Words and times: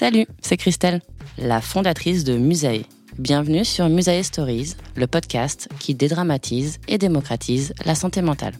Salut, 0.00 0.26
c'est 0.40 0.56
Christelle, 0.56 1.02
la 1.36 1.60
fondatrice 1.60 2.24
de 2.24 2.38
Musae. 2.38 2.86
Bienvenue 3.18 3.66
sur 3.66 3.90
Musae 3.90 4.22
Stories, 4.22 4.74
le 4.96 5.06
podcast 5.06 5.68
qui 5.78 5.94
dédramatise 5.94 6.78
et 6.88 6.96
démocratise 6.96 7.74
la 7.84 7.94
santé 7.94 8.22
mentale. 8.22 8.54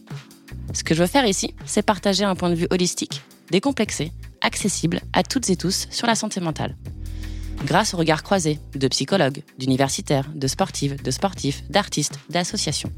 Ce 0.75 0.85
que 0.85 0.95
je 0.95 1.01
veux 1.01 1.07
faire 1.07 1.25
ici, 1.25 1.55
c'est 1.65 1.81
partager 1.81 2.25
un 2.25 2.35
point 2.35 2.51
de 2.51 2.57
vue 2.57 2.67
holistique, 2.69 3.23
décomplexé, 3.51 4.13
accessible 4.43 5.01
à 5.15 5.23
toutes 5.23 5.49
et 5.49 5.57
tous 5.57 5.89
sur 5.91 6.07
la 6.07 6.15
santé 6.15 6.41
mentale. 6.41 6.77
Grâce 7.65 7.95
au 7.95 7.97
regard 7.97 8.23
croisé 8.23 8.59
de 8.75 8.89
psychologues, 8.89 9.43
d'universitaires, 9.57 10.29
de 10.35 10.47
sportives, 10.47 11.03
de 11.03 11.11
sportifs, 11.11 11.63
d'artistes, 11.71 12.19
d'associations. 12.29 12.93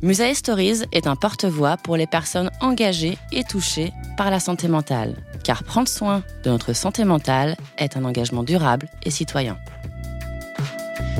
Musae 0.00 0.32
Stories 0.34 0.82
est 0.92 1.08
un 1.08 1.16
porte-voix 1.16 1.76
pour 1.76 1.96
les 1.96 2.06
personnes 2.06 2.50
engagées 2.60 3.18
et 3.32 3.42
touchées 3.42 3.92
par 4.16 4.30
la 4.30 4.38
santé 4.38 4.68
mentale, 4.68 5.16
car 5.42 5.64
prendre 5.64 5.88
soin 5.88 6.22
de 6.44 6.50
notre 6.50 6.72
santé 6.72 7.04
mentale 7.04 7.56
est 7.78 7.96
un 7.96 8.04
engagement 8.04 8.44
durable 8.44 8.88
et 9.02 9.10
citoyen. 9.10 9.58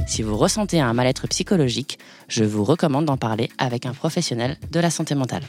Si 0.07 0.23
vous 0.23 0.37
ressentez 0.37 0.81
un 0.81 0.93
mal-être 0.93 1.27
psychologique, 1.27 1.99
je 2.29 2.45
vous 2.45 2.63
recommande 2.63 3.07
d'en 3.07 3.17
parler 3.17 3.51
avec 3.59 3.85
un 3.85 3.93
professionnel 3.93 4.57
de 4.71 4.79
la 4.79 4.91
santé 4.91 5.17
mentale. 5.17 5.43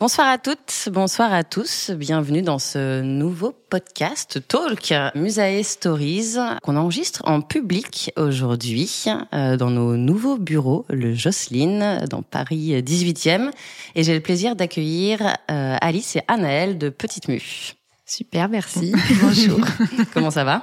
Bonsoir 0.00 0.28
à 0.28 0.38
toutes, 0.38 0.90
bonsoir 0.92 1.32
à 1.32 1.42
tous, 1.42 1.90
bienvenue 1.90 2.40
dans 2.40 2.60
ce 2.60 3.00
nouveau 3.02 3.50
podcast 3.50 4.38
Talk 4.46 4.94
Musae 5.16 5.64
Stories 5.64 6.36
qu'on 6.62 6.76
enregistre 6.76 7.22
en 7.24 7.40
public 7.40 8.12
aujourd'hui 8.16 9.06
euh, 9.34 9.56
dans 9.56 9.70
nos 9.70 9.96
nouveaux 9.96 10.36
bureaux, 10.36 10.86
le 10.88 11.14
Jocelyne, 11.14 12.04
dans 12.08 12.22
Paris 12.22 12.80
18e. 12.80 13.50
Et 13.96 14.04
j'ai 14.04 14.14
le 14.14 14.20
plaisir 14.20 14.54
d'accueillir 14.54 15.36
euh, 15.50 15.76
Alice 15.80 16.14
et 16.14 16.22
Anaëlle 16.28 16.78
de 16.78 16.90
Petite 16.90 17.26
Mue. 17.26 17.74
Super, 18.06 18.48
merci. 18.48 18.92
Bonjour. 19.20 19.58
comment 20.14 20.30
ça 20.30 20.44
va? 20.44 20.62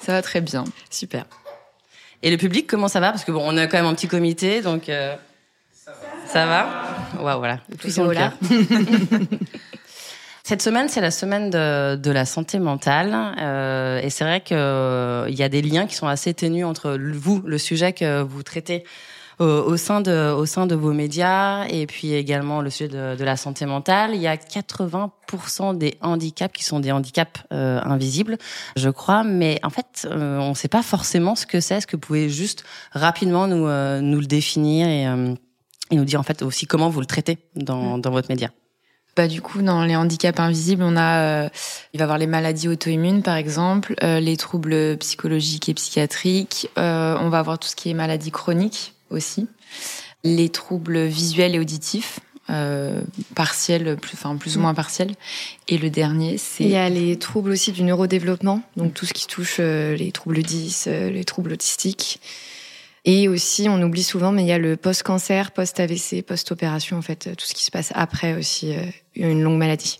Ça 0.00 0.10
va 0.10 0.22
très 0.22 0.40
bien. 0.40 0.64
Super. 0.90 1.26
Et 2.24 2.32
le 2.32 2.36
public, 2.36 2.66
comment 2.66 2.88
ça 2.88 2.98
va? 2.98 3.12
Parce 3.12 3.24
que 3.24 3.30
bon, 3.30 3.44
on 3.44 3.56
a 3.58 3.68
quand 3.68 3.76
même 3.76 3.86
un 3.86 3.94
petit 3.94 4.08
comité, 4.08 4.60
donc... 4.60 4.88
Euh... 4.88 5.14
Ça 6.32 6.46
va 6.46 6.66
Waouh, 7.20 7.38
voilà. 7.38 7.58
Tout 7.78 7.90
son 7.90 8.08
cœur. 8.08 8.32
Cette 10.44 10.62
semaine, 10.62 10.88
c'est 10.88 11.02
la 11.02 11.10
semaine 11.10 11.50
de, 11.50 11.96
de 11.96 12.10
la 12.10 12.24
santé 12.24 12.58
mentale. 12.58 13.14
Euh, 13.38 14.00
et 14.00 14.08
c'est 14.08 14.24
vrai 14.24 14.40
qu'il 14.40 14.56
euh, 14.56 15.28
y 15.28 15.42
a 15.42 15.50
des 15.50 15.60
liens 15.60 15.86
qui 15.86 15.94
sont 15.94 16.06
assez 16.06 16.32
ténus 16.32 16.64
entre 16.64 16.98
vous, 16.98 17.42
le 17.44 17.58
sujet 17.58 17.92
que 17.92 18.22
vous 18.22 18.42
traitez 18.42 18.84
au, 19.40 19.44
au, 19.44 19.76
sein 19.76 20.00
de, 20.00 20.32
au 20.32 20.46
sein 20.46 20.66
de 20.66 20.74
vos 20.74 20.92
médias, 20.92 21.66
et 21.68 21.86
puis 21.86 22.14
également 22.14 22.62
le 22.62 22.70
sujet 22.70 22.88
de, 22.88 23.14
de 23.14 23.24
la 23.24 23.36
santé 23.36 23.66
mentale. 23.66 24.12
Il 24.14 24.20
y 24.20 24.26
a 24.26 24.36
80% 24.36 25.76
des 25.76 25.98
handicaps 26.00 26.56
qui 26.56 26.64
sont 26.64 26.80
des 26.80 26.92
handicaps 26.92 27.42
euh, 27.52 27.78
invisibles, 27.84 28.38
je 28.76 28.88
crois. 28.88 29.22
Mais 29.22 29.60
en 29.62 29.70
fait, 29.70 30.08
euh, 30.10 30.38
on 30.38 30.50
ne 30.50 30.54
sait 30.54 30.68
pas 30.68 30.82
forcément 30.82 31.34
ce 31.34 31.44
que 31.44 31.60
c'est. 31.60 31.76
Est-ce 31.76 31.86
que 31.86 31.96
vous 31.96 32.00
pouvez 32.00 32.30
juste 32.30 32.64
rapidement 32.92 33.46
nous, 33.46 33.66
euh, 33.66 34.00
nous 34.00 34.18
le 34.18 34.26
définir 34.26 34.88
et 34.88 35.36
et 35.92 35.96
nous 35.96 36.04
dire 36.04 36.18
en 36.18 36.24
fait 36.24 36.42
aussi 36.42 36.66
comment 36.66 36.88
vous 36.88 37.00
le 37.00 37.06
traitez 37.06 37.38
dans, 37.54 37.98
dans 37.98 38.10
votre 38.10 38.28
média. 38.28 38.50
Bah 39.14 39.28
du 39.28 39.42
coup 39.42 39.60
dans 39.60 39.84
les 39.84 39.94
handicaps 39.94 40.40
invisibles, 40.40 40.82
on 40.82 40.96
a 40.96 41.44
euh, 41.44 41.48
il 41.92 41.98
va 41.98 42.02
y 42.02 42.04
avoir 42.04 42.16
les 42.16 42.26
maladies 42.26 42.68
auto-immunes 42.68 43.22
par 43.22 43.36
exemple, 43.36 43.94
euh, 44.02 44.20
les 44.20 44.38
troubles 44.38 44.96
psychologiques 44.96 45.68
et 45.68 45.74
psychiatriques, 45.74 46.70
euh, 46.78 47.16
on 47.20 47.28
va 47.28 47.38
avoir 47.38 47.58
tout 47.58 47.68
ce 47.68 47.76
qui 47.76 47.90
est 47.90 47.94
maladies 47.94 48.30
chroniques 48.30 48.94
aussi, 49.10 49.48
les 50.24 50.48
troubles 50.48 51.04
visuels 51.04 51.54
et 51.54 51.58
auditifs. 51.58 52.20
partiels, 53.34 53.96
plus, 53.96 54.14
enfin 54.14 54.36
plus 54.36 54.56
ou 54.56 54.60
moins 54.60 54.74
partiels. 54.74 55.14
Et 55.68 55.78
le 55.78 55.88
dernier, 55.90 56.38
c'est... 56.38 56.64
Il 56.64 56.70
y 56.70 56.76
a 56.76 56.88
les 56.88 57.18
troubles 57.18 57.50
aussi 57.50 57.72
du 57.72 57.82
neurodéveloppement, 57.82 58.62
donc 58.76 58.92
tout 58.94 59.06
ce 59.06 59.12
qui 59.12 59.26
touche 59.26 59.58
les 59.58 60.10
troubles 60.12 60.42
10, 60.42 60.86
les 60.86 61.24
troubles 61.24 61.52
autistiques. 61.52 62.20
Et 63.04 63.28
aussi, 63.28 63.68
on 63.68 63.82
oublie 63.82 64.04
souvent, 64.04 64.30
mais 64.30 64.42
il 64.42 64.48
y 64.48 64.52
a 64.52 64.58
le 64.58 64.76
post-cancer, 64.76 65.50
post-AVC, 65.50 66.22
post-opération, 66.24 66.96
en 66.96 67.02
fait, 67.02 67.34
tout 67.36 67.44
ce 67.44 67.54
qui 67.54 67.64
se 67.64 67.70
passe 67.70 67.92
après 67.94 68.34
aussi 68.34 68.76
euh, 68.76 68.84
une 69.16 69.42
longue 69.42 69.58
maladie. 69.58 69.98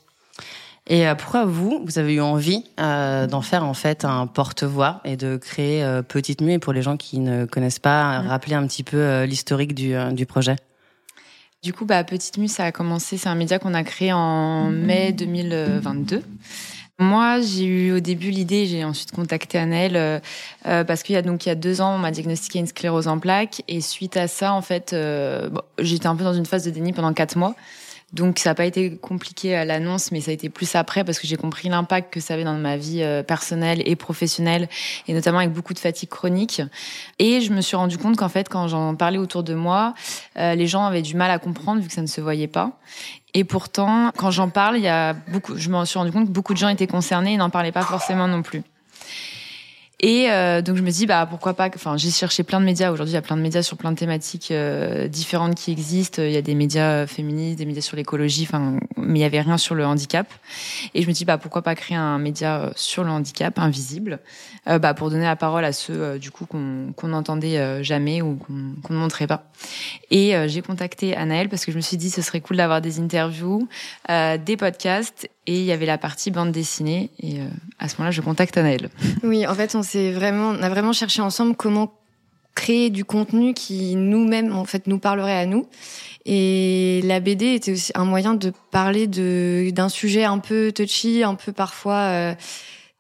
Et 0.89 1.07
euh, 1.07 1.15
pourquoi 1.15 1.45
vous, 1.45 1.81
vous 1.85 1.99
avez 1.99 2.15
eu 2.15 2.21
envie 2.21 2.65
euh, 2.81 3.27
d'en 3.27 3.41
faire 3.41 3.65
en 3.65 3.75
fait 3.75 4.05
un 4.05 4.27
porte-voix 4.27 5.01
et 5.05 5.17
de 5.17 5.37
créer 5.37 5.83
euh, 5.85 6.03
Petite 6.03 6.41
Mue? 6.41 6.59
Pour 6.59 6.73
les 6.73 6.83
gens 6.83 6.97
qui 6.97 7.21
ne 7.21 7.45
connaissent 7.45 7.79
pas, 7.79 8.21
rappeler 8.21 8.55
un 8.55 8.67
petit 8.67 8.83
peu 8.83 8.97
euh, 8.97 9.27
l'historique 9.27 9.75
du, 9.75 9.95
du 10.13 10.27
projet 10.27 10.57
Du 11.63 11.73
coup, 11.73 11.85
bah, 11.85 12.03
Petite 12.03 12.37
Mue, 12.37 12.49
ça 12.49 12.65
a 12.65 12.73
commencé, 12.73 13.17
c'est 13.17 13.29
un 13.29 13.37
média 13.37 13.61
qu'on 13.61 13.75
a 13.75 13.85
créé 13.85 14.13
en 14.13 14.71
mai 14.71 15.13
2022. 15.13 16.23
Moi, 17.03 17.41
j'ai 17.41 17.65
eu 17.65 17.93
au 17.93 18.01
début 18.01 18.31
l'idée, 18.31 18.67
j'ai 18.67 18.85
ensuite 18.85 19.11
contacté 19.11 19.59
Annelle 19.59 19.97
euh, 19.97 20.21
euh, 20.67 20.85
parce 20.85 21.03
qu'il 21.03 21.15
y 21.15 21.19
a 21.19 21.23
donc 21.23 21.45
il 21.45 21.49
y 21.49 21.53
a 21.53 21.57
deux 21.57 21.81
ans, 21.81 21.97
on 21.97 21.99
m'a 21.99 22.13
diagnostiqué 22.13 22.61
une 22.61 22.69
sclérose 22.69 23.09
en 23.09 23.19
plaques 23.19 23.63
et 23.67 23.81
suite 23.81 24.17
à 24.17 24.29
ça, 24.29 24.55
en 24.55 24.63
fait, 24.63 24.93
euh, 24.93 25.51
j'étais 25.79 26.07
un 26.07 26.15
peu 26.15 26.23
dans 26.23 26.33
une 26.33 26.47
phase 26.47 26.65
de 26.65 26.71
déni 26.71 26.93
pendant 26.93 27.13
quatre 27.13 27.37
mois. 27.37 27.57
Donc 28.13 28.39
ça 28.39 28.51
n'a 28.51 28.55
pas 28.55 28.67
été 28.67 28.95
compliqué 28.99 29.57
à 29.57 29.65
l'annonce, 29.65 30.13
mais 30.13 30.21
ça 30.21 30.31
a 30.31 30.35
été 30.35 30.51
plus 30.51 30.75
après 30.75 31.03
parce 31.03 31.19
que 31.19 31.27
j'ai 31.27 31.37
compris 31.37 31.71
l'impact 31.71 32.13
que 32.13 32.21
ça 32.21 32.35
avait 32.35 32.45
dans 32.45 32.53
ma 32.53 32.77
vie 32.77 33.03
personnelle 33.27 33.83
et 33.87 33.97
professionnelle, 33.97 34.69
et 35.09 35.15
notamment 35.15 35.39
avec 35.39 35.51
beaucoup 35.51 35.73
de 35.73 35.79
fatigue 35.79 36.11
chronique. 36.11 36.61
Et 37.19 37.41
je 37.41 37.55
me 37.55 37.63
suis 37.63 37.75
rendu 37.75 37.97
compte 37.97 38.19
qu'en 38.19 38.29
fait, 38.29 38.51
quand 38.51 38.69
j'en 38.69 38.95
parlais 38.97 39.17
autour 39.17 39.43
de 39.43 39.55
moi, 39.55 39.95
les 40.37 40.67
gens 40.67 40.85
avaient 40.85 41.01
du 41.01 41.17
mal 41.17 41.31
à 41.31 41.39
comprendre 41.39 41.81
vu 41.81 41.89
que 41.89 41.95
ça 41.95 42.03
ne 42.03 42.07
se 42.07 42.21
voyait 42.21 42.49
pas. 42.49 42.79
Et 43.35 43.45
pourtant, 43.45 44.13
quand 44.17 44.31
j'en 44.31 44.51
parle, 44.51 44.77
il 44.77 44.83
y 44.83 44.89
a 44.89 45.15
beaucoup, 45.15 45.57
je 45.57 45.71
me 45.71 45.85
suis 45.85 45.99
rendu 45.99 46.13
compte 46.13 46.27
que 46.27 46.33
beaucoup 46.33 46.53
de 46.53 46.59
gens 46.59 46.69
étaient 46.69 46.87
concernés 46.87 47.33
et 47.33 47.37
n'en 47.37 47.51
parlaient 47.51 47.73
pas 47.73 47.83
forcément 47.83 48.29
non 48.29 48.43
plus. 48.43 48.63
Et 50.05 50.31
euh, 50.31 50.63
donc 50.63 50.77
je 50.77 50.83
me 50.83 50.91
dis 50.91 51.07
bah 51.07 51.27
pourquoi 51.31 51.55
pas. 51.55 51.69
Enfin 51.75 51.97
j'ai 51.97 52.11
cherché 52.11 52.43
plein 52.43 52.59
de 52.59 52.65
médias. 52.65 52.91
Aujourd'hui 52.91 53.13
il 53.13 53.15
y 53.15 53.19
a 53.19 53.23
plein 53.23 53.37
de 53.37 53.43
médias 53.43 53.63
sur 53.63 53.77
plein 53.77 53.93
de 53.93 53.97
thématiques 53.97 54.51
euh, 54.51 55.07
différentes 55.07 55.55
qui 55.55 55.71
existent. 55.71 56.21
Il 56.23 56.33
y 56.33 56.37
a 56.37 56.43
des 56.43 56.57
médias 56.57 57.07
féministes, 57.07 57.59
des 57.59 57.67
médias 57.67 57.83
sur 57.83 57.97
l'écologie. 57.97 58.43
Enfin 58.43 58.79
mais 59.03 59.19
il 59.19 59.23
y 59.23 59.25
avait 59.25 59.41
rien 59.41 59.59
sur 59.59 59.75
le 59.75 59.85
handicap. 59.85 60.27
Et 60.95 61.03
je 61.03 61.09
me 61.09 61.13
dis 61.13 61.25
bah 61.25 61.39
pourquoi 61.39 61.63
pas 61.63 61.75
créer 61.75 61.97
un 61.97 62.19
média 62.19 62.63
euh, 62.63 62.71
sur 62.77 63.05
le 63.05 63.11
handicap 63.11 63.59
invisible, 63.59 64.21
euh, 64.69 64.79
bah 64.79 64.95
pour 64.95 65.11
donner 65.11 65.25
la 65.25 65.37
parole 65.37 65.65
à 65.65 65.73
ceux 65.73 66.01
euh, 66.01 66.19
du 66.19 66.31
coup 66.31 66.47
qu'on 66.47 66.93
qu'on 66.97 67.09
n'entendait 67.09 67.83
jamais 67.83 68.23
ou 68.23 68.37
qu'on 68.37 68.75
qu'on 68.83 68.95
ne 68.95 68.99
montrait 68.99 69.27
pas. 69.27 69.45
Et 70.11 70.35
j'ai 70.47 70.63
contacté 70.63 71.17
Anaël 71.17 71.49
parce 71.49 71.65
que 71.65 71.73
je 71.73 71.77
me 71.77 71.83
suis 71.83 71.97
dit 71.97 72.11
ce 72.11 72.23
serait 72.23 72.41
cool 72.41 72.57
d'avoir 72.57 72.81
des 72.81 73.01
interviews, 73.01 73.69
des 74.09 74.57
podcasts 74.57 75.29
et 75.47 75.59
il 75.59 75.65
y 75.65 75.73
avait 75.73 75.87
la 75.87 75.99
partie 75.99 76.31
bande 76.31 76.53
dessinée. 76.53 77.11
Et 77.21 77.41
à 77.79 77.89
ce 77.89 77.97
moment-là, 77.97 78.11
je 78.11 78.21
contacte 78.21 78.57
Anaëlle. 78.57 78.91
Oui, 79.23 79.47
en 79.47 79.55
fait, 79.55 79.75
on 79.75 79.83
s'est 79.83 80.13
vraiment, 80.13 80.51
on 80.51 80.63
a 80.63 80.69
vraiment 80.69 80.93
cherché 80.93 81.21
ensemble 81.21 81.57
comment 81.57 81.93
créer 82.55 82.91
du 82.91 83.05
contenu 83.05 83.55
qui 83.55 83.97
nous-mêmes 83.97 84.53
en 84.53 84.65
fait 84.65 84.87
nous 84.87 84.99
parlerait 84.99 85.39
à 85.39 85.47
nous. 85.47 85.67
Et 86.25 87.01
la 87.05 87.21
BD 87.21 87.55
était 87.55 87.73
aussi 87.73 87.93
un 87.95 88.05
moyen 88.05 88.35
de 88.35 88.53
parler 88.71 89.07
de 89.07 89.71
d'un 89.73 89.89
sujet 89.89 90.25
un 90.25 90.39
peu 90.39 90.71
touchy, 90.73 91.25
un 91.25 91.35
peu 91.35 91.53
parfois 91.53 91.99
euh, 91.99 92.35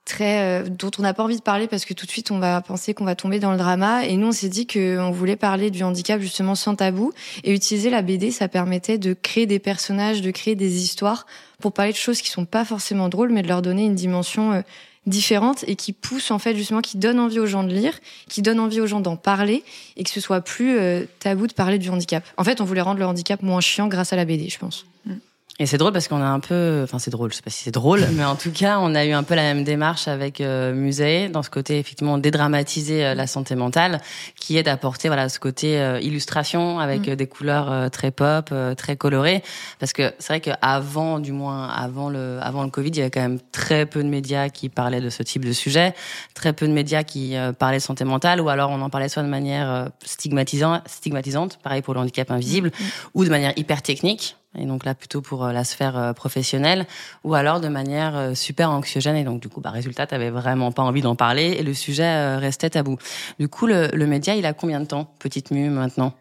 très 0.04 0.62
euh, 0.62 0.68
dont 0.68 0.90
on 0.98 1.02
n'a 1.02 1.14
pas 1.14 1.22
envie 1.22 1.36
de 1.36 1.42
parler 1.42 1.68
parce 1.68 1.84
que 1.84 1.94
tout 1.94 2.06
de 2.06 2.10
suite 2.10 2.30
on 2.30 2.38
va 2.38 2.60
penser 2.60 2.94
qu'on 2.94 3.04
va 3.04 3.14
tomber 3.14 3.38
dans 3.38 3.52
le 3.52 3.58
drama. 3.58 4.04
Et 4.06 4.16
nous 4.16 4.28
on 4.28 4.32
s'est 4.32 4.48
dit 4.48 4.66
qu'on 4.66 5.10
voulait 5.10 5.36
parler 5.36 5.70
du 5.70 5.82
handicap 5.84 6.20
justement 6.20 6.54
sans 6.54 6.74
tabou 6.74 7.12
et 7.44 7.52
utiliser 7.52 7.90
la 7.90 8.02
BD, 8.02 8.30
ça 8.30 8.48
permettait 8.48 8.98
de 8.98 9.14
créer 9.14 9.46
des 9.46 9.58
personnages, 9.58 10.22
de 10.22 10.30
créer 10.30 10.54
des 10.54 10.82
histoires 10.82 11.26
pour 11.60 11.72
parler 11.72 11.92
de 11.92 11.96
choses 11.96 12.20
qui 12.20 12.30
sont 12.30 12.44
pas 12.44 12.64
forcément 12.64 13.08
drôles, 13.08 13.30
mais 13.30 13.42
de 13.42 13.48
leur 13.48 13.62
donner 13.62 13.84
une 13.84 13.94
dimension 13.94 14.52
euh, 14.52 14.62
différentes 15.06 15.64
et 15.66 15.76
qui 15.76 15.92
poussent 15.92 16.30
en 16.30 16.38
fait 16.38 16.54
justement, 16.56 16.80
qui 16.80 16.96
donnent 16.96 17.20
envie 17.20 17.38
aux 17.38 17.46
gens 17.46 17.64
de 17.64 17.72
lire, 17.72 17.98
qui 18.28 18.42
donnent 18.42 18.60
envie 18.60 18.80
aux 18.80 18.86
gens 18.86 19.00
d'en 19.00 19.16
parler 19.16 19.64
et 19.96 20.04
que 20.04 20.10
ce 20.10 20.20
soit 20.20 20.40
plus 20.40 20.78
euh, 20.78 21.04
tabou 21.20 21.46
de 21.46 21.52
parler 21.52 21.78
du 21.78 21.88
handicap. 21.90 22.24
En 22.36 22.44
fait, 22.44 22.60
on 22.60 22.64
voulait 22.64 22.80
rendre 22.80 23.00
le 23.00 23.06
handicap 23.06 23.42
moins 23.42 23.60
chiant 23.60 23.88
grâce 23.88 24.12
à 24.12 24.16
la 24.16 24.24
BD, 24.24 24.48
je 24.48 24.58
pense. 24.58 24.86
Mm. 25.06 25.14
Et 25.62 25.66
c'est 25.66 25.78
drôle 25.78 25.92
parce 25.92 26.08
qu'on 26.08 26.20
a 26.20 26.26
un 26.26 26.40
peu, 26.40 26.80
enfin 26.82 26.98
c'est 26.98 27.12
drôle, 27.12 27.30
je 27.30 27.36
sais 27.36 27.42
pas 27.42 27.50
si 27.50 27.62
c'est 27.62 27.70
drôle, 27.70 28.04
mais 28.14 28.24
en 28.24 28.34
tout 28.34 28.50
cas 28.50 28.80
on 28.80 28.96
a 28.96 29.04
eu 29.04 29.12
un 29.12 29.22
peu 29.22 29.36
la 29.36 29.42
même 29.42 29.62
démarche 29.62 30.08
avec 30.08 30.40
euh, 30.40 30.74
Musée 30.74 31.28
dans 31.28 31.44
ce 31.44 31.50
côté 31.50 31.78
effectivement 31.78 32.18
dédramatiser 32.18 33.06
euh, 33.06 33.14
la 33.14 33.28
santé 33.28 33.54
mentale, 33.54 34.00
qui 34.34 34.58
est 34.58 34.64
d'apporter 34.64 35.06
voilà 35.06 35.28
ce 35.28 35.38
côté 35.38 35.78
euh, 35.78 36.00
illustration 36.00 36.80
avec 36.80 37.06
mm. 37.06 37.14
des 37.14 37.26
couleurs 37.28 37.92
très 37.92 38.10
pop, 38.10 38.52
très 38.76 38.96
colorées, 38.96 39.44
parce 39.78 39.92
que 39.92 40.12
c'est 40.18 40.32
vrai 40.32 40.40
qu'avant, 40.40 41.20
du 41.20 41.30
moins 41.30 41.68
avant 41.68 42.10
le 42.10 42.40
avant 42.42 42.64
le 42.64 42.70
Covid, 42.70 42.88
il 42.88 42.96
y 42.96 43.00
avait 43.02 43.12
quand 43.12 43.20
même 43.20 43.38
très 43.52 43.86
peu 43.86 44.02
de 44.02 44.08
médias 44.08 44.48
qui 44.48 44.68
parlaient 44.68 45.00
de 45.00 45.10
ce 45.10 45.22
type 45.22 45.44
de 45.44 45.52
sujet, 45.52 45.94
très 46.34 46.52
peu 46.54 46.66
de 46.66 46.72
médias 46.72 47.04
qui 47.04 47.36
parlaient 47.60 47.78
de 47.78 47.82
santé 47.82 48.02
mentale, 48.02 48.40
ou 48.40 48.48
alors 48.48 48.70
on 48.70 48.82
en 48.82 48.90
parlait 48.90 49.08
soit 49.08 49.22
de 49.22 49.28
manière 49.28 49.90
stigmatisante, 50.04 50.82
stigmatisante, 50.88 51.60
pareil 51.62 51.82
pour 51.82 51.94
le 51.94 52.00
handicap 52.00 52.32
invisible, 52.32 52.70
mm. 52.70 52.84
ou 53.14 53.24
de 53.24 53.30
manière 53.30 53.52
hyper 53.56 53.80
technique 53.80 54.34
et 54.58 54.66
donc 54.66 54.84
là 54.84 54.94
plutôt 54.94 55.22
pour 55.22 55.44
euh, 55.44 55.52
la 55.52 55.64
sphère 55.64 55.96
euh, 55.96 56.12
professionnelle, 56.12 56.86
ou 57.24 57.34
alors 57.34 57.60
de 57.60 57.68
manière 57.68 58.16
euh, 58.16 58.34
super 58.34 58.70
anxiogène, 58.70 59.16
et 59.16 59.24
donc 59.24 59.40
du 59.40 59.48
coup, 59.48 59.60
bah, 59.60 59.70
résultat, 59.70 60.06
t'avais 60.06 60.30
vraiment 60.30 60.72
pas 60.72 60.82
envie 60.82 61.00
d'en 61.00 61.16
parler, 61.16 61.56
et 61.58 61.62
le 61.62 61.74
sujet 61.74 62.36
restait 62.36 62.70
tabou. 62.70 62.98
Du 63.38 63.48
coup, 63.48 63.66
le, 63.66 63.88
le, 63.92 64.06
média, 64.06 64.34
il 64.34 64.44
a 64.44 64.52
combien 64.52 64.80
de 64.80 64.86
temps, 64.86 65.14
Petite 65.18 65.50
Mue, 65.50 65.70
maintenant? 65.70 66.12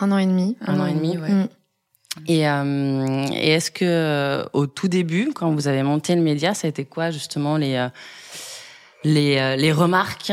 Un 0.00 0.12
an 0.12 0.18
et 0.18 0.26
demi. 0.26 0.56
Un, 0.66 0.80
an, 0.80 0.86
et 0.86 0.94
demi, 0.94 1.16
ouais. 1.16 1.30
Mm. 1.30 1.48
Et, 2.28 2.46
euh, 2.46 3.26
et 3.32 3.52
est-ce 3.52 3.70
que 3.70 4.44
au 4.52 4.66
tout 4.66 4.88
début, 4.88 5.30
quand 5.34 5.50
vous 5.50 5.66
avez 5.66 5.82
monté 5.82 6.14
le 6.14 6.20
média, 6.20 6.52
ça 6.52 6.66
a 6.66 6.68
été 6.68 6.84
quoi 6.84 7.10
justement 7.10 7.56
les 7.56 7.88
les, 9.04 9.56
les 9.56 9.72
remarques, 9.72 10.30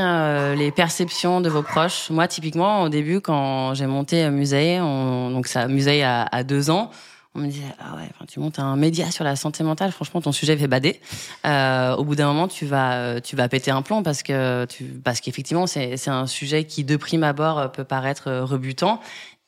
les 0.57 0.71
perceptions 0.71 1.39
de 1.39 1.49
vos 1.49 1.63
proches? 1.63 2.09
Moi, 2.09 2.27
typiquement, 2.27 2.81
au 2.81 2.89
début, 2.89 3.21
quand 3.21 3.73
j'ai 3.75 3.87
monté 3.87 4.29
Musée, 4.29 4.81
on, 4.81 5.31
donc 5.31 5.47
ça, 5.47 5.69
Musée 5.69 6.03
a, 6.03 6.23
a 6.23 6.43
deux 6.43 6.69
ans, 6.69 6.91
on 7.35 7.39
me 7.39 7.47
disait 7.47 7.63
ah 7.79 7.95
ouais 7.95 8.09
tu 8.27 8.39
montes 8.39 8.59
un 8.59 8.75
média 8.75 9.11
sur 9.11 9.23
la 9.23 9.35
santé 9.35 9.63
mentale 9.63 9.91
franchement 9.91 10.21
ton 10.21 10.31
sujet 10.31 10.57
fait 10.57 10.67
bader. 10.67 10.99
Euh, 11.45 11.95
au 11.95 12.03
bout 12.03 12.15
d'un 12.15 12.27
moment 12.27 12.47
tu 12.47 12.65
vas 12.65 12.93
euh, 12.93 13.19
tu 13.19 13.35
vas 13.35 13.47
péter 13.47 13.71
un 13.71 13.81
plomb 13.81 14.01
parce 14.01 14.23
que 14.23 14.65
tu 14.65 14.85
parce 14.85 15.21
qu'effectivement 15.21 15.67
c'est 15.67 15.97
c'est 15.97 16.09
un 16.09 16.27
sujet 16.27 16.63
qui 16.63 16.83
de 16.83 16.97
prime 16.97 17.23
abord 17.23 17.59
euh, 17.59 17.67
peut 17.67 17.83
paraître 17.83 18.27
euh, 18.27 18.45
rebutant. 18.45 18.99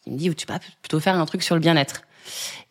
Il 0.05 0.13
me 0.13 0.17
dit 0.17 0.33
tu 0.35 0.45
vas 0.45 0.59
plutôt 0.81 0.99
faire 0.99 1.15
un 1.15 1.25
truc 1.25 1.43
sur 1.43 1.55
le 1.55 1.61
bien-être. 1.61 2.01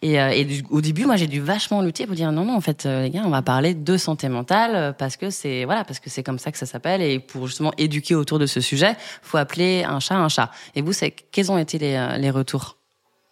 Et, 0.03 0.15
et 0.15 0.63
au 0.71 0.81
début, 0.81 1.05
moi, 1.05 1.17
j'ai 1.17 1.27
dû 1.27 1.41
vachement 1.41 1.83
lutter 1.83 2.07
pour 2.07 2.15
dire 2.15 2.33
non, 2.33 2.45
non, 2.45 2.57
en 2.57 2.61
fait, 2.61 2.85
les 2.87 3.11
gars, 3.11 3.23
on 3.25 3.31
va 3.31 3.43
parler 3.43 3.75
de 3.75 3.97
santé 3.97 4.29
mentale 4.29 4.95
parce 4.97 5.17
que 5.17 5.29
c'est 5.29 5.65
voilà, 5.65 5.85
parce 5.85 5.99
que 5.99 6.09
c'est 6.09 6.23
comme 6.23 6.39
ça 6.39 6.51
que 6.51 6.59
ça 6.59 6.67
s'appelle. 6.67 7.03
Et 7.03 7.19
pour 7.19 7.47
justement 7.47 7.73
éduquer 7.77 8.15
autour 8.15 8.39
de 8.39 8.47
ce 8.47 8.61
sujet, 8.61 8.97
faut 9.23 9.39
appeler 9.39 9.85
un 9.85 10.01
chat 10.01 10.15
un 10.17 10.29
chat. 10.29 10.51
Et 10.75 10.83
vous, 10.83 10.93
c'est 10.93 11.11
quels 11.11 11.53
ont 11.53 11.59
été 11.59 11.79
les, 11.79 12.17
les 12.19 12.31
retours? 12.31 12.80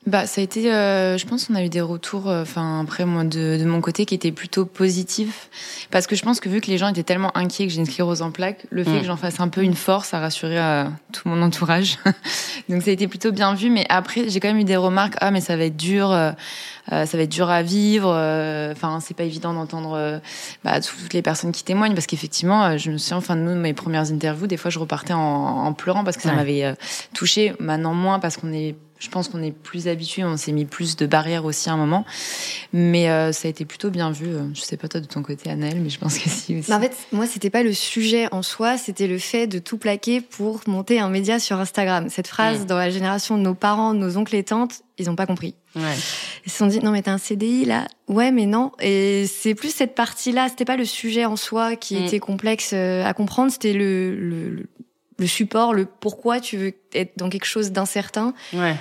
Bah, 0.08 0.26
ça 0.26 0.40
a 0.40 0.44
été, 0.44 0.72
euh, 0.72 1.18
je 1.18 1.26
pense 1.26 1.44
qu'on 1.44 1.54
a 1.54 1.62
eu 1.62 1.68
des 1.68 1.82
retours, 1.82 2.30
euh, 2.30 2.40
enfin 2.40 2.80
après 2.80 3.04
moi 3.04 3.24
de, 3.24 3.58
de, 3.58 3.64
mon 3.66 3.82
côté, 3.82 4.06
qui 4.06 4.14
étaient 4.14 4.32
plutôt 4.32 4.64
positifs, 4.64 5.50
parce 5.90 6.06
que 6.06 6.16
je 6.16 6.22
pense 6.22 6.40
que 6.40 6.48
vu 6.48 6.62
que 6.62 6.68
les 6.68 6.78
gens 6.78 6.88
étaient 6.88 7.02
tellement 7.02 7.36
inquiets 7.36 7.66
que 7.66 7.72
j'ai 7.72 7.78
une 7.78 7.86
sclérose 7.86 8.22
en 8.22 8.30
plaques, 8.30 8.64
le 8.70 8.84
fait 8.84 8.90
mm. 8.96 9.00
que 9.00 9.04
j'en 9.04 9.18
fasse 9.18 9.38
un 9.38 9.48
peu 9.48 9.62
une 9.62 9.74
force 9.74 10.14
a 10.14 10.20
rassuré 10.20 10.58
euh, 10.58 10.84
tout 11.12 11.28
mon 11.28 11.42
entourage. 11.42 11.98
Donc 12.70 12.82
ça 12.82 12.88
a 12.88 12.94
été 12.94 13.06
plutôt 13.06 13.32
bien 13.32 13.52
vu, 13.52 13.68
mais 13.68 13.84
après 13.90 14.30
j'ai 14.30 14.40
quand 14.40 14.48
même 14.48 14.58
eu 14.58 14.64
des 14.64 14.76
remarques, 14.76 15.16
ah 15.20 15.30
mais 15.30 15.42
ça 15.42 15.58
va 15.58 15.64
être 15.64 15.76
dur, 15.76 16.08
ça 16.08 17.04
va 17.04 17.22
être 17.22 17.28
dur 17.28 17.50
à 17.50 17.62
vivre, 17.62 18.08
enfin 18.72 19.00
c'est 19.00 19.14
pas 19.14 19.24
évident 19.24 19.52
d'entendre 19.52 20.20
bah, 20.64 20.80
toutes 20.80 21.12
les 21.12 21.20
personnes 21.20 21.52
qui 21.52 21.64
témoignent, 21.64 21.94
parce 21.94 22.06
qu'effectivement, 22.06 22.78
je 22.78 22.90
me 22.90 22.96
souviens, 22.96 23.18
enfin 23.18 23.36
nous 23.36 23.54
mes 23.54 23.74
premières 23.74 24.10
interviews, 24.10 24.46
des 24.46 24.56
fois 24.56 24.70
je 24.70 24.78
repartais 24.78 25.12
en, 25.12 25.18
en 25.18 25.72
pleurant 25.74 26.02
parce 26.02 26.16
que 26.16 26.22
ça 26.22 26.32
m'avait 26.32 26.74
touché, 27.12 27.52
maintenant 27.58 27.92
moins 27.92 28.18
parce 28.20 28.38
qu'on 28.38 28.52
est 28.54 28.74
je 28.98 29.08
pense 29.08 29.28
qu'on 29.28 29.42
est 29.42 29.52
plus 29.52 29.88
habitué, 29.88 30.24
on 30.24 30.36
s'est 30.36 30.52
mis 30.52 30.64
plus 30.64 30.96
de 30.96 31.06
barrières 31.06 31.44
aussi 31.44 31.68
à 31.68 31.72
un 31.72 31.76
moment. 31.76 32.04
Mais 32.72 33.10
euh, 33.10 33.32
ça 33.32 33.48
a 33.48 33.50
été 33.50 33.64
plutôt 33.64 33.90
bien 33.90 34.10
vu. 34.10 34.28
Je 34.54 34.60
sais 34.60 34.76
pas 34.76 34.88
toi 34.88 35.00
de 35.00 35.06
ton 35.06 35.22
côté, 35.22 35.50
Annelle, 35.50 35.80
mais 35.80 35.90
je 35.90 35.98
pense 35.98 36.18
que 36.18 36.28
si 36.28 36.58
aussi. 36.58 36.72
en 36.72 36.80
fait, 36.80 36.96
moi, 37.12 37.26
c'était 37.26 37.50
pas 37.50 37.62
le 37.62 37.72
sujet 37.72 38.28
en 38.32 38.42
soi, 38.42 38.76
c'était 38.76 39.06
le 39.06 39.18
fait 39.18 39.46
de 39.46 39.58
tout 39.58 39.78
plaquer 39.78 40.20
pour 40.20 40.60
monter 40.66 41.00
un 41.00 41.08
média 41.08 41.38
sur 41.38 41.58
Instagram. 41.58 42.08
Cette 42.08 42.28
phrase, 42.28 42.66
dans 42.66 42.76
la 42.76 42.90
génération 42.90 43.38
de 43.38 43.42
nos 43.42 43.54
parents, 43.54 43.94
de 43.94 43.98
nos 43.98 44.16
oncles 44.16 44.36
et 44.36 44.44
tantes, 44.44 44.82
ils 44.98 45.08
ont 45.08 45.16
pas 45.16 45.26
compris. 45.26 45.54
Ouais. 45.76 45.82
Ils 46.44 46.50
se 46.50 46.58
sont 46.58 46.66
dit, 46.66 46.80
non, 46.80 46.90
mais 46.90 47.02
t'as 47.02 47.12
un 47.12 47.18
CDI 47.18 47.64
là? 47.64 47.86
Ouais, 48.08 48.32
mais 48.32 48.46
non. 48.46 48.72
Et 48.80 49.26
c'est 49.26 49.54
plus 49.54 49.72
cette 49.74 49.94
partie-là, 49.94 50.48
c'était 50.48 50.64
pas 50.64 50.76
le 50.76 50.84
sujet 50.84 51.24
en 51.24 51.36
soi 51.36 51.76
qui 51.76 51.96
mm. 51.96 52.04
était 52.04 52.18
complexe 52.18 52.70
euh, 52.72 53.04
à 53.04 53.14
comprendre, 53.14 53.52
c'était 53.52 53.72
le, 53.72 54.14
le, 54.14 54.50
le 54.50 54.66
support, 55.26 55.74
le 55.74 55.84
pourquoi 55.86 56.40
tu 56.40 56.56
veux 56.56 56.72
être 56.94 57.12
dans 57.16 57.28
quelque 57.28 57.44
chose 57.44 57.72
d'incertain, 57.72 58.34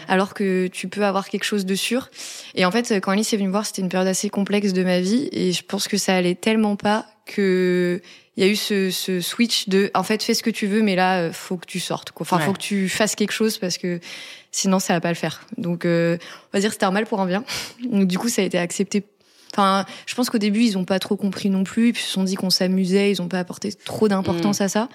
alors 0.08 0.34
que 0.34 0.68
tu 0.68 0.88
peux 0.88 1.04
avoir 1.04 1.30
quelque 1.30 1.44
chose 1.44 1.66
de 1.66 1.76
sûr. 1.76 2.10
Et 2.56 2.66
en 2.66 2.72
fait, 2.72 3.00
quand 3.02 3.12
Alice 3.12 3.34
est 3.34 3.38
venue 3.38 3.48
me 3.48 3.52
voir, 3.52 3.66
c'était 3.66 3.82
une 3.82 3.90
période 3.90 4.08
assez 4.08 4.30
complexe 4.30 4.74
de 4.74 4.84
ma 4.84 5.00
vie, 5.00 5.30
et 5.32 5.52
je 5.52 5.64
pense 5.64 5.88
que 5.88 5.98
ça 5.98 6.16
allait 6.16 6.36
tellement 6.36 6.76
pas 6.76 7.06
que 7.26 8.02
il 8.38 8.46
y 8.46 8.48
a 8.48 8.52
eu 8.52 8.56
ce, 8.56 8.92
ce, 8.92 9.20
switch 9.20 9.68
de, 9.68 9.90
en 9.96 10.04
fait, 10.04 10.22
fais 10.22 10.36
ce 10.36 10.44
que 10.44 10.52
tu 10.52 10.68
veux, 10.68 10.84
mais 10.84 10.96
là, 10.96 11.22
euh, 11.22 11.32
faut 11.34 11.58
que 11.58 11.66
tu 11.66 11.80
sortes. 11.80 12.12
Quoi. 12.12 12.24
Enfin, 12.24 12.38
faut 12.38 12.54
que 12.54 12.60
tu 12.60 12.88
fasses 12.88 13.16
quelque 13.16 13.32
chose 13.32 13.58
parce 13.58 13.80
que 13.80 14.00
sinon, 14.52 14.78
ça 14.78 14.94
va 14.94 15.02
pas 15.02 15.10
le 15.10 15.16
faire. 15.16 15.42
Donc, 15.58 15.86
euh, 15.86 16.20
on 16.54 16.58
va 16.58 16.60
dire, 16.60 16.72
c'était 16.72 16.86
un 16.86 16.92
mal 16.92 17.08
pour 17.08 17.20
un 17.20 17.26
bien. 17.26 17.44
Donc, 17.92 18.06
du 18.06 18.20
coup, 18.20 18.30
ça 18.30 18.44
a 18.44 18.46
été 18.46 18.60
accepté 18.60 19.04
Enfin, 19.54 19.86
je 20.06 20.14
pense 20.14 20.30
qu'au 20.30 20.38
début, 20.38 20.62
ils 20.62 20.78
ont 20.78 20.86
pas 20.86 21.00
trop 21.00 21.16
compris 21.16 21.50
non 21.50 21.64
plus. 21.64 21.90
Ils 21.90 21.96
se 21.96 22.12
sont 22.12 22.24
dit 22.24 22.36
qu'on 22.36 22.52
s'amusait. 22.52 23.10
Ils 23.10 23.22
ont 23.24 23.28
pas 23.28 23.40
apporté 23.40 23.74
trop 23.74 24.08
d'importance 24.08 24.60
mm. 24.60 24.64
à 24.64 24.68
ça. 24.68 24.90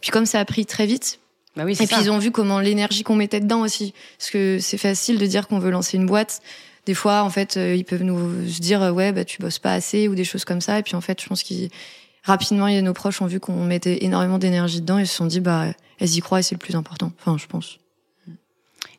Puis 0.00 0.10
comme 0.10 0.26
ça 0.26 0.40
a 0.40 0.44
pris 0.44 0.66
très 0.66 0.86
vite, 0.86 1.20
bah 1.56 1.64
oui, 1.64 1.76
et 1.80 1.86
puis 1.86 1.96
ils 2.00 2.10
ont 2.10 2.18
vu 2.18 2.30
comment 2.30 2.60
l'énergie 2.60 3.02
qu'on 3.02 3.16
mettait 3.16 3.40
dedans 3.40 3.62
aussi, 3.62 3.92
parce 4.16 4.30
que 4.30 4.58
c'est 4.60 4.78
facile 4.78 5.18
de 5.18 5.26
dire 5.26 5.48
qu'on 5.48 5.58
veut 5.58 5.70
lancer 5.70 5.96
une 5.96 6.06
boîte. 6.06 6.40
Des 6.86 6.94
fois, 6.94 7.22
en 7.22 7.30
fait, 7.30 7.56
euh, 7.56 7.74
ils 7.74 7.84
peuvent 7.84 8.04
nous 8.04 8.48
se 8.48 8.60
dire 8.60 8.80
ouais, 8.94 9.12
bah 9.12 9.24
tu 9.24 9.42
bosses 9.42 9.58
pas 9.58 9.72
assez 9.72 10.08
ou 10.08 10.14
des 10.14 10.24
choses 10.24 10.44
comme 10.44 10.60
ça. 10.60 10.78
Et 10.78 10.82
puis 10.82 10.94
en 10.94 11.00
fait, 11.00 11.20
je 11.20 11.26
pense 11.26 11.42
qu'ils 11.42 11.68
rapidement, 12.22 12.68
nos 12.68 12.94
proches 12.94 13.20
ont 13.20 13.26
vu 13.26 13.40
qu'on 13.40 13.64
mettait 13.64 14.04
énormément 14.04 14.38
d'énergie 14.38 14.80
dedans 14.80 14.98
et 14.98 15.04
se 15.04 15.14
sont 15.14 15.26
dit 15.26 15.40
bah 15.40 15.66
elles 15.98 16.16
y 16.16 16.20
croient 16.20 16.40
et 16.40 16.42
c'est 16.42 16.54
le 16.54 16.60
plus 16.60 16.76
important. 16.76 17.12
Enfin, 17.18 17.36
je 17.36 17.46
pense. 17.46 17.78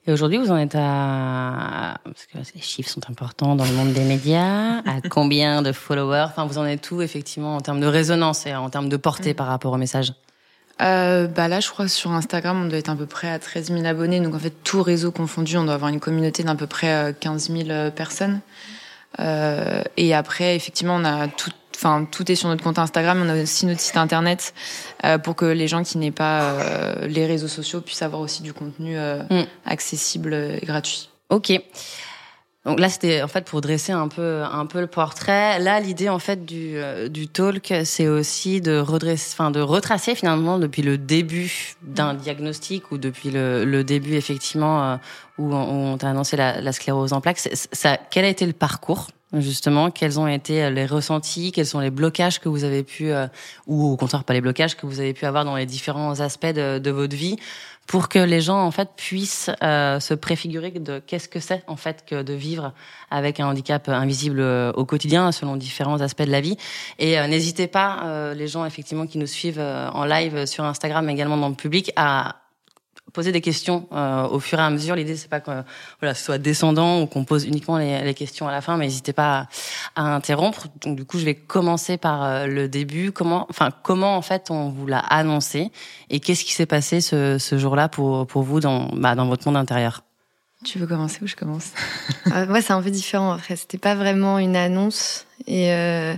Et 0.05 0.11
aujourd'hui, 0.11 0.37
vous 0.37 0.51
en 0.51 0.57
êtes 0.57 0.75
à 0.75 1.99
parce 2.03 2.25
que 2.25 2.55
les 2.55 2.61
chiffres 2.61 2.89
sont 2.89 3.09
importants 3.09 3.55
dans 3.55 3.65
le 3.65 3.73
monde 3.73 3.93
des 3.93 4.03
médias. 4.03 4.79
À 4.79 5.01
combien 5.09 5.61
de 5.61 5.71
followers? 5.71 6.25
Enfin, 6.27 6.45
vous 6.45 6.57
en 6.57 6.65
êtes 6.65 6.89
où 6.91 7.01
effectivement 7.01 7.55
en 7.55 7.61
termes 7.61 7.79
de 7.79 7.87
résonance 7.87 8.45
et 8.45 8.55
en 8.55 8.69
termes 8.69 8.89
de 8.89 8.97
portée 8.97 9.33
mm. 9.33 9.35
par 9.35 9.47
rapport 9.47 9.71
au 9.71 9.77
message? 9.77 10.13
Euh, 10.81 11.27
bah 11.27 11.47
là, 11.47 11.59
je 11.59 11.69
crois 11.69 11.85
que 11.85 11.91
sur 11.91 12.11
Instagram, 12.11 12.63
on 12.63 12.65
doit 12.67 12.79
être 12.79 12.89
à 12.89 12.95
peu 12.95 13.05
près 13.05 13.29
à 13.29 13.39
13 13.39 13.71
000 13.71 13.85
abonnés. 13.85 14.19
Donc 14.19 14.35
en 14.35 14.39
fait, 14.39 14.53
tout 14.63 14.81
réseau 14.81 15.11
confondu, 15.11 15.57
on 15.57 15.63
doit 15.65 15.73
avoir 15.73 15.89
une 15.89 15.99
communauté 15.99 16.43
d'à 16.43 16.55
peu 16.55 16.67
près 16.67 17.13
15 17.19 17.49
euh, 17.49 17.57
000 17.57 17.69
euh, 17.69 17.91
personnes. 17.91 18.41
Euh, 19.19 19.81
et 19.97 20.13
après, 20.13 20.55
effectivement, 20.55 20.95
on 20.95 21.05
a 21.05 21.27
tout, 21.27 21.51
enfin 21.75 22.07
tout 22.09 22.31
est 22.31 22.35
sur 22.35 22.49
notre 22.49 22.63
compte 22.63 22.79
Instagram. 22.79 23.21
On 23.23 23.29
a 23.29 23.41
aussi 23.41 23.65
notre 23.65 23.81
site 23.81 23.97
internet 23.97 24.53
euh, 25.05 25.17
pour 25.17 25.35
que 25.35 25.45
les 25.45 25.67
gens 25.67 25.83
qui 25.83 25.97
n'aient 25.97 26.11
pas 26.11 26.41
euh, 26.41 27.07
les 27.07 27.25
réseaux 27.25 27.47
sociaux 27.47 27.81
puissent 27.81 28.01
avoir 28.01 28.21
aussi 28.21 28.43
du 28.43 28.53
contenu 28.53 28.97
mm. 28.97 29.45
accessible 29.65 30.33
et 30.33 30.65
gratuit. 30.65 31.09
Ok. 31.29 31.51
Donc 32.65 32.79
là, 32.79 32.89
c'était 32.89 33.21
en 33.21 33.29
fait 33.29 33.45
pour 33.45 33.61
dresser 33.61 33.93
un 33.93 34.09
peu 34.09 34.43
un 34.43 34.65
peu 34.65 34.81
le 34.81 34.87
portrait. 34.87 35.59
Là, 35.59 35.79
l'idée 35.79 36.09
en 36.09 36.19
fait 36.19 36.45
du 36.45 36.75
euh, 36.75 37.07
du 37.07 37.29
talk, 37.29 37.73
c'est 37.85 38.07
aussi 38.07 38.59
de 38.59 38.77
redresser, 38.77 39.33
enfin 39.33 39.49
de 39.49 39.61
retracer 39.61 40.13
finalement 40.13 40.59
depuis 40.59 40.81
le 40.81 40.97
début 40.97 41.75
d'un 41.81 42.13
diagnostic 42.13 42.91
ou 42.91 42.97
depuis 42.97 43.31
le, 43.31 43.63
le 43.63 43.83
début 43.85 44.15
effectivement 44.15 44.83
euh, 44.83 44.97
où 45.37 45.53
on, 45.55 45.97
t'a 45.97 46.09
annoncé 46.09 46.35
la, 46.35 46.59
la, 46.59 46.73
sclérose 46.73 47.13
en 47.13 47.21
plaques. 47.21 47.39
Ça, 47.39 47.97
quel 48.11 48.25
a 48.25 48.27
été 48.29 48.45
le 48.45 48.53
parcours? 48.53 49.07
Justement 49.33 49.91
Quels 49.91 50.19
ont 50.19 50.27
été 50.27 50.69
les 50.69 50.85
ressentis 50.85 51.51
Quels 51.51 51.65
sont 51.65 51.79
les 51.79 51.91
blocages 51.91 52.39
que 52.39 52.49
vous 52.49 52.63
avez 52.63 52.83
pu, 52.83 53.11
ou 53.67 53.91
au 53.91 53.97
contraire 53.97 54.23
pas 54.23 54.33
les 54.33 54.41
blocages 54.41 54.75
que 54.75 54.85
vous 54.85 54.99
avez 54.99 55.13
pu 55.13 55.25
avoir 55.25 55.45
dans 55.45 55.55
les 55.55 55.65
différents 55.65 56.19
aspects 56.19 56.47
de, 56.47 56.79
de 56.79 56.91
votre 56.91 57.15
vie 57.15 57.37
pour 57.89 58.07
que 58.07 58.19
les 58.19 58.39
gens 58.39 58.63
en 58.63 58.69
fait 58.69 58.89
puissent 58.95 59.49
euh, 59.63 59.99
se 59.99 60.13
préfigurer 60.13 60.69
de 60.69 60.99
qu'est-ce 60.99 61.27
que 61.27 61.39
c'est 61.39 61.63
en 61.65 61.75
fait 61.75 62.05
que 62.05 62.21
de 62.21 62.33
vivre 62.33 62.71
avec 63.09 63.39
un 63.39 63.47
handicap 63.47 63.89
invisible 63.89 64.41
euh, 64.41 64.71
au 64.73 64.85
quotidien 64.85 65.31
selon 65.31 65.55
différents 65.55 65.99
aspects 65.99 66.21
de 66.21 66.29
la 66.29 66.39
vie. 66.39 66.55
Et 66.99 67.17
euh, 67.17 67.25
n'hésitez 67.25 67.65
pas 67.65 68.33
les 68.35 68.47
gens 68.47 68.63
effectivement 68.63 69.07
qui 69.07 69.17
nous 69.17 69.25
suivent 69.25 69.59
en 69.59 70.05
live 70.05 70.45
sur 70.45 70.63
Instagram 70.65 71.09
également 71.09 71.35
dans 71.35 71.49
le 71.49 71.55
public 71.55 71.91
à 71.95 72.38
poser 73.13 73.31
des 73.31 73.41
questions 73.41 73.87
euh, 73.91 74.27
au 74.27 74.39
fur 74.39 74.59
et 74.59 74.61
à 74.61 74.69
mesure. 74.69 74.95
L'idée, 74.95 75.15
c'est 75.15 75.29
pas 75.29 75.39
que 75.39 75.51
voilà, 75.99 76.13
ce 76.13 76.23
soit 76.23 76.37
descendant 76.37 77.01
ou 77.01 77.07
qu'on 77.07 77.25
pose 77.25 77.45
uniquement 77.45 77.77
les, 77.77 78.01
les, 78.01 78.13
questions 78.13 78.47
à 78.47 78.51
la 78.51 78.61
fin, 78.61 78.77
mais 78.77 78.85
n'hésitez 78.85 79.13
pas 79.13 79.47
à, 79.95 80.03
à, 80.03 80.15
interrompre. 80.15 80.67
Donc, 80.81 80.95
du 80.95 81.05
coup, 81.05 81.17
je 81.17 81.25
vais 81.25 81.35
commencer 81.35 81.97
par 81.97 82.23
euh, 82.23 82.45
le 82.45 82.67
début. 82.67 83.11
Comment, 83.11 83.47
enfin, 83.49 83.71
comment 83.83 84.15
en 84.15 84.21
fait 84.21 84.51
on 84.51 84.69
vous 84.69 84.85
l'a 84.85 84.99
annoncé 84.99 85.71
et 86.09 86.19
qu'est-ce 86.19 86.43
qui 86.43 86.53
s'est 86.53 86.65
passé 86.65 87.01
ce, 87.01 87.37
ce 87.37 87.57
jour-là 87.57 87.89
pour 87.89 88.27
pour 88.27 88.43
vous 88.43 88.59
dans 88.59 88.89
bah, 88.93 89.15
dans 89.15 89.27
votre 89.27 89.47
monde 89.47 89.57
intérieur? 89.57 90.03
Tu 90.65 90.77
veux 90.77 90.87
commencer 90.87 91.19
ou 91.21 91.27
je 91.27 91.35
commence? 91.35 91.71
Euh, 92.35 92.45
Moi, 92.45 92.61
c'est 92.61 92.73
un 92.73 92.81
peu 92.81 92.91
différent. 92.91 93.31
Après, 93.31 93.55
c'était 93.55 93.79
pas 93.79 93.95
vraiment 93.95 94.37
une 94.37 94.55
annonce 94.55 95.25
et 95.47 95.73
euh, 95.73 96.13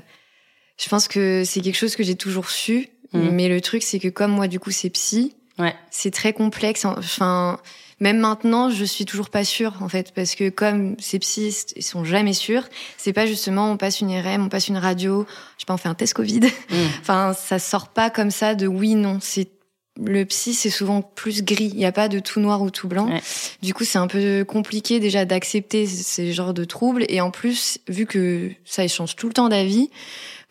je 0.77 0.89
pense 0.89 1.07
que 1.07 1.43
c'est 1.45 1.61
quelque 1.61 1.77
chose 1.77 1.95
que 1.95 2.03
j'ai 2.03 2.15
toujours 2.15 2.49
su. 2.49 2.89
Mmh. 3.13 3.29
Mais 3.29 3.47
le 3.47 3.61
truc, 3.61 3.81
c'est 3.81 3.99
que 3.99 4.09
comme 4.09 4.31
moi, 4.31 4.47
du 4.47 4.59
coup, 4.59 4.71
c'est 4.71 4.89
psy 4.89 5.35
Ouais. 5.61 5.75
C'est 5.89 6.11
très 6.11 6.33
complexe. 6.33 6.85
Enfin, 6.85 7.59
même 7.99 8.17
maintenant, 8.17 8.71
je 8.71 8.83
suis 8.83 9.05
toujours 9.05 9.29
pas 9.29 9.45
sûre, 9.45 9.75
en 9.81 9.87
fait, 9.87 10.11
parce 10.13 10.35
que 10.35 10.49
comme 10.49 10.95
ces 10.99 11.19
psys, 11.19 11.67
ils 11.75 11.83
sont 11.83 12.03
jamais 12.03 12.33
sûrs. 12.33 12.63
C'est 12.97 13.13
pas 13.13 13.27
justement, 13.27 13.71
on 13.71 13.77
passe 13.77 14.01
une 14.01 14.09
IRM, 14.09 14.45
on 14.45 14.49
passe 14.49 14.67
une 14.67 14.77
radio, 14.77 15.25
je 15.57 15.61
sais 15.61 15.65
pas, 15.67 15.75
on 15.75 15.77
fait 15.77 15.89
un 15.89 15.93
test 15.93 16.13
Covid. 16.15 16.39
Mm. 16.39 16.75
enfin, 17.01 17.33
ça 17.33 17.59
sort 17.59 17.89
pas 17.89 18.09
comme 18.09 18.31
ça 18.31 18.55
de 18.55 18.65
oui, 18.65 18.95
non. 18.95 19.19
C'est 19.21 19.49
le 20.03 20.25
psy, 20.25 20.53
c'est 20.53 20.69
souvent 20.69 21.01
plus 21.01 21.43
gris. 21.43 21.69
Il 21.73 21.77
n'y 21.77 21.85
a 21.85 21.91
pas 21.91 22.07
de 22.07 22.19
tout 22.19 22.39
noir 22.39 22.61
ou 22.61 22.71
tout 22.71 22.87
blanc. 22.87 23.09
Du 23.61 23.73
coup, 23.73 23.83
c'est 23.83 23.99
un 23.99 24.07
peu 24.07 24.43
compliqué 24.45 24.99
déjà 24.99 25.25
d'accepter 25.25 25.85
ces 25.85 26.33
genres 26.33 26.53
de 26.53 26.63
troubles. 26.63 27.05
Et 27.09 27.21
en 27.21 27.29
plus, 27.29 27.77
vu 27.87 28.05
que 28.05 28.51
ça 28.65 28.83
échange 28.83 29.15
tout 29.15 29.27
le 29.27 29.33
temps 29.33 29.49
d'avis, 29.49 29.91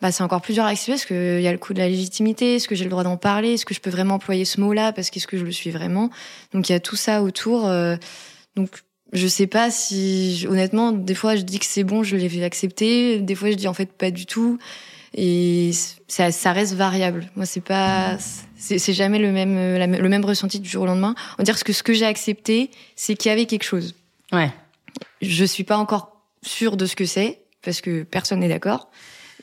bah, 0.01 0.11
c'est 0.11 0.23
encore 0.23 0.41
plus 0.41 0.53
dur 0.53 0.63
à 0.63 0.69
accepter 0.69 0.93
parce 0.93 1.05
qu'il 1.05 1.41
y 1.41 1.47
a 1.47 1.51
le 1.51 1.57
coup 1.59 1.73
de 1.73 1.79
la 1.79 1.87
légitimité. 1.87 2.55
Est-ce 2.55 2.67
que 2.67 2.75
j'ai 2.75 2.85
le 2.85 2.89
droit 2.89 3.03
d'en 3.03 3.17
parler 3.17 3.53
Est-ce 3.53 3.65
que 3.65 3.73
je 3.73 3.79
peux 3.79 3.91
vraiment 3.91 4.15
employer 4.15 4.45
ce 4.45 4.59
mot-là 4.59 4.93
Parce 4.93 5.11
qu'est-ce 5.11 5.27
que 5.27 5.37
je 5.37 5.45
le 5.45 5.51
suis 5.51 5.69
vraiment 5.69 6.09
Donc 6.53 6.69
il 6.69 6.71
y 6.71 6.75
a 6.75 6.79
tout 6.79 6.95
ça 6.95 7.21
autour. 7.21 7.67
Euh, 7.67 7.95
donc 8.55 8.69
je 9.13 9.27
sais 9.27 9.45
pas 9.45 9.69
si, 9.69 10.47
honnêtement, 10.49 10.91
des 10.91 11.13
fois 11.13 11.35
je 11.35 11.41
dis 11.41 11.59
que 11.59 11.65
c'est 11.65 11.83
bon, 11.83 12.01
je 12.01 12.15
l'ai 12.15 12.29
fait 12.29 12.43
accepter. 12.43 13.19
Des 13.19 13.35
fois 13.35 13.51
je 13.51 13.55
dis 13.55 13.67
en 13.67 13.73
fait 13.73 13.91
pas 13.91 14.09
du 14.09 14.25
tout. 14.25 14.57
Et 15.13 15.71
ça, 16.07 16.31
ça 16.31 16.53
reste 16.53 16.73
variable. 16.73 17.29
Moi, 17.35 17.45
c'est 17.45 17.59
pas, 17.59 18.17
c'est 18.55 18.93
jamais 18.93 19.19
le 19.19 19.33
même, 19.33 19.77
le 19.77 20.09
même 20.09 20.23
ressenti 20.23 20.61
du 20.61 20.69
jour 20.69 20.83
au 20.83 20.85
lendemain. 20.85 21.15
On 21.37 21.43
dire 21.43 21.61
que 21.61 21.73
ce 21.73 21.83
que 21.83 21.91
j'ai 21.91 22.05
accepté, 22.05 22.71
c'est 22.95 23.15
qu'il 23.15 23.27
y 23.27 23.33
avait 23.33 23.45
quelque 23.45 23.65
chose. 23.65 23.93
Ouais. 24.31 24.53
Je 25.21 25.43
suis 25.43 25.65
pas 25.65 25.77
encore 25.77 26.15
sûre 26.43 26.77
de 26.77 26.85
ce 26.85 26.95
que 26.95 27.05
c'est 27.05 27.41
parce 27.61 27.81
que 27.81 28.03
personne 28.03 28.39
n'est 28.39 28.47
d'accord 28.47 28.89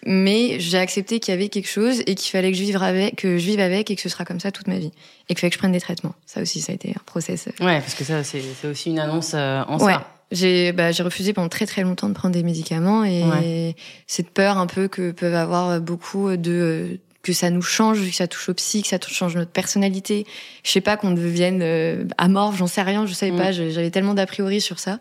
mais 0.06 0.60
j'ai 0.60 0.78
accepté 0.78 1.20
qu'il 1.20 1.32
y 1.32 1.36
avait 1.36 1.48
quelque 1.48 1.68
chose 1.68 2.02
et 2.06 2.14
qu'il 2.14 2.30
fallait 2.30 2.50
que 2.50 2.56
je 2.56 2.62
vive 2.62 2.82
avec, 2.82 3.16
que 3.16 3.38
je 3.38 3.44
vive 3.44 3.60
avec 3.60 3.90
et 3.90 3.96
que 3.96 4.02
ce 4.02 4.08
sera 4.08 4.24
comme 4.24 4.40
ça 4.40 4.52
toute 4.52 4.68
ma 4.68 4.78
vie 4.78 4.92
et 5.28 5.34
qu'il 5.34 5.38
fallait 5.38 5.50
que 5.50 5.54
je 5.54 5.58
prenne 5.58 5.72
des 5.72 5.80
traitements. 5.80 6.14
Ça 6.26 6.40
aussi, 6.40 6.60
ça 6.60 6.72
a 6.72 6.74
été 6.74 6.90
un 6.90 7.02
process. 7.06 7.46
Ouais, 7.60 7.80
parce 7.80 7.94
que 7.94 8.04
ça, 8.04 8.22
c'est 8.24 8.42
aussi 8.64 8.90
une 8.90 8.98
annonce 8.98 9.32
euh, 9.34 9.62
en 9.66 9.78
ouais. 9.78 9.92
soi. 9.92 10.06
J'ai 10.30 10.72
bah, 10.72 10.92
j'ai 10.92 11.02
refusé 11.02 11.32
pendant 11.32 11.48
très 11.48 11.64
très 11.64 11.82
longtemps 11.82 12.08
de 12.08 12.14
prendre 12.14 12.34
des 12.34 12.42
médicaments 12.42 13.02
et 13.02 13.74
cette 14.06 14.28
peur 14.28 14.58
un 14.58 14.66
peu 14.66 14.86
que 14.86 15.10
peuvent 15.10 15.34
avoir 15.34 15.80
beaucoup 15.80 16.36
de 16.36 17.00
que 17.22 17.32
ça 17.32 17.50
nous 17.50 17.62
change, 17.62 18.00
que 18.08 18.14
ça 18.14 18.26
touche 18.26 18.48
au 18.48 18.54
psy, 18.54 18.82
que 18.82 18.88
ça 18.88 18.98
change 19.06 19.36
notre 19.36 19.50
personnalité. 19.50 20.26
Je 20.64 20.70
sais 20.70 20.80
pas 20.80 20.96
qu'on 20.96 21.10
devienne 21.10 21.60
euh, 21.62 22.04
amorphe, 22.16 22.56
j'en 22.56 22.66
sais 22.66 22.82
rien, 22.82 23.06
je 23.06 23.12
savais 23.12 23.32
mm. 23.32 23.36
pas, 23.36 23.52
j'avais 23.52 23.90
tellement 23.90 24.14
d'a 24.14 24.26
priori 24.26 24.60
sur 24.60 24.78
ça. 24.78 24.98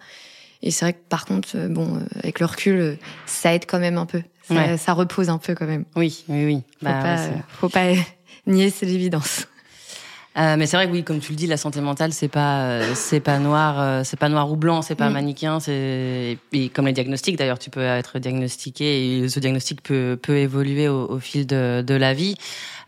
Et 0.62 0.72
c'est 0.72 0.86
vrai 0.86 0.94
que 0.94 1.04
par 1.10 1.26
contre, 1.26 1.50
euh, 1.56 1.68
bon, 1.68 2.02
avec 2.16 2.40
le 2.40 2.46
recul, 2.46 2.98
ça 3.26 3.54
aide 3.54 3.66
quand 3.68 3.80
même 3.80 3.98
un 3.98 4.06
peu. 4.06 4.22
Ça, 4.48 4.78
ça, 4.78 4.94
repose 4.94 5.30
un 5.30 5.40
peu 5.40 5.56
quand 5.56 5.66
même. 5.66 5.84
Oui, 5.98 6.24
oui, 6.30 6.46
oui. 6.46 6.64
Faut, 6.80 6.86
bah, 6.86 7.02
pas, 7.02 7.18
faut 7.50 7.70
pas 7.70 7.92
nier, 8.48 8.70
c'est 8.70 8.86
l'évidence. 8.86 9.48
Euh, 10.38 10.56
mais 10.58 10.68
c'est 10.68 10.78
vrai 10.78 10.88
que 10.88 10.92
oui, 10.92 11.04
comme 11.04 11.20
tu 11.20 11.32
le 11.32 11.36
dis, 11.36 11.48
la 11.48 11.58
santé 11.58 11.82
mentale, 11.82 12.14
c'est 12.14 12.28
pas, 12.28 12.62
euh, 12.62 12.92
c'est 12.94 13.20
pas 13.20 13.40
noir, 13.40 13.80
euh, 13.80 14.02
c'est 14.04 14.20
pas 14.20 14.30
noir 14.30 14.52
ou 14.52 14.56
blanc, 14.56 14.82
c'est 14.82 14.96
pas 14.96 15.10
mm. 15.10 15.14
manichéen, 15.14 15.60
c'est 15.60 16.38
et 16.52 16.70
comme 16.70 16.86
les 16.86 16.94
diagnostics 16.94 17.38
d'ailleurs, 17.38 17.60
tu 17.60 17.70
peux 17.70 17.82
être 17.82 18.20
diagnostiqué 18.20 19.24
et 19.24 19.30
ce 19.30 19.40
diagnostic 19.40 19.82
peut 19.82 20.20
peut 20.22 20.38
évoluer 20.38 20.88
au, 20.90 21.10
au 21.10 21.20
fil 21.20 21.48
de, 21.48 21.84
de 21.86 21.94
la 21.96 22.14
vie. 22.14 22.36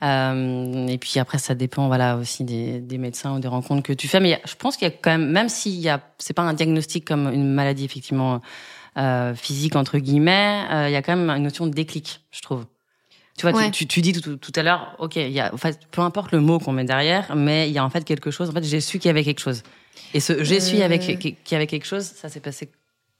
Euh, 0.03 0.87
et 0.87 0.97
puis 0.97 1.19
après, 1.19 1.39
ça 1.39 1.55
dépend, 1.55 1.87
voilà, 1.87 2.17
aussi 2.17 2.43
des, 2.43 2.79
des 2.79 2.97
médecins 2.97 3.35
ou 3.35 3.39
des 3.39 3.47
rencontres 3.47 3.83
que 3.83 3.93
tu 3.93 4.07
fais. 4.07 4.19
Mais 4.19 4.41
je 4.45 4.55
pense 4.55 4.77
qu'il 4.77 4.87
y 4.87 4.91
a 4.91 4.93
quand 4.93 5.11
même, 5.11 5.29
même 5.31 5.49
s'il 5.49 5.79
y 5.79 5.89
a, 5.89 6.01
c'est 6.19 6.33
pas 6.33 6.43
un 6.43 6.53
diagnostic 6.53 7.05
comme 7.05 7.27
une 7.33 7.51
maladie 7.51 7.85
effectivement 7.85 8.41
euh, 8.97 9.35
physique 9.35 9.75
entre 9.75 9.97
guillemets, 9.97 10.65
euh, 10.71 10.89
il 10.89 10.91
y 10.91 10.95
a 10.95 11.01
quand 11.01 11.15
même 11.15 11.29
une 11.29 11.43
notion 11.43 11.67
de 11.67 11.71
déclic, 11.71 12.21
je 12.31 12.41
trouve. 12.41 12.65
Tu 13.39 13.49
vois, 13.49 13.69
tu, 13.69 13.87
tu, 13.87 14.01
dis 14.01 14.11
tout, 14.11 14.35
tout, 14.35 14.51
à 14.57 14.63
l'heure, 14.63 14.97
ok, 14.99 15.15
il 15.15 15.31
y 15.31 15.39
a, 15.39 15.53
en 15.53 15.57
fait, 15.57 15.79
peu 15.91 16.01
importe 16.01 16.33
le 16.33 16.41
mot 16.41 16.59
qu'on 16.59 16.73
met 16.73 16.83
derrière, 16.83 17.37
mais 17.37 17.69
il 17.69 17.73
y 17.73 17.77
a 17.77 17.85
en 17.85 17.89
fait 17.89 18.03
quelque 18.03 18.31
chose. 18.31 18.49
En 18.49 18.51
fait, 18.51 18.65
j'ai 18.65 18.81
su 18.81 18.99
qu'il 18.99 19.07
y 19.07 19.11
avait 19.11 19.23
quelque 19.23 19.39
chose. 19.39 19.63
Et 20.13 20.19
ce 20.19 20.43
j'ai 20.43 20.59
su 20.59 20.81
avec 20.81 21.03
euh. 21.03 21.15
qu'il 21.15 21.35
y 21.51 21.55
avait 21.55 21.65
quelque 21.65 21.85
chose, 21.85 22.03
ça 22.03 22.27
s'est 22.27 22.41
passé 22.41 22.69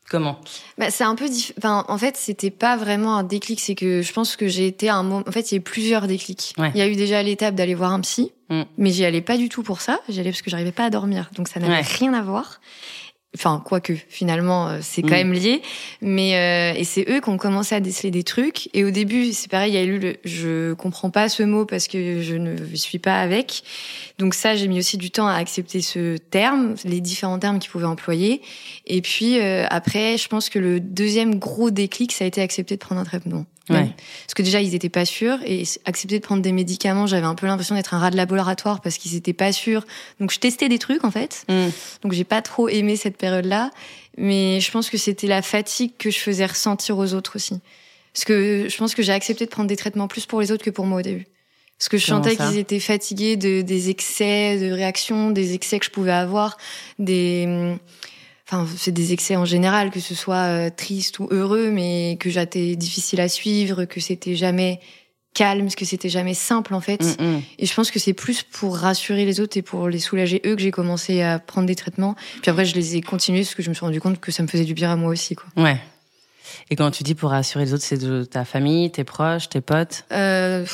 Comment? 0.10 0.42
Bah, 0.78 0.92
C'est 0.92 1.06
un 1.06 1.16
peu 1.16 1.28
enfin, 1.58 1.86
en 1.88 1.98
fait, 1.98 2.18
c'était 2.18 2.50
pas 2.52 2.76
vraiment 2.76 3.16
un 3.16 3.24
déclic. 3.24 3.62
C'est 3.62 3.76
que 3.76 4.02
je 4.02 4.12
pense 4.12 4.36
que 4.36 4.50
j'ai 4.50 4.68
été 4.68 4.90
à 4.90 4.98
un 4.98 5.04
moment. 5.04 5.24
En 5.26 5.32
fait, 5.32 5.52
il 5.52 5.56
y 5.56 5.58
a 5.58 5.60
eu 5.60 5.64
plusieurs 5.64 6.06
déclics. 6.06 6.54
Il 6.58 6.78
y 6.78 6.82
a 6.82 6.90
eu 6.90 6.98
déjà 6.98 7.24
l'étape 7.24 7.56
d'aller 7.56 7.76
voir 7.76 7.94
un 7.94 8.02
psy, 8.02 8.34
mm. 8.50 8.64
mais 8.78 8.90
j'y 8.90 9.06
allais 9.06 9.22
pas 9.22 9.38
du 9.38 9.48
tout 9.48 9.64
pour 9.64 9.80
ça. 9.80 10.02
J'y 10.10 10.20
allais 10.20 10.32
parce 10.32 10.42
que 10.42 10.50
j'arrivais 10.50 10.74
pas 10.74 10.84
à 10.84 10.90
dormir, 10.90 11.30
donc 11.34 11.48
ça 11.48 11.62
n'avait 11.62 11.80
rien 11.80 12.14
à 12.14 12.22
voir. 12.22 12.60
Enfin, 13.36 13.62
quoique, 13.64 13.94
finalement, 13.94 14.70
euh, 14.70 14.80
c'est 14.82 15.04
quand 15.04 15.10
mm. 15.10 15.12
même 15.12 15.34
lié. 15.34 15.62
Mais 16.02 16.36
euh, 16.36 16.80
et 16.80 16.84
c'est 16.84 17.08
eux 17.10 17.22
qui 17.22 17.30
ont 17.30 17.38
commencé 17.38 17.76
à 17.76 17.80
déceler 17.80 18.10
des 18.10 18.24
trucs. 18.24 18.70
Et 18.74 18.84
au 18.84 18.90
début, 18.90 19.34
c'est 19.34 19.52
pareil, 19.52 19.72
il 19.72 19.76
y 19.76 19.78
a 19.78 19.84
eu 19.84 20.00
le 20.00 20.16
je 20.26 20.74
comprends 20.74 21.12
pas 21.12 21.30
ce 21.30 21.44
mot 21.44 21.66
parce 21.66 21.88
que 21.88 22.22
je 22.22 22.36
ne 22.36 22.58
suis 22.76 22.98
pas 22.98 23.22
avec. 23.22 23.64
Donc 24.18 24.34
ça, 24.34 24.56
j'ai 24.56 24.68
mis 24.68 24.80
aussi 24.80 24.98
du 24.98 25.12
temps 25.12 25.28
à 25.28 25.36
accepter 25.36 25.82
ce 25.82 26.18
terme, 26.18 26.74
les 26.86 27.02
différents 27.02 27.38
termes 27.38 27.60
qu'ils 27.60 27.70
pouvaient 27.70 27.86
employer. 27.86 28.42
Et 28.88 29.02
puis 29.02 29.40
euh, 29.40 29.66
après, 29.70 30.18
je 30.18 30.28
pense 30.28 30.50
que 30.50 30.58
le 30.58 30.80
deuxième 30.80 31.36
gros 31.36 31.70
déclic, 31.70 32.12
ça 32.12 32.24
a 32.24 32.28
été 32.28 32.42
accepter 32.42 32.76
de 32.76 32.80
prendre 32.80 33.00
un 33.00 33.06
traitement. 33.06 33.46
Ouais. 33.70 33.90
Parce 34.26 34.34
que 34.36 34.42
déjà, 34.42 34.62
ils 34.62 34.74
étaient 34.76 34.90
pas 34.90 35.06
sûrs 35.06 35.38
et 35.46 35.64
accepter 35.86 36.20
de 36.20 36.24
prendre 36.24 36.42
des 36.42 36.52
médicaments, 36.52 37.08
j'avais 37.08 37.26
un 37.26 37.36
peu 37.36 37.46
l'impression 37.46 37.76
d'être 37.76 37.94
un 37.94 38.00
rat 38.00 38.12
de 38.12 38.18
laboratoire 38.18 38.82
parce 38.82 38.98
qu'ils 38.98 39.16
étaient 39.16 39.34
pas 39.34 39.52
sûrs. 39.52 39.86
Donc, 40.20 40.32
je 40.32 40.40
testais 40.40 40.70
des 40.70 40.80
trucs, 40.80 41.04
en 41.04 41.12
fait. 41.12 41.46
Mm. 41.50 41.68
Donc, 42.04 42.14
j'ai 42.14 42.24
pas 42.24 42.42
trop 42.42 42.68
aimé 42.70 42.96
cette 42.96 43.18
période-là. 43.18 43.72
Mais 44.18 44.60
je 44.60 44.72
pense 44.72 44.90
que 44.90 44.98
c'était 44.98 45.28
la 45.28 45.42
fatigue 45.42 45.92
que 45.98 46.10
je 46.10 46.20
faisais 46.20 46.46
ressentir 46.46 46.98
aux 46.98 47.14
autres 47.14 47.36
aussi. 47.36 47.60
Parce 48.14 48.26
que 48.26 48.68
je 48.68 48.78
pense 48.78 48.96
que 48.96 49.02
j'ai 49.02 49.14
accepté 49.14 49.46
de 49.46 49.50
prendre 49.50 49.70
des 49.70 49.78
traitements 49.78 50.08
plus 50.08 50.26
pour 50.26 50.42
les 50.42 50.52
autres 50.52 50.66
que 50.66 50.70
pour 50.70 50.86
moi 50.86 51.00
au 51.00 51.02
début. 51.02 51.28
Parce 51.78 51.88
que 51.88 51.98
je 51.98 52.06
sentais 52.06 52.36
qu'ils 52.36 52.58
étaient 52.58 52.82
fatigués 52.82 53.38
de, 53.38 53.62
des 53.62 53.90
excès 53.90 54.58
de 54.60 54.70
réactions, 54.72 55.32
des 55.32 55.54
excès 55.54 55.80
que 55.80 55.86
je 55.86 55.92
pouvais 55.92 56.12
avoir, 56.12 56.58
des 56.98 57.78
enfin 58.50 58.68
c'est 58.78 58.92
des 58.92 59.14
excès 59.14 59.36
en 59.36 59.46
général 59.46 59.92
que 59.92 60.00
ce 60.00 60.16
soit 60.16 60.48
euh, 60.48 60.70
triste 60.76 61.20
ou 61.20 61.28
heureux 61.30 61.70
mais 61.70 62.18
que 62.20 62.30
j'étais 62.30 62.76
difficile 62.76 63.22
à 63.22 63.30
suivre 63.30 63.86
que 63.86 64.00
c'était 64.00 64.36
jamais 64.36 64.80
calme 65.34 65.70
que 65.70 65.86
c'était 65.86 66.10
jamais 66.10 66.34
simple 66.34 66.74
en 66.74 66.82
fait. 66.82 67.02
Mm, 67.02 67.24
mm. 67.24 67.42
et 67.60 67.66
je 67.66 67.74
pense 67.74 67.92
que 67.92 68.00
c'est 68.00 68.14
plus 68.14 68.44
pour 68.44 68.78
rassurer 68.78 69.26
les 69.26 69.40
autres 69.40 69.58
et 69.58 69.62
pour 69.62 69.88
les 69.88 70.00
soulager 70.00 70.42
eux 70.46 70.56
que 70.56 70.62
j'ai 70.62 70.72
commencé 70.72 71.22
à 71.22 71.40
prendre 71.40 71.68
des 71.68 71.76
traitements. 71.76 72.16
Puis 72.42 72.50
après 72.50 72.66
je 72.66 72.76
les 72.76 72.96
ai 72.96 73.02
continués 73.02 73.42
parce 73.42 73.56
que 73.56 73.64
je 73.64 73.70
me 73.70 73.74
suis 73.74 73.86
rendu 73.86 74.02
compte 74.02 74.20
que 74.20 74.32
ça 74.32 74.44
me 74.44 74.48
faisait 74.48 74.66
du 74.66 74.74
bien 74.74 74.92
à 74.92 74.96
moi 74.96 75.12
aussi 75.12 75.36
quoi. 75.36 75.48
Ouais. 75.56 75.80
Et 76.72 76.76
quand 76.76 76.90
tu 76.92 77.04
dis 77.04 77.16
pour 77.16 77.30
rassurer 77.30 77.66
les 77.66 77.74
autres 77.74 77.84
c'est 77.84 77.98
de 77.98 78.24
ta 78.24 78.46
famille 78.46 78.92
tes 78.92 79.04
proches 79.04 79.50
tes 79.50 79.62
potes? 79.62 80.06
Euh, 80.12 80.66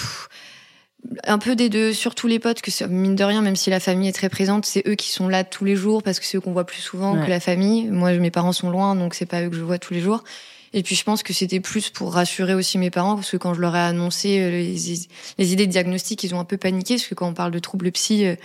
un 1.25 1.37
peu 1.37 1.55
des 1.55 1.69
deux, 1.69 1.93
surtout 1.93 2.27
les 2.27 2.39
potes, 2.39 2.61
que 2.61 2.85
mine 2.85 3.15
de 3.15 3.23
rien, 3.23 3.41
même 3.41 3.55
si 3.55 3.69
la 3.69 3.79
famille 3.79 4.09
est 4.09 4.13
très 4.13 4.29
présente, 4.29 4.65
c'est 4.65 4.87
eux 4.87 4.95
qui 4.95 5.09
sont 5.09 5.27
là 5.27 5.43
tous 5.43 5.65
les 5.65 5.75
jours 5.75 6.03
parce 6.03 6.19
que 6.19 6.25
c'est 6.25 6.37
eux 6.37 6.41
qu'on 6.41 6.53
voit 6.53 6.65
plus 6.65 6.81
souvent 6.81 7.21
que 7.23 7.29
la 7.29 7.39
famille. 7.39 7.85
Moi, 7.85 8.13
mes 8.13 8.31
parents 8.31 8.53
sont 8.53 8.69
loin, 8.69 8.95
donc 8.95 9.13
c'est 9.13 9.25
pas 9.25 9.43
eux 9.43 9.49
que 9.49 9.55
je 9.55 9.61
vois 9.61 9.77
tous 9.77 9.93
les 9.93 10.01
jours. 10.01 10.23
Et 10.73 10.83
puis 10.83 10.95
je 10.95 11.03
pense 11.03 11.23
que 11.23 11.31
c'était 11.31 11.61
plus 11.61 11.89
pour 11.89 12.13
rassurer 12.13 12.53
aussi 12.53 12.77
mes 12.77 12.89
parents, 12.89 13.15
parce 13.15 13.31
que 13.31 13.37
quand 13.37 13.53
je 13.53 13.61
leur 13.61 13.75
ai 13.75 13.79
annoncé 13.79 14.39
euh, 14.39 14.49
les, 14.49 15.53
idées 15.53 15.67
de 15.67 15.71
diagnostic, 15.71 16.23
ils 16.23 16.35
ont 16.35 16.39
un 16.39 16.45
peu 16.45 16.57
paniqué, 16.57 16.95
parce 16.95 17.07
que 17.07 17.15
quand 17.15 17.27
on 17.27 17.33
parle 17.33 17.51
de 17.51 17.59
troubles 17.59 17.91
psy, 17.91 18.25
euh, 18.25 18.35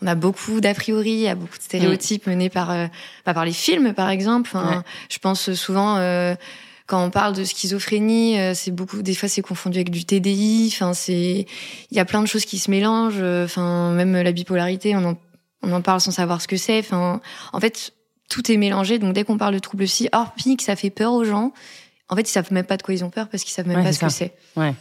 on 0.00 0.06
a 0.06 0.14
beaucoup 0.14 0.60
d'a 0.60 0.72
priori, 0.72 1.10
il 1.10 1.18
y 1.18 1.28
a 1.28 1.34
beaucoup 1.34 1.58
de 1.58 1.62
stéréotypes 1.62 2.26
menés 2.26 2.48
par, 2.48 2.70
euh, 2.70 2.86
bah, 3.26 3.34
par 3.34 3.44
les 3.44 3.52
films, 3.52 3.92
par 3.92 4.08
exemple. 4.08 4.50
Je 5.10 5.18
pense 5.18 5.52
souvent 5.52 5.98
quand 6.90 7.04
on 7.04 7.10
parle 7.10 7.36
de 7.36 7.44
schizophrénie, 7.44 8.38
euh, 8.40 8.52
c'est 8.52 8.72
beaucoup, 8.72 9.00
des 9.00 9.14
fois, 9.14 9.28
c'est 9.28 9.42
confondu 9.42 9.78
avec 9.78 9.90
du 9.90 10.04
TDI. 10.04 10.70
Enfin, 10.72 10.92
c'est, 10.92 11.46
il 11.90 11.96
y 11.96 12.00
a 12.00 12.04
plein 12.04 12.20
de 12.20 12.26
choses 12.26 12.44
qui 12.44 12.58
se 12.58 12.68
mélangent. 12.68 13.22
Enfin, 13.22 13.92
même 13.92 14.12
la 14.12 14.32
bipolarité, 14.32 14.96
on 14.96 15.04
en, 15.04 15.18
on 15.62 15.72
en 15.72 15.82
parle 15.82 16.00
sans 16.00 16.10
savoir 16.10 16.42
ce 16.42 16.48
que 16.48 16.56
c'est. 16.56 16.80
Enfin, 16.80 17.20
en 17.52 17.60
fait, 17.60 17.92
tout 18.28 18.50
est 18.50 18.56
mélangé. 18.56 18.98
Donc, 18.98 19.14
dès 19.14 19.22
qu'on 19.22 19.38
parle 19.38 19.54
de 19.54 19.60
troubles 19.60 19.84
psy, 19.84 20.08
hors 20.12 20.32
pique, 20.34 20.62
ça 20.62 20.74
fait 20.74 20.90
peur 20.90 21.12
aux 21.12 21.24
gens. 21.24 21.52
En 22.08 22.16
fait, 22.16 22.22
ils 22.22 22.32
savent 22.32 22.52
même 22.52 22.66
pas 22.66 22.76
de 22.76 22.82
quoi 22.82 22.92
ils 22.92 23.04
ont 23.04 23.10
peur 23.10 23.28
parce 23.28 23.44
qu'ils 23.44 23.52
savent 23.52 23.68
même 23.68 23.78
Ouais, 23.78 23.84
pas 23.84 23.92
ce 23.92 24.00
que 24.00 24.08
c'est. 24.08 24.34
Ouais. 24.56 24.74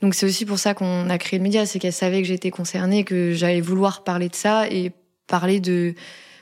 Donc 0.00 0.14
c'est 0.14 0.24
aussi 0.24 0.46
pour 0.46 0.58
ça 0.58 0.72
qu'on 0.72 1.10
a 1.10 1.18
créé 1.18 1.38
le 1.38 1.42
média, 1.42 1.66
c'est 1.66 1.78
qu'elle 1.78 1.92
savait 1.92 2.22
que 2.22 2.28
j'étais 2.28 2.50
concernée, 2.50 3.04
que 3.04 3.32
j'allais 3.34 3.60
vouloir 3.60 4.02
parler 4.02 4.30
de 4.30 4.34
ça 4.34 4.66
et 4.66 4.92
parler 5.26 5.60
de 5.60 5.94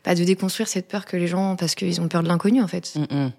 bah, 0.05 0.15
de 0.15 0.23
déconstruire 0.23 0.69
cette 0.69 0.87
peur 0.87 1.05
que 1.05 1.17
les 1.17 1.27
gens 1.27 1.57
parce 1.57 1.75
qu'ils 1.75 2.01
ont 2.01 2.07
peur 2.07 2.23
de 2.23 2.29
l'inconnu 2.29 2.63
en 2.63 2.69
fait. 2.69 2.95
Mm, 2.95 3.15
mm. 3.15 3.33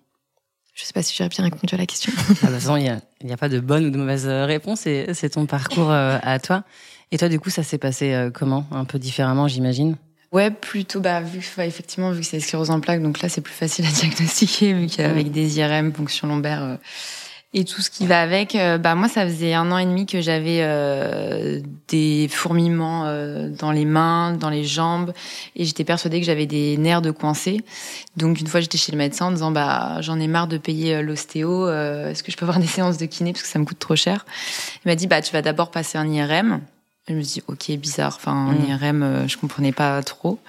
Je 0.79 0.85
sais 0.85 0.93
pas 0.93 1.03
si 1.03 1.13
j'ai 1.13 1.27
bien 1.27 1.43
répondu 1.43 1.75
à 1.75 1.77
la 1.77 1.85
question. 1.85 2.13
Ah, 2.15 2.21
de 2.21 2.33
toute 2.33 2.39
façon, 2.39 2.77
il 2.77 2.83
n'y 3.23 3.33
a, 3.33 3.37
pas 3.37 3.49
de 3.49 3.59
bonne 3.59 3.87
ou 3.87 3.89
de 3.89 3.97
mauvaise 3.97 4.27
euh, 4.27 4.45
réponse. 4.45 4.81
C'est 4.81 5.13
c'est 5.13 5.31
ton 5.31 5.45
parcours 5.45 5.91
euh, 5.91 6.17
à 6.21 6.39
toi. 6.39 6.63
Et 7.11 7.17
toi, 7.17 7.27
du 7.27 7.37
coup, 7.37 7.49
ça 7.49 7.63
s'est 7.63 7.77
passé 7.77 8.13
euh, 8.13 8.29
comment? 8.31 8.65
Un 8.71 8.85
peu 8.85 8.97
différemment, 8.97 9.49
j'imagine? 9.49 9.97
Ouais, 10.31 10.51
plutôt, 10.51 11.01
bah, 11.01 11.19
vu 11.21 11.39
que, 11.39 11.45
bah, 11.57 11.65
effectivement, 11.65 12.11
vu 12.11 12.21
que 12.21 12.25
c'est 12.25 12.39
sclérose 12.39 12.69
en 12.69 12.79
plaques, 12.79 13.01
donc 13.01 13.21
là, 13.21 13.27
c'est 13.27 13.41
plus 13.41 13.53
facile 13.53 13.85
à 13.85 13.91
diagnostiquer, 13.91 14.73
vu 14.73 14.87
qu'avec 14.87 15.31
des 15.31 15.57
IRM, 15.57 15.91
ponction 15.91 16.27
lombaire, 16.27 16.63
euh, 16.63 16.75
et 17.51 17.65
tout 17.65 17.81
ce 17.81 17.89
qui 17.89 18.05
va 18.05 18.21
avec, 18.21 18.53
euh, 18.53 18.77
bah, 18.77 18.93
moi, 18.93 19.07
ça 19.07 19.25
faisait 19.25 19.55
un 19.55 19.71
an 19.71 19.79
et 19.79 19.85
demi 19.85 20.05
que 20.05 20.21
j'avais 20.21 20.59
euh, 20.61 21.59
des 21.87 22.27
fourmillements 22.29 23.05
euh, 23.07 23.49
dans 23.49 23.71
les 23.71 23.85
mains, 23.85 24.33
dans 24.33 24.51
les 24.51 24.63
jambes, 24.63 25.13
et 25.55 25.65
j'étais 25.65 25.83
persuadée 25.83 26.19
que 26.19 26.25
j'avais 26.27 26.45
des 26.45 26.77
nerfs 26.77 27.01
de 27.01 27.09
coincés. 27.09 27.61
Donc, 28.17 28.39
une 28.39 28.45
fois, 28.45 28.59
j'étais 28.59 28.77
chez 28.77 28.91
le 28.91 28.99
médecin 28.99 29.27
en 29.27 29.31
disant, 29.31 29.49
bah, 29.49 29.99
j'en 30.01 30.19
ai 30.19 30.27
marre 30.27 30.47
de 30.47 30.59
payer 30.59 30.97
euh, 30.97 31.01
l'ostéo, 31.01 31.67
euh, 31.67 32.11
est-ce 32.11 32.21
que 32.21 32.31
je 32.31 32.37
peux 32.37 32.45
avoir 32.45 32.59
des 32.59 32.67
séances 32.67 32.97
de 32.99 33.05
kiné, 33.07 33.33
parce 33.33 33.41
que 33.41 33.49
ça 33.49 33.57
me 33.57 33.65
coûte 33.65 33.79
trop 33.79 33.95
cher? 33.95 34.27
Il 34.85 34.89
m'a 34.89 34.95
dit, 34.95 35.07
bah, 35.07 35.23
tu 35.23 35.33
vas 35.33 35.41
d'abord 35.41 35.71
passer 35.71 35.97
un 35.97 36.07
IRM. 36.07 36.61
Je 37.09 37.15
me 37.15 37.21
suis 37.23 37.41
dit, 37.41 37.43
ok, 37.47 37.71
bizarre. 37.79 38.13
Enfin, 38.15 38.31
en 38.33 38.51
Mm. 38.51 38.69
IRM, 38.69 39.03
euh, 39.03 39.27
je 39.27 39.37
comprenais 39.37 39.71
pas 39.71 40.01
trop. 40.03 40.39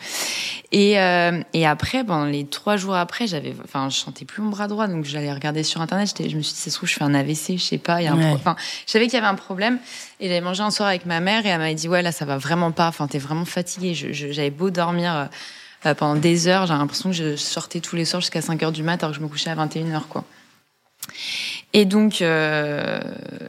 Et, 0.72 0.98
euh, 1.00 1.40
et 1.54 1.66
après, 1.66 2.04
pendant 2.04 2.26
les 2.26 2.44
trois 2.46 2.76
jours 2.76 2.94
après, 2.94 3.26
j'avais, 3.26 3.54
enfin, 3.64 3.88
je 3.88 3.96
sentais 3.96 4.24
plus 4.24 4.42
mon 4.42 4.50
bras 4.50 4.68
droit, 4.68 4.86
donc 4.86 5.04
j'allais 5.06 5.32
regarder 5.32 5.62
sur 5.62 5.80
internet. 5.80 6.08
Je 6.18 6.36
me 6.36 6.42
suis 6.42 6.52
dit, 6.54 6.60
ça 6.60 6.70
se 6.70 6.76
trouve, 6.76 6.88
je 6.88 6.94
fais 6.94 7.02
un 7.04 7.14
AVC, 7.14 7.56
je 7.58 7.64
sais 7.64 7.78
pas. 7.78 8.00
Il 8.02 8.04
y 8.04 8.08
a 8.08 8.12
un, 8.12 8.18
Ouais. 8.18 8.32
enfin, 8.34 8.56
je 8.86 8.92
savais 8.92 9.06
qu'il 9.06 9.14
y 9.14 9.16
avait 9.16 9.26
un 9.26 9.34
problème. 9.34 9.78
Et 10.20 10.28
j'avais 10.28 10.40
mangé 10.42 10.62
un 10.62 10.70
soir 10.70 10.88
avec 10.88 11.06
ma 11.06 11.20
mère 11.20 11.46
et 11.46 11.48
elle 11.48 11.58
m'avait 11.58 11.74
dit, 11.74 11.88
ouais, 11.88 12.02
là, 12.02 12.12
ça 12.12 12.24
va 12.26 12.36
vraiment 12.36 12.72
pas. 12.72 12.88
Enfin, 12.88 13.06
t'es 13.06 13.18
vraiment 13.18 13.44
fatiguée. 13.46 13.94
J'avais 13.94 14.50
beau 14.50 14.70
dormir 14.70 15.28
euh, 15.86 15.94
pendant 15.94 16.14
des 16.16 16.46
heures, 16.46 16.66
j'ai 16.66 16.74
l'impression 16.74 17.08
que 17.10 17.16
je 17.16 17.36
sortais 17.36 17.80
tous 17.80 17.96
les 17.96 18.04
soirs 18.04 18.20
jusqu'à 18.20 18.42
5 18.42 18.62
heures 18.62 18.72
du 18.72 18.82
mat, 18.82 19.02
alors 19.02 19.12
que 19.14 19.18
je 19.18 19.24
me 19.24 19.28
couchais 19.28 19.48
à 19.48 19.54
21 19.54 19.90
heures, 19.92 20.08
quoi. 20.08 20.24
Et 21.72 21.84
donc, 21.84 22.20
euh, 22.20 22.98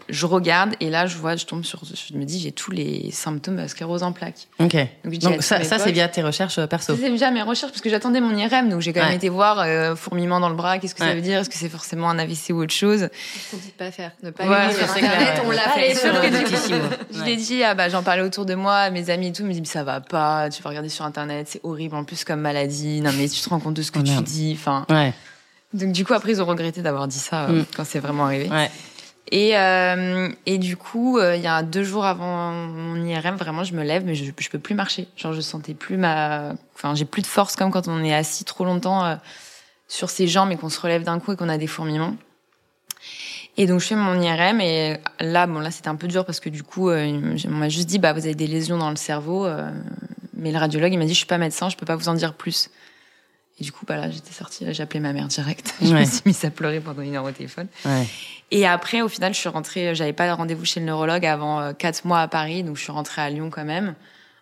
je 0.09 0.25
regarde 0.27 0.75
et 0.79 0.89
là, 0.89 1.07
je 1.07 1.17
vois, 1.17 1.35
je 1.35 1.45
tombe 1.45 1.63
sur, 1.63 1.81
je 1.85 2.15
me 2.15 2.23
dis, 2.23 2.39
j'ai 2.39 2.51
tous 2.51 2.69
les 2.71 3.09
symptômes 3.11 3.57
de 3.61 3.67
sclérose 3.67 4.03
en 4.03 4.11
plaques. 4.11 4.47
Ok. 4.59 4.75
Donc, 5.05 5.41
ça, 5.41 5.59
c'est 5.63 5.91
via 5.91 6.07
tes 6.07 6.21
recherches 6.21 6.59
euh, 6.59 6.67
perso. 6.67 6.95
c'est 6.95 7.09
déjà 7.09 7.31
mes 7.31 7.41
recherches 7.41 7.71
parce 7.71 7.81
que 7.81 7.89
j'attendais 7.89 8.21
mon 8.21 8.35
IRM, 8.37 8.69
donc 8.69 8.81
j'ai 8.81 8.93
quand 8.93 8.99
même 9.01 9.09
Ouais. 9.09 9.15
été 9.15 9.29
voir 9.29 9.59
euh, 9.59 9.95
fourmillement 9.95 10.39
dans 10.39 10.49
le 10.49 10.55
bras, 10.55 10.77
qu'est-ce 10.77 10.93
que 10.95 11.03
ça 11.03 11.15
veut 11.15 11.21
dire, 11.21 11.39
est-ce 11.39 11.49
que 11.49 11.57
c'est 11.57 11.67
forcément 11.69 12.09
un 12.09 12.19
AVC 12.19 12.51
ou 12.51 12.61
autre 12.61 12.73
chose. 12.73 13.09
On 13.53 13.57
dit 13.57 13.67
de 13.67 13.71
pas 13.73 13.91
faire, 13.91 14.11
ne 14.23 14.29
pas 14.29 14.47
Ouais, 14.47 14.55
aller 14.55 14.73
sur 14.75 14.83
internet, 14.91 15.41
on 15.45 15.51
l'a 15.51 15.69
fait. 15.69 15.93
Je 17.13 17.23
l'ai 17.23 17.35
dit, 17.37 17.63
ah 17.63 17.73
bah, 17.73 17.89
j'en 17.89 18.03
parlais 18.03 18.21
autour 18.23 18.45
de 18.45 18.53
moi, 18.55 18.89
mes 18.91 19.09
amis 19.09 19.27
et 19.27 19.31
tout, 19.33 19.41
ils 19.43 19.47
me 19.47 19.53
disent, 19.53 19.63
ça 19.71 19.83
va 19.83 19.99
pas, 20.01 20.49
tu 20.49 20.61
vas 20.61 20.69
regarder 20.69 20.89
sur 20.89 21.05
internet, 21.05 21.47
c'est 21.49 21.61
horrible 21.63 21.95
en 21.95 22.03
plus 22.03 22.23
comme 22.23 22.41
maladie, 22.41 23.01
non 23.01 23.11
mais 23.17 23.27
tu 23.27 23.41
te 23.41 23.49
rends 23.49 23.59
compte 23.59 23.73
de 23.73 23.81
ce 23.81 23.91
que 23.91 23.99
Oh, 23.99 24.03
tu 24.03 24.11
merde. 24.11 24.23
dis, 24.25 24.55
enfin. 24.57 24.85
Ouais. 24.89 25.13
Donc 25.73 25.91
du 25.93 26.03
coup 26.05 26.13
après 26.13 26.31
ils 26.31 26.41
ont 26.41 26.45
regretté 26.45 26.81
d'avoir 26.81 27.07
dit 27.07 27.17
ça 27.19 27.45
euh, 27.45 27.61
Mm. 27.61 27.65
quand 27.75 27.85
c'est 27.85 27.99
vraiment 27.99 28.25
arrivé. 28.25 28.49
Ouais. 28.49 28.69
Et, 29.33 29.57
euh, 29.57 30.27
et 30.45 30.57
du 30.57 30.75
coup, 30.75 31.17
euh, 31.17 31.37
il 31.37 31.41
y 31.41 31.47
a 31.47 31.63
deux 31.63 31.83
jours 31.85 32.03
avant 32.03 32.51
mon 32.51 33.01
IRM, 33.05 33.35
vraiment, 33.37 33.63
je 33.63 33.73
me 33.73 33.81
lève, 33.83 34.03
mais 34.05 34.13
je, 34.13 34.25
je 34.37 34.49
peux 34.49 34.59
plus 34.59 34.75
marcher. 34.75 35.07
Genre, 35.15 35.31
je 35.31 35.39
sentais 35.39 35.73
plus 35.73 35.95
ma, 35.95 36.53
enfin, 36.75 36.95
j'ai 36.95 37.05
plus 37.05 37.21
de 37.21 37.27
force 37.27 37.55
comme 37.55 37.71
quand 37.71 37.87
on 37.87 38.03
est 38.03 38.13
assis 38.13 38.43
trop 38.43 38.65
longtemps 38.65 39.05
euh, 39.05 39.15
sur 39.87 40.09
ses 40.09 40.27
jambes 40.27 40.51
et 40.51 40.57
qu'on 40.57 40.67
se 40.67 40.81
relève 40.81 41.03
d'un 41.03 41.19
coup 41.19 41.31
et 41.31 41.37
qu'on 41.37 41.47
a 41.47 41.57
des 41.57 41.67
fourmillements. 41.67 42.15
Et 43.57 43.67
donc, 43.67 43.79
je 43.79 43.87
fais 43.87 43.95
mon 43.95 44.19
IRM 44.21 44.59
et 44.59 44.97
là, 45.21 45.47
bon, 45.47 45.59
là, 45.59 45.71
c'était 45.71 45.87
un 45.89 45.95
peu 45.95 46.07
dur 46.07 46.25
parce 46.25 46.41
que 46.41 46.49
du 46.49 46.63
coup, 46.63 46.89
euh, 46.89 47.37
on 47.47 47.51
m'a 47.51 47.69
juste 47.69 47.87
dit, 47.87 47.99
bah, 47.99 48.11
vous 48.11 48.25
avez 48.25 48.35
des 48.35 48.47
lésions 48.47 48.77
dans 48.77 48.89
le 48.89 48.95
cerveau. 48.97 49.45
euh, 49.45 49.69
mais 50.33 50.51
le 50.51 50.57
radiologue, 50.57 50.91
il 50.91 50.97
m'a 50.97 51.05
dit, 51.05 51.13
je 51.13 51.17
suis 51.19 51.25
pas 51.27 51.37
médecin, 51.37 51.69
je 51.69 51.77
peux 51.77 51.85
pas 51.85 51.95
vous 51.95 52.09
en 52.09 52.15
dire 52.15 52.33
plus. 52.33 52.69
Et 53.61 53.63
du 53.63 53.71
coup, 53.71 53.85
bah 53.85 53.95
là, 53.95 54.09
j'étais 54.09 54.33
sortie, 54.33 54.65
là, 54.65 54.73
j'ai 54.73 54.81
appelé 54.81 54.99
ma 54.99 55.13
mère 55.13 55.27
direct. 55.27 55.75
je 55.83 55.93
Ouais. 55.93 55.99
me 55.99 56.05
suis 56.05 56.21
mise 56.25 56.43
à 56.45 56.49
pleurer 56.49 56.79
pendant 56.79 57.03
une 57.03 57.15
heure 57.15 57.23
au 57.25 57.31
téléphone. 57.31 57.67
Ouais. 57.85 58.07
Et 58.49 58.65
après, 58.65 59.03
au 59.03 59.07
final, 59.07 59.35
je 59.35 59.39
suis 59.39 59.49
rentrée, 59.49 59.93
j'avais 59.93 60.13
pas 60.13 60.27
de 60.27 60.33
rendez-vous 60.33 60.65
chez 60.65 60.79
le 60.79 60.87
neurologue 60.87 61.25
avant 61.27 61.61
euh, 61.61 61.73
quatre 61.73 62.03
mois 62.05 62.21
à 62.21 62.27
Paris, 62.27 62.63
donc 62.63 62.75
je 62.77 62.81
suis 62.81 62.91
rentrée 62.91 63.21
à 63.21 63.29
Lyon 63.29 63.51
quand 63.51 63.63
même, 63.63 63.93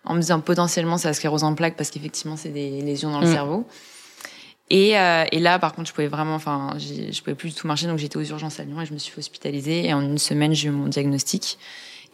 en 0.06 0.14
me 0.14 0.20
disant 0.22 0.40
potentiellement 0.40 0.96
c'est 0.96 1.08
la 1.08 1.12
sclérose 1.14 1.44
en 1.44 1.54
plaques 1.54 1.76
parce 1.76 1.90
qu'effectivement 1.90 2.36
c'est 2.38 2.48
des 2.48 2.80
lésions 2.80 3.10
dans 3.10 3.20
le 3.20 3.26
Mm. 3.28 3.32
cerveau. 3.34 3.68
Et, 4.70 4.96
euh, 4.98 5.24
et 5.32 5.38
là, 5.40 5.58
par 5.58 5.74
contre, 5.74 5.88
je 5.88 5.92
pouvais 5.94 6.06
vraiment, 6.06 6.34
enfin, 6.36 6.74
je 6.78 7.20
pouvais 7.20 7.34
plus 7.34 7.50
du 7.50 7.54
tout 7.56 7.66
marcher, 7.66 7.86
donc 7.88 7.98
j'étais 7.98 8.16
aux 8.16 8.22
urgences 8.24 8.58
à 8.58 8.64
Lyon 8.64 8.80
et 8.80 8.86
je 8.86 8.94
me 8.94 8.98
suis 8.98 9.12
fait 9.12 9.18
hospitaliser. 9.18 9.86
Et 9.86 9.92
en 9.92 10.00
une 10.00 10.16
semaine, 10.18 10.54
j'ai 10.54 10.68
eu 10.68 10.70
mon 10.70 10.86
diagnostic. 10.86 11.58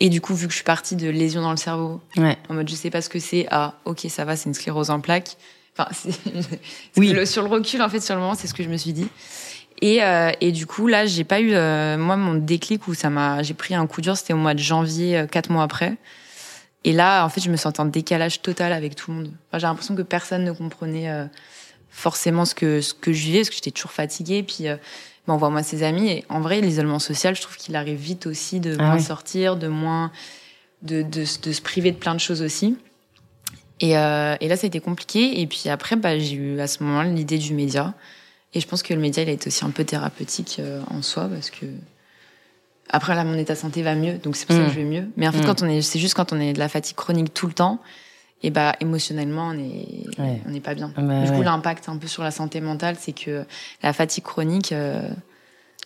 Et 0.01 0.09
du 0.09 0.21
coup, 0.21 0.35
vu 0.35 0.47
que 0.47 0.53
je 0.53 0.57
suis 0.57 0.65
partie 0.65 0.97
de 0.97 1.09
lésions 1.09 1.43
dans 1.43 1.51
le 1.51 1.57
cerveau, 1.59 2.01
Ouais. 2.17 2.37
en 2.49 2.55
mode 2.55 2.69
je 2.69 2.75
sais 2.75 2.91
pas 2.91 3.03
ce 3.03 3.09
que 3.11 3.19
c'est, 3.21 3.47
ah, 3.51 3.75
ok, 3.85 4.07
ça 4.09 4.25
va, 4.25 4.37
c'est 4.37 4.49
une 4.49 4.55
sclérose 4.55 4.91
en 4.91 5.01
plaques. 5.01 5.37
Enfin, 5.79 5.89
Oui. 6.97 7.13
le- 7.13 7.27
sur 7.27 7.43
le 7.43 7.49
recul, 7.49 7.83
en 7.83 7.89
fait, 7.89 8.01
sur 8.01 8.15
le 8.15 8.21
moment, 8.21 8.35
c'est 8.35 8.47
ce 8.47 8.55
que 8.55 8.63
je 8.63 8.69
me 8.69 8.77
suis 8.77 8.93
dit. 8.93 9.09
Et, 9.83 10.03
euh, 10.03 10.31
et 10.41 10.53
du 10.53 10.67
coup, 10.67 10.87
là, 10.87 11.05
j'ai 11.05 11.25
pas 11.25 11.41
eu, 11.41 11.53
euh, 11.53 11.99
moi, 11.99 12.17
mon 12.17 12.35
déclic 12.35 12.89
où 12.89 12.95
ça 12.95 13.11
m'a, 13.11 13.43
j'ai 13.43 13.53
pris 13.55 13.75
un 13.75 13.87
coup 13.87 14.01
dur, 14.01 14.17
c'était 14.17 14.33
au 14.33 14.39
mois 14.39 14.55
de 14.55 14.59
janvier, 14.59 15.19
euh, 15.19 15.27
quatre 15.27 15.51
mois 15.51 15.65
après. 15.65 15.97
Et 16.85 16.93
là, 16.93 17.25
en 17.25 17.29
fait, 17.29 17.41
je 17.43 17.51
me 17.51 17.57
sentais 17.57 17.81
en 17.81 17.85
décalage 17.85 18.41
total 18.41 18.73
avec 18.73 18.95
tout 18.95 19.11
le 19.11 19.17
monde. 19.19 19.31
Enfin, 19.49 19.59
j'ai 19.59 19.67
l'impression 19.67 19.95
que 19.95 20.03
personne 20.03 20.45
ne 20.45 20.53
comprenait 20.53 21.11
euh, 21.11 21.27
forcément 21.91 22.45
ce 22.47 22.55
que 22.55 22.81
ce 22.81 22.95
que 22.95 23.13
je 23.13 23.23
vivais, 23.25 23.39
parce 23.41 23.51
que 23.51 23.57
j'étais 23.57 23.71
toujours 23.73 23.91
fatiguée. 23.93 24.43
Puis, 24.43 24.69
euh, 24.69 24.77
ben, 25.27 25.35
on 25.35 25.37
voit 25.37 25.51
moi 25.51 25.63
ses 25.63 25.83
amis. 25.83 26.09
Et 26.09 26.25
en 26.31 26.41
vrai, 26.41 26.61
l'isolement 26.63 26.99
social, 27.01 27.35
je 27.37 27.43
trouve 27.43 27.57
qu'il 27.57 27.77
arrive 27.77 27.99
vite 27.99 28.27
aussi 28.27 28.61
de 28.61 28.77
Ah 28.79 28.83
moins 28.83 28.95
oui. 28.97 29.03
sortir, 29.03 29.57
de 29.57 29.67
moins 29.69 30.11
de, 30.83 31.03
de, 31.03 31.25
de 31.43 31.53
se 31.53 31.61
priver 31.61 31.91
de 31.91 31.97
plein 31.97 32.15
de 32.15 32.21
choses 32.21 32.41
aussi. 32.41 32.79
Et, 33.81 33.97
euh, 33.99 34.37
et 34.41 34.49
là, 34.49 34.57
ça 34.57 34.65
a 34.67 34.69
été 34.69 34.81
compliqué. 34.81 35.41
Et 35.41 35.47
puis 35.47 35.69
après, 35.69 35.97
bah, 35.97 36.19
j'ai 36.19 36.35
eu 36.37 36.61
à 36.61 36.67
ce 36.67 36.83
moment-là 36.83 37.09
l'idée 37.11 37.39
du 37.39 37.53
média. 37.55 37.95
Et 38.55 38.61
je 38.61 38.67
pense 38.67 38.83
que 38.83 38.95
le 38.95 39.01
média, 39.01 39.23
il 39.23 39.29
a 39.29 39.33
été 39.33 39.49
aussi 39.49 39.65
un 39.65 39.71
peu 39.71 39.85
thérapeutique 39.85 40.57
euh, 40.61 40.81
en 40.91 41.03
soi, 41.03 41.29
parce 41.29 41.51
que 41.51 41.67
après 42.89 43.15
là, 43.15 43.25
mon 43.25 43.37
état 43.37 43.55
de 43.55 43.59
santé 43.59 43.83
va 43.83 43.95
mieux, 43.95 44.15
donc 44.19 44.37
c'est 44.37 44.47
pour 44.47 44.55
ça 44.57 44.63
Mm. 44.63 44.67
que 44.67 44.71
je 44.73 44.77
vais 44.77 44.85
mieux. 44.85 45.09
Mais 45.17 45.27
en 45.29 45.33
fait, 45.33 45.43
Mm. 45.43 45.47
quand 45.47 45.63
on 45.63 45.69
est, 45.69 45.83
c'est 45.83 45.99
juste 45.99 46.15
quand 46.15 46.33
on 46.33 46.41
est 46.41 46.53
de 46.53 46.59
la 46.59 46.69
fatigue 46.69 46.97
chronique 46.97 47.35
tout 47.35 47.47
le 47.49 47.53
temps, 47.53 47.81
et 48.43 48.51
bah 48.51 48.75
émotionnellement, 48.81 49.49
on 49.49 49.59
est, 49.59 50.07
Ouais. 50.21 50.41
on 50.47 50.51
n'est 50.51 50.61
pas 50.61 50.75
bien. 50.75 50.93
Ah 50.97 51.03
bah 51.03 51.23
du 51.25 51.31
coup, 51.33 51.39
ouais. 51.39 51.45
l'impact 51.45 51.89
un 51.89 51.97
peu 51.97 52.07
sur 52.07 52.23
la 52.23 52.31
santé 52.31 52.61
mentale, 52.61 52.97
c'est 52.99 53.13
que 53.13 53.45
la 53.83 53.93
fatigue 53.93 54.25
chronique, 54.25 54.73
euh, 54.73 55.09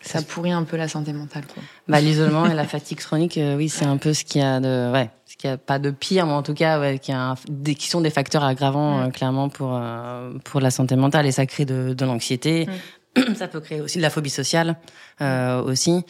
ça 0.01 0.23
pourrit 0.23 0.53
un 0.53 0.65
peu 0.65 0.77
la 0.77 0.89
santé 0.89 1.13
mentale. 1.13 1.45
Quoi. 1.53 1.63
Bah, 1.89 2.01
l'isolement 2.01 2.47
et 2.47 2.55
la 2.55 2.65
fatigue 2.65 2.99
chronique, 2.99 3.37
euh, 3.39 3.57
oui, 3.57 3.69
c'est 3.69 3.85
un 3.85 3.97
peu 3.97 4.15
ce 4.15 4.25
qu'il 4.25 4.41
y 4.41 4.45
a 4.45 4.59
de, 4.61 4.91
ouais, 4.93 5.11
ce 5.27 5.37
qu'il 5.37 5.51
y 5.51 5.53
a 5.53 5.57
pas 5.59 5.79
de 5.79 5.91
pire, 5.91 6.27
mais 6.27 6.33
en 6.33 6.43
tout 6.43 6.55
cas, 6.55 6.81
ouais, 6.81 6.99
qui, 6.99 7.13
a 7.13 7.31
un- 7.33 7.35
des, 7.49 7.75
qui 7.75 7.89
sont 7.89 8.01
des 8.01 8.11
facteurs 8.11 8.45
aggravants, 8.45 9.01
euh, 9.01 9.09
clairement, 9.09 9.49
pour, 9.49 9.77
euh, 9.77 10.33
pour 10.45 10.61
la 10.61 10.71
santé 10.71 10.97
mentale. 10.97 11.27
Et 11.27 11.33
ça 11.33 11.47
crée 11.47 11.65
de, 11.65 11.93
de 11.95 12.05
l'anxiété. 12.05 12.67
Ça 13.37 13.49
peut 13.49 13.59
créer 13.61 13.81
aussi 13.81 13.99
de 13.99 14.03
la 14.03 14.11
phobie 14.11 14.31
sociale, 14.31 14.77
euh, 15.21 15.61
aussi. 15.63 16.05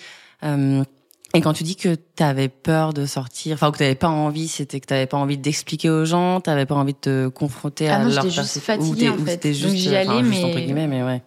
Euh, 0.45 0.85
et 1.33 1.41
quand 1.41 1.53
tu 1.55 1.63
dis 1.65 1.77
que 1.77 1.95
tu 1.95 2.23
avais 2.23 2.49
peur 2.49 2.93
de 2.93 3.07
sortir, 3.07 3.55
enfin, 3.55 3.69
ou 3.69 3.73
que 3.73 3.79
tu 3.79 3.85
n'avais 3.85 3.95
pas 3.95 4.09
envie, 4.09 4.49
c'était 4.49 4.81
que 4.81 4.87
tu 4.87 4.93
n'avais 4.93 5.07
pas 5.07 5.17
envie 5.17 5.39
d'expliquer 5.39 5.89
aux 5.89 6.05
gens, 6.05 6.41
tu 6.41 6.51
n'avais 6.51 6.67
pas 6.67 6.75
envie 6.75 6.93
de 6.93 6.99
te 6.99 7.29
confronter 7.29 7.89
Ah 7.89 7.97
à 7.97 7.99
non, 8.05 8.11
leur 8.15 8.29
juste 8.29 8.59
fatiguée, 8.59 9.09
en 9.09 9.17
fait. 9.17 9.31
c'était 9.31 9.53
Donc, 9.53 9.59
juste, 9.59 9.77
j'y 9.77 9.95
allais, 9.97 10.25
juste 10.25 10.45
entre 10.45 10.59
guillemets, 10.59 10.89
mais 10.89 11.03
ouais. 11.03 11.23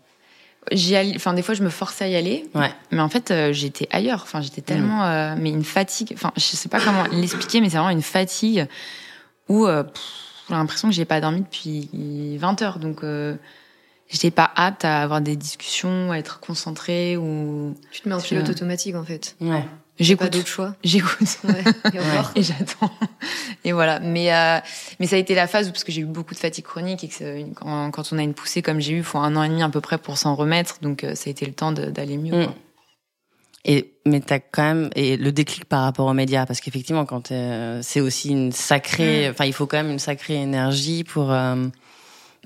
J'y 0.71 0.95
allais, 0.95 1.13
enfin 1.15 1.33
des 1.33 1.41
fois, 1.41 1.55
je 1.55 1.63
me 1.63 1.69
forçais 1.69 2.05
à 2.05 2.07
y 2.07 2.15
aller. 2.15 2.49
Ouais. 2.55 2.71
Mais 2.91 3.01
en 3.01 3.09
fait, 3.09 3.31
euh, 3.31 3.53
j'étais 3.53 3.87
ailleurs. 3.91 4.21
Enfin, 4.23 4.41
j'étais 4.41 4.61
tellement, 4.61 5.03
euh, 5.03 5.35
mais 5.37 5.49
une 5.49 5.63
fatigue. 5.63 6.11
Enfin, 6.13 6.31
je 6.35 6.41
sais 6.41 6.69
pas 6.69 6.79
comment 6.79 7.03
l'expliquer, 7.11 7.61
mais 7.61 7.69
c'est 7.69 7.77
vraiment 7.77 7.89
une 7.89 8.01
fatigue 8.01 8.67
où 9.49 9.65
euh, 9.65 9.83
j'ai 10.49 10.55
l'impression 10.55 10.87
que 10.89 10.93
j'ai 10.93 11.05
pas 11.05 11.21
dormi 11.21 11.41
depuis 11.41 11.89
20 12.37 12.61
heures. 12.61 12.79
Donc, 12.79 13.03
euh, 13.03 13.35
j'étais 14.09 14.31
pas 14.31 14.51
apte 14.55 14.85
à 14.85 15.01
avoir 15.01 15.21
des 15.21 15.35
discussions, 15.35 16.11
à 16.11 16.17
être 16.17 16.39
concentrée 16.39 17.17
ou 17.17 17.75
Tu 17.91 18.01
te 18.01 18.09
mets 18.09 18.15
en 18.15 18.21
pilote 18.21 18.49
automatique 18.49 18.95
en 18.95 19.03
fait. 19.03 19.35
Ouais. 19.41 19.65
Pas 19.99 20.03
j'écoute, 20.05 20.29
d'autre 20.31 20.47
choix? 20.47 20.75
j'écoute. 20.83 21.37
Ouais. 21.43 21.63
Et 22.35 22.41
j'attends. 22.43 22.91
Et 23.63 23.71
voilà. 23.73 23.99
Mais, 23.99 24.33
euh, 24.33 24.59
mais 24.99 25.05
ça 25.07 25.15
a 25.15 25.19
été 25.19 25.35
la 25.35 25.47
phase 25.47 25.67
où, 25.67 25.71
parce 25.71 25.83
que 25.83 25.91
j'ai 25.91 26.01
eu 26.01 26.05
beaucoup 26.05 26.33
de 26.33 26.39
fatigue 26.39 26.65
chronique 26.65 27.03
et 27.03 27.07
que 27.07 27.13
c'est 27.13 27.41
une- 27.41 27.53
quand, 27.53 27.91
quand 27.91 28.11
on 28.11 28.17
a 28.17 28.23
une 28.23 28.33
poussée 28.33 28.61
comme 28.63 28.79
j'ai 28.79 28.93
eu, 28.93 28.97
il 28.97 29.03
faut 29.03 29.19
un 29.19 29.35
an 29.35 29.43
et 29.43 29.49
demi 29.49 29.61
à 29.61 29.69
peu 29.69 29.81
près 29.81 29.97
pour 29.99 30.17
s'en 30.17 30.33
remettre. 30.35 30.77
Donc, 30.81 31.03
euh, 31.03 31.13
ça 31.15 31.25
a 31.27 31.31
été 31.31 31.45
le 31.45 31.53
temps 31.53 31.71
d'aller 31.71 32.17
mieux. 32.17 32.41
Mm. 32.41 32.45
quoi. 32.45 32.55
Et 33.65 33.93
mais 34.05 34.19
t'as 34.19 34.39
quand 34.39 34.63
même 34.63 34.89
et 34.95 35.15
le 35.15 35.31
déclic 35.31 35.63
par 35.65 35.83
rapport 35.83 36.05
aux 36.07 36.13
médias 36.13 36.45
parce 36.45 36.59
qu'effectivement 36.59 37.05
quand 37.05 37.21
t'es- 37.29 37.79
c'est 37.81 38.01
aussi 38.01 38.29
une 38.31 38.51
sacrée 38.51 39.29
Mm. 39.29 39.31
enfin 39.31 39.45
il 39.45 39.53
faut 39.53 39.67
quand 39.67 39.77
même 39.77 39.89
une 39.91 39.99
sacrée 39.99 40.33
énergie 40.35 41.05
pour 41.05 41.31
euh, 41.31 41.55
pour 41.55 41.71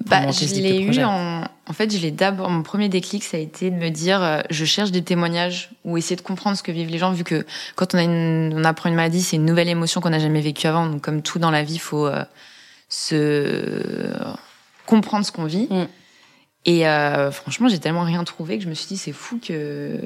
Bah, 0.06 0.32
je 0.32 0.46
l'ai 0.62 0.80
eu 0.82 1.04
en, 1.04 1.44
en 1.70 1.74
fait, 1.74 1.92
je 1.92 1.98
l'ai 1.98 2.12
d'abord, 2.12 2.50
mon 2.50 2.64
premier 2.64 2.88
déclic, 2.88 3.24
ça 3.24 3.38
a 3.38 3.40
été 3.40 3.72
de 3.72 3.76
me 3.76 3.90
dire, 3.90 4.22
euh, 4.22 4.42
je 4.50 4.64
cherche 4.64 4.92
des 4.92 5.02
témoignages 5.02 5.72
ou 5.84 5.98
essayer 5.98 6.16
de 6.16 6.22
comprendre 6.22 6.56
ce 6.56 6.64
que 6.64 6.72
vivent 6.72 6.90
les 6.90 6.98
gens, 6.98 7.12
vu 7.12 7.24
que 7.24 7.46
quand 7.76 7.94
on 7.94 7.98
a 7.98 8.04
une, 8.04 8.54
on 8.56 8.64
apprend 8.64 8.90
une 8.90 8.96
maladie, 8.96 9.22
c'est 9.22 9.36
une 9.36 9.46
nouvelle 9.46 9.68
émotion 9.68 10.00
qu'on 10.00 10.12
n'a 10.12 10.20
jamais 10.20 10.42
vécue 10.42 10.68
avant. 10.68 10.88
Donc, 10.88 11.02
comme 11.02 11.22
tout 11.22 11.40
dans 11.40 11.52
la 11.52 11.64
vie, 11.64 11.76
il 11.76 11.80
faut 11.80 12.06
euh, 12.06 12.24
se 12.90 14.14
comprendre 14.86 15.26
ce 15.26 15.32
qu'on 15.32 15.46
vit. 15.46 15.68
Mm. 15.70 15.88
Et 16.66 16.88
euh, 16.88 17.32
franchement, 17.32 17.68
j'ai 17.68 17.80
tellement 17.80 18.04
rien 18.04 18.24
trouvé 18.24 18.58
que 18.58 18.64
je 18.64 18.70
me 18.70 18.76
suis 18.76 18.88
dit, 18.88 18.98
c'est 18.98 19.14
fou 19.14 19.40
que 19.46 20.00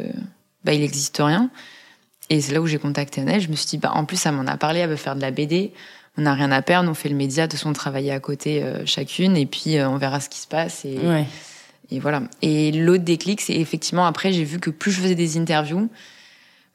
bah, 0.63 0.73
il 0.73 0.81
n'existe 0.81 1.17
rien. 1.17 1.49
Et 2.29 2.39
c'est 2.39 2.53
là 2.53 2.61
où 2.61 2.67
j'ai 2.67 2.79
contacté 2.79 3.21
Annelle. 3.21 3.41
Je 3.41 3.49
me 3.49 3.55
suis 3.55 3.67
dit, 3.67 3.77
bah, 3.77 3.91
en 3.93 4.05
plus, 4.05 4.17
ça 4.17 4.31
m'en 4.31 4.47
a 4.47 4.57
parlé, 4.57 4.79
elle 4.79 4.89
veut 4.89 4.95
faire 4.95 5.15
de 5.15 5.21
la 5.21 5.31
BD. 5.31 5.73
On 6.17 6.23
n'a 6.23 6.33
rien 6.33 6.51
à 6.51 6.61
perdre, 6.61 6.89
on 6.89 6.93
fait 6.93 7.09
le 7.09 7.15
média, 7.15 7.47
de 7.47 7.55
son 7.55 7.71
travailler 7.73 8.11
à 8.11 8.19
côté 8.19 8.61
euh, 8.63 8.85
chacune, 8.85 9.37
et 9.37 9.45
puis 9.45 9.77
euh, 9.77 9.89
on 9.89 9.97
verra 9.97 10.19
ce 10.19 10.29
qui 10.29 10.39
se 10.39 10.47
passe. 10.47 10.83
Et, 10.85 10.97
Ouais. 10.97 11.25
et 11.89 11.99
voilà. 11.99 12.23
Et 12.41 12.71
l'autre 12.73 13.03
déclic, 13.03 13.39
c'est 13.41 13.55
effectivement, 13.55 14.05
après, 14.05 14.33
j'ai 14.33 14.43
vu 14.43 14.59
que 14.59 14.69
plus 14.69 14.91
je 14.91 14.99
faisais 15.01 15.15
des 15.15 15.37
interviews, 15.37 15.89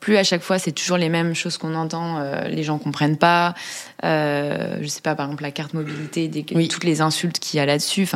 plus 0.01 0.17
à 0.19 0.25
chaque 0.25 0.43
fois, 0.43 0.59
c'est 0.59 0.73
toujours 0.73 0.99
les 0.99 1.09
mêmes 1.09 1.35
choses 1.35 1.57
qu'on 1.59 1.75
entend, 1.75 2.19
euh, 2.19 2.49
les 2.49 2.63
gens 2.63 2.79
comprennent 2.79 3.17
pas. 3.17 3.55
Euh, 4.05 4.79
je 4.83 4.87
sais 4.89 5.01
pas, 5.01 5.15
par 5.15 5.27
exemple, 5.27 5.43
la 5.43 5.51
carte 5.51 5.73
mobilité, 5.75 6.29
des, 6.29 6.45
Oui. 6.55 6.69
toutes 6.69 6.85
les 6.85 7.01
insultes 7.01 7.39
qu'il 7.39 7.57
y 7.59 7.61
a 7.61 7.67
là-dessus. 7.67 8.07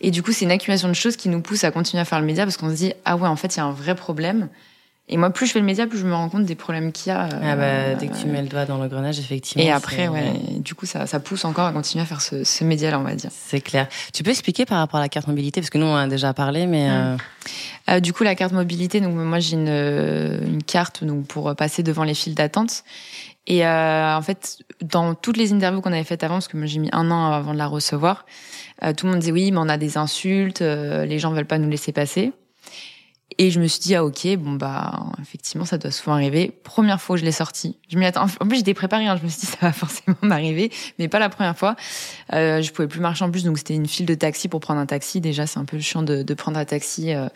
Et 0.00 0.10
du 0.10 0.22
coup, 0.22 0.32
c'est 0.32 0.44
une 0.46 0.50
accumulation 0.50 0.88
de 0.88 0.94
choses 0.94 1.16
qui 1.16 1.28
nous 1.28 1.40
pousse 1.42 1.64
à 1.64 1.70
continuer 1.70 2.00
à 2.00 2.04
faire 2.04 2.20
le 2.20 2.26
média 2.26 2.44
parce 2.44 2.56
qu'on 2.56 2.70
se 2.70 2.76
dit, 2.76 2.92
ah 3.04 3.16
ouais, 3.16 3.28
en 3.28 3.36
fait, 3.36 3.54
il 3.54 3.58
y 3.58 3.60
a 3.60 3.64
un 3.64 3.72
vrai 3.72 3.94
problème. 3.94 4.48
Et 5.08 5.16
moi, 5.18 5.30
plus 5.30 5.46
je 5.46 5.52
fais 5.52 5.60
le 5.60 5.64
média, 5.64 5.86
plus 5.86 5.98
je 5.98 6.06
me 6.06 6.14
rends 6.14 6.28
compte 6.28 6.44
des 6.46 6.56
problèmes 6.56 6.90
qu'il 6.90 7.12
y 7.12 7.14
a. 7.14 7.26
euh, 7.26 7.40
Ah 7.40 7.54
bah, 7.56 7.94
dès 7.94 8.08
que 8.08 8.16
tu 8.20 8.26
mets 8.26 8.42
le 8.42 8.48
doigt 8.48 8.64
dans 8.64 8.76
l'engrenage, 8.76 9.20
effectivement. 9.20 9.62
et 9.62 9.70
après, 9.70 10.08
ouais, 10.08 10.32
du 10.58 10.74
coup, 10.74 10.84
ça, 10.84 11.06
ça 11.06 11.20
pousse 11.20 11.44
encore 11.44 11.66
à 11.66 11.72
continuer 11.72 12.02
à 12.02 12.06
faire 12.06 12.20
ce, 12.20 12.42
ce 12.42 12.64
média-là, 12.64 12.98
on 12.98 13.04
va 13.04 13.14
dire. 13.14 13.30
C'est 13.32 13.60
clair. 13.60 13.86
Tu 14.12 14.24
peux 14.24 14.30
expliquer 14.30 14.64
par 14.66 14.78
rapport 14.78 14.98
à 14.98 15.02
la 15.02 15.08
carte 15.08 15.28
mobilité 15.28 15.60
Parce 15.60 15.70
que 15.70 15.78
nous, 15.78 15.86
on 15.86 15.92
en 15.92 15.96
a 15.96 16.08
déjà 16.08 16.34
parlé, 16.34 16.66
mais. 16.66 16.88
euh, 16.90 17.16
Euh, 17.88 18.00
du 18.00 18.12
coup, 18.12 18.24
la 18.24 18.34
carte 18.34 18.52
mobilité, 18.52 19.00
donc 19.00 19.14
moi 19.14 19.38
j'ai 19.38 19.54
une, 19.54 19.68
euh, 19.68 20.40
une 20.44 20.60
carte 20.64 21.04
donc 21.04 21.24
pour 21.28 21.54
passer 21.54 21.84
devant 21.84 22.02
les 22.02 22.14
files 22.14 22.34
d'attente. 22.34 22.82
Et 23.46 23.64
euh, 23.64 24.16
en 24.16 24.22
fait, 24.22 24.58
dans 24.82 25.14
toutes 25.14 25.36
les 25.36 25.52
interviews 25.52 25.80
qu'on 25.80 25.92
avait 25.92 26.02
faites 26.02 26.24
avant, 26.24 26.34
parce 26.34 26.48
que 26.48 26.56
moi 26.56 26.66
j'ai 26.66 26.80
mis 26.80 26.88
un 26.90 27.12
an 27.12 27.30
avant 27.30 27.52
de 27.52 27.58
la 27.58 27.68
recevoir, 27.68 28.26
euh, 28.82 28.92
tout 28.92 29.06
le 29.06 29.12
monde 29.12 29.20
disait 29.20 29.30
oui, 29.30 29.52
mais 29.52 29.58
on 29.58 29.68
a 29.68 29.76
des 29.76 29.98
insultes, 29.98 30.62
euh, 30.62 31.04
les 31.04 31.20
gens 31.20 31.30
veulent 31.30 31.46
pas 31.46 31.58
nous 31.58 31.70
laisser 31.70 31.92
passer. 31.92 32.32
Et 33.38 33.50
je 33.50 33.60
me 33.60 33.66
suis 33.66 33.80
dit 33.80 33.94
ah 33.96 34.04
ok 34.04 34.36
bon 34.38 34.52
bah 34.52 34.92
effectivement 35.20 35.64
ça 35.66 35.76
doit 35.78 35.90
souvent 35.90 36.14
arriver. 36.14 36.52
Première 36.62 37.00
fois 37.02 37.14
où 37.14 37.16
je 37.18 37.24
l'ai 37.24 37.32
sorti, 37.32 37.76
je 37.88 37.98
m'y 37.98 38.06
attends. 38.06 38.26
En 38.40 38.46
plus 38.46 38.58
j'étais 38.58 38.72
préparée, 38.72 39.06
hein, 39.08 39.16
je 39.20 39.24
me 39.24 39.28
suis 39.28 39.40
dit 39.40 39.46
ça 39.46 39.58
va 39.60 39.72
forcément 39.72 40.16
m'arriver, 40.22 40.70
mais 40.98 41.08
pas 41.08 41.18
la 41.18 41.28
première 41.28 41.56
fois. 41.58 41.74
Euh, 42.32 42.62
je 42.62 42.72
pouvais 42.72 42.88
plus 42.88 43.00
marcher 43.00 43.24
en 43.24 43.30
plus, 43.30 43.44
donc 43.44 43.58
c'était 43.58 43.74
une 43.74 43.88
file 43.88 44.06
de 44.06 44.14
taxi 44.14 44.48
pour 44.48 44.60
prendre 44.60 44.80
un 44.80 44.86
taxi. 44.86 45.20
Déjà 45.20 45.46
c'est 45.46 45.58
un 45.58 45.64
peu 45.64 45.78
chiant 45.80 46.02
de, 46.02 46.22
de 46.22 46.34
prendre 46.34 46.56
un 46.56 46.64
taxi 46.64 47.12
euh, 47.12 47.28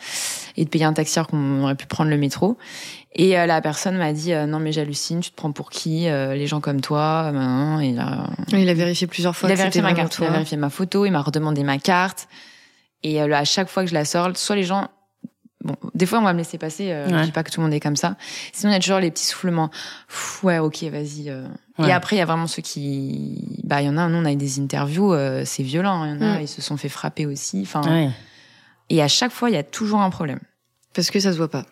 et 0.57 0.63
de 0.65 0.69
payer 0.69 0.85
un 0.85 0.93
taxi 0.93 1.19
alors 1.19 1.27
qu'on 1.27 1.61
aurait 1.63 1.75
pu 1.75 1.85
prendre 1.87 2.09
le 2.09 2.17
métro. 2.17 2.57
Et 3.13 3.37
euh, 3.37 3.45
la 3.45 3.61
personne 3.61 3.97
m'a 3.97 4.13
dit 4.13 4.33
euh, 4.33 4.45
non 4.47 4.59
mais 4.59 4.71
j'hallucine, 4.71 5.19
tu 5.19 5.29
te 5.31 5.35
prends 5.35 5.51
pour 5.51 5.69
qui 5.69 6.07
Euh, 6.07 6.33
Les 6.35 6.47
gens 6.47 6.61
comme 6.61 6.79
toi. 6.81 7.29
nan. 7.33 7.79
Et 7.81 7.91
là, 7.91 8.27
Il 8.53 8.67
a 8.69 8.73
vérifié 8.73 9.05
plusieurs 9.07 9.35
fois 9.35 9.49
il 9.49 9.53
a 9.53 9.55
vérifié 9.55 9.81
ma 9.81 9.93
carte, 9.93 10.17
il 10.19 10.23
a 10.23 10.29
vérifié 10.31 10.57
ma 10.57 10.69
photo, 10.69 11.05
il 11.05 11.11
m'a 11.11 11.21
redemandé 11.21 11.63
ma 11.63 11.77
carte. 11.77 12.27
Et 13.03 13.21
euh, 13.21 13.31
à 13.35 13.43
chaque 13.43 13.67
fois 13.69 13.83
que 13.83 13.89
je 13.89 13.93
la 13.93 14.05
sors, 14.05 14.35
soit 14.37 14.55
les 14.55 14.63
gens, 14.63 14.87
bon, 15.63 15.75
des 15.93 16.05
fois 16.05 16.19
on 16.19 16.23
va 16.23 16.33
me 16.33 16.37
laisser 16.39 16.57
passer. 16.57 16.91
Euh, 16.91 17.07
Ouais. 17.07 17.19
Je 17.19 17.23
dis 17.25 17.31
pas 17.31 17.43
que 17.43 17.51
tout 17.51 17.59
le 17.61 17.65
monde 17.67 17.73
est 17.73 17.79
comme 17.79 17.95
ça. 17.95 18.15
Sinon 18.53 18.71
il 18.71 18.75
y 18.75 18.77
a 18.77 18.79
toujours 18.79 18.99
les 18.99 19.11
petits 19.11 19.25
soufflements. 19.25 19.69
Pff, 20.07 20.43
ouais, 20.43 20.59
ok, 20.59 20.83
vas-y. 20.83 21.29
euh. 21.29 21.45
Ouais. 21.79 21.89
Et 21.89 21.91
après 21.91 22.15
il 22.15 22.19
y 22.19 22.21
a 22.21 22.25
vraiment 22.25 22.47
ceux 22.47 22.61
qui, 22.61 23.59
bah 23.63 23.81
il 23.81 23.85
y 23.85 23.89
en 23.89 23.97
a. 23.97 24.07
Nous 24.09 24.17
on 24.17 24.25
a 24.25 24.31
eu 24.31 24.35
des 24.35 24.59
interviews, 24.59 25.13
euh, 25.13 25.43
c'est 25.45 25.63
violent. 25.63 26.03
Il 26.05 26.09
y 26.11 26.13
en 26.13 26.21
a, 26.21 26.37
Mm. 26.39 26.41
ils 26.43 26.47
se 26.47 26.61
sont 26.61 26.77
fait 26.77 26.89
frapper 26.89 27.25
aussi. 27.25 27.61
Enfin, 27.63 27.81
ouais. 27.83 28.09
et 28.89 29.01
à 29.01 29.07
chaque 29.07 29.31
fois 29.31 29.49
il 29.49 29.53
y 29.53 29.57
a 29.59 29.63
toujours 29.63 30.01
un 30.01 30.09
problème. 30.09 30.39
Parce 30.93 31.09
que 31.11 31.19
ça 31.19 31.31
se 31.31 31.37
voit 31.37 31.49
pas. 31.49 31.65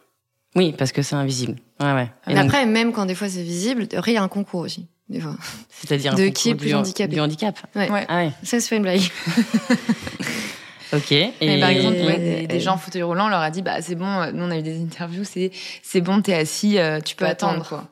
Oui, 0.55 0.73
parce 0.77 0.91
que 0.91 1.01
c'est 1.03 1.15
invisible. 1.15 1.55
Ouais, 1.79 1.93
ouais. 1.93 2.09
Et 2.27 2.33
donc, 2.33 2.45
après, 2.45 2.65
même 2.65 2.91
quand 2.91 3.05
des 3.05 3.13
fois 3.15 3.29
c'est 3.29 3.43
visible, 3.43 3.87
il 3.91 4.13
y 4.13 4.17
a 4.17 4.23
un 4.23 4.27
concours 4.27 4.61
aussi, 4.61 4.87
des 5.09 5.19
fois. 5.19 5.35
c'est-à-dire 5.69 6.13
un 6.13 6.15
de 6.15 6.27
qui 6.29 6.49
est 6.49 6.55
plus 6.55 6.73
han- 6.73 6.79
handicapé. 6.79 7.13
Du 7.13 7.19
handicap. 7.21 7.59
Ouais. 7.75 7.89
Ouais. 7.91 8.05
Ah 8.09 8.15
ouais. 8.17 8.31
Ça 8.43 8.59
se 8.59 8.67
fait 8.67 8.77
une 8.77 8.81
blague. 8.83 9.01
Ok. 10.93 11.11
Et 11.11 11.33
Mais 11.41 11.59
par 11.59 11.69
exemple, 11.69 11.97
ouais, 11.97 12.15
Et- 12.19 12.41
des, 12.41 12.47
des 12.47 12.59
gens 12.59 12.73
en 12.73 12.77
fauteuil 12.77 13.03
roulant, 13.03 13.25
on 13.25 13.29
leur 13.29 13.41
a 13.41 13.51
dit, 13.51 13.61
bah 13.61 13.81
c'est 13.81 13.95
bon. 13.95 14.07
euh, 14.21 14.31
Nous 14.33 14.43
on 14.43 14.51
a 14.51 14.57
eu 14.57 14.61
des 14.61 14.81
interviews, 14.81 15.23
c'est 15.23 15.51
c'est 15.83 16.01
bon, 16.01 16.21
t'es 16.21 16.33
assis, 16.33 16.79
euh, 16.79 16.99
tu 16.99 17.15
peux 17.15 17.25
attendre 17.25 17.53
attendre. 17.61 17.67
quoi. 17.69 17.83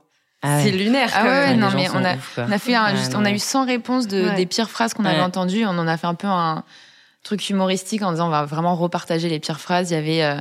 Ah 0.42 0.58
ouais. 0.58 0.64
C'est 0.64 0.72
lunaire. 0.72 1.10
Ah 1.14 1.24
ouais, 1.26 1.56
non, 1.56 1.70
mais 1.76 1.88
on 1.94 2.04
a- 2.04 2.16
ouf, 2.16 2.36
quoi. 2.36 2.46
On 2.48 2.52
a 2.52 2.60
fait 2.60 2.76
un, 2.76 2.92
Ouais, 2.92 2.98
juste- 2.98 3.14
non, 3.14 3.20
on 3.22 3.26
a 3.26 3.32
eu 3.32 3.40
100 3.40 3.66
réponses 3.66 4.08
de, 4.08 4.30
Ouais. 4.30 4.36
des 4.36 4.46
pires 4.46 4.70
phrases 4.70 4.94
qu'on 4.94 5.06
avait 5.06 5.20
entendues. 5.22 5.66
On 5.66 5.70
en 5.78 5.88
a 5.88 5.98
fait 5.98 6.08
un 6.08 6.14
peu 6.16 6.28
un 6.28 6.64
truc 7.24 7.50
humoristique 7.50 8.04
en 8.04 8.12
disant 8.12 8.28
on 8.28 8.32
va 8.32 8.46
vraiment 8.46 8.76
repartager 8.76 9.30
les 9.30 9.40
pires 9.40 9.60
phrases. 9.60 9.92
Il 9.92 9.96
y 9.96 9.98
avait, 9.98 10.24
euh, 10.24 10.36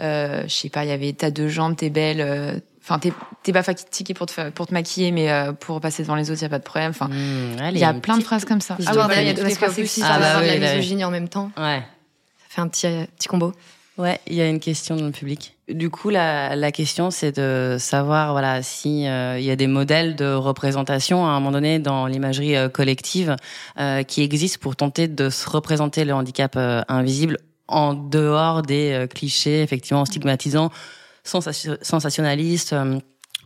euh, 0.00 0.42
je 0.44 0.52
sais 0.54 0.68
pas, 0.68 0.84
il 0.84 0.88
y 0.88 0.92
avait 0.92 1.12
t'as 1.12 1.30
deux 1.30 1.48
jambes, 1.48 1.76
t'es 1.76 1.90
belle. 1.90 2.20
euh, 2.20 2.58
Enfin, 2.84 2.98
t'es 2.98 3.12
t'es 3.44 3.52
pas 3.52 3.62
fatiguée 3.62 4.12
pour 4.14 4.26
te, 4.26 4.50
pour 4.50 4.66
te 4.66 4.74
maquiller, 4.74 5.12
mais 5.12 5.30
euh, 5.30 5.52
pour 5.52 5.80
passer 5.80 6.02
devant 6.02 6.16
les 6.16 6.30
autres, 6.30 6.40
il 6.40 6.42
y 6.42 6.46
a 6.46 6.50
pas 6.50 6.58
de 6.58 6.64
problème. 6.64 6.90
Enfin, 6.90 7.08
Mmh, 7.08 7.70
il 7.72 7.78
y 7.78 7.84
a 7.84 7.94
plein 7.94 8.18
de 8.18 8.22
phrases 8.24 8.44
comme 8.44 8.60
ça. 8.60 8.76
Ah 8.86 9.06
ouais, 9.06 9.22
il 9.22 9.26
y 9.28 9.30
a 9.30 9.34
toutes 9.34 9.44
les 9.44 9.54
phrases 9.54 9.74
sexistes. 9.74 10.04
Ah 10.08 10.14
ça 10.14 10.18
bah 10.20 10.34
va 10.34 10.40
de 10.40 10.44
oui, 10.46 10.54
la 10.54 10.58
bah 10.60 10.66
oui. 10.72 10.76
misogynie 10.78 11.04
en 11.04 11.10
même 11.10 11.28
temps, 11.28 11.50
Ouais. 11.56 11.78
ça 11.80 12.46
fait 12.48 12.60
un 12.60 12.68
petit, 12.68 12.86
euh, 12.88 13.04
petit 13.16 13.28
combo. 13.28 13.52
Ouais, 13.98 14.18
il 14.26 14.34
y 14.34 14.40
a 14.40 14.48
une 14.48 14.58
question 14.58 14.96
dans 14.96 15.04
le 15.04 15.12
public. 15.12 15.54
Du 15.68 15.90
coup, 15.90 16.08
la, 16.08 16.56
la 16.56 16.72
question, 16.72 17.10
c'est 17.10 17.36
de 17.38 17.76
savoir, 17.78 18.32
voilà, 18.32 18.62
si 18.62 19.06
euh, 19.06 19.38
il 19.38 19.44
y 19.44 19.50
a 19.50 19.56
des 19.56 19.66
modèles 19.66 20.16
de 20.16 20.32
représentation 20.32 21.26
à 21.26 21.30
un 21.30 21.34
moment 21.40 21.52
donné 21.52 21.78
dans 21.78 22.06
l'imagerie 22.06 22.56
euh, 22.56 22.68
collective 22.70 23.36
euh, 23.78 24.02
qui 24.02 24.22
existent 24.22 24.58
pour 24.62 24.76
tenter 24.76 25.08
de 25.08 25.28
se 25.28 25.48
représenter 25.48 26.04
le 26.06 26.14
handicap 26.14 26.54
euh, 26.56 26.80
invisible 26.88 27.36
en 27.68 27.92
dehors 27.94 28.62
des 28.62 28.92
euh, 28.92 29.06
clichés 29.06 29.62
effectivement 29.62 30.04
stigmatisants, 30.06 30.70
sensation- 31.24 31.78
sensationnalistes. 31.82 32.72
euh, 32.72 32.98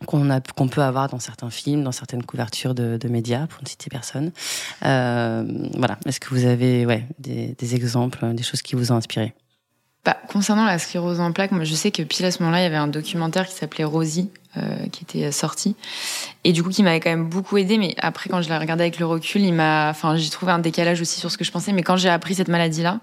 qu'on 0.05 0.29
a 0.29 0.39
qu'on 0.41 0.67
peut 0.67 0.83
avoir 0.83 1.09
dans 1.09 1.19
certains 1.19 1.49
films, 1.49 1.83
dans 1.83 1.91
certaines 1.91 2.23
couvertures 2.23 2.75
de, 2.75 3.07
médias, 3.07 3.47
pour 3.47 3.63
ne 3.63 3.67
citer 3.67 3.89
personne. 3.89 4.31
Euh, 4.85 5.43
voilà. 5.75 5.97
Est-ce 6.05 6.19
que 6.19 6.29
vous 6.29 6.45
avez 6.45 6.85
des, 7.17 7.75
exemples, 7.75 8.33
des 8.33 8.43
choses 8.43 8.61
qui 8.61 8.75
vous 8.75 8.91
ont 8.91 8.95
inspiré? 8.95 9.33
Bah, 10.05 10.15
concernant 10.29 10.65
la 10.65 10.79
sclérose 10.79 11.19
en 11.19 11.31
plaques, 11.31 11.51
moi 11.51 11.63
je 11.63 11.73
sais 11.73 11.91
que 11.91 12.01
pile 12.03 12.25
à 12.25 12.31
ce 12.31 12.41
moment-là, 12.43 12.61
il 12.61 12.63
y 12.63 12.67
avait 12.67 12.75
un 12.75 12.87
documentaire 12.87 13.45
qui 13.47 13.55
s'appelait 13.55 13.83
Rosie, 13.83 14.29
euh, 14.55 14.87
qui 14.91 15.03
était 15.03 15.25
euh, 15.25 15.31
sorti, 15.31 15.75
et 16.45 16.53
du 16.53 16.63
coup 16.63 16.69
qui 16.69 16.81
m'avait 16.83 16.99
quand 16.99 17.09
même 17.09 17.27
beaucoup 17.27 17.57
aidé. 17.57 17.77
Mais 17.77 17.93
après, 17.97 18.29
quand 18.29 18.41
je 18.41 18.47
l'ai 18.49 18.57
regardé 18.57 18.83
avec 18.83 18.99
le 18.99 19.05
recul, 19.05 19.41
il 19.41 19.53
m'a, 19.53 19.89
enfin, 19.89 20.15
j'ai 20.15 20.29
trouvé 20.29 20.51
un 20.51 20.59
décalage 20.59 21.01
aussi 21.01 21.19
sur 21.19 21.31
ce 21.31 21.37
que 21.37 21.43
je 21.43 21.51
pensais. 21.51 21.73
Mais 21.73 21.83
quand 21.83 21.97
j'ai 21.97 22.09
appris 22.09 22.35
cette 22.35 22.47
maladie-là, 22.47 23.01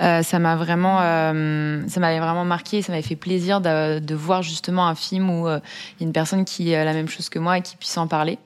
euh, 0.00 0.22
ça 0.22 0.38
m'a 0.38 0.56
vraiment, 0.56 0.98
euh, 1.00 1.82
ça 1.88 2.00
m'avait 2.00 2.18
vraiment 2.20 2.44
marqué. 2.44 2.82
Ça 2.82 2.92
m'avait 2.92 3.02
fait 3.02 3.16
plaisir 3.16 3.60
de, 3.60 3.98
de 3.98 4.14
voir 4.14 4.42
justement 4.42 4.86
un 4.86 4.94
film 4.94 5.30
où 5.30 5.48
euh, 5.48 5.60
il 5.96 6.02
y 6.02 6.04
a 6.04 6.06
une 6.06 6.12
personne 6.12 6.44
qui 6.44 6.74
a 6.74 6.84
la 6.84 6.92
même 6.92 7.08
chose 7.08 7.28
que 7.28 7.38
moi 7.38 7.58
et 7.58 7.62
qui 7.62 7.76
puisse 7.76 7.96
en 7.98 8.06
parler. 8.06 8.38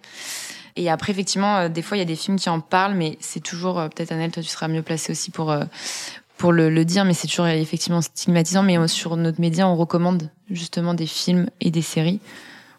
Et 0.77 0.91
après, 0.91 1.13
effectivement, 1.13 1.57
euh, 1.59 1.69
des 1.69 1.83
fois, 1.83 1.97
il 1.97 2.01
y 2.01 2.03
a 2.03 2.07
des 2.07 2.17
films 2.17 2.39
qui 2.39 2.49
en 2.49 2.61
parlent, 2.61 2.95
mais 2.95 3.19
c'est 3.21 3.41
toujours, 3.41 3.79
euh, 3.79 3.89
peut-être 3.89 4.13
Annelle, 4.13 4.31
toi, 4.31 4.43
tu 4.43 4.49
seras 4.49 4.69
mieux 4.69 4.83
placée 4.83 5.13
aussi 5.13 5.31
pour 5.31 5.55
pour 6.39 6.51
le, 6.51 6.71
le 6.71 6.85
dire, 6.85 7.05
mais 7.05 7.15
c'est 7.15 7.29
toujours 7.29 7.47
effectivement 7.47 8.01
stigmatisant. 8.01 8.65
Mais 8.65 8.89
sur 8.89 9.17
notre 9.17 9.41
média, 9.41 9.69
on 9.69 9.77
recommande 9.77 10.29
justement 10.51 10.93
des 10.93 11.07
films 11.07 11.49
et 11.61 11.71
des 11.71 11.83
séries. 11.83 12.21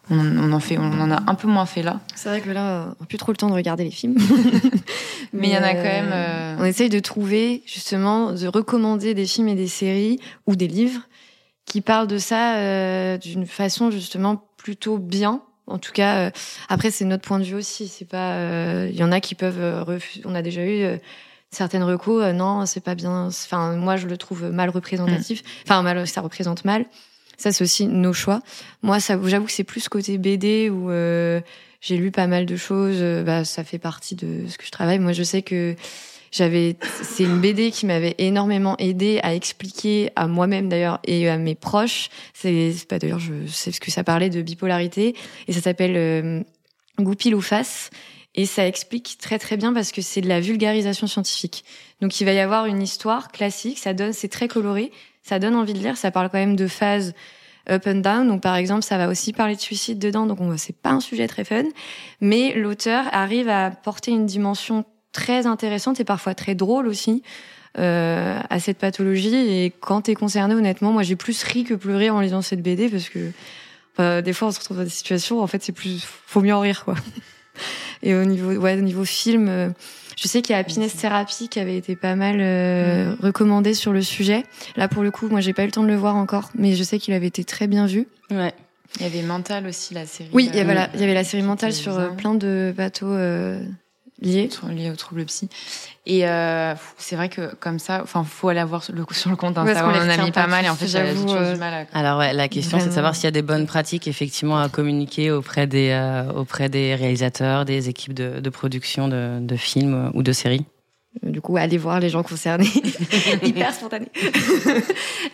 On, 0.10 0.18
on 0.20 0.52
en 0.52 0.60
fait, 0.60 0.78
on 0.78 1.00
en 1.00 1.12
a 1.12 1.24
un 1.28 1.36
peu 1.36 1.48
moins 1.48 1.66
fait 1.66 1.82
là. 1.82 2.02
C'est 2.16 2.28
vrai 2.30 2.42
que 2.42 2.50
là, 2.50 2.94
on 3.00 3.04
n'a 3.04 3.08
plus 3.08 3.18
trop 3.18 3.32
le 3.32 3.38
temps 3.38 3.48
de 3.50 3.54
regarder 3.54 3.84
les 3.86 3.92
films. 3.92 4.18
Mais 5.34 5.48
il 5.48 5.54
y 5.54 5.58
en 5.58 5.64
a 5.64 5.74
quand 5.74 5.84
même, 5.84 6.10
euh, 6.12 6.56
On 6.60 6.66
essaye 6.66 6.90
de 6.90 7.00
trouver, 7.00 7.64
justement, 7.66 8.34
de 8.34 8.48
recommander 8.48 9.14
des 9.14 9.26
films 9.26 9.48
et 9.48 9.56
des 9.56 9.68
séries 9.68 10.20
ou 10.46 10.56
des 10.56 10.68
livres 10.68 11.02
qui 11.66 11.82
parlent 11.82 12.08
de 12.08 12.18
ça 12.18 12.56
euh, 12.58 13.18
d'une 13.18 13.46
façon, 13.46 13.92
justement, 13.92 14.46
plutôt 14.58 14.98
bien. 14.98 15.42
En 15.68 15.78
tout 15.78 15.94
cas, 15.94 16.28
euh, 16.28 16.32
après, 16.68 16.92
c'est 16.92 17.06
notre 17.06 17.24
point 17.24 17.40
de 17.40 17.46
vue 17.46 17.56
aussi. 17.56 17.88
C'est 17.88 18.04
pas. 18.08 18.34
euh, 18.34 18.90
Il 18.92 18.98
y 19.00 19.04
en 19.04 19.12
a 19.14 19.22
qui 19.22 19.34
peuvent 19.36 19.62
euh, 19.62 19.84
refuser. 19.84 20.22
On 20.26 20.36
a 20.36 20.42
déjà 20.42 20.62
eu. 20.66 20.84
euh, 20.84 20.98
Certaines 21.52 21.84
recos, 21.84 22.24
euh, 22.24 22.34
non, 22.34 22.66
c'est 22.66 22.84
pas 22.84 22.96
bien. 22.96 23.28
Enfin, 23.28 23.76
moi, 23.76 23.96
je 23.96 24.08
le 24.08 24.18
trouve 24.18 24.50
mal 24.52 24.70
représentatif. 24.72 25.44
Enfin, 25.64 25.84
mal, 25.84 26.08
ça 26.08 26.22
représente 26.22 26.66
mal. 26.66 26.86
Ça, 27.38 27.52
c'est 27.52 27.64
aussi 27.64 27.88
nos 27.88 28.14
choix. 28.14 28.42
Moi, 28.82 29.00
ça, 29.00 29.20
j'avoue 29.26 29.46
que 29.46 29.52
c'est 29.52 29.64
plus 29.64 29.90
côté 29.90 30.18
BD 30.18 30.70
où 30.70 30.90
euh, 30.90 31.42
j'ai 31.82 31.98
lu 31.98 32.12
pas 32.12 32.28
mal 32.28 32.46
de 32.46 32.56
choses. 32.56 32.98
euh, 33.00 33.24
Bah, 33.24 33.44
ça 33.46 33.64
fait 33.64 33.80
partie 33.80 34.16
de 34.16 34.48
ce 34.48 34.58
que 34.58 34.66
je 34.66 34.72
travaille. 34.72 35.00
Moi, 35.00 35.14
je 35.14 35.24
sais 35.24 35.42
que 35.42 35.76
j'avais, 36.32 36.76
c'est 37.04 37.24
une 37.24 37.40
BD 37.40 37.70
qui 37.70 37.86
m'avait 37.86 38.16
énormément 38.18 38.76
aidé 38.80 39.20
à 39.22 39.36
expliquer 39.36 40.10
à 40.16 40.28
moi-même 40.28 40.68
d'ailleurs 40.68 41.00
et 41.04 41.30
à 41.30 41.38
mes 41.38 41.54
proches. 41.56 42.10
C'est, 42.34 42.74
pas 42.88 42.98
d'ailleurs, 42.98 43.20
je 43.20 43.46
sais 43.46 43.72
ce 43.72 43.80
que 43.80 43.92
ça 43.92 44.04
parlait 44.04 44.32
de 44.32 44.42
bipolarité 44.42 45.16
et 45.48 45.54
ça 45.54 45.62
s'appelle 45.62 45.96
euh, 45.96 46.42
Goupil 47.00 47.36
ou 47.36 47.42
face. 47.42 47.92
Et 48.36 48.48
ça 48.48 48.66
explique 48.68 49.18
très 49.22 49.38
très 49.38 49.58
bien 49.58 49.74
parce 49.74 49.92
que 49.92 50.02
c'est 50.02 50.22
de 50.22 50.28
la 50.28 50.40
vulgarisation 50.40 51.06
scientifique. 51.06 51.64
Donc 52.02 52.20
il 52.20 52.26
va 52.26 52.34
y 52.34 52.40
avoir 52.40 52.66
une 52.66 52.82
histoire 52.82 53.32
classique, 53.32 53.78
ça 53.78 53.94
donne, 53.94 54.12
c'est 54.12 54.28
très 54.28 54.48
coloré, 54.48 54.92
ça 55.24 55.40
donne 55.40 55.56
envie 55.56 55.74
de 55.74 55.80
lire, 55.80 55.98
ça 55.98 56.12
parle 56.12 56.30
quand 56.30 56.38
même 56.38 56.56
de 56.56 56.68
phases 56.68 57.14
up 57.70 57.84
and 57.88 57.96
down. 58.02 58.28
Donc 58.28 58.42
par 58.42 58.56
exemple, 58.56 58.84
ça 58.84 58.98
va 58.98 59.08
aussi 59.08 59.32
parler 59.34 59.56
de 59.56 59.62
suicide 59.62 59.98
dedans, 60.00 60.26
donc 60.26 60.42
on- 60.42 60.58
c'est 60.58 60.76
pas 60.76 60.92
un 60.92 61.00
sujet 61.00 61.28
très 61.28 61.44
fun, 61.46 61.64
mais 62.22 62.54
l'auteur 62.56 63.06
arrive 63.12 63.48
à 63.50 63.72
porter 63.72 64.12
une 64.12 64.26
dimension 64.26 64.86
très 65.14 65.46
intéressante 65.48 66.00
et 66.00 66.04
parfois 66.04 66.34
très 66.36 66.56
drôle 66.56 66.88
aussi 66.88 67.24
euh, 67.80 68.38
à 68.50 68.60
cette 68.60 68.78
pathologie. 68.78 69.34
Et 69.36 69.74
quand 69.80 70.02
t'es 70.02 70.14
concerné, 70.14 70.54
honnêtement, 70.54 70.92
moi 70.92 71.04
j'ai 71.04 71.16
plus 71.16 71.42
ri 71.44 71.64
que 71.64 71.74
pleuré 71.74 72.10
en 72.10 72.20
lisant 72.20 72.42
cette 72.42 72.62
BD 72.62 72.90
parce 72.90 73.10
que 73.10 73.32
euh, 74.00 74.22
des 74.22 74.34
fois 74.34 74.50
on 74.50 74.52
se 74.52 74.60
retrouve 74.60 74.78
dans 74.78 74.84
des 74.84 74.90
situations, 74.90 75.42
en 75.42 75.48
fait 75.48 75.64
c'est 75.64 75.72
plus, 75.72 76.04
faut 76.28 76.42
mieux 76.42 76.54
en 76.54 76.60
rire 76.60 76.84
quoi. 76.86 76.96
Et 78.04 78.14
au 78.16 78.26
niveau, 78.26 78.52
ouais, 78.54 78.78
au 78.78 78.82
niveau 78.82 79.06
film, 79.06 79.48
euh, 79.48 79.70
je 80.16 80.28
sais 80.28 80.42
qu'il 80.42 80.54
y 80.54 80.56
a 80.56 80.60
Happiness 80.60 80.96
Therapy 80.96 81.50
qui 81.50 81.60
avait 81.60 81.78
été 81.78 81.96
pas 81.96 82.16
mal 82.16 82.38
euh, 82.40 83.16
recommandé 83.22 83.74
sur 83.74 83.94
le 83.94 84.02
sujet. 84.02 84.44
Là, 84.76 84.88
pour 84.88 85.04
le 85.04 85.12
coup, 85.12 85.28
moi, 85.28 85.42
j'ai 85.42 85.54
pas 85.54 85.64
eu 85.64 85.68
le 85.68 85.72
temps 85.72 85.84
de 85.84 85.88
le 85.88 85.96
voir 85.96 86.16
encore, 86.16 86.50
mais 86.56 86.76
je 86.76 86.84
sais 86.84 87.00
qu'il 87.00 87.14
avait 87.14 87.28
été 87.28 87.44
très 87.44 87.68
bien 87.68 87.86
vu. 87.86 88.08
Ouais. 88.32 88.54
Il 89.00 89.04
y 89.04 89.06
avait 89.06 89.24
Mental 89.24 89.66
aussi, 89.66 89.94
la 89.94 90.06
série. 90.06 90.30
Oui, 90.34 90.50
il 90.52 90.56
y 90.56 90.60
euh, 90.60 90.62
avait, 90.62 90.76
la, 90.76 90.90
il 90.94 91.00
y 91.00 91.04
avait 91.04 91.14
la 91.14 91.24
série 91.24 91.42
mentale 91.42 91.72
était 91.72 91.80
sur 91.80 91.98
euh, 91.98 92.10
plein 92.10 92.36
de 92.36 92.74
bateaux 92.76 93.12
euh, 93.12 93.60
liés. 94.22 94.50
lié 94.70 94.90
aux 94.92 94.96
troubles 94.96 95.26
psy. 95.26 95.50
Et 96.06 96.28
euh, 96.28 96.74
c'est 96.98 97.16
vrai 97.16 97.30
que 97.30 97.54
comme 97.56 97.80
ça, 97.80 98.02
enfin, 98.04 98.24
faut 98.24 98.50
aller 98.50 98.64
voir 98.64 98.84
sur 98.84 98.94
le, 98.94 99.06
sur 99.12 99.30
le 99.30 99.36
compte 99.36 99.58
On 99.58 99.62
en 99.62 99.68
a 99.68 100.18
mis 100.18 100.32
pas 100.32 100.44
pas 100.44 100.48
mal 100.48 100.66
et 100.66 100.70
en 100.70 100.76
fait, 100.76 100.88
j'avais 100.88 101.10
j'avoue, 101.10 101.24
toujours 101.24 101.42
euh, 101.42 101.54
du 101.54 101.60
mal 101.60 101.88
à. 101.94 101.98
Alors 101.98 102.20
ouais, 102.20 102.34
la 102.34 102.48
question 102.48 102.80
c'est 102.80 102.88
de 102.88 102.92
savoir 102.92 103.16
s'il 103.16 103.26
y 103.26 103.28
a 103.28 103.32
des 103.32 103.42
bonnes 103.42 103.66
pratiques 103.66 104.08
effectivement 104.08 104.60
à 104.60 104.70
communiquer 104.70 105.32
auprès 105.32 105.68
des 105.68 105.90
euh, 105.92 106.32
auprès 106.34 106.70
des 106.70 106.96
réalisateurs, 106.96 107.66
des 107.66 107.90
équipes 107.90 108.14
de, 108.14 108.40
de 108.40 108.50
production 108.50 109.08
de, 109.08 109.40
de 109.40 109.56
films 109.56 109.94
euh, 109.94 110.12
ou 110.14 110.24
de 110.24 110.32
séries. 110.32 110.66
Du 111.22 111.42
coup, 111.42 111.58
allez 111.58 111.78
voir 111.78 112.00
les 112.00 112.10
gens 112.10 112.24
concernés. 112.24 112.68
Hyper 113.44 113.74
spontané. 113.74 114.08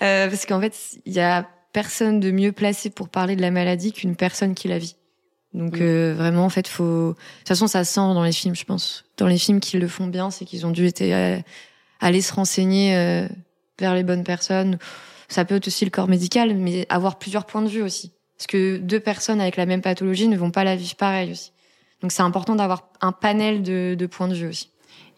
Euh, 0.02 0.30
parce 0.30 0.46
qu'en 0.46 0.62
fait, 0.62 0.74
il 1.06 1.14
y 1.14 1.20
a 1.20 1.46
personne 1.74 2.20
de 2.20 2.32
mieux 2.32 2.52
placé 2.52 2.90
pour 2.90 3.10
parler 3.10 3.36
de 3.36 3.42
la 3.42 3.52
maladie 3.52 3.92
qu'une 3.92 4.16
personne 4.16 4.56
qui 4.56 4.68
la 4.68 4.78
vit. 4.78 4.96
Donc 5.54 5.78
Mm. 5.78 5.82
euh, 5.82 6.14
vraiment, 6.16 6.46
en 6.46 6.50
fait, 6.50 6.68
faut. 6.68 7.10
De 7.10 7.16
toute 7.40 7.48
façon, 7.48 7.68
ça 7.68 7.84
se 7.84 7.94
sent 7.94 8.00
dans 8.00 8.24
les 8.24 8.32
films, 8.32 8.56
je 8.56 8.66
pense. 8.66 9.06
Dans 9.18 9.28
les 9.28 9.38
films 9.38 9.60
qui 9.60 9.78
le 9.78 9.88
font 9.88 10.08
bien, 10.08 10.32
c'est 10.32 10.46
qu'ils 10.46 10.66
ont 10.66 10.72
dû 10.72 10.86
été 10.86 11.14
euh, 11.14 11.38
aller 12.00 12.22
se 12.22 12.34
renseigner 12.34 12.96
euh, 12.96 13.28
vers 13.80 13.96
les 13.96 14.04
bonnes 14.04 14.24
personnes. 14.24 14.78
Ça 15.28 15.46
peut 15.46 15.56
être 15.56 15.68
aussi 15.68 15.86
le 15.86 15.92
corps 15.92 16.08
médical, 16.08 16.56
mais 16.56 16.86
avoir 16.90 17.18
plusieurs 17.20 17.46
points 17.46 17.62
de 17.62 17.70
vue 17.70 17.82
aussi. 17.82 18.12
Parce 18.38 18.48
que 18.48 18.78
deux 18.78 19.00
personnes 19.00 19.42
avec 19.42 19.58
la 19.58 19.66
même 19.66 19.82
pathologie 19.82 20.28
ne 20.28 20.38
vont 20.38 20.52
pas 20.52 20.64
la 20.64 20.76
vivre 20.76 20.96
pareil 20.96 21.32
aussi. 21.32 21.52
Donc 22.02 22.12
c'est 22.12 22.22
important 22.22 22.56
d'avoir 22.56 22.88
un 23.02 23.12
panel 23.12 23.62
de, 23.62 23.96
de 24.00 24.06
points 24.06 24.30
de 24.30 24.34
vue 24.34 24.48
aussi. 24.48 24.70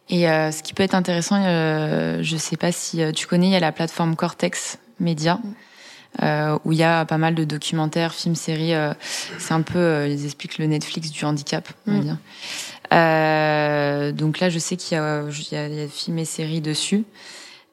Et 0.10 0.28
euh, 0.28 0.52
ce 0.52 0.64
qui 0.64 0.74
peut 0.74 0.84
être 0.84 0.96
intéressant, 0.96 1.42
euh, 1.46 2.20
je 2.22 2.36
sais 2.36 2.58
pas 2.58 2.72
si 2.72 3.02
euh, 3.02 3.12
tu 3.12 3.28
connais, 3.28 3.48
il 3.48 3.52
y 3.52 3.56
a 3.56 3.60
la 3.60 3.72
plateforme 3.72 4.16
Cortex 4.16 4.80
Media. 5.00 5.40
Euh, 6.22 6.58
où 6.66 6.74
il 6.74 6.78
y 6.78 6.84
a 6.84 7.06
pas 7.06 7.18
mal 7.18 7.36
de 7.36 7.46
documentaires, 7.46 8.14
films, 8.14 8.36
séries. 8.36 8.74
euh, 8.74 8.94
c'est 9.40 9.54
un 9.54 9.62
peu, 9.62 9.80
euh, 9.80 10.08
ils 10.10 10.26
expliquent 10.26 10.58
le 10.58 10.66
Netflix 10.66 11.10
du 11.10 11.24
handicap, 11.24 11.68
on 11.88 11.92
va 11.94 11.98
Mm. 11.98 12.02
dire. 12.02 12.18
Euh, 12.94 14.12
donc 14.12 14.40
là, 14.40 14.50
je 14.50 14.60
sais 14.60 14.76
qu'il 14.76 14.98
y 14.98 15.00
a, 15.00 15.24
il 15.30 15.54
y 15.54 15.56
a, 15.58 15.68
il 15.68 15.76
y 15.76 15.82
a 15.82 15.88
films 15.88 16.20
et 16.20 16.26
séries 16.26 16.62
dessus. 16.62 17.06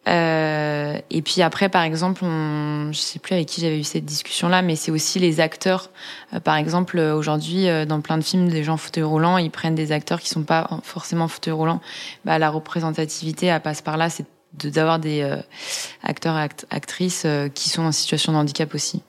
Euh, 0.06 0.96
et 1.10 1.20
puis 1.20 1.42
après, 1.42 1.68
par 1.68 1.82
exemple, 1.82 2.24
on, 2.24 2.90
je 2.92 2.98
sais 2.98 3.18
plus 3.18 3.34
avec 3.34 3.46
qui 3.48 3.60
j'avais 3.60 3.78
eu 3.78 3.84
cette 3.84 4.04
discussion-là, 4.06 4.62
mais 4.62 4.76
c'est 4.76 4.90
aussi 4.92 5.18
les 5.18 5.40
acteurs. 5.40 5.90
Euh, 6.32 6.40
par 6.40 6.56
exemple, 6.56 6.98
aujourd'hui, 6.98 7.68
euh, 7.68 7.84
dans 7.84 8.00
plein 8.00 8.16
de 8.16 8.24
films, 8.24 8.48
des 8.48 8.64
gens 8.64 8.74
en 8.74 8.78
fauteuil 8.78 9.02
roulant, 9.04 9.36
ils 9.36 9.50
prennent 9.50 9.74
des 9.74 9.92
acteurs 9.92 10.20
qui 10.20 10.28
sont 10.30 10.44
pas 10.44 10.70
forcément 10.82 11.24
en 11.24 11.28
fauteuil 11.28 11.52
roulant. 11.52 11.80
Bah, 12.24 12.38
la 12.38 12.48
représentativité, 12.48 13.46
elle 13.46 13.60
passe 13.60 13.82
par 13.82 13.96
là, 13.98 14.08
c'est 14.08 14.24
de- 14.54 14.70
d'avoir 14.70 14.98
des 14.98 15.22
euh, 15.22 15.36
acteurs, 16.02 16.36
act- 16.36 16.66
actrices 16.70 17.24
euh, 17.26 17.48
qui 17.48 17.68
sont 17.68 17.82
en 17.82 17.92
situation 17.92 18.32
de 18.32 18.38
handicap 18.38 18.74
aussi. 18.74 19.02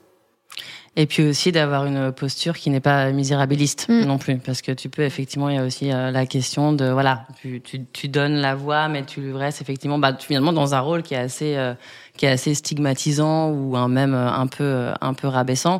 Et 0.96 1.06
puis 1.06 1.22
aussi 1.22 1.52
d'avoir 1.52 1.86
une 1.86 2.10
posture 2.10 2.58
qui 2.58 2.68
n'est 2.68 2.80
pas 2.80 3.12
misérabiliste 3.12 3.86
Mm. 3.88 4.04
non 4.06 4.18
plus, 4.18 4.38
parce 4.38 4.60
que 4.60 4.72
tu 4.72 4.88
peux 4.88 5.02
effectivement, 5.02 5.48
il 5.48 5.54
y 5.54 5.58
a 5.58 5.64
aussi 5.64 5.92
euh, 5.92 6.10
la 6.10 6.26
question 6.26 6.72
de 6.72 6.86
voilà, 6.90 7.26
tu, 7.40 7.60
tu, 7.60 7.84
tu 7.92 8.08
donnes 8.08 8.34
la 8.34 8.56
voix, 8.56 8.88
mais 8.88 9.04
tu 9.04 9.32
restes 9.32 9.62
effectivement, 9.62 9.98
bah, 9.98 10.12
tu- 10.12 10.26
finalement 10.26 10.52
dans 10.52 10.74
un 10.74 10.80
rôle 10.80 11.02
qui 11.04 11.14
est 11.14 11.18
assez, 11.18 11.56
euh, 11.56 11.74
qui 12.16 12.26
est 12.26 12.30
assez 12.30 12.54
stigmatisant 12.54 13.50
ou 13.50 13.76
un 13.76 13.86
même 13.88 14.14
un 14.14 14.46
peu, 14.48 14.88
un 15.00 15.14
peu 15.14 15.28
rabaissant. 15.28 15.78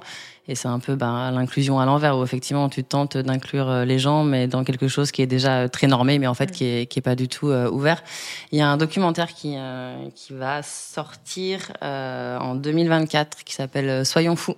Et 0.51 0.57
c'est 0.57 0.67
un 0.67 0.81
peu 0.81 0.97
bah, 0.97 1.31
l'inclusion 1.33 1.79
à 1.79 1.87
l'envers, 1.87 2.19
où 2.19 2.25
effectivement 2.25 2.69
tu 2.69 2.83
tentes 2.83 3.17
d'inclure 3.17 3.71
euh, 3.71 3.85
les 3.85 4.01
gens, 4.01 4.25
mais 4.25 4.49
dans 4.49 4.65
quelque 4.65 4.89
chose 4.89 5.13
qui 5.13 5.23
est 5.23 5.29
déjà 5.29 5.59
euh, 5.61 5.69
très 5.69 5.87
normé, 5.87 6.19
mais 6.19 6.27
en 6.27 6.35
fait 6.35 6.51
qui 6.51 6.65
est, 6.65 6.87
qui 6.91 6.99
est 6.99 7.03
pas 7.03 7.15
du 7.15 7.29
tout 7.29 7.51
euh, 7.51 7.71
ouvert. 7.71 8.03
Il 8.51 8.59
y 8.59 8.61
a 8.61 8.69
un 8.69 8.77
documentaire 8.77 9.33
qui, 9.33 9.55
euh, 9.57 9.95
qui 10.17 10.33
va 10.33 10.65
sortir 10.65 11.71
euh, 11.85 12.37
en 12.41 12.57
2024 12.57 13.45
qui 13.45 13.55
s'appelle 13.55 14.05
Soyons 14.05 14.35
fous. 14.35 14.57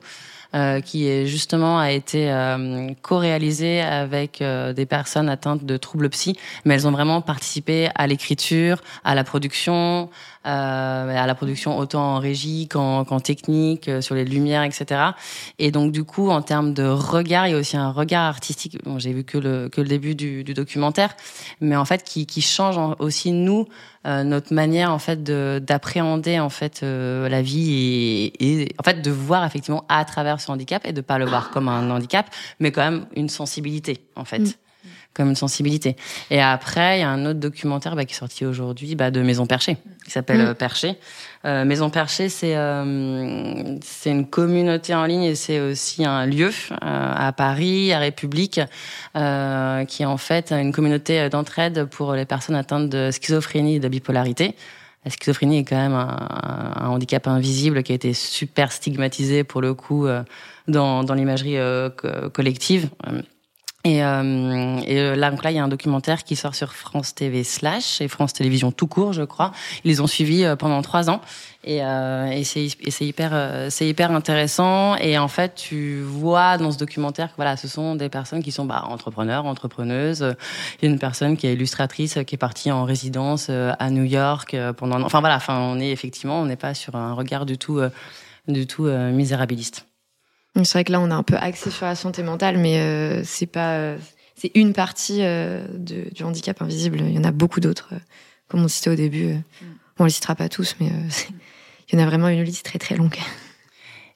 euh, 0.54 0.80
qui 0.80 1.08
est 1.08 1.26
justement 1.26 1.78
a 1.78 1.90
été 1.92 2.30
euh, 2.30 2.88
co-réalisé 3.00 3.80
avec 3.80 4.42
euh, 4.42 4.72
des 4.72 4.86
personnes 4.86 5.28
atteintes 5.28 5.64
de 5.64 5.76
troubles 5.76 6.10
psy, 6.10 6.36
mais 6.64 6.74
elles 6.74 6.86
ont 6.86 6.90
vraiment 6.90 7.22
participé 7.22 7.88
à 7.94 8.06
l'écriture, 8.06 8.82
à 9.04 9.14
la 9.14 9.24
production, 9.24 10.10
à 10.44 11.26
la 11.26 11.34
production 11.34 11.78
autant 11.78 12.16
en 12.16 12.18
régie 12.18 12.68
qu'en 12.68 13.04
qu'en 13.04 13.20
technique, 13.20 13.88
euh, 13.88 14.00
sur 14.00 14.14
les 14.14 14.24
lumières, 14.24 14.62
etc. 14.62 15.00
Et 15.58 15.70
donc 15.70 15.92
du 15.92 16.04
coup, 16.04 16.30
en 16.30 16.42
termes 16.42 16.74
de 16.74 16.84
regard, 16.84 17.46
il 17.46 17.52
y 17.52 17.54
a 17.54 17.58
aussi 17.58 17.76
un 17.76 17.90
regard 17.90 18.24
artistique. 18.24 18.82
Bon, 18.84 18.98
j'ai 18.98 19.12
vu 19.12 19.24
que 19.24 19.38
le 19.38 19.68
que 19.68 19.80
le 19.80 19.88
début 19.88 20.14
du, 20.14 20.44
du 20.44 20.54
documentaire, 20.54 21.14
mais 21.60 21.76
en 21.76 21.84
fait 21.84 22.02
qui 22.04 22.26
qui 22.26 22.42
change 22.42 22.78
aussi 22.98 23.32
nous 23.32 23.66
euh, 24.04 24.24
notre 24.24 24.52
manière 24.52 24.92
en 24.92 24.98
fait 24.98 25.22
de 25.22 25.60
d'appréhender 25.64 26.40
en 26.40 26.48
fait 26.48 26.82
euh, 26.82 27.28
la 27.28 27.40
vie 27.40 28.32
et, 28.40 28.62
et 28.62 28.74
en 28.80 28.82
fait 28.82 29.00
de 29.00 29.10
voir 29.12 29.44
effectivement 29.44 29.84
à 29.88 30.04
travers 30.04 30.40
ce 30.40 30.50
handicap 30.50 30.84
et 30.84 30.92
de 30.92 31.00
pas 31.00 31.18
le 31.18 31.24
voir 31.24 31.50
comme 31.50 31.68
un 31.68 31.88
handicap, 31.88 32.26
mais 32.58 32.72
quand 32.72 32.82
même 32.82 33.06
une 33.14 33.28
sensibilité 33.28 34.00
en 34.16 34.24
fait. 34.24 34.40
Mm. 34.40 34.52
Comme 35.14 35.28
une 35.28 35.36
sensibilité. 35.36 35.94
Et 36.30 36.40
après, 36.40 36.96
il 36.96 37.00
y 37.00 37.04
a 37.04 37.10
un 37.10 37.26
autre 37.26 37.38
documentaire 37.38 37.96
bah, 37.96 38.06
qui 38.06 38.14
est 38.14 38.18
sorti 38.18 38.46
aujourd'hui 38.46 38.94
bah, 38.94 39.10
de 39.10 39.20
Maison 39.20 39.44
Perchée, 39.46 39.76
qui 40.06 40.10
s'appelle 40.10 40.38
Mm. 40.38 40.46
euh, 40.46 40.54
Perchée. 40.54 40.96
Euh, 41.44 41.66
Maison 41.66 41.90
Perchée, 41.90 42.30
c'est 42.30 42.56
euh, 42.56 43.76
c'est 43.82 44.10
une 44.10 44.26
communauté 44.26 44.94
en 44.94 45.04
ligne 45.04 45.24
et 45.24 45.34
c'est 45.34 45.60
aussi 45.60 46.06
un 46.06 46.24
lieu 46.24 46.48
euh, 46.48 46.76
à 46.80 47.30
Paris, 47.32 47.92
à 47.92 47.98
République, 47.98 48.58
euh, 49.16 49.84
qui 49.84 50.02
est 50.02 50.06
en 50.06 50.16
fait 50.16 50.50
une 50.50 50.72
communauté 50.72 51.28
d'entraide 51.28 51.84
pour 51.84 52.14
les 52.14 52.24
personnes 52.24 52.56
atteintes 52.56 52.88
de 52.88 53.10
schizophrénie 53.10 53.76
et 53.76 53.80
de 53.80 53.88
bipolarité. 53.88 54.54
La 55.04 55.10
schizophrénie 55.10 55.58
est 55.58 55.64
quand 55.64 55.76
même 55.76 55.94
un, 55.94 56.72
un 56.76 56.88
handicap 56.88 57.26
invisible 57.26 57.82
qui 57.82 57.92
a 57.92 57.96
été 57.96 58.14
super 58.14 58.72
stigmatisé 58.72 59.44
pour 59.44 59.60
le 59.60 59.74
coup 59.74 60.06
euh, 60.06 60.22
dans, 60.68 61.04
dans 61.04 61.14
l'imagerie 61.14 61.58
euh, 61.58 61.90
co- 61.90 62.30
collective. 62.32 62.88
Et, 63.84 64.04
euh, 64.04 64.78
et 64.86 65.00
euh, 65.00 65.16
là, 65.16 65.30
donc 65.30 65.42
là, 65.42 65.50
il 65.50 65.56
y 65.56 65.58
a 65.58 65.64
un 65.64 65.68
documentaire 65.68 66.22
qui 66.22 66.36
sort 66.36 66.54
sur 66.54 66.72
France 66.72 67.16
TV 67.16 67.42
slash 67.42 68.00
et 68.00 68.06
France 68.06 68.32
Télévisions 68.32 68.70
tout 68.70 68.86
court, 68.86 69.12
je 69.12 69.22
crois. 69.22 69.50
Ils 69.84 69.88
les 69.88 70.00
ont 70.00 70.06
suivis 70.06 70.44
euh, 70.44 70.54
pendant 70.54 70.82
trois 70.82 71.10
ans 71.10 71.20
et, 71.64 71.82
euh, 71.82 72.26
et 72.26 72.44
c'est 72.44 72.66
hyper 73.04 73.30
euh, 73.32 73.70
c'est 73.70 73.88
hyper 73.88 74.12
intéressant. 74.12 74.94
Et 74.96 75.18
en 75.18 75.26
fait, 75.26 75.56
tu 75.56 76.00
vois 76.00 76.58
dans 76.58 76.70
ce 76.70 76.78
documentaire 76.78 77.30
que 77.30 77.36
voilà, 77.36 77.56
ce 77.56 77.66
sont 77.66 77.96
des 77.96 78.08
personnes 78.08 78.42
qui 78.42 78.52
sont 78.52 78.66
bah, 78.66 78.84
entrepreneurs, 78.86 79.46
entrepreneuses. 79.46 80.32
Il 80.80 80.84
y 80.84 80.88
a 80.88 80.92
une 80.92 81.00
personne 81.00 81.36
qui 81.36 81.48
est 81.48 81.54
illustratrice 81.54 82.18
qui 82.24 82.36
est 82.36 82.38
partie 82.38 82.70
en 82.70 82.84
résidence 82.84 83.50
à 83.50 83.90
New 83.90 84.04
York 84.04 84.56
pendant. 84.76 85.02
Enfin 85.02 85.20
voilà, 85.20 85.36
enfin 85.36 85.58
on 85.58 85.80
est 85.80 85.90
effectivement, 85.90 86.40
on 86.40 86.46
n'est 86.46 86.56
pas 86.56 86.74
sur 86.74 86.94
un 86.94 87.14
regard 87.14 87.46
du 87.46 87.58
tout 87.58 87.80
du 88.48 88.66
tout 88.66 88.86
euh, 88.86 89.12
misérabiliste. 89.12 89.86
C'est 90.56 90.72
vrai 90.72 90.84
que 90.84 90.92
là, 90.92 91.00
on 91.00 91.08
est 91.10 91.14
un 91.14 91.22
peu 91.22 91.36
axé 91.36 91.70
sur 91.70 91.86
la 91.86 91.94
santé 91.94 92.22
mentale, 92.22 92.58
mais 92.58 92.78
euh, 92.80 93.22
c'est 93.24 93.46
pas. 93.46 93.74
euh, 93.76 93.96
c'est 94.36 94.50
une 94.54 94.72
partie 94.72 95.18
euh, 95.22 95.64
de- 95.72 96.12
du 96.12 96.24
handicap 96.24 96.60
invisible. 96.60 97.00
Il 97.00 97.12
y 97.14 97.18
en 97.18 97.24
a 97.24 97.30
beaucoup 97.32 97.60
d'autres, 97.60 97.88
euh, 97.92 97.98
comme 98.48 98.62
on 98.64 98.68
citait 98.68 98.90
au 98.90 98.94
début. 98.94 99.28
euh. 99.32 99.36
On 99.98 100.04
les 100.04 100.10
citera 100.10 100.34
pas 100.34 100.48
tous, 100.48 100.76
mais 100.80 100.88
euh, 100.88 101.08
il 101.92 101.98
y 101.98 102.00
en 102.00 102.04
a 102.04 102.06
vraiment 102.06 102.28
une 102.28 102.42
liste 102.42 102.64
très 102.66 102.78
très 102.78 102.96
longue. 102.96 103.16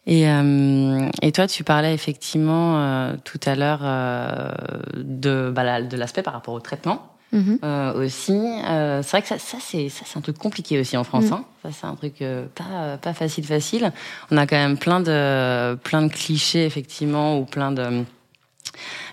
Et, 0.06 0.28
euh, 0.28 1.08
et 1.22 1.32
toi, 1.32 1.46
tu 1.46 1.64
parlais 1.64 1.92
effectivement 1.94 2.78
euh, 2.80 3.16
tout 3.24 3.40
à 3.44 3.54
l'heure 3.56 3.80
euh, 3.82 4.52
de, 4.96 5.50
bah, 5.54 5.64
la- 5.64 5.82
de 5.82 5.96
l'aspect 5.96 6.22
par 6.22 6.34
rapport 6.34 6.54
au 6.54 6.60
traitement 6.60 7.15
Mhm. 7.32 7.58
euh, 7.64 8.04
aussi. 8.04 8.32
Euh, 8.34 9.02
c'est 9.02 9.10
vrai 9.10 9.22
que 9.22 9.28
ça, 9.28 9.38
ça 9.38 9.58
c'est 9.60 9.88
ça 9.88 10.04
c'est 10.06 10.16
un 10.16 10.20
truc 10.20 10.38
compliqué 10.38 10.78
aussi 10.78 10.96
en 10.96 11.04
France. 11.04 11.24
Mm. 11.24 11.32
Hein. 11.32 11.44
Ça 11.64 11.68
c'est 11.72 11.86
un 11.86 11.94
truc 11.96 12.22
euh, 12.22 12.46
pas 12.54 12.98
pas 12.98 13.14
facile 13.14 13.44
facile. 13.44 13.92
On 14.30 14.36
a 14.36 14.46
quand 14.46 14.56
même 14.56 14.78
plein 14.78 15.00
de 15.00 15.74
plein 15.82 16.02
de 16.02 16.08
clichés 16.12 16.64
effectivement 16.64 17.38
ou 17.38 17.44
plein 17.44 17.72
de 17.72 18.04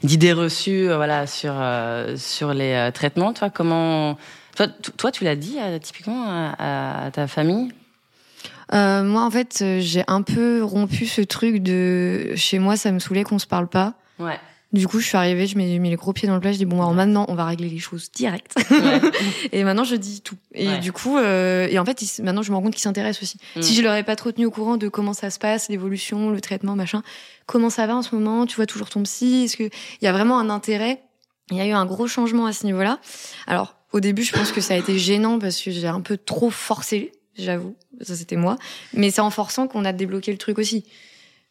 d'idées 0.04 0.34
reçues 0.34 0.88
voilà 0.88 1.26
sur 1.26 1.56
sur 2.17 2.54
les 2.54 2.91
traitements. 2.93 3.34
Toi 3.34 3.49
comment 3.49 4.17
toi, 4.56 4.67
toi 4.97 5.12
tu 5.12 5.23
l'as 5.23 5.36
dit 5.36 5.58
typiquement 5.82 6.26
à, 6.28 7.06
à 7.06 7.12
ta 7.12 7.28
famille? 7.28 7.71
Moi, 8.71 9.23
en 9.23 9.30
fait, 9.30 9.63
j'ai 9.80 10.04
un 10.08 10.23
peu 10.23 10.63
rompu 10.63 11.06
ce 11.06 11.21
truc 11.21 11.62
de 11.62 12.34
chez 12.36 12.58
moi, 12.58 12.76
ça 12.76 12.91
me 12.91 12.97
saoulait 12.97 13.23
qu'on 13.23 13.38
se 13.38 13.45
parle 13.45 13.67
pas. 13.67 13.93
Ouais. 14.17 14.39
Du 14.73 14.88
coup, 14.88 14.99
je 14.99 15.05
suis 15.05 15.17
arrivée, 15.17 15.45
je 15.45 15.55
m'ai 15.55 15.77
mis 15.77 15.91
les 15.91 15.95
gros 15.95 16.13
pieds 16.13 16.27
dans 16.27 16.33
le 16.33 16.39
plat, 16.41 16.51
je 16.51 16.57
dis 16.57 16.65
bon, 16.65 16.77
alors 16.81 16.93
maintenant, 16.95 17.25
on 17.27 17.36
va 17.36 17.45
régler 17.45 17.69
les 17.69 17.77
choses 17.77 18.12
direct. 18.12 18.55
ouais. 18.71 19.01
et 19.51 19.63
maintenant, 19.63 19.83
je 19.83 19.95
dis 19.95 20.21
tout. 20.21 20.36
Et 20.55 20.67
Ouais. 20.67 20.79
du 20.79 20.91
coup, 20.91 21.17
euh, 21.17 21.67
et 21.69 21.77
en 21.77 21.86
fait, 21.86 22.01
ils- 22.01 22.23
maintenant, 22.23 22.41
je 22.41 22.49
me 22.49 22.55
rends 22.55 22.63
compte 22.63 22.73
qu'ils 22.73 22.81
s'intéressent 22.81 23.21
aussi. 23.21 23.38
Mm. 23.55 23.62
Si 23.62 23.75
je 23.75 23.81
leur 23.83 23.93
ai 23.93 24.01
pas 24.03 24.15
trop 24.15 24.31
tenu 24.31 24.47
au 24.47 24.51
courant 24.51 24.77
de 24.77 24.88
comment 24.89 25.13
ça 25.13 25.29
se 25.29 25.38
passe, 25.38 25.69
l'évolution, 25.69 26.31
le 26.31 26.41
traitement, 26.41 26.75
machin, 26.75 27.03
comment 27.45 27.69
ça 27.69 27.86
va 27.86 27.95
en 27.95 28.01
ce 28.01 28.15
moment, 28.15 28.47
tu 28.47 28.55
vois 28.55 28.65
toujours 28.65 28.89
ton 28.89 29.03
psy, 29.03 29.43
est-ce 29.43 29.57
que 29.57 29.63
il 29.63 30.05
y 30.05 30.07
a 30.07 30.12
vraiment 30.12 30.39
un 30.39 30.49
intérêt? 30.49 31.03
Il 31.51 31.57
y 31.57 31.62
a 31.62 31.67
eu 31.67 31.71
un 31.71 31.86
gros 31.86 32.07
changement 32.07 32.47
à 32.47 32.53
ce 32.53 32.65
niveau-là. 32.65 32.99
Alors, 33.45 33.75
au 33.91 33.99
début, 33.99 34.23
je 34.23 34.33
pense 34.33 34.51
que 34.51 34.62
ça 34.62 34.73
a 34.73 34.77
été 34.77 34.97
gênant 34.97 35.38
parce 35.38 35.62
que 35.62 35.69
j'ai 35.69 35.86
un 35.88 36.01
peu 36.01 36.17
trop 36.17 36.49
forcé, 36.49 37.12
j'avoue. 37.38 37.75
Ça, 38.01 38.15
c'était 38.15 38.38
moi. 38.38 38.55
Mais 38.93 39.12
c'est 39.12 39.21
en 39.21 39.29
forçant 39.29 39.67
qu'on 39.67 39.86
a 39.86 39.93
débloqué 39.93 40.31
le 40.31 40.39
truc 40.39 40.57
aussi. 40.57 40.83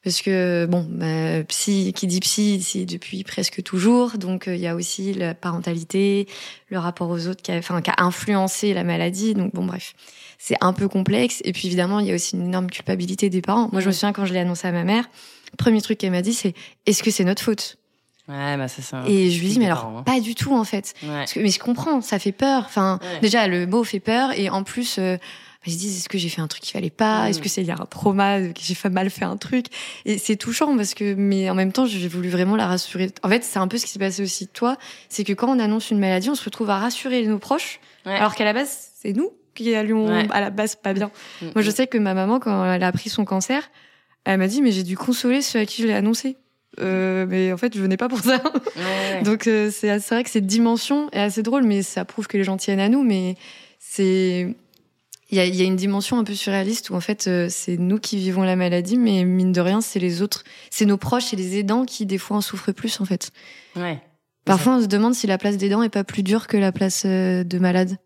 Parce 0.05 0.21
que, 0.21 0.67
bon, 0.67 0.85
bah, 0.91 1.45
psy, 1.45 1.93
qui 1.95 2.09
dit 2.09 2.19
psy, 2.19 2.61
c'est 2.61 2.85
depuis 2.85 3.23
presque 3.23 3.62
toujours. 3.62 4.19
Donc, 4.19 4.45
il 4.49 4.57
y 4.57 4.67
a 4.67 4.75
aussi 4.75 5.12
la 5.15 5.33
parentalité, 5.35 6.27
le 6.71 6.79
rapport 6.79 7.09
aux 7.09 7.29
autres 7.29 7.41
qui 7.41 7.53
a, 7.53 7.57
enfin, 7.59 7.81
qui 7.83 7.91
a 7.91 7.95
influencé 7.99 8.75
la 8.75 8.83
maladie. 8.83 9.35
Donc, 9.35 9.55
bon, 9.55 9.65
bref, 9.65 9.95
c'est 10.38 10.57
un 10.61 10.73
peu 10.73 10.88
complexe. 10.88 11.41
Et 11.45 11.53
puis, 11.53 11.69
évidemment, 11.69 12.01
il 12.01 12.07
y 12.09 12.11
a 12.11 12.15
aussi 12.17 12.35
une 12.35 12.47
énorme 12.47 12.69
culpabilité 12.69 13.31
des 13.31 13.43
parents. 13.43 13.69
Moi, 13.71 13.81
je 13.81 13.87
me 13.87 13.93
souviens 13.93 14.12
quand 14.12 14.27
je 14.27 14.33
l'ai 14.33 14.41
annoncé 14.41 14.67
à 14.67 14.73
ma 14.73 14.83
mère, 14.83 15.05
le 15.53 15.57
premier 15.57 15.81
truc 15.81 15.99
qu'elle 15.99 16.11
m'a 16.11 16.23
dit, 16.23 16.35
c'est 16.35 16.55
est-ce 16.87 17.05
que 17.05 17.12
c'est 17.12 17.25
notre 17.25 17.43
faute? 17.43 17.77
Ouais, 18.29 18.57
bah 18.57 18.67
c'est 18.69 18.83
ça. 18.83 19.05
Et 19.09 19.31
je 19.31 19.41
lui 19.41 19.49
dis, 19.49 19.59
mais 19.59 19.67
alors, 19.67 19.85
hein. 19.99 20.03
pas 20.05 20.19
du 20.21 20.35
tout, 20.35 20.55
en 20.55 20.65
fait. 20.65 20.95
Ouais. 21.03 21.09
Parce 21.11 21.33
que, 21.33 21.41
mais 21.41 21.51
je 21.51 21.59
comprends, 21.61 22.01
ça 22.01 22.19
fait 22.19 22.33
peur. 22.33 22.65
Enfin, 22.67 22.99
Ouais. 23.03 23.21
déjà, 23.21 23.47
le 23.47 23.67
mot 23.67 23.85
fait 23.85 24.01
peur. 24.01 24.31
Et 24.37 24.49
en 24.51 24.62
plus, 24.65 24.97
euh, 24.99 25.17
ils 25.66 25.72
se 25.72 25.79
disent, 25.79 25.96
est-ce 25.98 26.09
que 26.09 26.18
j'ai 26.18 26.29
fait 26.29 26.40
un 26.40 26.48
truc 26.48 26.62
qui 26.62 26.72
fallait 26.72 26.90
pas? 26.90 27.25
Mm. 27.25 27.29
Est-ce 27.29 27.40
que 27.40 27.48
c'est 27.48 27.62
il 27.62 27.68
y 27.68 27.70
a 27.70 27.77
un 27.81 27.87
trauma 27.87 28.40
que 28.40 28.61
j'ai 28.61 28.75
fait 28.75 28.90
mal 28.90 29.11
fait 29.11 29.25
un 29.25 29.37
truc? 29.37 29.66
Et 30.05 30.18
c'est 30.18 30.37
touchant 30.37 30.77
parce 30.77 30.94
que, 30.94 31.14
mais 31.14 31.48
en 31.51 31.55
même 31.55 31.72
temps, 31.72 31.87
j'ai 31.87 32.09
voulu 32.09 32.29
vraiment 32.29 32.57
la 32.57 32.66
rassurer. 32.66 33.11
En 33.22 33.29
fait, 33.29 33.44
c'est 33.44 33.59
un 33.59 33.68
peu 33.68 33.79
ce 33.79 33.87
qui 33.87 33.92
s'est 33.92 33.98
passé 33.98 34.22
aussi 34.22 34.46
de 34.46 34.51
toi. 34.51 34.77
C'est 35.09 35.25
que 35.25 35.33
quand 35.33 35.48
on 35.48 35.59
annonce 35.59 35.90
une 35.90 35.98
maladie, 35.98 36.31
on 36.31 36.35
se 36.35 36.44
retrouve 36.44 36.70
à 36.70 36.79
rassurer 36.79 37.25
nos 37.27 37.38
proches. 37.38 37.81
Ouais. 38.07 38.12
Alors 38.12 38.35
qu'à 38.35 38.44
la 38.44 38.53
base, 38.53 38.90
c'est 39.01 39.12
nous 39.12 39.31
qui 39.55 39.75
allions 39.75 40.07
Ouais. 40.07 40.27
à 40.31 40.40
la 40.40 40.51
base 40.51 40.77
pas 40.77 40.94
bien. 40.94 41.11
Mm, 41.40 41.46
Moi, 41.55 41.62
je 41.62 41.70
mm. 41.70 41.75
sais 41.75 41.87
que 41.87 41.98
ma 41.98 42.14
maman, 42.14 42.40
quand 42.40 42.64
elle 42.72 42.83
a 42.83 42.87
appris 42.87 43.11
son 43.11 43.25
cancer, 43.25 43.70
elle 44.25 44.38
m'a 44.38 44.46
dit, 44.46 44.62
mais 44.62 44.72
j'ai 44.72 44.83
dû 44.83 44.96
consoler 44.96 45.42
ceux 45.42 45.61
à 45.61 45.66
qui 45.66 45.83
je 45.83 45.87
l'ai 45.87 45.94
annoncé. 45.94 46.37
Euh, 46.81 47.27
mais 47.29 47.53
en 47.53 47.57
fait, 47.57 47.75
je 47.77 47.81
venais 47.83 47.96
pas 47.98 48.09
pour 48.09 48.20
ça. 48.20 48.42
Ouais. 48.77 49.22
Donc 49.25 49.46
euh, 49.46 49.70
c'est 49.70 49.98
c'est 50.01 50.14
vrai 50.14 50.25
que 50.25 50.31
cette 50.31 50.46
dimension 50.46 51.11
est 51.12 51.20
assez 51.20 51.42
drôle, 51.42 51.64
mais 51.64 51.83
ça 51.83 52.05
prouve 52.05 52.27
que 52.27 52.38
les 52.38 52.44
gens 52.44 52.57
tiennent 52.57 52.81
à 52.81 52.88
nous. 52.88 53.03
Mais 53.03 53.37
c'est 53.79 54.55
il 55.33 55.42
y 55.42 55.57
y 55.57 55.62
a 55.62 55.64
une 55.64 55.77
dimension 55.77 56.18
un 56.18 56.25
peu 56.25 56.35
surréaliste 56.35 56.90
où 56.90 56.95
en 56.95 57.01
fait 57.01 57.27
euh, 57.27 57.47
c'est 57.51 57.77
nous 57.79 57.99
qui 57.99 58.18
vivons 58.18 58.42
la 58.42 58.55
maladie, 58.55 58.97
mais 58.99 59.25
mine 59.25 59.51
de 59.53 59.61
rien 59.61 59.81
c'est 59.81 59.99
les 59.99 60.23
autres, 60.23 60.45
c'est 60.71 60.87
nos 60.87 60.99
proches 60.99 61.33
et 61.33 61.37
les 61.37 61.59
aidants 61.59 61.85
qui 61.85 62.07
des 62.07 62.18
fois 62.18 62.37
en 62.37 62.40
souffrent 62.40 62.73
plus 62.73 63.01
en 63.01 63.05
fait. 63.05 63.31
Ouais. 63.75 63.99
Parfois 64.45 64.77
on 64.77 64.83
se 64.83 64.87
demande 64.87 65.14
si 65.14 65.27
la 65.27 65.38
place 65.38 65.57
d'aidant 65.57 65.83
est 65.83 65.88
pas 65.88 66.05
plus 66.05 66.23
dure 66.23 66.47
que 66.47 66.57
la 66.57 66.71
place 66.71 67.05
euh, 67.07 67.42
de 67.45 67.59
malade. 67.59 67.97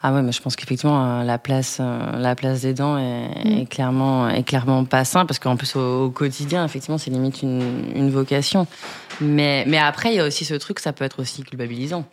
Ah 0.00 0.14
ouais, 0.14 0.22
mais 0.22 0.30
je 0.30 0.40
pense 0.40 0.54
qu'effectivement 0.54 1.04
euh, 1.20 1.24
la 1.24 1.38
place, 1.38 1.78
euh, 1.80 2.16
la 2.18 2.36
place 2.36 2.60
des 2.60 2.72
dents 2.74 2.96
est, 2.98 3.28
Mm. 3.44 3.58
est 3.60 3.66
clairement, 3.66 4.28
est 4.28 4.44
clairement 4.44 4.84
pas 4.84 5.04
sain 5.04 5.26
parce 5.26 5.38
qu'en 5.40 5.56
plus 5.56 5.74
au, 5.74 6.04
au 6.04 6.10
quotidien, 6.10 6.64
effectivement, 6.64 6.98
c'est 6.98 7.10
limite 7.10 7.42
une, 7.42 7.92
une 7.96 8.10
vocation. 8.10 8.66
Mais, 9.20 9.64
mais 9.66 9.78
après, 9.78 10.12
il 10.12 10.16
y 10.16 10.20
a 10.20 10.24
aussi 10.26 10.44
ce 10.44 10.54
truc, 10.54 10.78
ça 10.78 10.92
peut 10.92 11.04
être 11.04 11.20
aussi 11.20 11.42
culpabilisant. 11.42 12.04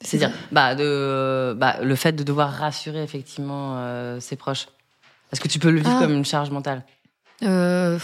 C'est-à-dire, 0.00 0.32
bah, 0.52 0.74
de, 0.74 1.54
bah, 1.56 1.76
le 1.82 1.94
fait 1.96 2.12
de 2.12 2.22
devoir 2.24 2.50
rassurer 2.52 3.02
effectivement 3.02 3.74
euh, 3.78 4.20
ses 4.20 4.36
proches. 4.36 4.66
Est-ce 5.32 5.40
que 5.40 5.48
tu 5.48 5.58
peux 5.58 5.70
le 5.70 5.78
vivre 5.78 5.96
Ah. 5.96 6.02
comme 6.02 6.12
une 6.12 6.24
charge 6.24 6.50
mentale? 6.50 6.82
Euh, 7.42 7.98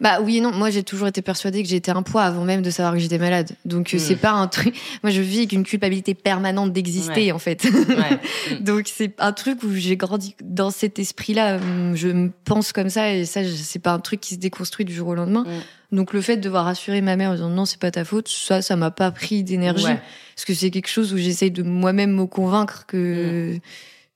bah 0.00 0.20
oui 0.22 0.36
et 0.36 0.40
non. 0.40 0.52
Moi, 0.52 0.70
j'ai 0.70 0.82
toujours 0.84 1.08
été 1.08 1.22
persuadée 1.22 1.62
que 1.62 1.68
j'étais 1.68 1.90
un 1.90 2.02
poids 2.02 2.22
avant 2.22 2.44
même 2.44 2.62
de 2.62 2.70
savoir 2.70 2.92
que 2.94 3.00
j'étais 3.00 3.18
malade. 3.18 3.50
Donc, 3.64 3.92
euh, 3.92 3.96
Mm. 3.96 4.00
c'est 4.00 4.16
pas 4.16 4.30
un 4.30 4.46
truc. 4.46 4.78
Moi, 5.02 5.10
je 5.10 5.20
vis 5.20 5.38
avec 5.38 5.52
une 5.52 5.64
culpabilité 5.64 6.14
permanente 6.14 6.72
d'exister, 6.72 7.26
Ouais. 7.26 7.32
en 7.32 7.38
fait. 7.38 7.64
Ouais. 7.64 8.20
Mm. 8.60 8.64
Donc, 8.64 8.84
c'est 8.86 9.14
un 9.18 9.32
truc 9.32 9.62
où 9.64 9.72
j'ai 9.74 9.96
grandi 9.96 10.36
dans 10.42 10.70
cet 10.70 10.98
esprit-là. 10.98 11.56
Hum, 11.56 11.96
Je 11.96 12.08
me 12.08 12.30
pense 12.44 12.72
comme 12.72 12.88
ça 12.90 13.12
et 13.12 13.24
ça, 13.24 13.40
c'est 13.44 13.80
pas 13.80 13.92
un 13.92 13.98
truc 14.00 14.20
qui 14.20 14.34
se 14.34 14.38
déconstruit 14.40 14.84
du 14.86 14.94
jour 14.94 15.08
au 15.08 15.14
lendemain. 15.14 15.44
Mm. 15.46 15.60
Donc, 15.90 16.12
le 16.12 16.20
fait 16.20 16.36
de 16.36 16.42
devoir 16.42 16.64
rassurer 16.66 17.00
ma 17.00 17.16
mère 17.16 17.30
en 17.30 17.34
disant 17.34 17.48
non, 17.48 17.64
c'est 17.64 17.80
pas 17.80 17.90
ta 17.90 18.04
faute, 18.04 18.28
ça, 18.28 18.60
ça 18.62 18.76
m'a 18.76 18.90
pas 18.90 19.10
pris 19.10 19.42
d'énergie. 19.42 19.86
Ouais. 19.86 20.00
Parce 20.34 20.44
que 20.44 20.54
c'est 20.54 20.70
quelque 20.70 20.88
chose 20.88 21.12
où 21.14 21.16
j'essaye 21.16 21.50
de 21.50 21.62
moi-même 21.62 22.12
me 22.12 22.26
convaincre 22.26 22.84
que 22.86 23.54
Mm. 23.56 23.60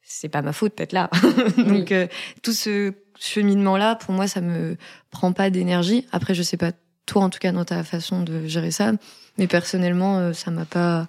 c'est 0.03 0.29
pas 0.29 0.43
ma 0.43 0.53
faute 0.53 0.77
d'être 0.77 0.93
là. 0.93 1.09
Donc 1.57 1.91
euh, 1.93 2.07
tout 2.43 2.53
ce 2.53 2.93
cheminement-là, 3.19 3.95
pour 3.97 4.13
moi, 4.13 4.27
ça 4.27 4.41
me 4.41 4.77
prend 5.11 5.33
pas 5.33 5.49
d'énergie. 5.51 6.07
Après, 6.13 6.35
je 6.35 6.43
sais 6.43 6.57
pas 6.59 6.73
toi, 7.07 7.23
en 7.23 7.31
tout 7.31 7.39
cas, 7.39 7.53
dans 7.53 7.65
ta 7.65 7.83
façon 7.85 8.23
de 8.23 8.47
gérer 8.47 8.71
ça, 8.71 8.93
mais 9.39 9.47
personnellement, 9.47 10.19
euh, 10.19 10.33
ça 10.33 10.51
m'a 10.51 10.65
pas 10.67 11.09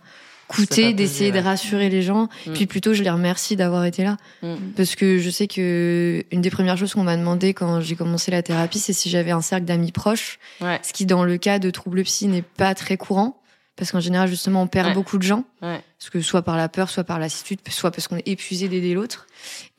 coûté 0.56 0.94
d'essayer 0.94 1.32
de 1.32 1.40
rassurer 1.40 1.90
les 1.90 2.02
gens. 2.02 2.30
Mm. 2.48 2.54
Puis 2.54 2.66
plutôt, 2.66 2.94
je 2.94 3.04
les 3.04 3.10
remercie 3.10 3.56
d'avoir 3.56 3.86
été 3.86 4.04
là, 4.04 4.18
Mm. 4.42 4.56
parce 4.76 4.96
que 4.96 5.18
je 5.20 5.30
sais 5.30 5.48
que 5.48 6.24
une 6.32 6.42
des 6.42 6.50
premières 6.50 6.78
choses 6.78 6.94
qu'on 6.94 7.04
m'a 7.04 7.18
demandé 7.18 7.54
quand 7.54 7.82
j'ai 7.82 7.96
commencé 7.96 8.32
la 8.32 8.42
thérapie, 8.44 8.80
c'est 8.80 8.94
si 8.94 9.10
j'avais 9.10 9.32
un 9.32 9.42
cercle 9.42 9.66
d'amis 9.66 9.92
proches, 9.92 10.40
Ouais. 10.62 10.80
ce 10.84 10.94
qui, 10.94 11.06
dans 11.06 11.24
le 11.24 11.38
cas 11.38 11.60
de 11.60 11.70
troubles 11.70 12.04
psy, 12.04 12.28
n'est 12.28 12.42
pas 12.42 12.76
très 12.76 12.98
courant. 12.98 13.38
Parce 13.76 13.92
qu'en 13.92 14.00
général, 14.00 14.30
justement, 14.30 14.62
on 14.62 14.68
perd 14.68 14.90
Ouais. 14.90 14.94
beaucoup 14.94 15.18
de 15.18 15.24
gens. 15.24 15.46
Ouais. 15.64 15.82
Parce 15.98 16.10
que 16.12 16.22
soit 16.22 16.44
par 16.44 16.58
la 16.58 16.70
peur, 16.70 16.90
soit 16.92 17.04
par 17.04 17.18
lassitude, 17.18 17.60
soit 17.70 17.90
parce 17.90 18.08
qu'on 18.08 18.18
est 18.18 18.28
épuisé 18.28 18.68
d'aider 18.70 18.94
l'autre. 18.94 19.26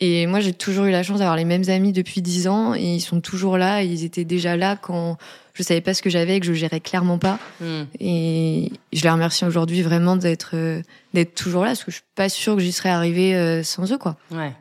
Et 0.00 0.26
moi, 0.26 0.40
j'ai 0.40 0.52
toujours 0.52 0.86
eu 0.86 0.90
la 0.90 1.04
chance 1.04 1.20
d'avoir 1.20 1.36
les 1.36 1.44
mêmes 1.44 1.68
amis 1.68 1.92
depuis 1.92 2.20
dix 2.20 2.48
ans 2.48 2.74
et 2.74 2.82
ils 2.96 3.00
sont 3.00 3.20
toujours 3.20 3.56
là. 3.56 3.82
Et 3.84 3.86
ils 3.86 4.02
étaient 4.04 4.24
déjà 4.24 4.56
là 4.56 4.74
quand 4.76 5.16
je 5.52 5.62
savais 5.62 5.80
pas 5.80 5.94
ce 5.94 6.02
que 6.02 6.10
j'avais 6.10 6.36
et 6.36 6.40
que 6.40 6.46
je 6.46 6.54
gérais 6.54 6.80
clairement 6.80 7.18
pas. 7.18 7.38
Mm. 7.60 7.82
Et 8.00 8.72
je 8.92 9.02
les 9.02 9.10
remercie 9.10 9.44
aujourd'hui 9.44 9.82
vraiment 9.82 10.16
d'être 10.16 10.50
euh, 10.54 10.82
d'être 11.12 11.36
toujours 11.36 11.62
là 11.62 11.68
parce 11.68 11.84
que 11.84 11.92
je 11.92 11.96
suis 11.98 12.04
pas 12.16 12.28
sûre 12.28 12.56
que 12.56 12.62
j'y 12.62 12.72
serais 12.72 12.88
arrivée 12.90 13.36
euh, 13.36 13.62
sans 13.62 13.92
eux, 13.92 13.98
quoi. 13.98 14.16
Ouais. 14.32 14.52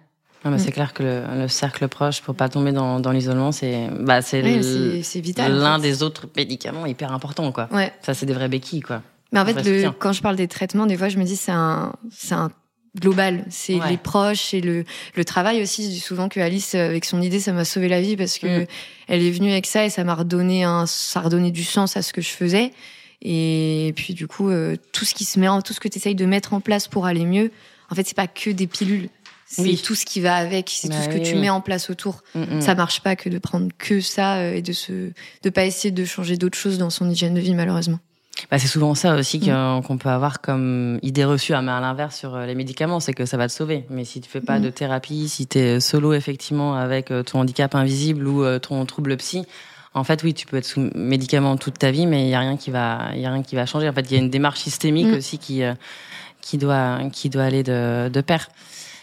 Mais 0.46 0.52
Mm. 0.52 0.60
c'est 0.60 0.72
clair 0.74 0.94
que 0.94 1.02
le, 1.04 1.24
le 1.42 1.48
cercle 1.48 1.88
proche, 1.88 2.22
pour 2.22 2.36
pas 2.36 2.50
tomber 2.50 2.74
dans, 2.74 3.00
dans 3.00 3.12
l'isolement, 3.12 3.52
c'est 3.54 3.88
bah, 4.00 4.22
c'est 4.22 4.42
en 4.44 5.48
l'un 5.48 5.78
fait. 5.78 5.82
des 5.82 6.04
autres 6.04 6.28
médicaments 6.36 6.86
hyper 6.86 7.12
importants, 7.14 7.52
quoi. 7.54 7.68
Ouais. 7.72 7.92
Ça, 8.02 8.14
c'est 8.14 8.26
des 8.28 8.34
vrais 8.34 8.50
béquilles, 8.50 8.82
quoi. 8.82 9.02
Mais 9.34 9.40
en 9.42 9.46
fait, 9.46 9.62
le- 9.64 9.92
quand 9.92 10.14
je 10.14 10.22
parle 10.22 10.36
des 10.38 10.48
traitements, 10.48 10.86
des 10.86 10.96
fois, 10.96 11.10
je 11.10 11.18
me 11.18 11.24
dis 11.26 11.36
c'est 11.36 11.52
un, 11.52 11.94
c'est 12.12 12.36
un 12.36 12.52
global. 13.02 13.44
C'est 13.50 13.76
Ouais. 13.82 13.90
les 13.90 13.98
proches 13.98 14.54
et 14.54 14.62
le, 14.62 14.86
le 15.16 15.26
travail 15.26 15.62
aussi. 15.62 15.84
Je 15.86 15.90
dis 15.90 16.00
souvent 16.00 16.30
que 16.30 16.40
Alice, 16.40 16.76
euh, 16.76 16.86
avec 16.86 17.04
son 17.06 17.22
idée, 17.22 17.40
ça 17.40 17.52
m'a 17.52 17.66
sauvé 17.66 17.88
la 17.90 18.00
vie 18.00 18.16
parce 18.16 18.38
que 18.38 18.62
Mm. 18.62 18.68
elle 19.08 19.24
est 19.24 19.32
venue 19.32 19.52
avec 19.52 19.66
ça 19.66 19.84
et 19.86 19.90
ça 19.90 20.04
m'a 20.04 20.14
redonné 20.16 20.64
un, 20.64 20.86
ça 20.86 21.20
a 21.20 21.24
redonné 21.24 21.50
du 21.52 21.64
sens 21.64 21.98
à 21.98 22.02
ce 22.04 22.14
que 22.14 22.22
je 22.22 22.30
faisais. 22.30 22.72
Et 23.22 23.94
puis, 23.96 24.14
du 24.14 24.28
coup, 24.28 24.50
euh, 24.50 24.76
tout 24.92 25.06
ce 25.06 25.14
qui 25.16 25.26
se 25.26 25.40
met 25.40 25.48
en, 25.48 25.62
tout 25.62 25.74
ce 25.74 25.80
que 25.80 25.88
tu 25.88 25.98
essayes 25.98 26.16
de 26.16 26.26
mettre 26.26 26.54
en 26.54 26.60
place 26.60 26.88
pour 26.88 27.06
aller 27.06 27.26
mieux, 27.26 27.52
en 27.90 27.96
fait, 27.96 28.06
c'est 28.06 28.16
pas 28.16 28.28
que 28.28 28.50
des 28.50 28.68
pilules. 28.68 29.10
C'est 29.48 29.62
Oui. 29.62 29.82
tout 29.84 29.96
ce 29.96 30.06
qui 30.06 30.20
va 30.20 30.36
avec, 30.36 30.70
c'est 30.74 30.90
Bah 30.90 30.96
tout 30.96 31.04
ce 31.04 31.10
que 31.10 31.14
oui, 31.16 31.24
tu 31.24 31.34
oui. 31.36 31.42
mets 31.42 31.50
en 31.50 31.62
place 31.62 31.90
autour. 31.90 32.22
Mm, 32.36 32.58
mm. 32.58 32.62
Ça 32.62 32.76
marche 32.76 33.02
pas 33.02 33.16
que 33.16 33.30
de 33.30 33.38
prendre 33.38 33.70
que 33.78 34.02
ça 34.02 34.38
euh, 34.38 34.54
et 34.56 34.62
de 34.62 34.74
se, 34.74 35.12
de 35.44 35.50
pas 35.50 35.66
essayer 35.66 35.92
de 35.92 36.06
changer 36.06 36.38
d'autres 36.38 36.58
choses 36.58 36.78
dans 36.78 36.90
son 36.90 37.10
hygiène 37.10 37.34
de 37.34 37.40
vie, 37.40 37.54
malheureusement. 37.54 38.00
Bah, 38.52 38.60
c'est 38.60 38.68
souvent 38.68 38.94
ça 38.96 39.16
aussi 39.16 39.40
Mm. 39.40 39.82
qu'on 39.84 39.98
peut 39.98 40.10
avoir 40.10 40.42
comme 40.42 41.00
idée 41.02 41.24
reçue, 41.26 41.54
hein, 41.54 41.62
mais 41.62 41.72
à 41.72 41.80
l'inverse 41.80 42.18
sur 42.18 42.36
euh, 42.36 42.46
les 42.46 42.56
médicaments, 42.56 43.00
c'est 43.00 43.14
que 43.14 43.26
ça 43.26 43.38
va 43.38 43.48
te 43.48 43.54
sauver. 43.54 43.86
Mais 43.90 44.06
si 44.06 44.22
tu 44.22 44.30
fais 44.30 44.42
pas 44.42 44.60
Mm. 44.60 44.64
de 44.64 44.70
thérapie, 44.70 45.30
si 45.30 45.48
tu 45.48 45.60
es 45.60 45.80
solo 45.80 46.14
effectivement 46.14 46.76
avec 46.76 47.12
euh, 47.12 47.24
ton 47.24 47.40
handicap 47.42 47.74
invisible 47.76 48.28
ou 48.28 48.44
euh, 48.44 48.60
ton 48.60 48.86
trouble 48.86 49.16
psy, 49.18 49.46
en 49.94 50.04
fait 50.04 50.24
oui, 50.24 50.34
tu 50.34 50.46
peux 50.48 50.58
être 50.58 50.66
sous 50.66 50.90
médicaments 50.96 51.56
toute 51.58 51.78
ta 51.80 51.92
vie, 51.92 52.06
mais 52.08 52.26
il 52.26 52.30
y 52.30 52.36
a 52.36 52.40
rien 52.40 52.58
qui 52.58 52.72
va, 52.72 53.10
il 53.14 53.22
y 53.22 53.26
a 53.26 53.32
rien 53.32 53.44
qui 53.44 53.56
va 53.56 53.66
changer. 53.66 53.88
En 53.88 53.94
fait, 53.94 54.02
il 54.10 54.14
y 54.14 54.18
a 54.18 54.20
une 54.20 54.30
démarche 54.32 54.60
systémique 54.60 55.08
Mm. 55.08 55.14
aussi 55.18 55.38
qui 55.38 55.64
euh, 55.64 55.74
qui 56.42 56.58
doit 56.58 57.00
qui 57.12 57.30
doit 57.30 57.44
aller 57.44 57.64
de, 57.64 58.10
de 58.10 58.22
pair. 58.22 58.50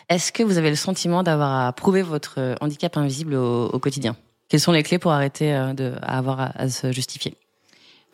Est-ce 0.08 0.32
que 0.32 0.42
vous 0.42 0.58
avez 0.58 0.70
le 0.70 0.76
sentiment 0.76 1.22
d'avoir 1.22 1.66
à 1.68 1.72
prouver 1.72 2.02
votre 2.02 2.34
euh, 2.38 2.54
handicap 2.60 2.96
invisible 2.96 3.34
au, 3.34 3.66
au 3.68 3.78
quotidien? 3.78 4.16
Quelles 4.48 4.58
sont 4.60 4.72
les 4.72 4.82
clés 4.82 4.98
pour 4.98 5.12
arrêter 5.12 5.54
euh, 5.54 5.72
de 5.72 5.92
à 6.02 6.18
avoir 6.18 6.40
à, 6.40 6.46
à 6.56 6.68
se 6.68 6.90
justifier? 6.90 7.36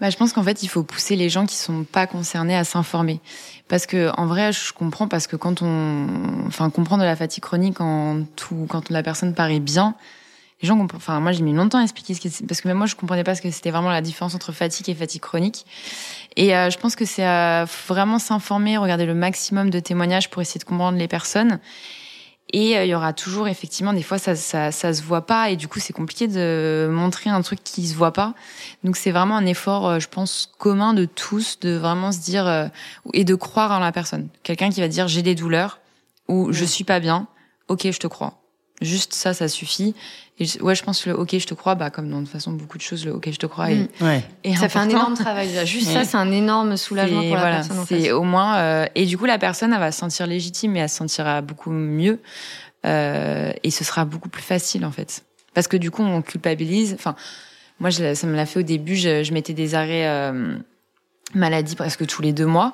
Bah, 0.01 0.11
je 0.11 0.17
pense 0.17 0.35
qu'en 0.35 0.43
fait, 0.43 0.63
il 0.63 0.69
faut 0.69 0.83
pousser 0.83 1.17
les 1.17 1.31
gens 1.31 1.47
qui 1.47 1.57
sont 1.57 1.85
pas 1.85 2.07
concernés 2.07 2.55
à 2.55 2.65
s'informer. 2.65 3.21
Parce 3.69 3.87
que, 3.87 4.11
en 4.19 4.27
vrai, 4.27 4.53
je 4.53 4.73
comprends 4.73 5.09
parce 5.09 5.27
que 5.27 5.37
quand 5.37 5.63
on, 5.63 6.07
enfin, 6.47 6.69
comprendre 6.69 7.03
de 7.03 7.09
la 7.09 7.17
fatigue 7.17 7.43
chronique 7.43 7.75
quand 7.79 8.25
tout, 8.37 8.67
quand 8.69 8.91
la 8.91 9.03
personne 9.03 9.35
paraît 9.35 9.61
bien, 9.61 9.95
les 10.63 10.69
gens 10.69 10.87
enfin, 10.95 11.21
moi, 11.21 11.33
j'ai 11.33 11.43
mis 11.43 11.53
longtemps 11.53 11.79
à 11.79 11.83
expliquer 11.83 12.15
ce 12.15 12.21
que 12.21 12.45
parce 12.47 12.61
que 12.61 12.69
même 12.69 12.77
moi, 12.77 12.87
je 12.87 12.95
comprenais 12.95 13.25
pas 13.25 13.35
ce 13.35 13.43
que 13.43 13.51
c'était 13.51 13.71
vraiment 13.71 13.91
la 13.91 14.03
différence 14.03 14.35
entre 14.35 14.53
fatigue 14.53 14.89
et 14.91 14.95
fatigue 14.95 15.23
chronique. 15.23 15.65
Et 16.37 16.55
euh, 16.55 16.69
je 16.71 16.79
pense 16.79 16.95
que 16.95 17.07
c'est 17.07 17.27
euh, 17.27 17.67
vraiment 17.89 18.19
s'informer, 18.19 18.77
regarder 18.77 19.07
le 19.07 19.15
maximum 19.15 19.71
de 19.71 19.81
témoignages 19.81 20.29
pour 20.29 20.43
essayer 20.43 20.59
de 20.59 20.65
comprendre 20.65 20.99
les 20.99 21.09
personnes. 21.09 21.59
Et 22.53 22.77
euh, 22.77 22.85
il 22.85 22.89
y 22.89 22.95
aura 22.95 23.13
toujours, 23.13 23.49
effectivement, 23.49 23.93
des 23.93 24.03
fois, 24.03 24.19
ça, 24.19 24.37
ça, 24.37 24.71
ça 24.71 24.93
se 24.93 25.03
voit 25.03 25.27
pas, 25.27 25.51
et 25.51 25.57
du 25.57 25.67
coup, 25.67 25.81
c'est 25.81 25.93
compliqué 25.93 26.29
de 26.29 26.89
montrer 26.91 27.29
un 27.29 27.43
truc 27.43 27.63
qui 27.65 27.87
se 27.87 27.95
voit 27.95 28.13
pas. 28.13 28.35
Donc 28.85 28.97
c'est 28.97 29.11
vraiment 29.11 29.37
un 29.37 29.47
effort, 29.47 29.89
euh, 29.89 29.99
je 29.99 30.09
pense, 30.09 30.53
commun 30.59 30.95
de 30.95 31.07
tous, 31.07 31.59
de 31.61 31.77
vraiment 31.77 32.13
se 32.13 32.21
dire 32.21 32.47
euh, 32.47 32.69
et 33.13 33.25
de 33.25 33.35
croire 33.35 33.73
en 33.73 33.81
la 33.81 33.93
personne. 33.93 34.29
Quelqu'un 34.43 34.71
qui 34.71 34.81
va 34.81 34.89
dire 34.89 35.09
j'ai 35.09 35.23
des 35.23 35.35
douleurs 35.35 35.81
ou 36.29 36.53
je 36.53 36.65
suis 36.65 36.85
pas 36.85 37.01
bien, 37.01 37.27
ok, 37.69 37.91
je 37.91 37.99
te 37.99 38.07
crois. 38.07 38.41
Juste 38.83 39.15
ça, 39.15 39.33
ça 39.35 39.49
suffit. 39.49 39.95
Et 40.39 40.45
je- 40.45 40.61
ouais, 40.61 40.75
je 40.75 40.83
pense 40.85 41.03
que 41.03 41.09
le 41.11 41.19
ok, 41.19 41.39
je 41.39 41.47
te 41.47 41.55
crois, 41.55 41.75
bah 41.77 41.89
comme 41.89 42.11
dans 42.11 42.19
de 42.19 42.25
toute 42.25 42.33
façon 42.33 42.53
beaucoup 42.53 42.77
de 42.77 42.83
choses, 42.83 43.07
le 43.07 43.13
ok, 43.15 43.31
je 43.31 43.39
te 43.39 43.47
crois 43.47 43.71
est, 43.71 43.77
Mm. 43.77 43.89
Ouais. 44.05 44.23
est 44.45 44.55
Ça 44.57 44.69
fait 44.69 44.79
un 44.79 44.89
énorme 44.89 45.15
travail. 45.15 45.49
déjà. 45.49 45.65
Juste 45.65 45.87
Ouais. 45.89 45.95
ça, 45.95 46.05
c'est 46.05 46.19
un 46.19 46.31
énorme 46.31 46.77
soulagement 46.77 47.23
pour 47.23 47.35
la 47.37 47.41
voilà, 47.41 47.57
personne 47.57 47.85
c'est 47.89 48.13
au 48.13 48.23
moins 48.23 48.57
euh, 48.59 48.87
et 48.95 49.07
du 49.07 49.17
coup 49.17 49.25
la 49.25 49.39
personne 49.39 49.73
elle 49.73 49.79
va 49.81 49.93
se 49.93 49.99
sentir 50.01 50.27
légitime 50.27 50.77
et 50.77 50.81
elle 50.81 50.91
se 50.91 50.97
sentira 50.97 51.41
beaucoup 51.41 51.71
mieux 51.71 52.21
euh, 52.85 53.51
et 53.63 53.71
ce 53.71 53.83
sera 53.83 54.05
beaucoup 54.05 54.29
plus 54.29 54.43
facile 54.43 54.85
en 54.85 54.93
fait 54.93 55.25
parce 55.55 55.69
que 55.69 55.79
du 55.79 55.91
coup 55.91 56.03
on 56.03 56.21
culpabilise 56.21 56.93
enfin 56.95 57.17
moi 57.81 57.89
je, 57.91 58.03
l'ai- 58.03 58.15
ça 58.15 58.27
me 58.27 58.37
l'a 58.37 58.45
fait 58.47 58.61
au 58.61 58.63
début 58.63 58.97
je, 58.97 59.23
je 59.25 59.33
mettais 59.33 59.55
des 59.55 59.75
arrêts 59.75 60.07
euh, 60.07 60.55
maladie 61.35 61.75
presque 61.77 62.07
tous 62.07 62.21
les 62.23 62.33
deux 62.35 62.47
mois 62.47 62.73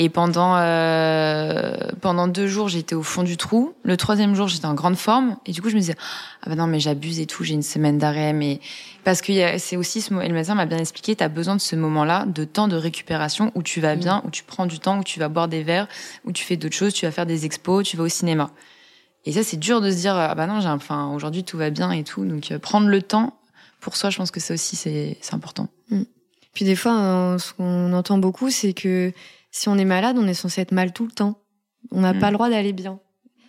Et 0.00 0.08
pendant 0.08 0.56
euh, 0.56 1.74
pendant 2.00 2.28
deux 2.28 2.46
jours, 2.46 2.68
j'étais 2.68 2.94
au 2.94 3.02
fond 3.02 3.24
du 3.24 3.36
trou. 3.36 3.74
Le 3.82 3.96
troisième 3.96 4.36
jour, 4.36 4.46
j'étais 4.46 4.66
en 4.66 4.74
grande 4.74 4.96
forme. 4.96 5.36
Et 5.44 5.50
du 5.50 5.60
coup, 5.60 5.70
je 5.70 5.74
me 5.74 5.80
disais 5.80 5.96
ah 6.42 6.48
bah 6.48 6.54
non 6.54 6.68
mais 6.68 6.78
j'abuse 6.78 7.18
et 7.18 7.26
tout. 7.26 7.42
J'ai 7.42 7.54
une 7.54 7.64
semaine 7.64 7.98
d'arrêt, 7.98 8.32
mais 8.32 8.60
parce 9.02 9.22
que 9.22 9.32
c'est 9.58 9.76
aussi 9.76 10.00
ce 10.00 10.14
et 10.14 10.28
le 10.28 10.34
médecin 10.34 10.54
m'a 10.54 10.66
bien 10.66 10.78
expliqué. 10.78 11.16
T'as 11.16 11.28
besoin 11.28 11.56
de 11.56 11.60
ce 11.60 11.74
moment-là, 11.74 12.26
de 12.26 12.44
temps 12.44 12.68
de 12.68 12.76
récupération 12.76 13.50
où 13.56 13.64
tu 13.64 13.80
vas 13.80 13.96
mm. 13.96 13.98
bien, 13.98 14.22
où 14.24 14.30
tu 14.30 14.44
prends 14.44 14.66
du 14.66 14.78
temps, 14.78 15.00
où 15.00 15.04
tu 15.04 15.18
vas 15.18 15.28
boire 15.28 15.48
des 15.48 15.64
verres, 15.64 15.88
où 16.24 16.30
tu 16.30 16.44
fais 16.44 16.56
d'autres 16.56 16.76
choses, 16.76 16.94
tu 16.94 17.04
vas 17.04 17.10
faire 17.10 17.26
des 17.26 17.44
expos, 17.44 17.84
tu 17.84 17.96
vas 17.96 18.04
au 18.04 18.08
cinéma. 18.08 18.50
Et 19.24 19.32
ça, 19.32 19.42
c'est 19.42 19.56
dur 19.56 19.80
de 19.80 19.90
se 19.90 19.96
dire 19.96 20.14
ah 20.14 20.32
bah 20.36 20.46
non, 20.46 20.60
j'ai 20.60 20.68
enfin 20.68 21.12
aujourd'hui 21.12 21.42
tout 21.42 21.58
va 21.58 21.70
bien 21.70 21.90
et 21.90 22.04
tout. 22.04 22.24
Donc 22.24 22.52
euh, 22.52 22.60
prendre 22.60 22.86
le 22.86 23.02
temps 23.02 23.36
pour 23.80 23.96
soi, 23.96 24.10
je 24.10 24.18
pense 24.18 24.30
que 24.30 24.38
ça 24.38 24.54
aussi 24.54 24.76
c'est 24.76 25.18
c'est 25.20 25.34
important. 25.34 25.66
Mm. 25.90 26.02
Puis 26.54 26.64
des 26.64 26.76
fois, 26.76 26.98
euh, 26.98 27.38
ce 27.38 27.52
qu'on 27.52 27.92
entend 27.92 28.18
beaucoup, 28.18 28.50
c'est 28.50 28.72
que 28.72 29.12
si 29.50 29.68
on 29.68 29.76
est 29.76 29.84
malade, 29.84 30.16
on 30.18 30.26
est 30.26 30.34
censé 30.34 30.60
être 30.60 30.72
mal 30.72 30.92
tout 30.92 31.06
le 31.06 31.12
temps. 31.12 31.40
On 31.90 32.00
n'a 32.00 32.14
pas 32.14 32.28
mm. 32.28 32.30
le 32.30 32.34
droit 32.34 32.50
d'aller 32.50 32.72
bien. 32.72 33.00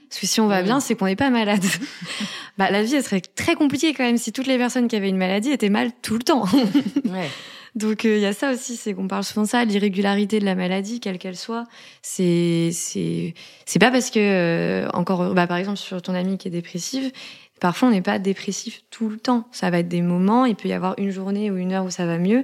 Parce 0.10 0.22
que 0.22 0.28
si 0.28 0.42
on 0.42 0.48
va 0.48 0.64
bien, 0.64 0.80
c'est 0.80 0.96
qu'on 0.96 1.06
n'est 1.06 1.16
pas 1.16 1.30
malade. 1.30 1.64
bah, 2.58 2.72
la 2.72 2.82
vie, 2.82 2.96
elle 2.96 3.04
serait 3.04 3.22
très 3.22 3.56
compliquée 3.56 3.94
quand 3.94 4.04
même 4.04 4.18
si 4.18 4.32
toutes 4.32 4.48
les 4.48 4.58
personnes 4.58 4.88
qui 4.88 4.96
avaient 4.96 5.10
une 5.10 5.18
maladie 5.18 5.52
étaient 5.52 5.70
mal 5.70 5.92
tout 6.02 6.16
le 6.16 6.24
temps. 6.24 6.46
ouais. 7.06 7.30
Donc 7.76 8.04
il 8.04 8.10
euh, 8.10 8.18
y 8.18 8.26
a 8.26 8.34
ça 8.34 8.52
aussi, 8.52 8.76
c'est 8.76 8.96
qu'on 8.96 9.08
parle 9.08 9.24
souvent 9.24 9.44
de 9.44 9.48
ça, 9.48 9.64
l'irrégularité 9.64 10.40
de 10.40 10.46
la 10.46 10.56
maladie, 10.56 11.00
quelle 11.00 11.20
qu'elle 11.20 11.38
soit. 11.38 11.66
C'est 12.02 12.72
c'est 12.74 13.36
c'est 13.66 13.80
pas 13.80 13.92
parce 13.92 14.10
que 14.10 14.20
euh, 14.20 14.90
encore, 14.94 15.34
bah 15.36 15.46
par 15.46 15.58
exemple 15.58 15.78
sur 15.78 16.02
ton 16.02 16.16
amie 16.16 16.40
qui 16.40 16.48
est 16.48 16.52
dépressive, 16.52 17.12
parfois 17.60 17.90
on 17.90 17.92
n'est 17.92 18.02
pas 18.02 18.18
dépressif 18.18 18.82
tout 18.90 19.10
le 19.10 19.18
temps. 19.18 19.48
Ça 19.52 19.70
va 19.70 19.80
être 19.80 19.88
des 19.88 20.02
moments, 20.02 20.46
il 20.46 20.56
peut 20.56 20.68
y 20.68 20.74
avoir 20.74 20.96
une 20.98 21.12
journée 21.12 21.52
ou 21.52 21.58
une 21.58 21.72
heure 21.72 21.86
où 21.86 21.92
ça 21.92 22.08
va 22.08 22.18
mieux, 22.18 22.44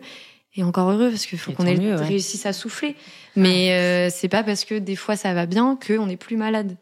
et 0.55 0.63
encore 0.63 0.89
heureux 0.89 1.09
parce 1.09 1.25
qu'il 1.25 1.37
faut 1.37 1.51
qu'on 1.51 1.65
ait 1.65 1.75
mieux, 1.75 1.95
réussisse 1.95 2.45
à 2.45 2.53
souffler. 2.53 2.95
Mais 3.35 3.73
euh, 3.73 4.09
c'est 4.13 4.29
pas 4.29 4.43
parce 4.43 4.65
que 4.65 4.75
des 4.75 4.95
fois 4.95 5.15
ça 5.15 5.33
va 5.33 5.45
bien 5.45 5.77
qu'on 5.85 6.05
n'est 6.07 6.17
plus 6.17 6.37
malade. 6.37 6.77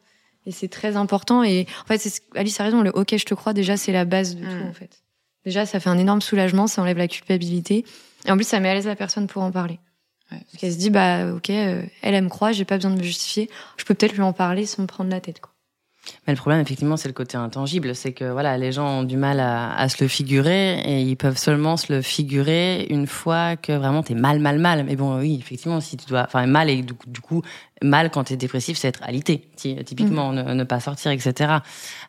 Et 0.45 0.51
c'est 0.51 0.67
très 0.67 0.95
important. 0.95 1.43
Et 1.43 1.67
en 1.83 1.87
fait, 1.87 2.21
Alice 2.35 2.59
a 2.59 2.63
raison. 2.63 2.81
Le 2.81 2.91
OK, 2.91 3.15
je 3.15 3.25
te 3.25 3.33
crois. 3.33 3.53
Déjà, 3.53 3.77
c'est 3.77 3.91
la 3.91 4.05
base 4.05 4.35
de 4.35 4.43
tout 4.43 4.51
mm. 4.51 4.69
en 4.69 4.73
fait. 4.73 5.03
Déjà, 5.45 5.65
ça 5.65 5.79
fait 5.79 5.89
un 5.89 5.97
énorme 5.97 6.21
soulagement. 6.21 6.67
Ça 6.67 6.81
enlève 6.81 6.97
la 6.97 7.07
culpabilité. 7.07 7.85
Et 8.25 8.31
en 8.31 8.35
plus, 8.35 8.47
ça 8.47 8.59
met 8.59 8.69
à 8.69 8.73
l'aise 8.73 8.87
la 8.87 8.95
personne 8.95 9.27
pour 9.27 9.41
en 9.41 9.51
parler. 9.51 9.79
Ouais. 10.31 10.39
Parce 10.39 10.57
qu'elle 10.57 10.73
se 10.73 10.77
dit, 10.77 10.89
bah 10.89 11.33
ok, 11.33 11.49
euh, 11.49 11.83
elle, 12.01 12.13
elle 12.13 12.23
me 12.23 12.29
croit. 12.29 12.51
J'ai 12.51 12.65
pas 12.65 12.75
besoin 12.75 12.91
de 12.91 12.97
me 12.97 13.03
justifier. 13.03 13.49
Je 13.77 13.85
peux 13.85 13.93
peut-être 13.93 14.13
lui 14.13 14.21
en 14.21 14.33
parler 14.33 14.65
sans 14.65 14.81
me 14.81 14.87
prendre 14.87 15.09
la 15.09 15.21
tête. 15.21 15.39
Quoi. 15.39 15.52
Mais 16.27 16.33
le 16.33 16.37
problème, 16.37 16.61
effectivement, 16.61 16.97
c'est 16.97 17.07
le 17.07 17.13
côté 17.13 17.37
intangible. 17.37 17.95
C'est 17.95 18.13
que 18.13 18.25
voilà, 18.25 18.57
les 18.57 18.71
gens 18.71 18.99
ont 18.99 19.03
du 19.03 19.17
mal 19.17 19.39
à, 19.39 19.75
à, 19.75 19.89
se 19.89 20.03
le 20.03 20.07
figurer 20.07 20.79
et 20.81 21.01
ils 21.01 21.15
peuvent 21.15 21.37
seulement 21.37 21.77
se 21.77 21.93
le 21.93 22.01
figurer 22.01 22.85
une 22.89 23.07
fois 23.07 23.55
que 23.55 23.71
vraiment 23.71 24.03
t'es 24.03 24.13
mal, 24.13 24.39
mal, 24.39 24.59
mal. 24.59 24.83
Mais 24.83 24.95
bon, 24.95 25.17
oui, 25.19 25.37
effectivement, 25.39 25.79
si 25.81 25.97
tu 25.97 26.05
dois, 26.07 26.23
enfin, 26.23 26.45
mal 26.45 26.69
et 26.69 26.81
du 26.81 26.93
coup, 26.93 27.09
du 27.09 27.21
coup 27.21 27.41
mal 27.81 28.11
quand 28.11 28.25
t'es 28.25 28.37
dépressif, 28.37 28.77
c'est 28.77 28.87
être 28.87 29.03
alité, 29.03 29.49
typiquement, 29.57 30.31
mm. 30.31 30.53
ne, 30.53 30.63
pas 30.63 30.79
sortir, 30.79 31.11
etc. 31.11 31.55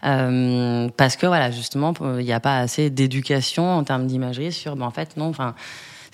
Euh, 0.04 0.88
parce 0.96 1.16
que 1.16 1.26
voilà, 1.26 1.50
justement, 1.50 1.92
il 2.18 2.24
n'y 2.24 2.32
a 2.32 2.40
pas 2.40 2.58
assez 2.58 2.90
d'éducation 2.90 3.68
en 3.68 3.84
termes 3.84 4.06
d'imagerie 4.06 4.52
sur, 4.52 4.76
ben, 4.76 4.86
en 4.86 4.90
fait, 4.90 5.16
non, 5.16 5.26
enfin 5.26 5.54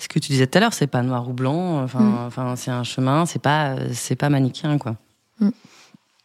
ce 0.01 0.07
que 0.07 0.19
tu 0.19 0.31
disais 0.31 0.47
tout 0.47 0.57
à 0.57 0.61
l'heure, 0.61 0.73
c'est 0.73 0.87
pas 0.87 1.03
noir 1.03 1.29
ou 1.29 1.33
blanc. 1.33 1.83
Enfin, 1.83 2.25
enfin, 2.25 2.55
c'est 2.55 2.71
un 2.71 2.83
chemin. 2.83 3.27
C'est 3.27 3.41
pas, 3.41 3.75
c'est 3.93 4.15
pas 4.15 4.29
manichéen, 4.29 4.77
quoi. 4.79 4.95
Mm. 5.39 5.49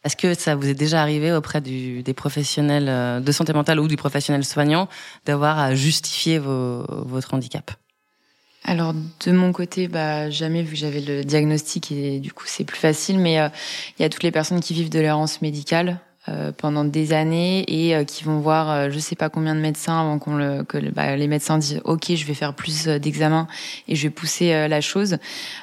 Est-ce 0.07 0.17
que 0.17 0.35
ça 0.35 0.55
vous 0.55 0.69
est 0.69 0.75
déjà 0.75 1.03
arrivé 1.03 1.33
auprès 1.33 1.61
du, 1.61 2.05
des 2.05 2.15
professionnels 2.15 2.89
euh, 2.89 3.19
de 3.19 3.33
santé 3.33 3.53
mentale 3.53 3.81
ou 3.81 3.89
du 3.89 3.97
professionnel 3.97 4.45
soignant 4.45 4.89
d'avoir 5.25 5.59
à 5.59 5.75
justifier 5.75 6.39
vos, 6.39 6.85
votre 6.89 7.35
handicap? 7.35 7.73
Alors 8.63 8.95
de 8.95 9.33
mon 9.33 9.51
côté, 9.51 9.89
bah 9.89 10.31
jamais 10.31 10.63
vu 10.63 10.75
que 10.75 10.77
j'avais 10.77 11.01
le 11.01 11.25
diagnostic 11.25 11.91
et 11.91 12.21
du 12.21 12.33
coup 12.33 12.45
c'est 12.47 12.63
plus 12.63 12.79
facile. 12.79 13.19
Mais 13.19 13.41
euh, 13.41 13.49
il 13.99 14.03
y 14.03 14.05
a 14.05 14.09
toutes 14.09 14.23
les 14.23 14.31
personnes 14.31 14.61
qui 14.61 14.75
vivent 14.75 14.91
de 14.91 15.01
l'errance 15.01 15.43
médicale. 15.43 15.99
Euh, 16.29 16.51
pendant 16.51 16.85
des 16.85 17.12
années 17.12 17.64
et 17.68 17.95
euh, 17.95 18.03
qui 18.03 18.24
vont 18.24 18.41
voir 18.41 18.68
euh, 18.68 18.89
je 18.91 18.99
sais 18.99 19.14
pas 19.14 19.29
combien 19.29 19.55
de 19.55 19.61
médecins 19.61 20.01
avant 20.01 20.18
qu'on 20.18 20.35
le 20.35 20.64
que 20.64 20.77
bah, 20.91 21.14
les 21.14 21.29
médecins 21.29 21.57
disent 21.57 21.81
ok 21.85 22.16
je 22.16 22.24
vais 22.24 22.35
faire 22.35 22.53
plus 22.53 22.89
d'examens 22.89 23.47
et 23.87 23.95
je 23.95 24.03
vais 24.03 24.11
pousser 24.11 24.66
la 24.66 24.81
chose. 24.81 25.18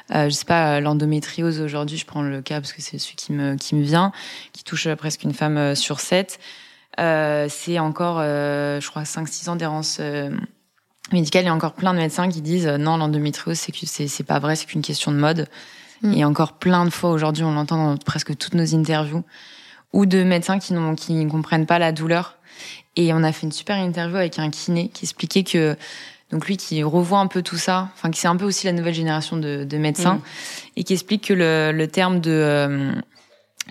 Je 0.10 0.30
sais 0.30 0.46
pas 0.46 0.80
l'endométriose 0.80 1.60
aujourd'hui 1.60 1.98
je 1.98 2.06
prends 2.06 2.22
le 2.22 2.42
cas 2.42 2.62
parce 2.62 2.72
que 2.72 2.82
c'est 2.82 2.98
celui 2.98 3.18
qui 3.18 3.34
me 3.34 3.56
qui 3.56 3.76
me 3.76 3.84
vient 3.84 4.14
qui 4.54 4.64
touche 4.64 4.88
presque 4.94 5.24
une 5.24 5.34
femme 5.34 5.76
sur 5.76 6.00
sept. 6.00 6.40
C'est 6.98 7.80
encore 7.80 8.20
je 8.20 8.88
crois 8.88 9.04
5 9.04 9.28
6 9.28 9.50
ans 9.50 9.56
d'errance 9.58 10.00
médicale. 11.12 11.44
Il 11.44 11.48
y 11.48 11.50
a 11.50 11.54
encore 11.54 11.74
plein 11.74 11.94
de 11.94 12.00
médecins 12.00 12.30
qui 12.30 12.42
disent 12.42 12.68
non 12.68 12.96
l'endométriose 12.96 13.58
c'est 13.58 13.74
que 13.74 13.80
c'est 13.86 14.08
c'est 14.08 14.24
pas 14.24 14.40
vrai 14.40 14.56
c'est 14.56 14.66
qu'une 14.66 14.82
question 14.82 15.12
de 15.12 15.18
mode. 15.18 15.50
Mm. 16.04 16.14
et 16.14 16.26
encore 16.26 16.54
plein 16.54 16.86
de 16.86 16.90
fois 16.90 17.12
aujourd'hui 17.12 17.44
on 17.44 17.52
l'entend 17.52 17.92
dans 17.92 17.98
presque 17.98 18.38
toutes 18.38 18.54
nos 18.54 18.76
interviews 18.76 19.26
ou 19.94 20.06
de 20.06 20.24
médecins 20.24 20.60
qui 20.60 20.74
ne 20.74 20.96
qui 20.96 21.26
comprennent 21.28 21.66
pas 21.66 21.80
la 21.80 21.92
douleur. 21.92 22.38
Et 22.96 23.14
on 23.14 23.24
a 23.24 23.32
fait 23.32 23.46
une 23.46 23.52
super 23.52 23.78
interview 23.78 24.18
avec 24.18 24.38
un 24.38 24.50
kiné 24.50 24.90
qui 24.90 25.06
expliquait 25.06 25.44
que 25.44 25.76
donc 26.32 26.48
lui 26.48 26.58
qui 26.58 26.84
revoit 26.84 27.20
un 27.20 27.28
peu 27.28 27.44
tout 27.44 27.58
ça, 27.58 27.90
enfin 27.94 28.10
qui 28.10 28.20
c'est 28.20 28.28
un 28.28 28.36
peu 28.36 28.46
aussi 28.46 28.66
la 28.66 28.74
nouvelle 28.74 28.94
génération 28.94 29.38
de, 29.38 29.64
de 29.64 29.78
médecins 29.78 30.16
mm. 30.16 30.22
et 30.78 30.84
qui 30.84 30.94
explique 30.94 31.28
que 31.28 31.34
le, 31.34 31.72
le 31.72 31.88
terme 31.88 32.20
de 32.20 32.32
euh, 32.32 32.92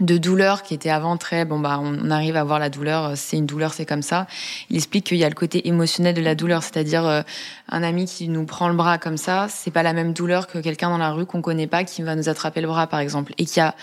de 0.00 0.16
douleur 0.16 0.62
qui 0.62 0.72
était 0.72 0.88
avant 0.88 1.18
très 1.18 1.44
bon 1.44 1.60
bah 1.60 1.78
on, 1.82 2.10
arrive 2.10 2.36
à 2.36 2.44
voir 2.44 2.58
la 2.58 2.70
douleur 2.70 3.12
c'est 3.14 3.36
une 3.36 3.44
douleur 3.44 3.74
c'est 3.74 3.84
comme 3.84 4.00
ça 4.00 4.26
il 4.70 4.76
explique 4.76 5.04
qu'il 5.04 5.18
y 5.18 5.24
a 5.24 5.28
le 5.28 5.34
côté 5.34 5.68
émotionnel 5.68 6.14
de 6.14 6.22
la 6.22 6.34
douleur 6.34 6.62
c'est-à-dire 6.62 7.04
euh, 7.06 7.20
un 7.68 7.82
ami 7.82 8.06
qui 8.06 8.28
nous 8.28 8.46
prend 8.46 8.68
le 8.68 8.74
bras 8.74 8.96
comme 8.96 9.18
ça 9.18 9.48
c'est 9.50 9.70
pas 9.70 9.82
la 9.82 9.92
même 9.92 10.14
douleur 10.14 10.46
que 10.46 10.58
quelqu'un 10.58 10.88
dans 10.88 10.96
la 10.96 11.10
rue 11.10 11.26
qu'on 11.26 11.42
connaît 11.42 11.66
pas 11.66 11.84
qui 11.84 12.00
va 12.00 12.16
nous 12.16 12.30
attraper 12.30 12.62
le 12.62 12.68
bras 12.68 12.86
par 12.86 13.00
exemple 13.00 13.34
et 13.36 13.44
qui 13.44 13.60
a 13.60 13.74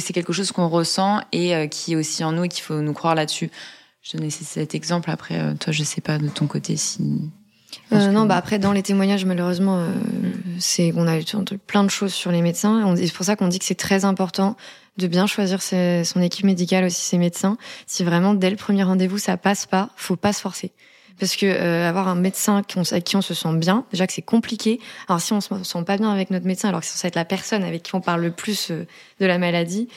que 0.00 0.06
c'est 0.06 0.12
quelque 0.12 0.32
chose 0.32 0.52
qu'on 0.52 0.68
ressent 0.68 1.20
et 1.32 1.54
euh, 1.54 1.66
qui 1.66 1.92
est 1.92 1.96
aussi 1.96 2.24
en 2.24 2.32
nous 2.32 2.44
et 2.44 2.48
qu'il 2.48 2.62
faut 2.62 2.80
nous 2.80 2.92
croire 2.92 3.14
là-dessus. 3.14 3.50
Je 4.02 4.16
donnais 4.16 4.30
cet 4.30 4.74
exemple. 4.74 5.10
Après, 5.10 5.40
euh, 5.40 5.54
toi, 5.54 5.72
je 5.72 5.82
sais 5.82 6.00
pas 6.00 6.18
de 6.18 6.28
ton 6.28 6.46
côté 6.46 6.76
si. 6.76 7.02
Euh, 7.92 8.10
non, 8.10 8.26
bah 8.26 8.36
après 8.36 8.58
dans 8.58 8.72
les 8.72 8.82
témoignages, 8.82 9.24
malheureusement, 9.24 9.80
euh, 9.80 9.88
c'est 10.58 10.92
on 10.96 11.06
a 11.06 11.18
eu 11.18 11.24
plein 11.66 11.84
de 11.84 11.90
choses 11.90 12.14
sur 12.14 12.30
les 12.30 12.40
médecins. 12.40 12.94
C'est 12.96 13.12
pour 13.12 13.26
ça 13.26 13.36
qu'on 13.36 13.48
dit 13.48 13.58
que 13.58 13.64
c'est 13.64 13.74
très 13.74 14.04
important 14.04 14.56
de 14.96 15.06
bien 15.08 15.26
choisir 15.26 15.60
ses, 15.60 16.04
son 16.04 16.22
équipe 16.22 16.44
médicale 16.44 16.84
aussi 16.84 17.00
ses 17.00 17.18
médecins. 17.18 17.58
Si 17.86 18.04
vraiment 18.04 18.34
dès 18.34 18.50
le 18.50 18.56
premier 18.56 18.84
rendez-vous 18.84 19.18
ça 19.18 19.36
passe 19.36 19.66
pas, 19.66 19.90
faut 19.96 20.16
pas 20.16 20.32
se 20.32 20.40
forcer 20.40 20.72
parce 21.18 21.36
que 21.36 21.46
euh, 21.46 21.88
avoir 21.88 22.08
un 22.08 22.14
médecin 22.14 22.56
avec 22.56 23.04
qui 23.04 23.16
on 23.16 23.22
se 23.22 23.34
sent 23.34 23.54
bien, 23.56 23.84
déjà 23.90 24.06
que 24.06 24.12
c'est 24.12 24.22
compliqué. 24.22 24.80
Alors 25.08 25.20
si 25.20 25.32
on 25.32 25.40
se 25.40 25.62
sent 25.62 25.84
pas 25.84 25.96
bien 25.96 26.10
avec 26.10 26.30
notre 26.30 26.46
médecin, 26.46 26.68
alors 26.68 26.80
que 26.80 26.86
c'est 26.86 26.92
censé 26.92 27.08
être 27.08 27.16
la 27.16 27.24
personne 27.24 27.62
avec 27.64 27.82
qui 27.82 27.94
on 27.94 28.00
parle 28.00 28.22
le 28.22 28.30
plus 28.30 28.70
euh, 28.70 28.86
de 29.20 29.26
la 29.26 29.38
maladie, 29.38 29.88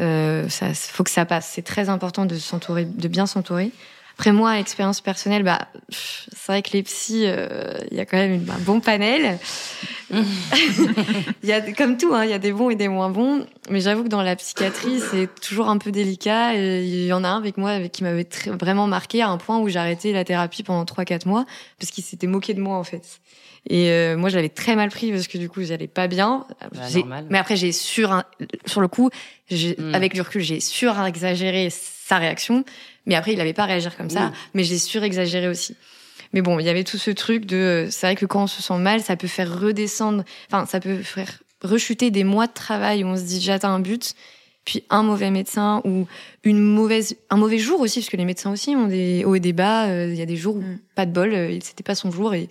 euh, 0.00 0.48
ça 0.48 0.74
faut 0.74 1.04
que 1.04 1.10
ça 1.10 1.24
passe. 1.24 1.50
C'est 1.52 1.62
très 1.62 1.88
important 1.88 2.26
de 2.26 2.36
s'entourer, 2.36 2.84
de 2.84 3.08
bien 3.08 3.26
s'entourer. 3.26 3.70
Après 4.16 4.32
moi, 4.32 4.58
expérience 4.60 5.00
personnelle, 5.00 5.42
bah, 5.42 5.68
c'est 5.88 6.52
vrai 6.52 6.62
que 6.62 6.70
les 6.72 6.84
psys, 6.84 7.24
euh, 7.26 7.78
il 7.90 7.96
y 7.96 8.00
a 8.00 8.06
quand 8.06 8.16
même 8.16 8.46
un 8.48 8.60
bon 8.60 8.80
panel. 8.80 9.38
Il 11.42 11.48
y 11.48 11.52
a 11.52 11.60
comme 11.72 11.96
tout, 11.96 12.14
hein, 12.14 12.24
il 12.24 12.30
y 12.30 12.34
a 12.34 12.38
des 12.38 12.52
bons 12.52 12.70
et 12.70 12.76
des 12.76 12.86
moins 12.86 13.10
bons. 13.10 13.44
Mais 13.68 13.80
j'avoue 13.80 14.04
que 14.04 14.08
dans 14.08 14.22
la 14.22 14.36
psychiatrie, 14.36 15.00
c'est 15.10 15.28
toujours 15.40 15.68
un 15.68 15.78
peu 15.78 15.90
délicat. 15.90 16.54
Il 16.54 17.04
y 17.04 17.12
en 17.12 17.24
a 17.24 17.28
un 17.28 17.38
avec 17.38 17.56
moi 17.56 17.70
avec 17.70 17.90
qui 17.90 18.04
m'avait 18.04 18.28
vraiment 18.46 18.86
marqué 18.86 19.22
à 19.22 19.28
un 19.28 19.38
point 19.38 19.58
où 19.58 19.68
j'ai 19.68 19.78
arrêté 19.78 20.12
la 20.12 20.24
thérapie 20.24 20.62
pendant 20.62 20.84
3-4 20.84 21.26
mois 21.26 21.46
parce 21.80 21.90
qu'il 21.90 22.04
s'était 22.04 22.28
moqué 22.28 22.54
de 22.54 22.60
moi 22.60 22.76
en 22.76 22.84
fait. 22.84 23.20
Et 23.68 23.90
euh, 23.90 24.16
moi, 24.16 24.28
je 24.28 24.36
l'avais 24.36 24.50
très 24.50 24.76
mal 24.76 24.90
pris 24.90 25.10
parce 25.10 25.26
que 25.26 25.38
du 25.38 25.48
coup, 25.48 25.62
j'allais 25.62 25.88
pas 25.88 26.06
bien. 26.06 26.46
Bah, 26.60 26.82
mais 27.30 27.38
après, 27.38 27.56
j'ai 27.56 27.72
sur 27.72 28.22
sur 28.66 28.80
le 28.80 28.88
coup, 28.88 29.10
hmm. 29.50 29.94
avec 29.94 30.14
du 30.14 30.20
recul, 30.20 30.42
j'ai 30.42 30.60
sur-exagéré 30.60 31.70
sa 31.70 32.18
réaction. 32.18 32.64
Mais 33.06 33.14
après, 33.14 33.32
il 33.32 33.38
n'avait 33.38 33.52
pas 33.52 33.66
réagir 33.66 33.96
comme 33.96 34.10
ça. 34.10 34.32
Mais 34.54 34.64
j'ai 34.64 34.78
surexagéré 34.78 35.48
aussi. 35.48 35.76
Mais 36.32 36.42
bon, 36.42 36.58
il 36.58 36.66
y 36.66 36.68
avait 36.68 36.84
tout 36.84 36.98
ce 36.98 37.10
truc 37.10 37.46
de. 37.46 37.86
C'est 37.90 38.06
vrai 38.06 38.16
que 38.16 38.26
quand 38.26 38.44
on 38.44 38.46
se 38.46 38.62
sent 38.62 38.78
mal, 38.78 39.00
ça 39.02 39.16
peut 39.16 39.28
faire 39.28 39.60
redescendre. 39.60 40.24
Enfin, 40.50 40.66
ça 40.66 40.80
peut 40.80 41.02
faire 41.02 41.30
rechuter 41.62 42.10
des 42.10 42.24
mois 42.24 42.46
de 42.46 42.52
travail 42.52 43.04
où 43.04 43.06
on 43.06 43.16
se 43.16 43.22
dit 43.22 43.40
j'atteins 43.40 43.74
un 43.74 43.80
but. 43.80 44.14
Puis 44.64 44.82
un 44.88 45.02
mauvais 45.02 45.30
médecin 45.30 45.82
ou 45.84 46.06
une 46.42 46.58
mauvaise, 46.58 47.16
un 47.28 47.36
mauvais 47.36 47.58
jour 47.58 47.80
aussi, 47.80 48.00
parce 48.00 48.08
que 48.08 48.16
les 48.16 48.24
médecins 48.24 48.50
aussi 48.50 48.74
ont 48.74 48.86
des 48.86 49.22
hauts 49.24 49.34
et 49.34 49.40
des 49.40 49.52
bas. 49.52 49.88
Euh, 49.88 50.08
il 50.08 50.18
y 50.18 50.22
a 50.22 50.26
des 50.26 50.36
jours 50.36 50.56
où 50.56 50.62
mm. 50.62 50.78
pas 50.94 51.04
de 51.04 51.12
bol, 51.12 51.34
euh, 51.34 51.58
c'était 51.60 51.82
pas 51.82 51.94
son 51.94 52.10
jour 52.10 52.34
et 52.34 52.48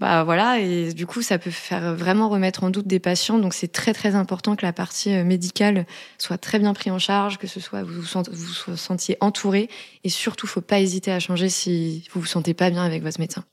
bah 0.00 0.24
voilà 0.24 0.58
et 0.58 0.92
du 0.92 1.06
coup 1.06 1.22
ça 1.22 1.38
peut 1.38 1.52
faire 1.52 1.94
vraiment 1.94 2.28
remettre 2.28 2.64
en 2.64 2.70
doute 2.70 2.86
des 2.86 2.98
patients. 2.98 3.38
Donc 3.38 3.54
c'est 3.54 3.72
très 3.72 3.94
très 3.94 4.16
important 4.16 4.56
que 4.56 4.66
la 4.66 4.72
partie 4.72 5.14
euh, 5.14 5.24
médicale 5.24 5.86
soit 6.18 6.38
très 6.38 6.58
bien 6.58 6.74
prise 6.74 6.92
en 6.92 6.98
charge 6.98 7.38
que 7.38 7.46
ce 7.46 7.60
soit 7.60 7.84
vous 7.84 8.02
vous, 8.02 8.22
vous 8.66 8.76
sentiez 8.76 9.16
entouré. 9.20 9.68
Et 10.02 10.08
surtout 10.08 10.46
faut 10.46 10.60
pas 10.60 10.80
hésiter 10.80 11.12
à 11.12 11.20
changer 11.20 11.48
si 11.48 12.08
vous 12.12 12.20
vous 12.20 12.26
sentez 12.26 12.54
pas 12.54 12.70
bien 12.70 12.82
avec 12.82 13.02
votre 13.02 13.20
médecin 13.20 13.44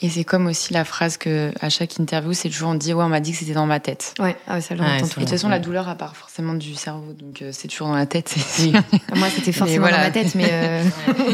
Et 0.00 0.08
c'est 0.08 0.22
comme 0.22 0.46
aussi 0.46 0.72
la 0.72 0.84
phrase 0.84 1.16
que 1.16 1.50
à 1.60 1.70
chaque 1.70 1.98
interview, 1.98 2.32
c'est 2.32 2.48
toujours 2.50 2.68
on 2.68 2.74
dit 2.74 2.94
ouais, 2.94 3.02
on 3.02 3.08
m'a 3.08 3.18
dit 3.18 3.32
que 3.32 3.38
c'était 3.38 3.52
dans 3.54 3.66
ma 3.66 3.80
tête. 3.80 4.14
Ouais, 4.20 4.36
ah, 4.46 4.60
ça 4.60 4.74
Ouais, 4.74 4.80
l'entend 4.80 5.06
c'est 5.06 5.14
tout 5.14 5.20
Et 5.20 5.22
le 5.22 5.26
de 5.26 5.30
toute 5.30 5.30
façon, 5.30 5.48
la 5.48 5.58
douleur, 5.58 5.88
à 5.88 5.96
part 5.96 6.14
forcément 6.14 6.54
du 6.54 6.76
cerveau, 6.76 7.12
donc 7.14 7.42
euh, 7.42 7.50
c'est 7.52 7.66
toujours 7.66 7.88
dans 7.88 7.96
la 7.96 8.06
tête. 8.06 8.32
Oui. 8.60 8.70
sûr. 8.72 8.82
Moi, 9.16 9.28
c'était 9.34 9.50
forcément 9.50 9.88
voilà. 9.88 9.96
dans 9.96 10.02
ma 10.04 10.10
tête, 10.12 10.36
mais 10.36 10.48
euh, 10.52 10.84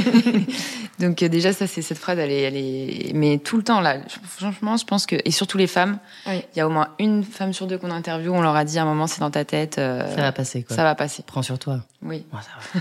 donc 0.99 1.23
euh, 1.23 1.29
déjà, 1.29 1.53
ça, 1.53 1.67
c'est 1.67 1.83
cette 1.83 1.99
phrase, 1.99 2.19
elle 2.19 2.31
est, 2.31 2.41
elle 2.43 2.57
est, 2.57 3.13
mais 3.15 3.37
tout 3.39 3.57
le 3.59 3.63
temps 3.65 3.81
là. 3.83 3.99
Franchement, 4.27 4.77
je 4.79 4.85
pense 4.87 5.05
que 5.07 5.17
et 5.25 5.31
surtout 5.31 5.59
les 5.59 5.67
femmes, 5.67 5.99
il 6.27 6.33
Oui. 6.33 6.43
y 6.57 6.61
a 6.61 6.67
au 6.67 6.71
moins 6.71 6.89
une 6.99 7.23
femme 7.23 7.53
sur 7.53 7.67
deux 7.67 7.77
qu'on 7.77 7.91
interview, 7.91 8.33
on 8.33 8.41
leur 8.41 8.57
a 8.57 8.65
dit 8.65 8.79
à 8.79 8.83
un 8.83 8.87
moment, 8.87 9.07
c'est 9.07 9.21
dans 9.21 9.31
ta 9.31 9.45
tête, 9.45 9.77
euh, 9.79 10.09
Ça 10.15 10.23
va 10.23 10.33
passer, 10.33 10.63
quoi. 10.63 10.75
ça 10.75 10.85
va 10.85 10.95
passer. 10.95 11.23
Prends 11.27 11.43
sur 11.43 11.59
toi. 11.59 11.81
Oui. 12.03 12.25
Ouais, 12.33 12.41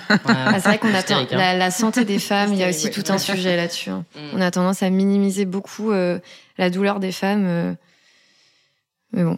ah, 0.10 0.54
c'est 0.56 0.60
vrai 0.68 0.78
qu'on 0.80 0.94
attend 0.94 1.20
hein. 1.20 1.28
la, 1.32 1.54
la 1.56 1.72
santé 1.72 2.04
des 2.04 2.20
femmes. 2.20 2.54
Il 2.54 2.60
y 2.60 2.64
a 2.64 2.70
aussi 2.70 2.90
tout 2.90 3.02
ouais. 3.04 3.12
un 3.12 3.18
sujet 3.18 3.56
là-dessus. 3.56 3.90
hein. 3.90 4.04
Mm. 4.16 4.20
On 4.38 4.42
a 4.42 4.52
tendance 4.52 4.84
à 4.84 4.90
minimiser 4.90 5.46
beaucoup 5.46 5.73
euh, 5.82 6.20
la 6.58 6.70
douleur 6.70 7.00
des 7.00 7.12
femmes. 7.12 7.46
euh, 7.46 7.74
Mais 9.12 9.24
bon, 9.24 9.38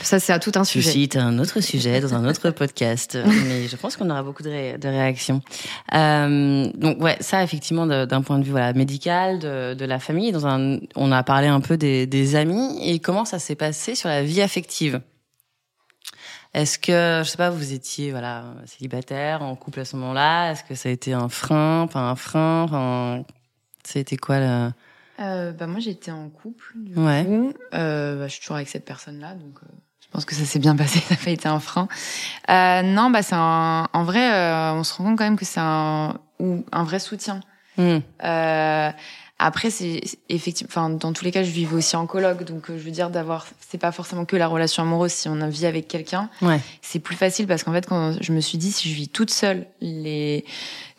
ça 0.00 0.20
c'est 0.20 0.32
à 0.32 0.38
tout 0.38 0.52
un 0.54 0.64
sujet. 0.64 1.02
Est 1.02 1.16
un 1.16 1.38
autre 1.40 1.60
sujet 1.60 2.00
dans 2.00 2.14
un 2.14 2.24
autre 2.28 2.50
podcast, 2.50 3.18
mais 3.46 3.66
je 3.68 3.76
pense 3.76 3.96
qu'on 3.96 4.08
aura 4.10 4.22
beaucoup 4.22 4.42
de, 4.44 4.50
ré- 4.50 4.78
de 4.78 4.88
réactions. 4.88 5.40
Euh, 5.94 6.70
donc 6.74 7.02
ouais, 7.02 7.16
ça 7.20 7.42
effectivement 7.42 7.86
d'un 7.86 8.22
point 8.22 8.38
de 8.38 8.44
vue 8.44 8.52
voilà 8.52 8.72
médical, 8.74 9.38
de, 9.40 9.74
de 9.74 9.84
la 9.84 9.98
famille. 9.98 10.30
Dans 10.30 10.46
un, 10.46 10.78
on 10.94 11.10
a 11.10 11.22
parlé 11.24 11.48
un 11.48 11.60
peu 11.60 11.76
des, 11.76 12.06
des 12.06 12.36
amis 12.36 12.78
et 12.82 13.00
comment 13.00 13.24
ça 13.24 13.38
s'est 13.38 13.56
passé 13.56 13.94
sur 13.96 14.08
la 14.08 14.22
vie 14.22 14.40
affective? 14.40 15.00
Est-ce 16.54 16.78
que 16.78 17.22
je 17.24 17.30
sais 17.30 17.38
pas, 17.38 17.48
vous 17.48 17.72
étiez 17.72 18.10
voilà 18.10 18.44
célibataire, 18.66 19.42
en 19.42 19.56
couple 19.56 19.80
à 19.80 19.84
ce 19.86 19.96
moment-là? 19.96 20.52
Est-ce 20.52 20.62
que 20.64 20.74
ça 20.74 20.90
a 20.90 20.92
été 20.92 21.14
un 21.14 21.30
frein, 21.30 21.88
pas 21.90 22.00
un 22.00 22.14
frein? 22.14 22.64
Enfin, 22.64 23.24
c'était 23.84 24.18
quoi 24.18 24.38
le 24.38 24.70
Euh, 25.20 25.52
bah 25.52 25.66
moi, 25.66 25.80
j'étais 25.80 26.10
en 26.10 26.28
couple. 26.28 26.72
Du 26.76 26.94
Ouais. 26.98 27.24
coup. 27.24 27.52
Euh, 27.74 28.18
bah, 28.18 28.26
je 28.28 28.32
suis 28.32 28.40
toujours 28.40 28.56
avec 28.56 28.68
cette 28.68 28.84
personne-là, 28.84 29.34
donc 29.34 29.58
euh, 29.62 29.66
je 30.00 30.08
pense 30.10 30.24
que 30.24 30.34
ça 30.34 30.44
s'est 30.44 30.58
bien 30.58 30.74
passé. 30.76 30.98
Ça 31.08 31.14
n'a 31.14 31.20
pas 31.22 31.30
été 31.30 31.48
un 31.48 31.60
frein. 31.60 31.88
Euh, 32.50 32.82
non, 32.82 33.10
bah 33.10 33.22
c'est 33.22 33.34
un. 33.36 33.88
En 33.92 34.04
vrai, 34.04 34.32
euh, 34.32 34.72
on 34.74 34.84
se 34.84 34.94
rend 34.94 35.04
compte 35.04 35.18
quand 35.18 35.24
même 35.24 35.38
que 35.38 35.44
c'est 35.44 35.60
un 35.60 36.18
ou 36.38 36.64
un 36.72 36.84
vrai 36.84 36.98
soutien. 36.98 37.40
Hmm. 37.78 37.98
Après, 39.44 39.70
c'est 39.70 40.00
effectivement, 40.28 40.68
enfin, 40.70 40.90
dans 40.90 41.12
tous 41.12 41.24
les 41.24 41.32
cas, 41.32 41.42
je 41.42 41.50
vivais 41.50 41.74
aussi 41.74 41.96
en 41.96 42.06
coloc, 42.06 42.44
donc 42.44 42.70
euh, 42.70 42.78
je 42.78 42.82
veux 42.84 42.92
dire 42.92 43.10
d'avoir, 43.10 43.46
c'est 43.68 43.76
pas 43.78 43.90
forcément 43.90 44.24
que 44.24 44.36
la 44.36 44.46
relation 44.46 44.84
amoureuse. 44.84 45.10
Si 45.10 45.28
on 45.28 45.48
vit 45.48 45.66
avec 45.66 45.88
quelqu'un, 45.88 46.30
Ouais. 46.42 46.60
c'est 46.80 47.00
plus 47.00 47.16
facile 47.16 47.48
parce 47.48 47.64
qu'en 47.64 47.72
fait, 47.72 47.86
quand 47.86 48.14
je 48.20 48.32
me 48.32 48.40
suis 48.40 48.56
dit, 48.56 48.70
si 48.70 48.88
je 48.88 48.94
vis 48.94 49.08
toute 49.08 49.30
seule, 49.30 49.66
les 49.80 50.44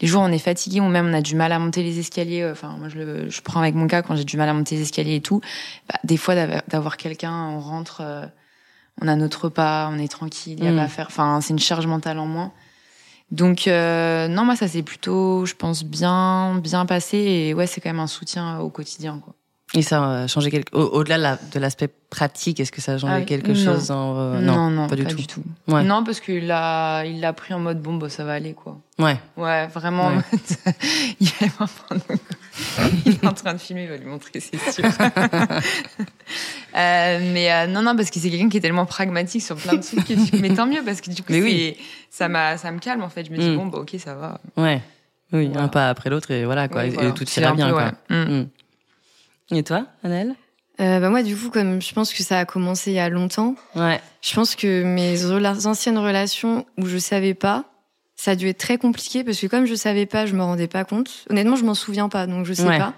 les 0.02 0.08
jours 0.10 0.22
où 0.24 0.26
on 0.26 0.32
est 0.32 0.40
fatigué 0.40 0.82
ou 0.82 0.90
même 0.90 1.08
on 1.08 1.14
a 1.14 1.22
du 1.22 1.36
mal 1.36 1.54
à 1.54 1.60
monter 1.60 1.84
les 1.84 2.00
escaliers, 2.00 2.42
euh, 2.42 2.52
enfin, 2.52 2.76
moi 2.78 2.90
je 2.90 2.98
le, 2.98 3.30
je 3.30 3.40
prends 3.42 3.62
avec 3.62 3.76
mon 3.76 3.88
cas 3.88 4.02
quand 4.02 4.18
j'ai 4.18 4.26
du 4.26 4.36
mal 4.36 4.50
à 4.50 4.54
monter 4.54 4.76
les 4.76 4.82
escaliers 4.82 5.16
et 5.16 5.22
tout, 5.22 5.40
bah, 5.88 5.96
des 6.04 6.18
fois 6.18 6.36
d'avoir- 6.36 6.64
d'avoir 6.68 6.98
quelqu'un, 6.98 7.48
on 7.50 7.60
rentre, 7.62 8.02
euh, 8.02 8.26
on 9.02 9.08
a 9.08 9.16
notre 9.16 9.46
repas, 9.46 9.90
on 9.90 9.98
est 10.00 10.10
tranquille, 10.12 10.58
il 10.60 10.66
y 10.66 10.68
a 10.68 10.72
Mm. 10.72 10.76
pas 10.76 10.82
à 10.84 10.88
faire, 10.90 11.08
enfin, 11.08 11.40
c'est 11.42 11.54
une 11.54 11.60
charge 11.60 11.88
mentale 11.88 12.20
en 12.20 12.26
moins. 12.26 12.52
Donc 13.34 13.68
euh, 13.68 14.28
non, 14.30 14.46
moi 14.46 14.56
ça 14.56 14.68
s'est 14.70 14.84
plutôt, 14.84 15.46
je 15.46 15.54
pense 15.56 15.84
bien 15.84 16.56
bien 16.64 16.86
passé 16.86 17.18
et 17.18 17.54
ouais 17.54 17.68
c'est 17.68 17.82
quand 17.82 17.90
même 17.90 18.00
un 18.00 18.08
soutien 18.08 18.60
au 18.60 18.70
quotidien 18.70 19.20
quoi. 19.20 19.34
Et 19.76 19.82
ça 19.82 20.22
a 20.22 20.28
changé 20.28 20.52
quelque... 20.52 20.76
au- 20.78 21.00
au-delà 21.00 21.18
de 21.18 21.24
la- 21.24 21.40
de 21.52 21.60
l'aspect 21.60 21.88
pratique, 22.12 22.60
est-ce 22.60 22.72
que 22.72 22.80
ça 22.80 22.94
a 22.94 22.98
changé 23.00 23.14
Ah 23.14 23.22
quelque 23.22 23.52
Non. 23.54 23.56
chose 23.74 23.88
dans... 23.88 24.16
euh, 24.20 24.40
non 24.40 24.70
non 24.70 24.88
pas 24.88 24.96
du 24.96 25.04
tout. 25.06 25.16
du 25.16 25.26
tout. 25.26 25.44
Ouais. 25.68 25.84
Non 25.84 26.04
parce 26.04 26.20
qu'il 26.20 26.46
l'a 26.46 27.04
il 27.08 27.20
l'a 27.22 27.34
pris 27.34 27.56
en 27.56 27.60
mode 27.60 27.82
bon 27.82 27.96
bah 27.96 28.08
ça 28.08 28.24
va 28.24 28.34
aller 28.34 28.54
quoi. 28.54 28.78
Ouais. 29.00 29.20
Ouais 29.36 29.66
vraiment. 29.68 30.10
Ouais. 30.10 30.74
il 31.20 31.28
prendre. 31.50 32.02
il 33.06 33.14
est 33.14 33.26
en 33.26 33.34
train 33.34 33.54
de 33.54 33.60
filmer, 33.60 33.84
il 33.84 33.90
va 33.90 33.98
lui 33.98 34.06
montrer 34.06 34.40
c'est 34.40 34.58
sûr. 34.72 34.84
Euh, 36.76 37.20
mais 37.34 37.52
euh, 37.52 37.68
non 37.68 37.84
non 37.84 37.96
parce 37.96 38.10
que 38.10 38.20
c'est 38.20 38.32
quelqu'un 38.32 38.50
qui 38.50 38.58
est 38.58 38.62
tellement 38.62 38.88
pragmatique 38.88 39.44
sur 39.44 39.56
plein 39.58 39.76
de 39.76 39.84
trucs. 39.84 40.06
que 40.06 40.14
du- 40.14 40.42
Mais 40.42 40.56
tant 40.56 40.66
mieux 40.66 40.82
parce 40.84 41.02
que 41.02 41.12
du 41.12 41.22
coup 41.22 41.32
oui. 41.34 41.78
ça 42.10 42.28
m'a 42.30 42.58
ça 42.58 42.72
me 42.72 42.80
calme 42.80 43.04
en 43.04 43.10
fait. 43.10 43.26
Je 43.26 43.32
me 43.32 43.38
dis 43.38 43.50
Mm. 43.50 43.58
bon 43.58 43.66
bah 43.68 43.78
ok 43.80 43.96
ça 44.00 44.16
va. 44.16 44.40
Ouais. 44.58 44.82
Oui, 45.34 45.48
Voilà. 45.50 45.64
un 45.64 45.68
pas 45.68 45.90
après 45.90 46.10
l'autre 46.10 46.32
et 46.32 46.46
voilà 46.46 46.68
quoi. 46.68 46.84
Oui, 46.86 46.96
et 47.00 47.12
tout 47.14 47.26
ira 47.40 47.54
bien 47.54 47.68
peu, 47.68 47.74
quoi. 47.74 47.92
ouais. 48.10 48.16
Mm. 48.26 48.48
Mm. 49.52 49.56
Et 49.58 49.64
toi, 49.64 49.86
Annelle 50.04 50.34
Euh, 50.80 51.00
bah 51.00 51.10
moi, 51.12 51.22
du 51.22 51.36
coup, 51.38 51.52
comme 51.52 51.80
je 51.80 51.94
pense 51.94 52.12
que 52.12 52.24
ça 52.24 52.40
a 52.40 52.46
commencé 52.46 52.90
il 52.92 52.96
y 52.96 53.00
a 53.00 53.08
longtemps, 53.10 53.56
Ouais. 53.76 54.02
je 54.24 54.34
pense 54.34 54.56
que 54.56 54.82
mes 54.84 55.16
rela- 55.18 55.68
anciennes 55.68 56.00
relations 56.00 56.66
où 56.80 56.88
je 56.88 56.98
savais 56.98 57.36
pas, 57.36 57.66
ça 58.24 58.32
a 58.32 58.36
dû 58.36 58.48
être 58.48 58.58
très 58.58 58.78
compliqué 58.78 59.24
parce 59.26 59.38
que 59.40 59.48
comme 59.48 59.66
je 59.66 59.76
savais 59.76 60.06
pas, 60.06 60.26
je 60.26 60.34
me 60.34 60.42
rendais 60.44 60.68
pas 60.68 60.86
compte. 60.86 61.26
Honnêtement, 61.30 61.58
je 61.58 61.66
m'en 61.66 61.74
souviens 61.76 62.08
pas, 62.08 62.26
donc 62.26 62.46
je 62.46 62.54
sais 62.54 62.64
Ouais. 62.64 62.78
pas. 62.78 62.94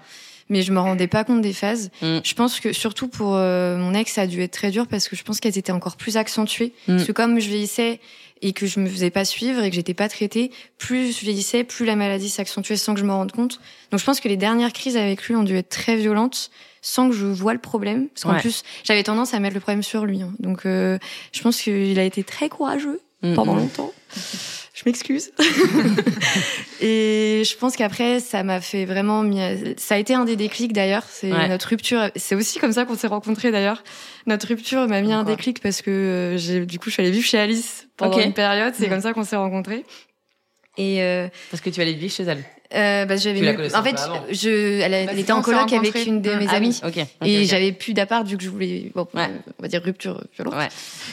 Mais 0.48 0.62
je 0.62 0.70
me 0.70 0.78
rendais 0.78 1.08
pas 1.08 1.24
compte 1.24 1.40
des 1.40 1.52
phases. 1.52 1.90
Mm. 2.02 2.18
Je 2.22 2.34
pense 2.34 2.60
que 2.60 2.72
surtout 2.72 3.08
pour 3.08 3.34
euh, 3.34 3.76
mon 3.76 3.92
ex, 3.94 4.12
ça 4.12 4.20
a 4.22 4.26
dû 4.28 4.40
être 4.42 4.52
très 4.52 4.70
dur 4.70 4.86
parce 4.86 5.08
que 5.08 5.16
je 5.16 5.24
pense 5.24 5.40
qu'elles 5.40 5.58
étaient 5.58 5.72
encore 5.72 5.96
plus 5.96 6.16
accentuées. 6.16 6.72
Mm. 6.86 6.92
Parce 6.94 7.04
que 7.08 7.12
comme 7.12 7.40
je 7.40 7.48
vieillissais 7.48 7.98
et 8.42 8.52
que 8.52 8.66
je 8.66 8.78
me 8.78 8.88
faisais 8.88 9.10
pas 9.10 9.24
suivre 9.24 9.64
et 9.64 9.70
que 9.70 9.74
j'étais 9.74 9.94
pas 9.94 10.08
traitée, 10.08 10.52
plus 10.78 11.12
je 11.18 11.20
vieillissais, 11.22 11.64
plus 11.64 11.84
la 11.86 11.96
maladie 11.96 12.30
s'accentuait 12.30 12.76
sans 12.76 12.94
que 12.94 13.00
je 13.00 13.04
me 13.04 13.12
rende 13.12 13.32
compte. 13.32 13.58
Donc 13.90 13.98
je 13.98 14.04
pense 14.04 14.20
que 14.20 14.28
les 14.28 14.36
dernières 14.36 14.72
crises 14.72 14.96
avec 14.96 15.24
lui 15.24 15.34
ont 15.34 15.42
dû 15.42 15.56
être 15.56 15.70
très 15.70 15.96
violentes 15.96 16.52
sans 16.82 17.08
que 17.10 17.16
je 17.16 17.26
voie 17.26 17.52
le 17.54 17.58
problème. 17.58 18.06
Parce 18.10 18.22
qu'en 18.22 18.34
Ouais. 18.34 18.40
plus, 18.40 18.62
j'avais 18.84 19.02
tendance 19.02 19.34
à 19.34 19.40
mettre 19.40 19.54
le 19.54 19.60
problème 19.60 19.82
sur 19.82 20.04
lui. 20.06 20.22
hein. 20.22 20.32
Donc 20.38 20.64
euh, 20.66 20.98
je 21.32 21.42
pense 21.42 21.60
qu'il 21.60 21.98
a 21.98 22.04
été 22.04 22.22
très 22.22 22.48
courageux 22.48 23.00
Mm, 23.22 23.32
pendant 23.34 23.54
longtemps. 23.56 23.92
Je 24.76 24.82
m'excuse. 24.84 25.32
et 26.80 27.42
je 27.44 27.56
pense 27.56 27.76
qu'après, 27.76 28.20
ça 28.20 28.42
m'a 28.42 28.60
fait 28.60 28.84
vraiment. 28.84 29.24
Ça 29.78 29.94
a 29.94 29.98
été 29.98 30.12
un 30.14 30.24
des 30.26 30.36
déclics 30.36 30.72
d'ailleurs. 30.74 31.04
C'est 31.08 31.32
Ouais. 31.32 31.48
notre 31.48 31.68
rupture. 31.68 32.10
C'est 32.14 32.34
aussi 32.34 32.58
comme 32.58 32.72
ça 32.72 32.84
qu'on 32.84 32.94
s'est 32.94 33.06
rencontrés 33.06 33.50
d'ailleurs. 33.50 33.82
Notre 34.26 34.48
rupture 34.48 34.86
m'a 34.86 35.00
mis 35.00 35.12
un 35.12 35.24
déclic 35.24 35.60
parce 35.60 35.80
que 35.82 35.90
euh, 35.90 36.36
j'ai 36.38 36.66
du 36.66 36.78
coup 36.78 36.90
je 36.90 36.94
suis 36.94 37.02
allée 37.02 37.10
vivre 37.10 37.24
chez 37.26 37.38
Alice 37.38 37.88
pendant 37.96 38.18
une 38.20 38.34
période. 38.34 38.74
C'est 38.76 38.86
Mm. 38.86 38.90
comme 38.90 39.00
ça 39.00 39.12
qu'on 39.14 39.24
s'est 39.24 39.36
rencontrés. 39.36 39.84
Et 40.76 41.02
euh, 41.02 41.26
Parce 41.50 41.62
que 41.62 41.70
tu 41.70 41.80
allais 41.80 41.94
vivre 41.94 42.12
chez 42.12 42.24
elle. 42.24 42.44
Euh, 42.74 43.04
bah, 43.04 43.16
j'avais 43.16 43.48
en 43.74 43.82
fait 43.82 43.98
avant. 43.98 44.24
je 44.30 44.80
elle, 44.80 45.06
Bah, 45.06 45.12
elle 45.12 45.18
était 45.18 45.32
en 45.32 45.42
coloc 45.42 45.72
avec 45.72 45.94
une 46.06 46.20
de 46.22 46.34
Mm. 46.34 46.38
mes 46.38 46.46
Ah 46.48 46.54
amies. 46.54 46.80
oui, 46.84 46.88
ok. 47.00 47.06
ok, 47.22 47.28
Et 47.28 47.44
j'avais 47.44 47.72
plus 47.72 47.94
d'appart 47.94 48.26
vu 48.26 48.36
que 48.36 48.42
je 48.42 48.48
voulais, 48.50 48.90
bon, 48.94 49.06
Ouais. 49.14 49.22
euh, 49.22 49.52
on 49.58 49.62
va 49.62 49.68
dire 49.68 49.82
rupture 49.82 50.22
violente. 50.34 50.54
Ouais. 50.54 50.68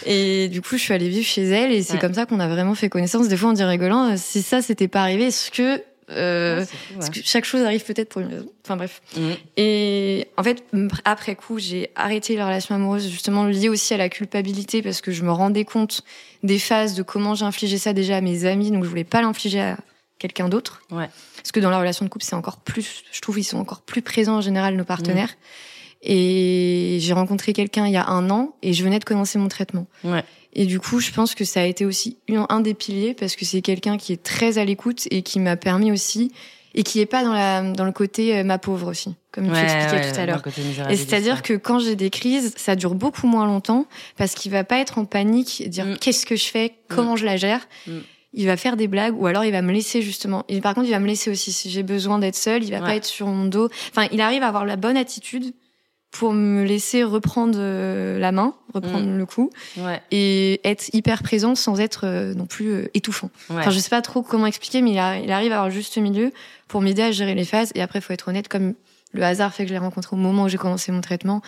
Et 0.06 0.48
du 0.50 0.62
coup, 0.62 0.78
je 0.78 0.82
suis 0.84 0.94
allée 0.94 1.10
vivre 1.10 1.26
chez 1.26 1.44
elle 1.44 1.72
et 1.72 1.82
c'est 1.84 1.94
Ouais. 1.94 2.00
comme 2.00 2.14
ça 2.14 2.26
qu'on 2.26 2.40
a 2.40 2.48
vraiment 2.48 2.76
fait 2.76 2.90
connaissance. 2.90 3.28
Des 3.28 3.38
fois, 3.38 3.50
on 3.50 3.54
dit 3.54 3.64
rigolant, 3.64 4.12
euh, 4.12 4.16
si 4.18 4.42
ça 4.42 4.62
s'était 4.62 4.88
pas 4.88 5.02
arrivé, 5.02 5.26
est-ce 5.28 5.52
que, 5.52 5.82
euh, 6.12 6.60
Ouais, 6.60 6.66
fou, 6.66 6.76
parce 6.96 7.10
que 7.10 7.20
chaque 7.24 7.46
chose 7.46 7.62
arrive 7.64 7.84
peut-être 7.86 8.10
pour 8.10 8.22
une 8.22 8.28
raison? 8.28 8.50
Enfin 8.66 8.76
bref. 8.76 9.02
Mm. 9.16 9.22
Et 9.58 10.28
en 10.38 10.44
fait, 10.44 10.64
après 11.06 11.36
coup, 11.36 11.60
j'ai 11.60 11.90
arrêté 11.96 12.36
la 12.36 12.46
relation 12.46 12.76
amoureuse 12.76 13.08
justement 13.10 13.46
liée 13.46 13.70
aussi 13.70 13.94
à 13.94 13.98
la 13.98 14.10
culpabilité 14.10 14.82
parce 14.82 15.02
que 15.02 15.12
je 15.12 15.24
me 15.24 15.32
rendais 15.32 15.64
compte 15.66 16.02
des 16.44 16.60
phases 16.60 16.94
de 16.96 17.04
comment 17.04 17.36
j'infligeais 17.36 17.78
ça 17.78 17.94
déjà 17.94 18.18
à 18.18 18.22
mes 18.22 18.46
amis, 18.46 18.72
donc 18.72 18.84
je 18.84 18.90
voulais 18.90 19.04
pas 19.06 19.22
l'infliger 19.22 19.62
à 19.62 19.78
quelqu'un 20.24 20.48
d'autre. 20.50 20.82
Ouais. 20.90 21.10
Parce 21.36 21.52
que 21.52 21.60
dans 21.60 21.70
la 21.70 21.78
relation 21.80 22.06
de 22.06 22.10
couple, 22.10 22.24
c'est 22.26 22.36
encore 22.36 22.58
plus, 22.58 23.04
je 23.12 23.20
trouve, 23.20 23.38
ils 23.38 23.44
sont 23.44 23.58
encore 23.60 23.82
plus 23.82 24.02
présents 24.02 24.38
en 24.38 24.42
général 24.42 24.76
nos 24.78 24.86
partenaires. 24.86 25.36
Et 26.02 26.98
j'ai 27.00 27.14
rencontré 27.14 27.54
quelqu'un 27.54 27.86
il 27.88 27.94
y 27.94 27.98
a 27.98 28.08
un 28.08 28.30
an 28.30 28.56
et 28.62 28.74
je 28.74 28.84
venais 28.84 29.00
de 29.00 29.06
commencer 29.06 29.38
mon 29.38 29.48
traitement. 29.50 29.88
Ouais. 30.04 30.24
Et 30.54 30.66
du 30.66 30.80
coup, 30.80 31.00
je 31.00 31.12
pense 31.12 31.36
que 31.36 31.46
ça 31.46 31.62
a 31.62 31.66
été 31.66 31.86
aussi 31.86 32.18
un 32.30 32.60
des 32.62 32.74
piliers 32.74 33.14
parce 33.14 33.36
que 33.36 33.44
c'est 33.46 33.62
quelqu'un 33.62 33.98
qui 33.98 34.14
est 34.14 34.22
très 34.24 34.58
à 34.58 34.66
l'écoute 34.66 35.08
et 35.12 35.22
qui 35.22 35.40
m'a 35.40 35.56
permis 35.56 35.92
aussi 35.92 36.32
et 36.76 36.84
qui 36.84 37.00
est 37.00 37.06
pas 37.06 37.24
dans 37.24 37.34
la 37.34 37.62
dans 37.62 37.86
le 37.86 37.92
côté 37.92 38.36
euh, 38.38 38.44
ma 38.44 38.58
pauvre 38.58 38.88
aussi, 38.90 39.16
comme 39.32 39.46
tu 39.52 39.58
expliquais 39.60 40.06
ouais, 40.06 40.12
tout 40.12 40.20
à 40.20 40.26
l'heure. 40.26 40.42
Et 40.90 40.98
c'est-à-dire 40.98 41.42
que 41.44 41.54
quand 41.54 41.80
j'ai 41.80 41.96
des 41.96 42.10
crises, 42.10 42.54
ça 42.58 42.76
dure 42.76 42.96
beaucoup 42.96 43.28
moins 43.28 43.46
longtemps 43.46 43.86
parce 44.18 44.34
qu'il 44.34 44.52
va 44.52 44.64
pas 44.64 44.80
être 44.80 44.98
en 44.98 45.06
panique, 45.06 45.62
et 45.62 45.70
dire 45.70 45.86
Mm. 45.86 45.98
qu'est-ce 46.00 46.26
que 46.26 46.36
je 46.36 46.46
fais, 46.46 46.76
comment 46.88 47.16
je 47.16 47.26
la 47.26 47.38
gère. 47.38 47.68
Mm. 47.88 47.92
Il 48.34 48.46
va 48.48 48.58
faire 48.58 48.76
des 48.78 48.88
blagues 48.88 49.16
ou 49.20 49.28
alors 49.28 49.46
il 49.46 49.52
va 49.52 49.62
me 49.62 49.72
laisser 49.72 50.02
justement. 50.02 50.44
Et 50.50 50.60
par 50.62 50.74
contre, 50.74 50.88
il 50.88 50.92
va 50.92 51.00
me 51.00 51.08
laisser 51.08 51.30
aussi 51.30 51.52
si 51.52 51.70
j'ai 51.70 51.84
besoin 51.84 52.18
d'être 52.20 52.36
seule. 52.36 52.64
Il 52.64 52.72
va 52.72 52.80
Ouais. 52.80 52.86
pas 52.86 52.96
être 52.96 53.06
sur 53.06 53.28
mon 53.28 53.46
dos. 53.46 53.70
Enfin, 53.92 54.08
il 54.12 54.22
arrive 54.22 54.42
à 54.44 54.48
avoir 54.48 54.66
la 54.66 54.76
bonne 54.76 54.98
attitude 54.98 55.54
pour 56.12 56.34
me 56.34 56.64
laisser 56.64 57.04
reprendre 57.04 57.58
euh, 57.60 58.20
la 58.20 58.32
main, 58.32 58.54
reprendre 58.74 59.06
Mm. 59.08 59.18
le 59.18 59.26
coup 59.26 59.50
Ouais. 59.78 60.00
et 60.12 60.62
être 60.64 60.90
hyper 60.94 61.24
présent 61.24 61.56
sans 61.56 61.80
être 61.80 62.06
euh, 62.06 62.34
non 62.36 62.46
plus 62.46 62.70
euh, 62.72 62.90
étouffant. 62.94 63.32
Ouais. 63.50 63.58
Enfin, 63.60 63.72
je 63.72 63.80
sais 63.80 63.90
pas 63.90 64.02
trop 64.04 64.22
comment 64.22 64.46
expliquer, 64.46 64.82
mais 64.84 64.92
il, 64.92 65.00
a- 65.00 65.18
il 65.20 65.32
arrive 65.32 65.52
à 65.52 65.56
avoir 65.56 65.70
le 65.70 65.74
juste 65.74 65.98
milieu 65.98 66.32
pour 66.68 66.82
m'aider 66.82 67.02
à 67.02 67.12
gérer 67.12 67.34
les 67.36 67.46
phases. 67.46 67.72
Et 67.76 67.82
après, 67.82 68.00
faut 68.02 68.14
être 68.14 68.28
honnête, 68.28 68.48
comme 68.48 68.76
le 69.12 69.24
hasard 69.24 69.54
fait 69.54 69.64
que 69.64 69.70
je 69.70 69.74
l'ai 69.74 69.80
rencontré 69.80 70.16
au 70.16 70.20
moment 70.20 70.44
où 70.44 70.50
j'ai 70.50 70.58
commencé 70.60 70.92
mon 70.92 71.02
traitement, 71.02 71.42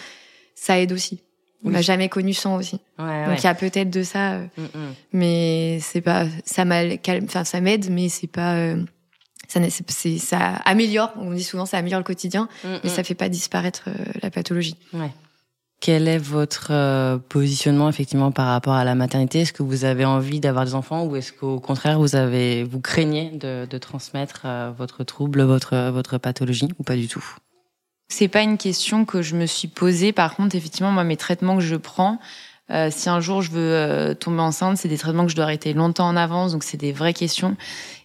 ça 0.56 0.80
aide 0.80 0.92
aussi. 0.92 1.20
On 1.66 1.70
Oui. 1.70 1.74
m'a 1.74 1.82
jamais 1.82 2.10
connu 2.10 2.34
sans 2.34 2.56
aussi. 2.58 2.80
Ouais. 3.00 3.26
Donc 3.26 3.40
il 3.40 3.44
y 3.44 3.48
a 3.48 3.56
peut-être 3.56 3.90
de 3.90 4.04
ça, 4.04 4.34
euh, 4.34 4.46
Mm, 4.58 4.62
mm. 4.64 4.94
mais 5.14 5.80
c'est 5.82 6.02
pas 6.02 6.26
ça 6.46 6.64
calme, 6.98 7.26
enfin 7.26 7.44
ça 7.44 7.60
m'aide, 7.60 7.90
mais 7.90 8.08
c'est 8.08 8.28
pas 8.28 8.54
euh, 8.56 8.84
ça, 9.48 9.60
c'est, 9.70 10.18
ça 10.20 10.40
améliore. 10.66 11.12
On 11.18 11.32
dit 11.32 11.44
souvent 11.44 11.66
ça 11.66 11.78
améliore 11.80 12.00
le 12.00 12.04
quotidien, 12.06 12.48
Mm, 12.64 12.68
mais 12.84 12.90
ça 12.90 13.04
fait 13.04 13.16
pas 13.16 13.30
disparaître 13.30 13.84
euh, 13.88 13.94
la 14.22 14.30
pathologie. 14.30 14.76
Ouais. 14.94 15.12
Quel 15.82 16.08
est 16.08 16.18
votre 16.20 17.18
positionnement 17.30 17.90
effectivement 17.90 18.32
par 18.32 18.48
rapport 18.48 18.74
à 18.74 18.86
la 18.86 18.96
maternité? 18.96 19.42
Est-ce 19.42 19.52
que 19.54 19.62
vous 19.62 19.84
avez 19.86 20.06
envie 20.06 20.40
d'avoir 20.40 20.66
des 20.66 20.74
enfants 20.74 21.04
ou 21.06 21.16
est-ce 21.18 21.34
qu'au 21.34 21.60
contraire 21.60 22.00
vous 22.00 22.16
avez 22.16 22.64
vous 22.64 22.80
craignez 22.80 23.32
de, 23.32 23.66
de 23.70 23.78
transmettre 23.78 24.48
votre 24.78 25.04
trouble, 25.04 25.42
votre 25.44 25.90
votre 25.92 26.18
pathologie 26.18 26.70
ou 26.80 26.84
pas 26.84 26.96
du 26.96 27.08
tout? 27.08 27.26
C'est 28.08 28.28
pas 28.28 28.42
une 28.42 28.58
question 28.58 29.06
que 29.06 29.22
je 29.22 29.36
me 29.36 29.46
suis 29.46 29.68
posée. 29.68 30.12
Par 30.12 30.36
contre, 30.36 30.56
effectivement, 30.56 30.92
moi, 30.92 31.04
mes 31.04 31.18
traitements 31.18 31.56
que 31.56 31.64
je 31.64 31.76
prends, 31.76 32.20
euh, 32.72 32.90
si 32.92 33.10
un 33.10 33.20
jour 33.20 33.42
je 33.42 33.52
veux 33.52 33.74
euh, 33.74 34.14
tomber 34.14 34.42
enceinte, 34.42 34.78
c'est 34.78 34.88
des 34.88 34.98
traitements 34.98 35.26
que 35.26 35.32
je 35.32 35.36
dois 35.36 35.46
arrêter 35.46 35.74
longtemps 35.74 36.08
en 36.08 36.16
avance, 36.16 36.52
donc 36.52 36.64
c'est 36.64 36.78
des 36.78 36.92
vraies 36.92 37.14
questions. 37.14 37.56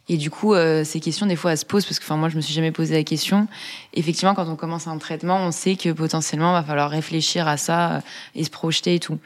Et 0.09 0.16
du 0.16 0.30
coup, 0.30 0.55
euh, 0.55 0.84
ces 0.84 1.01
questions, 1.01 1.26
des 1.26 1.36
fois, 1.36 1.53
elles 1.53 1.59
se 1.59 1.64
posent 1.64 1.86
parce 1.86 1.98
que, 1.98 2.05
enfin, 2.05 2.16
moi, 2.16 2.28
je 2.28 2.36
me 2.36 2.40
suis 2.40 2.53
jamais 2.53 2.72
posé 2.72 2.94
la 2.94 3.05
question. 3.05 3.46
Effectivement, 3.94 4.34
quand 4.34 4.48
on 4.48 4.57
commence 4.57 4.86
un 4.86 4.98
traitement, 4.98 5.36
on 5.36 5.53
sait 5.53 5.76
que 5.76 5.90
potentiellement, 5.92 6.51
il 6.51 6.61
va 6.61 6.64
falloir 6.64 6.90
réfléchir 6.90 7.46
à 7.46 7.57
ça 7.57 8.03
et 8.34 8.44
se 8.44 8.51
projeter 8.51 8.96
et 8.96 9.01
tout. 9.01 9.18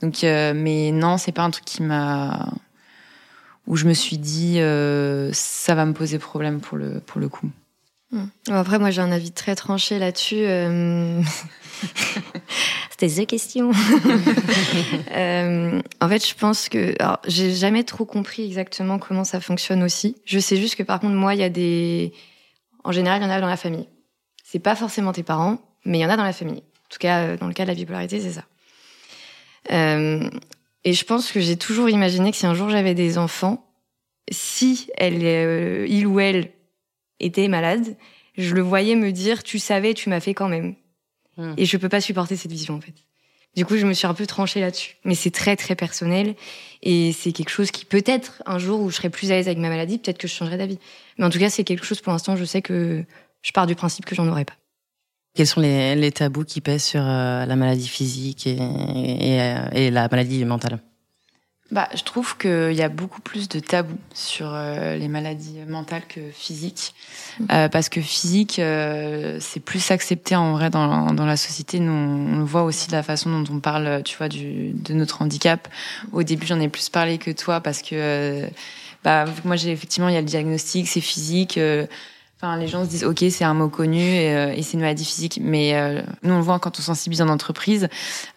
Donc, 0.00 0.22
mais 0.22 0.92
non, 0.92 1.18
c'est 1.18 1.32
pas 1.32 1.42
un 1.42 1.50
truc 1.50 1.66
qui 1.66 1.82
m'a 1.82 2.48
où 3.66 3.76
je 3.76 3.84
me 3.84 3.92
suis 3.92 4.16
dit 4.16 4.60
ça 5.32 5.74
va 5.74 5.84
me 5.84 5.92
poser 5.92 6.18
problème 6.18 6.60
pour 6.60 6.78
le 6.78 7.00
pour 7.00 7.20
le 7.20 7.28
coup. 7.28 7.50
Hmm. 8.12 8.26
Après, 8.48 8.78
moi, 8.78 8.90
j'ai 8.90 9.02
un 9.02 9.12
avis 9.12 9.32
très 9.32 9.54
tranché 9.54 9.98
là-dessus. 9.98 10.44
C'était 12.90 13.22
the 13.22 13.26
question. 13.26 13.72
euh, 15.16 15.80
en 16.00 16.08
fait, 16.08 16.26
je 16.26 16.34
pense 16.34 16.68
que, 16.68 16.94
alors, 17.00 17.18
j'ai 17.26 17.54
jamais 17.54 17.84
trop 17.84 18.04
compris 18.04 18.44
exactement 18.44 18.98
comment 18.98 19.24
ça 19.24 19.40
fonctionne 19.40 19.82
aussi. 19.82 20.16
Je 20.24 20.38
sais 20.38 20.56
juste 20.56 20.76
que 20.76 20.82
par 20.82 21.00
contre, 21.00 21.14
moi, 21.14 21.34
il 21.34 21.40
y 21.40 21.44
a 21.44 21.48
des, 21.48 22.12
en 22.84 22.92
général, 22.92 23.20
il 23.20 23.24
y 23.24 23.26
en 23.26 23.30
a 23.30 23.40
dans 23.40 23.48
la 23.48 23.56
famille. 23.56 23.88
C'est 24.44 24.58
pas 24.58 24.74
forcément 24.74 25.12
tes 25.12 25.22
parents, 25.22 25.58
mais 25.84 25.98
il 25.98 26.00
y 26.00 26.04
en 26.04 26.10
a 26.10 26.16
dans 26.16 26.24
la 26.24 26.32
famille. 26.32 26.58
En 26.58 26.88
tout 26.90 26.98
cas, 26.98 27.22
euh, 27.22 27.36
dans 27.36 27.46
le 27.46 27.54
cas 27.54 27.64
de 27.64 27.68
la 27.68 27.74
bipolarité, 27.74 28.20
c'est 28.20 28.32
ça. 28.32 28.44
Euh, 29.70 30.28
et 30.84 30.92
je 30.92 31.04
pense 31.04 31.30
que 31.30 31.40
j'ai 31.40 31.56
toujours 31.56 31.88
imaginé 31.88 32.30
que 32.30 32.36
si 32.36 32.46
un 32.46 32.54
jour 32.54 32.70
j'avais 32.70 32.94
des 32.94 33.18
enfants, 33.18 33.66
si 34.30 34.88
elle, 34.96 35.20
euh, 35.22 35.86
il 35.88 36.06
ou 36.06 36.20
elle 36.20 36.50
était 37.20 37.48
malade, 37.48 37.96
je 38.36 38.54
le 38.54 38.62
voyais 38.62 38.96
me 38.96 39.12
dire, 39.12 39.42
tu 39.42 39.58
savais, 39.58 39.94
tu 39.94 40.08
m'as 40.08 40.20
fait 40.20 40.34
quand 40.34 40.48
même. 40.48 40.74
Hmm. 41.36 41.54
Et 41.56 41.64
je 41.64 41.76
peux 41.76 41.88
pas 41.88 42.00
supporter 42.00 42.36
cette 42.36 42.50
vision, 42.50 42.74
en 42.74 42.80
fait. 42.80 42.94
Du 43.56 43.64
coup, 43.64 43.76
je 43.76 43.86
me 43.86 43.92
suis 43.92 44.06
un 44.06 44.14
peu 44.14 44.26
tranchée 44.26 44.60
là-dessus. 44.60 44.96
Mais 45.04 45.14
c'est 45.14 45.30
très, 45.30 45.56
très 45.56 45.74
personnel. 45.74 46.34
Et 46.82 47.12
c'est 47.12 47.32
quelque 47.32 47.50
chose 47.50 47.70
qui, 47.70 47.84
peut-être, 47.84 48.42
un 48.46 48.58
jour 48.58 48.80
où 48.80 48.90
je 48.90 48.96
serai 48.96 49.10
plus 49.10 49.32
à 49.32 49.34
l'aise 49.34 49.48
avec 49.48 49.58
ma 49.58 49.68
maladie, 49.68 49.98
peut-être 49.98 50.18
que 50.18 50.28
je 50.28 50.34
changerai 50.34 50.56
d'avis. 50.56 50.78
Mais 51.18 51.24
en 51.24 51.30
tout 51.30 51.38
cas, 51.38 51.50
c'est 51.50 51.64
quelque 51.64 51.84
chose, 51.84 52.00
pour 52.00 52.12
l'instant, 52.12 52.36
je 52.36 52.44
sais 52.44 52.62
que 52.62 53.04
je 53.42 53.52
pars 53.52 53.66
du 53.66 53.74
principe 53.74 54.04
que 54.04 54.14
j'en 54.14 54.28
aurai 54.28 54.44
pas. 54.44 54.54
Quels 55.34 55.46
sont 55.46 55.60
les, 55.60 55.94
les, 55.94 56.10
tabous 56.10 56.44
qui 56.44 56.60
pèsent 56.60 56.84
sur 56.84 57.02
euh, 57.02 57.46
la 57.46 57.56
maladie 57.56 57.86
physique 57.88 58.46
et, 58.46 58.56
et, 58.56 59.40
euh, 59.40 59.68
et 59.72 59.90
la 59.90 60.08
maladie 60.08 60.44
mentale? 60.44 60.80
Bah, 61.70 61.88
je 61.94 62.02
trouve 62.02 62.36
qu'il 62.36 62.72
y 62.72 62.82
a 62.82 62.88
beaucoup 62.88 63.20
plus 63.20 63.48
de 63.48 63.60
tabous 63.60 63.96
sur 64.12 64.52
euh, 64.52 64.96
les 64.96 65.06
maladies 65.06 65.60
mentales 65.68 66.02
que 66.08 66.20
physiques, 66.32 66.94
mm. 67.38 67.44
euh, 67.52 67.68
parce 67.68 67.88
que 67.88 68.00
physique, 68.00 68.58
euh, 68.58 69.38
c'est 69.40 69.60
plus 69.60 69.90
accepté 69.90 70.34
en 70.34 70.52
vrai 70.52 70.70
dans, 70.70 71.12
dans 71.12 71.26
la 71.26 71.36
société. 71.36 71.78
Nous, 71.78 71.92
on 71.92 72.38
le 72.38 72.44
voit 72.44 72.64
aussi 72.64 72.88
de 72.88 72.92
la 72.92 73.04
façon 73.04 73.30
dont 73.30 73.54
on 73.54 73.60
parle, 73.60 74.02
tu 74.04 74.16
vois, 74.16 74.28
du, 74.28 74.72
de 74.72 74.94
notre 74.94 75.22
handicap. 75.22 75.68
Au 76.12 76.24
début, 76.24 76.46
j'en 76.46 76.60
ai 76.60 76.68
plus 76.68 76.88
parlé 76.88 77.18
que 77.18 77.30
toi 77.30 77.60
parce 77.60 77.82
que, 77.82 78.48
bah, 79.04 79.26
moi, 79.44 79.54
j'ai 79.54 79.70
effectivement, 79.70 80.08
il 80.08 80.14
y 80.14 80.18
a 80.18 80.22
le 80.22 80.26
diagnostic, 80.26 80.88
c'est 80.88 81.00
physique. 81.00 81.58
Enfin, 82.42 82.56
les 82.56 82.68
gens 82.68 82.86
se 82.86 82.88
disent, 82.88 83.04
ok, 83.04 83.22
c'est 83.28 83.44
un 83.44 83.52
mot 83.52 83.68
connu 83.68 84.00
et, 84.00 84.34
euh, 84.34 84.54
et 84.54 84.62
c'est 84.62 84.72
une 84.72 84.80
maladie 84.80 85.04
physique, 85.04 85.38
mais 85.42 85.74
euh, 85.74 86.00
nous 86.22 86.32
on 86.32 86.38
le 86.38 86.42
voit 86.42 86.58
quand 86.58 86.78
on 86.78 86.82
sensibilise 86.82 87.20
en 87.20 87.28
entreprise. 87.28 87.88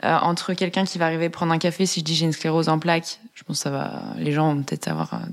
Euh, 0.04 0.18
entre 0.18 0.54
quelqu'un 0.54 0.84
qui 0.84 0.98
va 0.98 1.06
arriver 1.06 1.30
prendre 1.30 1.54
un 1.54 1.58
café, 1.58 1.86
si 1.86 2.02
je 2.02 2.06
dis 2.06 2.14
j'ai 2.14 2.26
une 2.26 2.34
sclérose 2.34 2.68
en 2.68 2.80
plaques, 2.80 3.22
je 3.34 3.44
pense 3.44 3.60
que 3.60 3.64
ça 3.64 3.70
va, 3.70 4.04
les 4.18 4.34
gens 4.34 4.54
vont 4.54 4.62
peut-être 4.62 4.90
avoir 4.90 5.14
un 5.14 5.30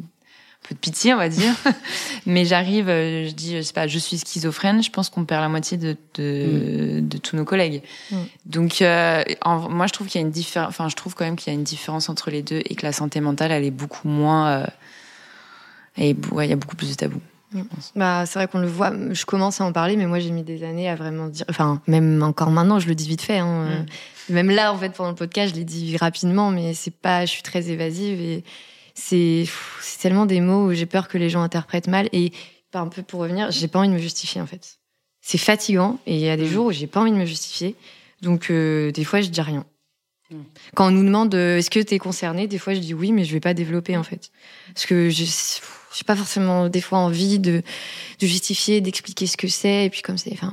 peu 0.69 0.77
de 0.77 0.79
pitié, 0.79 1.13
on 1.13 1.17
va 1.17 1.29
dire. 1.29 1.53
mais 2.27 2.45
j'arrive, 2.45 2.87
je 2.87 3.33
dis, 3.33 3.57
je 3.57 3.63
sais 3.63 3.73
pas, 3.73 3.89
je 3.89 3.99
suis 3.99 4.19
schizophrène, 4.19 4.85
je 4.85 4.91
pense 4.93 5.11
qu'on 5.11 5.25
perd 5.25 5.41
la 5.41 5.49
moitié 5.49 5.77
de 5.77 5.97
de, 6.15 7.01
mm. 7.01 7.09
de 7.09 7.19
tous 7.19 7.35
nos 7.35 7.45
collègues. 7.45 7.83
Mm. 8.13 8.17
Donc, 8.47 8.85
en, 9.43 9.69
moi 9.69 9.89
je 9.89 9.93
trouve 9.93 10.07
qu'il 10.07 10.21
y 10.21 10.23
a 10.23 10.27
une 10.29 10.33
différence, 10.33 10.69
enfin 10.69 10.89
je 10.89 10.95
trouve 10.95 11.17
quand 11.17 11.25
même 11.25 11.35
qu'il 11.35 11.53
y 11.53 11.57
a 11.57 11.59
une 11.59 11.65
différence 11.65 12.09
entre 12.09 12.31
les 12.31 12.43
deux 12.43 12.63
et 12.65 12.77
que 12.77 12.87
la 12.87 12.93
santé 12.93 13.21
mentale 13.21 13.51
elle 13.51 13.65
est 13.65 13.73
beaucoup 13.73 14.07
moins, 14.07 14.65
et 15.97 16.15
ouais, 16.31 16.47
il 16.47 16.51
y 16.51 16.53
a 16.53 16.57
beaucoup 16.57 16.77
plus 16.77 16.91
de 16.91 16.95
tabous. 16.95 17.21
Bah, 17.97 18.27
c'est 18.27 18.39
vrai 18.39 18.49
qu'on 18.49 18.61
le 18.61 18.67
voit. 18.67 18.93
Je 19.13 19.25
commence 19.25 19.61
à 19.61 19.65
en 19.65 19.73
parler, 19.73 19.97
mais 19.97 20.07
moi 20.07 20.21
j'ai 20.21 20.31
mis 20.31 20.43
des 20.43 20.63
années 20.63 20.89
à 20.89 20.95
vraiment 20.95 21.27
dire. 21.27 21.45
Enfin, 21.49 21.83
même 21.87 22.23
encore 22.23 22.51
maintenant, 22.51 22.79
je 22.79 22.87
le 22.87 22.95
dis 22.95 23.09
vite 23.09 23.23
fait. 23.23 23.39
Hein. 23.39 23.87
Mm. 24.29 24.35
Même 24.35 24.51
là, 24.51 24.73
en 24.73 24.79
fait, 24.79 24.91
pendant 24.91 25.11
le 25.11 25.17
podcast, 25.17 25.53
je 25.53 25.59
l'ai 25.59 25.65
dit 25.65 25.97
rapidement, 25.97 26.51
mais 26.51 26.75
c'est 26.75 26.95
pas. 26.95 27.27
Je 27.27 27.31
suis 27.31 27.43
très 27.43 27.71
évasive 27.71 28.21
et 28.21 28.45
c'est 28.95 29.47
c'est 29.81 29.99
tellement 29.99 30.27
des 30.27 30.41
mots 30.41 30.67
où 30.67 30.73
j'ai 30.73 30.87
peur 30.87 31.09
que 31.09 31.19
les 31.19 31.29
gens 31.29 31.43
interprètent 31.43 31.89
mal. 31.89 32.09
Et 32.13 32.33
un 32.73 32.89
peu 32.89 33.03
pour 33.03 33.21
revenir, 33.21 33.51
j'ai 33.51 33.69
pas 33.69 33.81
envie 33.81 33.89
de 33.89 33.95
me 33.95 33.99
justifier 33.99 34.41
en 34.41 34.47
fait. 34.47 34.79
C'est 35.21 35.39
fatigant 35.39 35.99
et 36.07 36.15
il 36.15 36.21
y 36.21 36.29
a 36.29 36.37
des 36.37 36.45
mm. 36.45 36.53
jours 36.53 36.67
où 36.67 36.73
j'ai 36.73 36.87
pas 36.87 37.01
envie 37.01 37.11
de 37.13 37.17
me 37.17 37.27
justifier. 37.27 37.75
Donc 38.23 38.51
euh, 38.51 38.93
des 38.93 39.05
fois, 39.05 39.21
je 39.21 39.29
dis 39.29 39.41
rien. 39.41 39.65
Mm. 40.31 40.37
Quand 40.77 40.87
on 40.87 40.91
nous 40.93 41.05
demande 41.05 41.35
euh, 41.35 41.59
est-ce 41.59 41.71
que 41.71 41.81
tu 41.81 41.95
es 41.95 41.99
concerné, 41.99 42.47
des 42.47 42.59
fois 42.59 42.75
je 42.75 42.81
dis 42.81 42.95
oui, 42.95 43.11
mais 43.11 43.25
je 43.25 43.33
vais 43.33 43.41
pas 43.41 43.55
développer 43.55 43.97
en 43.97 44.05
fait, 44.05 44.31
parce 44.73 44.87
que 44.87 45.11
je 45.11 45.25
j'ai 45.95 46.05
pas 46.05 46.17
forcément 46.17 46.69
des 46.69 46.81
fois 46.81 46.99
envie 46.99 47.39
de, 47.39 47.63
de 48.21 48.27
justifier, 48.27 48.81
d'expliquer 48.81 49.27
ce 49.27 49.37
que 49.37 49.49
c'est. 49.49 49.87
Et 49.87 49.91
puis 49.91 50.03
comme 50.03 50.19
c'est, 50.19 50.33
enfin, 50.33 50.53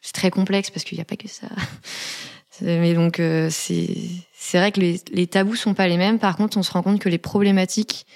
c'est 0.00 0.12
très 0.12 0.30
complexe 0.30 0.70
parce 0.70 0.84
qu'il 0.84 0.96
n'y 0.96 1.02
a 1.02 1.06
pas 1.06 1.16
que 1.16 1.28
ça. 1.28 1.48
Mais 2.60 2.94
donc 2.94 3.18
euh, 3.18 3.48
c'est 3.50 3.96
c'est 4.34 4.58
vrai 4.58 4.72
que 4.72 4.80
les, 4.80 5.00
les 5.12 5.26
tabous 5.26 5.56
sont 5.56 5.74
pas 5.74 5.88
les 5.88 5.96
mêmes. 5.96 6.18
Par 6.18 6.36
contre, 6.36 6.56
on 6.58 6.62
se 6.62 6.70
rend 6.72 6.82
compte 6.82 7.00
que 7.00 7.08
les 7.08 7.18
problématiques 7.18 8.06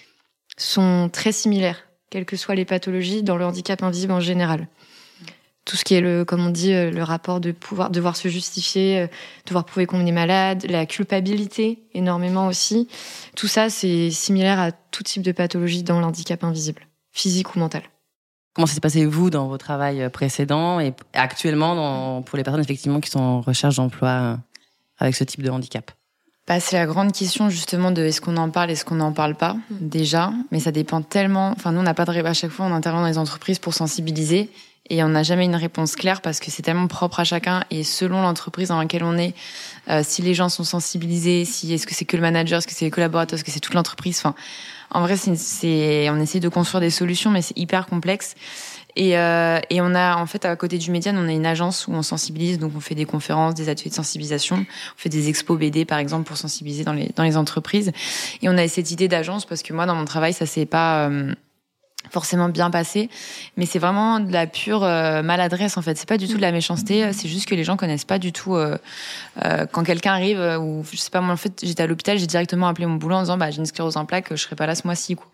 sont 0.56 1.08
très 1.12 1.32
similaires, 1.32 1.86
quelles 2.10 2.24
que 2.24 2.36
soient 2.36 2.54
les 2.54 2.64
pathologies, 2.64 3.22
dans 3.22 3.36
le 3.36 3.44
handicap 3.44 3.82
invisible 3.82 4.12
en 4.12 4.20
général 4.20 4.68
tout 5.66 5.76
ce 5.76 5.84
qui 5.84 5.94
est 5.94 6.00
le, 6.00 6.24
comme 6.24 6.46
on 6.46 6.50
dit, 6.50 6.72
euh, 6.72 6.90
le 6.90 7.02
rapport 7.02 7.40
de 7.40 7.50
pouvoir, 7.50 7.90
devoir 7.90 8.16
se 8.16 8.28
justifier, 8.28 9.00
euh, 9.00 9.06
devoir 9.46 9.64
prouver 9.64 9.84
qu'on 9.84 10.06
est 10.06 10.12
malade, 10.12 10.64
la 10.70 10.86
culpabilité 10.86 11.80
énormément 11.92 12.46
aussi. 12.46 12.88
Tout 13.34 13.48
ça, 13.48 13.68
c'est 13.68 14.10
similaire 14.10 14.60
à 14.60 14.70
tout 14.70 15.02
type 15.02 15.22
de 15.22 15.32
pathologie 15.32 15.82
dans 15.82 16.00
l'handicap 16.00 16.44
invisible, 16.44 16.86
physique 17.10 17.56
ou 17.56 17.58
mental. 17.58 17.82
Comment 18.54 18.66
ça 18.66 18.74
s'est 18.74 18.80
passé 18.80 19.04
vous 19.04 19.28
dans 19.28 19.48
vos 19.48 19.58
travaux 19.58 20.08
précédents 20.08 20.80
et 20.80 20.94
actuellement 21.12 21.74
dans, 21.74 22.22
pour 22.22 22.38
les 22.38 22.44
personnes 22.44 22.62
effectivement 22.62 23.00
qui 23.00 23.10
sont 23.10 23.20
en 23.20 23.40
recherche 23.40 23.76
d'emploi 23.76 24.08
euh, 24.08 24.36
avec 24.98 25.16
ce 25.16 25.24
type 25.24 25.42
de 25.42 25.50
handicap? 25.50 25.90
Bah, 26.46 26.60
c'est 26.60 26.76
la 26.76 26.86
grande 26.86 27.10
question 27.10 27.50
justement 27.50 27.90
de 27.90 28.02
est-ce 28.02 28.20
qu'on 28.20 28.36
en 28.36 28.50
parle, 28.50 28.70
est-ce 28.70 28.84
qu'on 28.84 28.94
n'en 28.94 29.12
parle 29.12 29.34
pas 29.34 29.54
mmh. 29.54 29.74
déjà, 29.80 30.32
mais 30.52 30.60
ça 30.60 30.70
dépend 30.70 31.02
tellement. 31.02 31.50
Enfin, 31.50 31.72
nous 31.72 31.80
on 31.80 31.82
n'a 31.82 31.92
pas 31.92 32.04
de 32.04 32.12
à 32.12 32.32
chaque 32.34 32.52
fois 32.52 32.66
on 32.66 32.72
intervient 32.72 33.02
dans 33.02 33.08
les 33.08 33.18
entreprises 33.18 33.58
pour 33.58 33.74
sensibiliser 33.74 34.48
et 34.90 35.02
on 35.02 35.08
n'a 35.08 35.22
jamais 35.22 35.44
une 35.44 35.56
réponse 35.56 35.96
claire 35.96 36.20
parce 36.20 36.40
que 36.40 36.50
c'est 36.50 36.62
tellement 36.62 36.86
propre 36.86 37.20
à 37.20 37.24
chacun 37.24 37.64
et 37.70 37.84
selon 37.84 38.22
l'entreprise 38.22 38.68
dans 38.68 38.78
laquelle 38.78 39.04
on 39.04 39.16
est, 39.18 39.34
euh, 39.88 40.02
si 40.04 40.22
les 40.22 40.34
gens 40.34 40.48
sont 40.48 40.64
sensibilisés, 40.64 41.44
si 41.44 41.72
est-ce 41.72 41.86
que 41.86 41.94
c'est 41.94 42.04
que 42.04 42.16
le 42.16 42.22
manager, 42.22 42.58
est-ce 42.58 42.66
que 42.66 42.72
c'est 42.72 42.84
les 42.84 42.90
collaborateurs, 42.90 43.38
est-ce 43.38 43.44
que 43.44 43.50
c'est 43.50 43.60
toute 43.60 43.74
l'entreprise. 43.74 44.18
Enfin, 44.18 44.34
en 44.90 45.00
vrai, 45.00 45.16
c'est, 45.16 46.10
on 46.10 46.20
essaie 46.20 46.40
de 46.40 46.48
construire 46.48 46.80
des 46.80 46.90
solutions, 46.90 47.30
mais 47.30 47.42
c'est 47.42 47.58
hyper 47.58 47.86
complexe. 47.86 48.34
Et, 48.96 49.18
euh, 49.18 49.60
et 49.68 49.82
on 49.82 49.94
a 49.94 50.16
en 50.16 50.24
fait 50.24 50.46
à 50.46 50.56
côté 50.56 50.78
du 50.78 50.90
Médiane, 50.90 51.18
on 51.18 51.28
a 51.28 51.32
une 51.32 51.44
agence 51.44 51.86
où 51.86 51.92
on 51.92 52.02
sensibilise, 52.02 52.58
donc 52.58 52.72
on 52.74 52.80
fait 52.80 52.94
des 52.94 53.04
conférences, 53.04 53.54
des 53.54 53.68
ateliers 53.68 53.90
de 53.90 53.94
sensibilisation, 53.94 54.56
on 54.56 54.98
fait 54.98 55.10
des 55.10 55.28
expos 55.28 55.58
BD 55.58 55.84
par 55.84 55.98
exemple 55.98 56.24
pour 56.26 56.38
sensibiliser 56.38 56.82
dans 56.82 56.94
les 56.94 57.10
dans 57.14 57.22
les 57.22 57.36
entreprises. 57.36 57.92
Et 58.40 58.48
on 58.48 58.56
a 58.56 58.66
cette 58.68 58.90
idée 58.90 59.06
d'agence 59.06 59.44
parce 59.44 59.62
que 59.62 59.74
moi 59.74 59.84
dans 59.84 59.94
mon 59.94 60.06
travail 60.06 60.32
ça 60.32 60.46
c'est 60.46 60.64
pas 60.64 61.08
euh, 61.08 61.34
forcément 62.10 62.48
bien 62.48 62.70
passé, 62.70 63.10
mais 63.56 63.66
c'est 63.66 63.78
vraiment 63.78 64.20
de 64.20 64.32
la 64.32 64.46
pure 64.46 64.84
euh, 64.84 65.22
maladresse 65.22 65.76
en 65.76 65.82
fait. 65.82 65.96
C'est 65.96 66.08
pas 66.08 66.18
du 66.18 66.28
tout 66.28 66.36
de 66.36 66.42
la 66.42 66.52
méchanceté, 66.52 67.04
euh, 67.04 67.10
c'est 67.12 67.28
juste 67.28 67.48
que 67.48 67.54
les 67.54 67.64
gens 67.64 67.76
connaissent 67.76 68.04
pas 68.04 68.18
du 68.18 68.32
tout. 68.32 68.54
Euh, 68.54 68.76
euh 69.44 69.66
quand 69.70 69.84
quelqu'un 69.84 70.12
arrive 70.12 70.40
ou 70.60 70.84
je 70.90 70.96
sais 70.96 71.10
pas 71.10 71.20
moi 71.20 71.34
en 71.34 71.36
fait 71.36 71.60
j'étais 71.62 71.82
à 71.82 71.86
l'hôpital, 71.86 72.18
j'ai 72.18 72.26
directement 72.26 72.68
appelé 72.68 72.86
mon 72.86 72.96
boulot 72.96 73.16
en 73.16 73.20
disant 73.20 73.36
bah 73.36 73.50
j'ai 73.50 73.58
une 73.58 73.66
sclérose 73.66 73.96
en 73.96 74.04
plaques, 74.04 74.28
je 74.30 74.36
serai 74.36 74.56
pas 74.56 74.66
là 74.66 74.74
ce 74.74 74.86
mois-ci 74.86 75.16
quoi. 75.16 75.26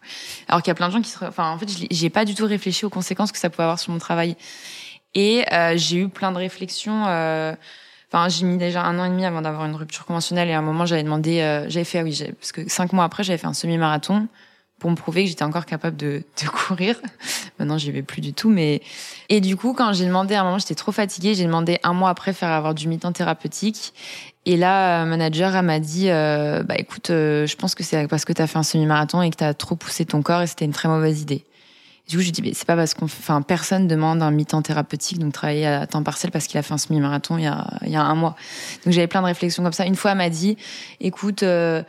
Alors 0.48 0.62
qu'il 0.62 0.70
y 0.70 0.72
a 0.72 0.74
plein 0.74 0.88
de 0.88 0.92
gens 0.92 1.02
qui 1.02 1.10
seraient, 1.10 1.26
enfin 1.26 1.50
en 1.50 1.58
fait 1.58 1.68
j'ai 1.90 2.10
pas 2.10 2.24
du 2.24 2.34
tout 2.34 2.46
réfléchi 2.46 2.84
aux 2.84 2.90
conséquences 2.90 3.32
que 3.32 3.38
ça 3.38 3.50
pouvait 3.50 3.64
avoir 3.64 3.78
sur 3.78 3.92
mon 3.92 3.98
travail. 3.98 4.36
Et 5.14 5.44
j'ai 5.74 5.98
eu 5.98 6.08
plein 6.08 6.32
de 6.32 6.38
réflexions. 6.38 7.02
Enfin, 7.02 8.28
j'ai 8.28 8.44
mis 8.44 8.56
déjà 8.56 8.82
un 8.82 8.98
an 8.98 9.04
et 9.04 9.08
demi 9.10 9.26
avant 9.26 9.42
d'avoir 9.42 9.66
une 9.66 9.74
rupture 9.74 10.06
conventionnelle 10.06 10.48
et 10.48 10.54
à 10.54 10.58
un 10.58 10.62
moment 10.62 10.86
j'avais 10.86 11.02
demandé, 11.02 11.64
j'avais 11.68 11.84
fait 11.84 11.98
ah 11.98 12.02
oui, 12.02 12.18
parce 12.38 12.52
que 12.52 12.66
cinq 12.68 12.94
mois 12.94 13.04
après 13.04 13.24
j'avais 13.24 13.38
fait 13.38 13.46
un 13.46 13.52
semi-marathon 13.52 14.26
pour 14.82 14.90
me 14.90 14.96
prouver 14.96 15.22
que 15.22 15.30
j'étais 15.30 15.44
encore 15.44 15.64
capable 15.64 15.96
de, 15.96 16.24
de 16.42 16.48
courir. 16.66 16.96
Maintenant, 17.60 17.78
j'y 17.78 17.92
vais 17.92 18.02
plus 18.02 18.20
du 18.20 18.32
tout, 18.32 18.50
mais 18.50 18.82
et 19.28 19.40
du 19.40 19.56
coup, 19.56 19.74
quand 19.74 19.92
j'ai 19.92 20.06
demandé 20.06 20.34
à 20.34 20.40
un 20.40 20.44
moment, 20.44 20.58
j'étais 20.58 20.74
trop 20.74 20.90
fatiguée, 20.90 21.36
j'ai 21.36 21.44
demandé 21.44 21.78
un 21.84 21.92
mois 21.92 22.10
après 22.10 22.32
faire 22.32 22.50
avoir 22.50 22.74
du 22.74 22.88
mi-temps 22.88 23.12
thérapeutique. 23.12 23.94
Et 24.44 24.56
là, 24.56 25.04
manager 25.04 25.54
elle 25.54 25.64
m'a 25.64 25.78
dit, 25.78 26.10
euh, 26.10 26.64
bah 26.64 26.74
écoute, 26.76 27.10
euh, 27.10 27.46
je 27.46 27.54
pense 27.54 27.76
que 27.76 27.84
c'est 27.84 28.08
parce 28.08 28.24
que 28.24 28.32
tu 28.32 28.42
as 28.42 28.48
fait 28.48 28.58
un 28.58 28.64
semi-marathon 28.64 29.22
et 29.22 29.30
que 29.30 29.36
tu 29.36 29.44
as 29.44 29.54
trop 29.54 29.76
poussé 29.76 30.04
ton 30.04 30.20
corps 30.20 30.42
et 30.42 30.48
c'était 30.48 30.64
une 30.64 30.72
très 30.72 30.88
mauvaise 30.88 31.22
idée. 31.22 31.44
du 32.08 32.16
coup, 32.16 32.22
je 32.24 32.30
dis, 32.30 32.42
mais 32.42 32.52
c'est 32.52 32.66
pas 32.66 32.74
parce 32.74 32.94
qu'on, 32.94 33.04
enfin, 33.04 33.40
personne 33.40 33.86
demande 33.86 34.20
un 34.20 34.32
mi-temps 34.32 34.62
thérapeutique, 34.62 35.20
donc 35.20 35.32
travailler 35.32 35.68
à 35.68 35.86
temps 35.86 36.02
partiel 36.02 36.32
parce 36.32 36.48
qu'il 36.48 36.58
a 36.58 36.62
fait 36.62 36.74
un 36.74 36.78
semi-marathon 36.78 37.38
il 37.38 37.44
y 37.44 37.46
a, 37.46 37.68
il 37.82 37.90
y 37.90 37.96
a 37.96 38.02
un 38.02 38.16
mois. 38.16 38.34
Donc 38.84 38.92
j'avais 38.92 39.06
plein 39.06 39.20
de 39.20 39.26
réflexions 39.26 39.62
comme 39.62 39.72
ça. 39.72 39.86
Une 39.86 39.94
fois, 39.94 40.10
elle 40.10 40.18
m'a 40.18 40.30
dit, 40.30 40.56
écoute. 40.98 41.44
Euh, 41.44 41.84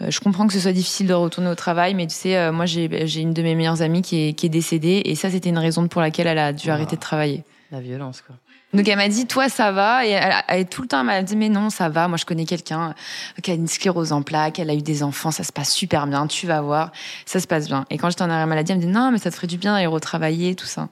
je 0.00 0.20
comprends 0.20 0.46
que 0.46 0.52
ce 0.52 0.60
soit 0.60 0.72
difficile 0.72 1.06
de 1.06 1.14
retourner 1.14 1.50
au 1.50 1.54
travail, 1.54 1.94
mais 1.94 2.06
tu 2.06 2.14
sais, 2.14 2.36
euh, 2.36 2.52
moi 2.52 2.66
j'ai 2.66 3.20
une 3.20 3.32
de 3.32 3.42
mes 3.42 3.54
meilleures 3.54 3.82
amies 3.82 4.02
qui 4.02 4.28
est, 4.28 4.32
qui 4.32 4.46
est 4.46 4.50
décédée 4.50 5.02
et 5.04 5.14
ça 5.14 5.30
c'était 5.30 5.48
une 5.48 5.58
raison 5.58 5.88
pour 5.88 6.00
laquelle 6.00 6.26
elle 6.26 6.38
a 6.38 6.52
dû 6.52 6.70
arrêter 6.70 6.96
de 6.96 7.00
travailler. 7.00 7.44
La 7.70 7.80
violence 7.80 8.22
quoi. 8.22 8.36
Donc 8.74 8.86
elle 8.86 8.96
m'a 8.96 9.08
dit 9.08 9.26
toi 9.26 9.48
ça 9.48 9.72
va 9.72 10.04
et 10.04 10.10
elle, 10.10 10.34
elle, 10.46 10.68
tout 10.68 10.82
le 10.82 10.88
temps 10.88 11.00
elle 11.00 11.06
m'a 11.06 11.22
dit 11.22 11.36
mais 11.36 11.48
non 11.48 11.70
ça 11.70 11.88
va 11.88 12.06
moi 12.06 12.18
je 12.18 12.26
connais 12.26 12.44
quelqu'un 12.44 12.94
qui 13.42 13.50
a 13.50 13.54
une 13.54 13.66
sclérose 13.66 14.12
en 14.12 14.20
plaques 14.20 14.58
elle 14.58 14.68
a 14.68 14.74
eu 14.74 14.82
des 14.82 15.02
enfants 15.02 15.30
ça 15.30 15.42
se 15.42 15.52
passe 15.52 15.72
super 15.72 16.06
bien 16.06 16.26
tu 16.26 16.46
vas 16.46 16.60
voir 16.60 16.92
ça 17.24 17.40
se 17.40 17.46
passe 17.46 17.66
bien 17.66 17.86
et 17.88 17.96
quand 17.96 18.10
j'étais 18.10 18.22
en 18.22 18.30
arrêt 18.30 18.44
maladie 18.44 18.72
elle 18.72 18.78
me 18.78 18.82
dit 18.82 18.88
non 18.88 19.10
mais 19.10 19.16
ça 19.16 19.30
te 19.30 19.36
ferait 19.36 19.46
du 19.46 19.56
bien 19.56 19.72
d'aller 19.72 19.86
retravailler 19.86 20.54
tout 20.54 20.66
ça 20.66 20.90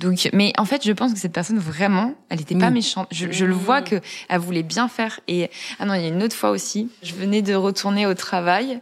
donc, 0.00 0.30
mais 0.32 0.54
en 0.56 0.64
fait, 0.64 0.82
je 0.82 0.92
pense 0.92 1.12
que 1.12 1.18
cette 1.18 1.34
personne 1.34 1.58
vraiment, 1.58 2.14
elle 2.30 2.38
n'était 2.38 2.56
pas 2.56 2.70
méchante. 2.70 3.06
Je, 3.10 3.30
je, 3.30 3.44
le 3.44 3.52
vois 3.52 3.82
que 3.82 4.00
elle 4.30 4.38
voulait 4.38 4.62
bien 4.62 4.88
faire. 4.88 5.20
Et 5.28 5.50
ah 5.78 5.84
non, 5.84 5.92
il 5.92 6.00
y 6.00 6.04
a 6.06 6.08
une 6.08 6.22
autre 6.22 6.34
fois 6.34 6.50
aussi. 6.50 6.90
Je 7.02 7.12
venais 7.12 7.42
de 7.42 7.54
retourner 7.54 8.06
au 8.06 8.14
travail. 8.14 8.80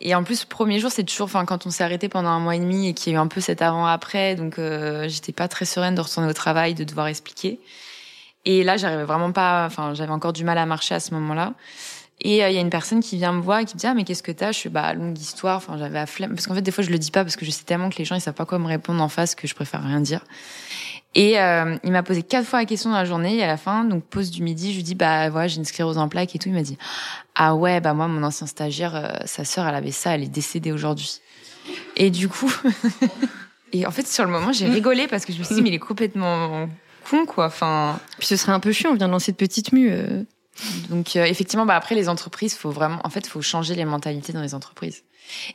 Et 0.00 0.14
en 0.14 0.24
plus, 0.24 0.42
le 0.42 0.48
premier 0.48 0.80
jour, 0.80 0.90
c'est 0.90 1.04
toujours, 1.04 1.26
enfin, 1.26 1.44
quand 1.44 1.66
on 1.66 1.70
s'est 1.70 1.84
arrêté 1.84 2.08
pendant 2.08 2.30
un 2.30 2.40
mois 2.40 2.56
et 2.56 2.58
demi 2.58 2.88
et 2.88 2.94
qu'il 2.94 3.12
y 3.12 3.16
a 3.16 3.18
eu 3.18 3.20
un 3.20 3.26
peu 3.26 3.42
cet 3.42 3.60
avant-après, 3.60 4.34
donc 4.34 4.58
euh, 4.58 5.06
j'étais 5.08 5.32
pas 5.32 5.46
très 5.46 5.66
sereine 5.66 5.94
de 5.94 6.00
retourner 6.00 6.28
au 6.28 6.34
travail, 6.34 6.74
de 6.74 6.84
devoir 6.84 7.06
expliquer. 7.06 7.60
Et 8.46 8.64
là, 8.64 8.78
j'arrivais 8.78 9.04
vraiment 9.04 9.32
pas, 9.32 9.66
enfin, 9.66 9.92
j'avais 9.92 10.12
encore 10.12 10.32
du 10.32 10.44
mal 10.44 10.56
à 10.56 10.64
marcher 10.64 10.94
à 10.94 11.00
ce 11.00 11.12
moment-là. 11.12 11.52
Et 12.26 12.42
euh, 12.42 12.50
il 12.50 12.56
y 12.56 12.58
a 12.58 12.60
une 12.60 12.70
personne 12.70 12.98
qui 12.98 13.18
vient 13.18 13.32
me 13.32 13.40
voir 13.40 13.60
et 13.60 13.64
qui 13.66 13.76
me 13.76 13.78
dit 13.78 13.86
ah 13.86 13.94
mais 13.94 14.02
qu'est-ce 14.02 14.24
que 14.24 14.32
t'as? 14.32 14.50
Je 14.50 14.58
suis 14.58 14.68
bah 14.68 14.92
longue 14.94 15.16
histoire. 15.16 15.58
Enfin 15.58 15.78
j'avais 15.78 15.94
la 15.94 16.06
flemme 16.06 16.34
parce 16.34 16.48
qu'en 16.48 16.56
fait 16.56 16.60
des 16.62 16.72
fois 16.72 16.82
je 16.82 16.90
le 16.90 16.98
dis 16.98 17.12
pas 17.12 17.22
parce 17.22 17.36
que 17.36 17.44
je 17.44 17.52
sais 17.52 17.62
tellement 17.62 17.88
que 17.88 17.98
les 17.98 18.04
gens 18.04 18.16
ils 18.16 18.20
savent 18.20 18.34
pas 18.34 18.44
quoi 18.44 18.58
me 18.58 18.66
répondre 18.66 19.00
en 19.00 19.08
face 19.08 19.36
que 19.36 19.46
je 19.46 19.54
préfère 19.54 19.80
rien 19.80 20.00
dire. 20.00 20.24
Et 21.14 21.38
euh, 21.38 21.76
il 21.84 21.92
m'a 21.92 22.02
posé 22.02 22.24
quatre 22.24 22.44
fois 22.44 22.58
la 22.58 22.64
question 22.64 22.90
dans 22.90 22.96
la 22.96 23.04
journée 23.04 23.36
et 23.36 23.44
à 23.44 23.46
la 23.46 23.56
fin 23.56 23.84
donc 23.84 24.02
pause 24.02 24.32
du 24.32 24.42
midi 24.42 24.72
je 24.72 24.78
lui 24.78 24.82
dis 24.82 24.96
bah 24.96 25.30
voilà 25.30 25.46
j'ai 25.46 25.58
une 25.58 25.64
sclérose 25.64 25.98
en 25.98 26.08
plaques 26.08 26.34
et 26.34 26.40
tout. 26.40 26.48
Il 26.48 26.54
m'a 26.54 26.62
dit 26.62 26.76
ah 27.36 27.54
ouais 27.54 27.80
bah 27.80 27.94
moi 27.94 28.08
mon 28.08 28.24
ancien 28.24 28.48
stagiaire 28.48 28.96
euh, 28.96 29.08
sa 29.24 29.44
sœur 29.44 29.68
elle 29.68 29.76
avait 29.76 29.92
ça 29.92 30.16
elle 30.16 30.24
est 30.24 30.28
décédée 30.28 30.72
aujourd'hui. 30.72 31.20
Et 31.94 32.10
du 32.10 32.28
coup 32.28 32.52
et 33.72 33.86
en 33.86 33.92
fait 33.92 34.08
sur 34.08 34.24
le 34.24 34.32
moment 34.32 34.50
j'ai 34.50 34.66
rigolé 34.66 35.06
parce 35.06 35.24
que 35.24 35.32
je 35.32 35.38
me 35.38 35.44
suis 35.44 35.54
dit 35.54 35.62
mais 35.62 35.68
il 35.68 35.74
est 35.74 35.78
complètement 35.78 36.68
con 37.08 37.24
quoi. 37.24 37.46
Enfin 37.46 38.00
puis 38.18 38.26
ce 38.26 38.34
serait 38.34 38.50
un 38.50 38.58
peu 38.58 38.72
chiant 38.72 38.90
on 38.90 38.96
vient 38.96 39.06
de 39.06 39.12
lancer 39.12 39.30
de 39.30 39.36
petites 39.36 39.70
mues. 39.72 39.92
Donc 40.90 41.16
euh, 41.16 41.24
effectivement, 41.24 41.66
bah, 41.66 41.76
après 41.76 41.94
les 41.94 42.08
entreprises, 42.08 42.54
faut 42.54 42.70
vraiment, 42.70 43.00
en 43.04 43.10
fait, 43.10 43.26
faut 43.26 43.42
changer 43.42 43.74
les 43.74 43.84
mentalités 43.84 44.32
dans 44.32 44.42
les 44.42 44.54
entreprises. 44.54 45.04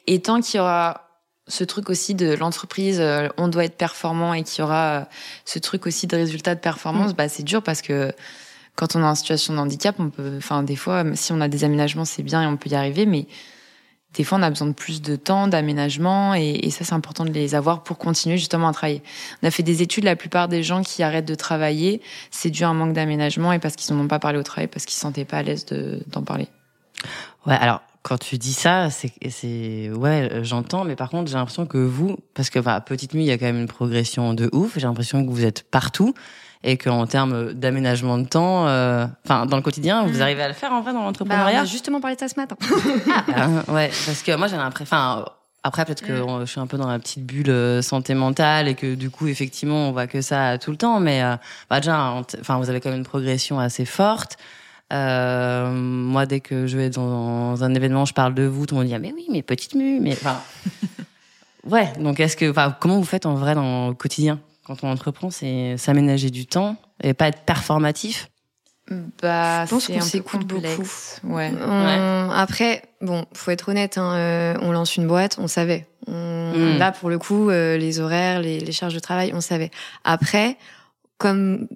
Et 0.08 0.22
tant 0.22 0.42
qu'il 0.42 0.58
y 0.58 0.62
aura 0.62 1.08
ce 1.48 1.64
truc 1.64 1.90
aussi 1.90 2.16
de 2.16 2.34
l'entreprise, 2.34 3.00
euh, 3.00 3.28
on 3.38 3.48
doit 3.48 3.66
être 3.66 3.78
performant 3.78 4.34
et 4.34 4.44
qu'il 4.44 4.62
y 4.62 4.64
aura 4.64 5.00
euh, 5.00 5.06
ce 5.46 5.60
truc 5.60 5.88
aussi 5.88 6.08
de 6.08 6.16
résultat 6.16 6.56
de 6.56 6.60
performance, 6.60 7.12
mm. 7.12 7.16
bah 7.16 7.30
c'est 7.30 7.44
dur 7.44 7.64
parce 7.64 7.82
que 7.82 8.14
quand 8.76 8.96
on 8.96 9.02
est 9.02 9.06
en 9.06 9.16
situation 9.16 9.54
de 9.54 9.60
handicap, 9.60 9.96
on 10.00 10.10
peut, 10.10 10.36
enfin 10.38 10.64
des 10.64 10.76
fois, 10.76 11.04
si 11.16 11.34
on 11.34 11.42
a 11.42 11.48
des 11.48 11.64
aménagements, 11.64 12.06
c'est 12.06 12.24
bien 12.24 12.44
et 12.44 12.46
on 12.46 12.58
peut 12.58 12.70
y 12.70 12.76
arriver, 12.76 13.06
mais 13.06 13.28
des 14.14 14.24
fois, 14.24 14.38
on 14.38 14.42
a 14.42 14.50
besoin 14.50 14.68
de 14.68 14.74
plus 14.74 15.02
de 15.02 15.16
temps, 15.16 15.48
d'aménagement, 15.48 16.34
et, 16.34 16.70
ça, 16.70 16.84
c'est 16.84 16.94
important 16.94 17.24
de 17.24 17.32
les 17.32 17.56
avoir 17.56 17.84
pour 17.84 17.98
continuer 17.98 18.38
justement 18.38 18.68
à 18.68 18.74
travailler. 18.74 19.02
On 19.42 19.48
a 19.48 19.52
fait 19.52 19.64
des 19.64 19.82
études, 19.82 20.04
la 20.04 20.16
plupart 20.16 20.48
des 20.48 20.64
gens 20.64 20.82
qui 20.82 21.02
arrêtent 21.02 21.28
de 21.28 21.36
travailler, 21.36 22.02
c'est 22.30 22.50
dû 22.50 22.64
à 22.64 22.70
un 22.70 22.74
manque 22.74 22.94
d'aménagement 22.94 23.54
et 23.54 23.60
parce 23.60 23.76
qu'ils 23.76 23.96
n'ont 23.96 24.08
pas 24.08 24.20
parlé 24.20 24.38
au 24.38 24.44
travail, 24.44 24.68
parce 24.68 24.86
qu'ils 24.86 24.96
se 24.96 25.02
sentaient 25.02 25.26
pas 25.26 25.38
à 25.38 25.44
l'aise 25.44 25.66
d'en 26.08 26.24
parler. 26.24 26.48
Ouais, 27.46 27.56
alors 27.56 27.82
quand 28.04 28.18
tu 28.18 28.38
dis 28.38 28.54
ça, 28.54 28.90
c'est, 28.90 29.90
ouais, 29.90 30.30
j'entends, 30.42 30.84
mais 30.84 30.96
par 30.96 31.10
contre, 31.10 31.30
j'ai 31.30 31.38
l'impression 31.38 31.66
que 31.66 31.78
vous, 31.78 32.18
parce 32.34 32.50
que 32.50 32.60
enfin, 32.60 32.80
petite 32.82 33.14
nuit, 33.14 33.24
il 33.24 33.28
y 33.28 33.32
a 33.32 33.38
quand 33.38 33.46
même 33.46 33.60
une 33.60 33.68
progression 33.68 34.34
de 34.34 34.50
ouf. 34.54 34.74
J'ai 34.76 34.88
l'impression 34.88 35.24
que 35.24 35.30
vous 35.30 35.46
êtes 35.46 35.64
partout 35.70 36.14
et 36.64 36.78
qu'en 36.78 37.08
termes 37.08 37.54
d'aménagement 37.54 38.18
de 38.18 38.28
temps, 38.28 38.68
euh, 38.68 39.06
enfin 39.26 39.46
dans 39.46 39.58
le 39.58 39.64
quotidien, 39.64 40.06
vous 40.06 40.20
mm. 40.20 40.22
arrivez 40.22 40.44
à 40.44 40.48
le 40.48 40.54
faire 40.54 40.72
en 40.72 40.82
vrai 40.82 40.94
dans 40.94 41.04
l'entrepreneuriat. 41.04 41.52
Bah, 41.52 41.60
on 41.60 41.64
a 41.64 41.66
justement 41.66 42.00
parlé 42.00 42.16
de 42.16 42.20
ça 42.20 42.28
ce 42.28 42.40
matin. 42.40 42.56
ah, 43.12 43.24
ben, 43.28 43.64
ouais, 43.74 43.90
parce 44.06 44.22
que 44.22 44.36
moi 44.36 44.48
j'ai 44.48 44.58
l'impression, 44.58 44.96
enfin 44.96 45.26
après 45.64 45.86
peut-être 45.86 46.04
que 46.04 46.14
mm. 46.14 46.42
je 46.42 46.52
suis 46.52 46.60
un 46.60 46.68
peu 46.68 46.78
dans 46.78 46.88
la 46.88 47.00
petite 47.00 47.26
bulle 47.26 47.50
euh, 47.50 47.82
santé 47.82 48.14
mentale 48.14 48.68
et 48.68 48.76
que 48.76 48.96
du 48.96 49.10
coup 49.10 49.28
effectivement 49.28 49.90
on 49.90 49.92
voit 49.92 50.08
que 50.08 50.22
ça 50.22 50.58
tout 50.58 50.72
le 50.72 50.78
temps, 50.78 51.00
mais 51.00 51.24
euh, 51.24 51.36
bah 51.70 51.80
déjà, 51.80 52.22
enfin 52.40 52.58
vous 52.58 52.70
avez 52.70 52.80
quand 52.80 52.90
même 52.90 53.00
une 53.00 53.06
progression 53.06 53.60
assez 53.60 53.86
forte. 53.86 54.38
Euh, 54.92 55.72
moi, 55.72 56.26
dès 56.26 56.42
que 56.42 56.68
je 56.68 56.78
vais 56.78 56.90
dans 56.90 57.64
un 57.64 57.74
événement, 57.74 58.06
je 58.06 58.14
parle 58.14 58.34
de 58.34 58.44
vous, 58.44 58.66
tout 58.66 58.76
le 58.76 58.80
monde 58.80 58.88
dit 58.88 58.94
ah, 58.94 59.00
mais 59.00 59.14
oui, 59.16 59.28
mais 59.32 59.42
petite 59.42 59.76
mue, 59.76 60.00
mais 60.02 60.12
enfin, 60.14 60.42
ouais. 61.66 61.94
Donc 62.00 62.20
est-ce 62.20 62.36
que, 62.36 62.50
enfin, 62.50 62.76
comment 62.80 62.98
vous 62.98 63.06
faites 63.06 63.26
en 63.26 63.36
vrai 63.36 63.56
dans 63.56 63.90
le 63.90 63.94
quotidien? 63.94 64.40
Quand 64.66 64.84
on 64.84 64.92
entreprend, 64.92 65.30
c'est 65.30 65.76
s'aménager 65.78 66.30
du 66.30 66.46
temps 66.46 66.76
et 67.04 67.14
pas 67.14 67.28
être 67.28 67.42
performatif 67.42 68.32
bah, 69.22 69.66
je 69.66 69.70
pense 69.70 69.88
qu'on 69.88 70.02
s'écoute 70.02 70.46
beaucoup. 70.46 70.90
Ouais. 71.24 71.52
Après, 72.34 72.84
bon, 73.02 73.26
faut 73.34 73.52
être 73.52 73.70
honnête, 73.70 73.98
hein, 73.98 74.16
euh, 74.16 74.58
on 74.62 74.72
lance 74.72 74.98
une 74.98 75.08
boîte, 75.08 75.38
on 75.40 75.48
savait. 75.48 75.88
Hmm. 76.08 76.78
Là, 76.78 76.92
pour 76.92 77.10
le 77.10 77.18
coup, 77.18 77.50
euh, 77.50 77.78
les 77.78 78.00
horaires, 78.00 78.42
les, 78.42 78.60
les, 78.60 78.72
charges 78.72 78.94
de 78.94 79.00
travail, 79.00 79.32
on 79.34 79.42
savait. 79.42 79.72
Après, 80.04 80.58
comme 81.18 81.68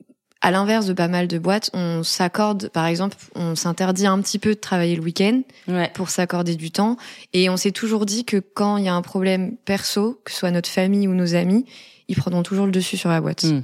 à 0.41 0.51
l'inverse 0.51 0.86
de 0.86 0.93
pas 0.93 1.07
mal 1.07 1.27
de 1.27 1.38
boîtes, 1.38 1.69
on 1.73 2.03
s'accorde, 2.03 2.69
par 2.69 2.86
exemple, 2.86 3.15
on 3.36 3.55
s'interdit 3.55 4.07
un 4.07 4.19
petit 4.21 4.39
peu 4.39 4.49
de 4.49 4.59
travailler 4.59 4.95
le 4.95 5.01
week-end 5.01 5.41
ouais. 5.67 5.91
pour 5.93 6.09
s'accorder 6.09 6.55
du 6.55 6.71
temps. 6.71 6.97
Et 7.33 7.49
on 7.49 7.57
s'est 7.57 7.71
toujours 7.71 8.05
dit 8.05 8.25
que 8.25 8.38
quand 8.38 8.77
il 8.77 8.86
y 8.86 8.89
a 8.89 8.93
un 8.93 9.01
problème 9.01 9.55
perso, 9.65 10.19
que 10.23 10.31
ce 10.31 10.39
soit 10.39 10.51
notre 10.51 10.69
famille 10.69 11.07
ou 11.07 11.13
nos 11.13 11.36
amis, 11.36 11.65
ils 12.08 12.16
prendront 12.16 12.43
toujours 12.43 12.66
le 12.66 12.72
dessus 12.72 12.97
sur 12.97 13.10
la 13.10 13.20
boîte. 13.20 13.43
Hmm. 13.43 13.62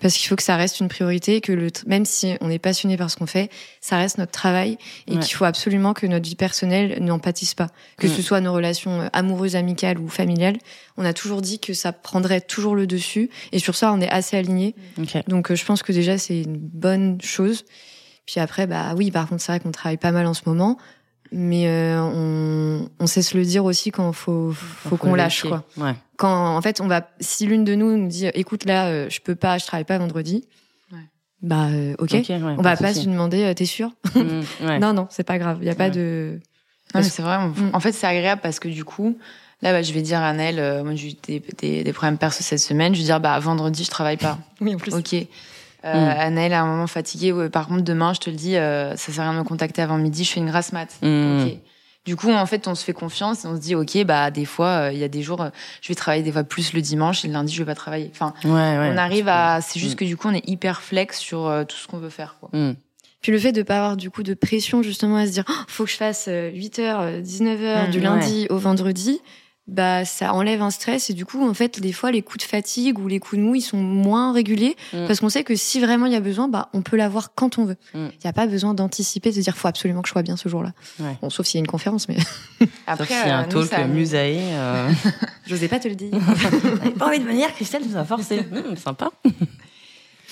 Parce 0.00 0.14
qu'il 0.14 0.28
faut 0.28 0.36
que 0.36 0.42
ça 0.42 0.56
reste 0.56 0.80
une 0.80 0.88
priorité, 0.88 1.40
que 1.40 1.52
le 1.52 1.68
même 1.86 2.04
si 2.04 2.34
on 2.40 2.50
est 2.50 2.58
passionné 2.58 2.96
par 2.96 3.10
ce 3.10 3.16
qu'on 3.16 3.26
fait, 3.26 3.50
ça 3.80 3.96
reste 3.96 4.18
notre 4.18 4.32
travail 4.32 4.78
et 5.06 5.18
qu'il 5.18 5.34
faut 5.34 5.44
absolument 5.44 5.94
que 5.94 6.06
notre 6.06 6.24
vie 6.24 6.34
personnelle 6.34 7.02
n'en 7.02 7.18
pâtisse 7.18 7.54
pas. 7.54 7.68
Que 7.96 8.08
ce 8.08 8.20
hmm. 8.20 8.24
soit 8.24 8.40
nos 8.40 8.52
relations 8.52 9.02
euh, 9.02 9.08
amoureuses, 9.12 9.56
amicales 9.56 9.98
ou 9.98 10.08
familiales, 10.08 10.56
on 10.96 11.04
a 11.04 11.12
toujours 11.12 11.40
dit 11.40 11.58
que 11.58 11.74
ça 11.74 11.92
prendrait 11.92 12.40
toujours 12.40 12.74
le 12.74 12.86
dessus 12.86 13.30
et 13.52 13.58
sur 13.58 13.74
ça 13.74 13.92
on 13.92 14.00
est 14.00 14.10
assez 14.10 14.36
alignés. 14.36 14.74
Donc 15.28 15.50
euh, 15.50 15.54
je 15.54 15.64
pense 15.64 15.82
que 15.82 15.92
déjà 15.92 16.18
c'est 16.18 16.42
une 16.42 16.56
bonne 16.56 17.20
chose. 17.22 17.64
Puis 18.26 18.40
après, 18.40 18.66
bah 18.66 18.94
oui, 18.96 19.10
par 19.10 19.28
contre, 19.28 19.42
c'est 19.42 19.52
vrai 19.52 19.60
qu'on 19.60 19.70
travaille 19.70 19.98
pas 19.98 20.10
mal 20.10 20.26
en 20.26 20.34
ce 20.34 20.42
moment 20.46 20.78
mais 21.34 21.66
euh, 21.66 22.00
on, 22.00 22.88
on 23.00 23.06
sait 23.06 23.22
se 23.22 23.36
le 23.36 23.44
dire 23.44 23.64
aussi 23.64 23.90
quand 23.90 24.12
faut 24.12 24.52
faut, 24.52 24.96
qu'on 24.96 25.14
lâche 25.14 25.42
quoi. 25.42 25.64
Ouais. 25.76 25.94
Quand 26.16 26.56
en 26.56 26.60
fait 26.62 26.80
on 26.80 26.86
va 26.86 27.08
si 27.20 27.46
l'une 27.46 27.64
de 27.64 27.74
nous 27.74 27.96
nous 27.96 28.08
dit 28.08 28.26
écoute 28.34 28.64
là 28.64 28.86
euh, 28.86 29.10
je 29.10 29.20
peux 29.20 29.34
pas 29.34 29.58
je 29.58 29.66
travaille 29.66 29.84
pas 29.84 29.98
vendredi. 29.98 30.44
Ouais. 30.92 30.98
Bah 31.42 31.66
euh, 31.70 31.94
OK, 31.98 32.14
on 32.30 32.62
va 32.62 32.76
pas 32.76 32.94
se 32.94 33.06
demander 33.06 33.52
t'es 33.54 33.64
sûr? 33.64 33.90
Mmh, 34.14 34.78
Non 34.80 34.92
non, 34.92 35.06
c'est 35.10 35.24
pas 35.24 35.38
grave, 35.38 35.58
il 35.60 35.66
y 35.66 35.70
a 35.70 35.74
pas 35.74 35.90
de 35.90 36.40
c'est 36.94 37.22
vrai 37.22 37.38
mmh. 37.38 37.70
en 37.72 37.80
fait 37.80 37.92
c'est 37.92 38.06
agréable 38.06 38.40
parce 38.42 38.60
que 38.60 38.68
du 38.68 38.84
coup 38.84 39.16
Là, 39.62 39.72
bah, 39.72 39.82
je 39.82 39.94
vais 39.94 40.02
dire 40.02 40.20
à 40.20 40.34
Nel, 40.34 40.56
moi 40.84 40.94
j'ai 40.94 41.10
eu 41.10 41.12
des, 41.26 41.42
des, 41.56 41.84
des, 41.84 41.92
problèmes 41.94 42.18
perso 42.18 42.42
cette 42.42 42.58
semaine, 42.58 42.92
je 42.92 42.98
vais 42.98 43.04
dire 43.04 43.20
bah 43.20 43.38
vendredi 43.38 43.82
je 43.82 43.88
travaille 43.88 44.18
pas. 44.18 44.36
oui 44.60 44.74
en 44.74 44.78
plus. 44.78 44.92
Ok. 44.92 45.14
Euh, 45.84 46.30
mm. 46.30 46.52
à 46.52 46.60
un 46.62 46.66
moment 46.66 46.86
fatigué. 46.86 47.32
par 47.50 47.68
contre, 47.68 47.82
demain, 47.82 48.14
je 48.14 48.20
te 48.20 48.30
le 48.30 48.36
dis, 48.36 48.56
euh, 48.56 48.96
ça 48.96 49.12
sert 49.12 49.24
à 49.24 49.30
rien 49.30 49.34
de 49.34 49.38
me 49.38 49.44
contacter 49.44 49.82
avant 49.82 49.98
midi. 49.98 50.24
Je 50.24 50.32
fais 50.32 50.40
une 50.40 50.48
grasse 50.48 50.72
mat. 50.72 50.88
Mm. 51.02 51.48
Du 52.04 52.16
coup, 52.16 52.30
en 52.30 52.46
fait, 52.46 52.68
on 52.68 52.74
se 52.74 52.84
fait 52.84 52.92
confiance 52.92 53.44
et 53.44 53.48
on 53.48 53.56
se 53.56 53.60
dit, 53.60 53.74
ok, 53.74 54.04
bah 54.04 54.30
des 54.30 54.44
fois, 54.44 54.88
euh, 54.88 54.92
il 54.92 54.98
y 54.98 55.04
a 55.04 55.08
des 55.08 55.22
jours, 55.22 55.48
je 55.80 55.88
vais 55.88 55.94
travailler 55.94 56.22
des 56.22 56.32
fois 56.32 56.44
plus 56.44 56.72
le 56.74 56.82
dimanche 56.82 57.24
et 57.24 57.28
le 57.28 57.32
lundi, 57.32 57.54
je 57.54 57.62
vais 57.62 57.66
pas 57.66 57.74
travailler. 57.74 58.10
Enfin, 58.12 58.34
on 58.44 58.54
arrive 58.54 59.28
à. 59.28 59.60
C'est 59.60 59.80
juste 59.80 59.94
mm. 59.94 59.96
que 59.96 60.04
du 60.04 60.16
coup, 60.16 60.28
on 60.28 60.34
est 60.34 60.46
hyper 60.48 60.82
flex 60.82 61.18
sur 61.18 61.64
tout 61.68 61.76
ce 61.76 61.86
qu'on 61.86 61.98
veut 61.98 62.10
faire. 62.10 62.36
Quoi. 62.40 62.50
Puis 63.22 63.32
le 63.32 63.38
fait 63.38 63.52
de 63.52 63.62
pas 63.62 63.78
avoir 63.78 63.96
du 63.96 64.10
coup 64.10 64.22
de 64.22 64.34
pression 64.34 64.82
justement 64.82 65.16
à 65.16 65.26
se 65.26 65.32
dire, 65.32 65.44
oh, 65.48 65.52
faut 65.66 65.84
que 65.84 65.90
je 65.90 65.96
fasse 65.96 66.28
8h, 66.28 67.22
19h 67.22 67.90
du 67.90 68.00
lundi 68.00 68.46
au 68.50 68.58
vendredi 68.58 69.22
bah 69.66 70.04
ça 70.04 70.34
enlève 70.34 70.60
un 70.60 70.70
stress 70.70 71.08
et 71.08 71.14
du 71.14 71.24
coup 71.24 71.42
en 71.42 71.54
fait 71.54 71.80
des 71.80 71.92
fois 71.92 72.10
les 72.10 72.20
coups 72.20 72.44
de 72.44 72.48
fatigue 72.48 72.98
ou 72.98 73.08
les 73.08 73.18
coups 73.18 73.40
de 73.40 73.46
mou 73.46 73.54
ils 73.54 73.62
sont 73.62 73.78
moins 73.78 74.32
réguliers 74.32 74.76
mm. 74.92 75.06
parce 75.06 75.20
qu'on 75.20 75.30
sait 75.30 75.42
que 75.42 75.54
si 75.54 75.80
vraiment 75.80 76.04
il 76.04 76.12
y 76.12 76.16
a 76.16 76.20
besoin 76.20 76.48
bah 76.48 76.68
on 76.74 76.82
peut 76.82 76.96
l'avoir 76.96 77.34
quand 77.34 77.56
on 77.56 77.64
veut 77.64 77.76
mm. 77.94 77.96
il 77.96 78.00
mm. 78.00 78.10
n'y 78.24 78.30
a 78.30 78.32
pas 78.34 78.46
besoin 78.46 78.74
d'anticiper 78.74 79.32
de 79.32 79.40
dire 79.40 79.56
faut 79.56 79.68
absolument 79.68 80.02
que 80.02 80.08
je 80.08 80.12
sois 80.12 80.22
bien 80.22 80.36
ce 80.36 80.50
jour-là 80.50 80.72
ouais. 81.00 81.16
bon 81.22 81.30
sauf 81.30 81.46
s'il 81.46 81.58
y 81.58 81.60
a 81.60 81.64
une 81.64 81.66
conférence 81.66 82.08
mais 82.08 82.18
après 82.86 83.06
s'il 83.06 83.26
y 83.26 83.30
a 83.30 83.38
un 83.38 83.44
talk 83.44 83.64
ça... 83.64 83.86
musaï 83.86 84.38
euh... 84.52 84.90
j'osais 85.46 85.68
pas 85.68 85.78
te 85.78 85.88
le 85.88 85.94
dire 85.94 86.12
pas 86.98 87.06
envie 87.06 87.20
de 87.20 87.24
venir 87.24 87.50
Christelle 87.54 87.84
nous 87.88 87.96
a 87.96 88.04
forcé 88.04 88.46
sympa 88.76 89.10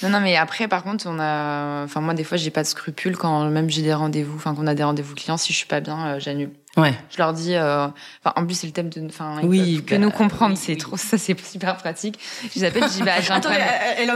non, 0.02 0.08
non, 0.08 0.20
mais 0.20 0.36
après, 0.36 0.66
par 0.66 0.82
contre, 0.82 1.06
on 1.06 1.18
a, 1.20 1.84
enfin, 1.84 2.00
moi, 2.00 2.12
des 2.12 2.24
fois, 2.24 2.36
j'ai 2.36 2.50
pas 2.50 2.62
de 2.62 2.66
scrupules 2.66 3.16
quand 3.16 3.48
même 3.48 3.70
j'ai 3.70 3.82
des 3.82 3.94
rendez-vous, 3.94 4.34
enfin, 4.34 4.54
qu'on 4.54 4.66
a 4.66 4.74
des 4.74 4.82
rendez-vous 4.82 5.14
clients. 5.14 5.36
Si 5.36 5.52
je 5.52 5.58
suis 5.58 5.66
pas 5.66 5.80
bien, 5.80 6.06
euh, 6.06 6.20
j'annule. 6.20 6.50
Ouais. 6.78 6.94
Je 7.10 7.18
leur 7.18 7.34
dis, 7.34 7.54
euh, 7.54 7.86
enfin, 8.24 8.32
en 8.34 8.46
plus 8.46 8.54
c'est 8.54 8.66
le 8.66 8.72
thème 8.72 8.88
de, 8.88 9.06
enfin, 9.06 9.40
oui, 9.42 9.84
que 9.86 9.94
nous 9.94 10.08
bah, 10.08 10.16
comprendre, 10.16 10.56
c'est 10.56 10.76
trop, 10.76 10.96
ça 10.96 11.18
c'est 11.18 11.38
super 11.44 11.76
pratique. 11.76 12.18
Je 12.44 12.60
les 12.60 12.64
appelle, 12.64 12.84
je 12.84 12.88
dis, 12.88 13.02
bah, 13.02 13.20
j'ai 13.20 13.30
un 13.30 13.36
Attends, 13.36 13.50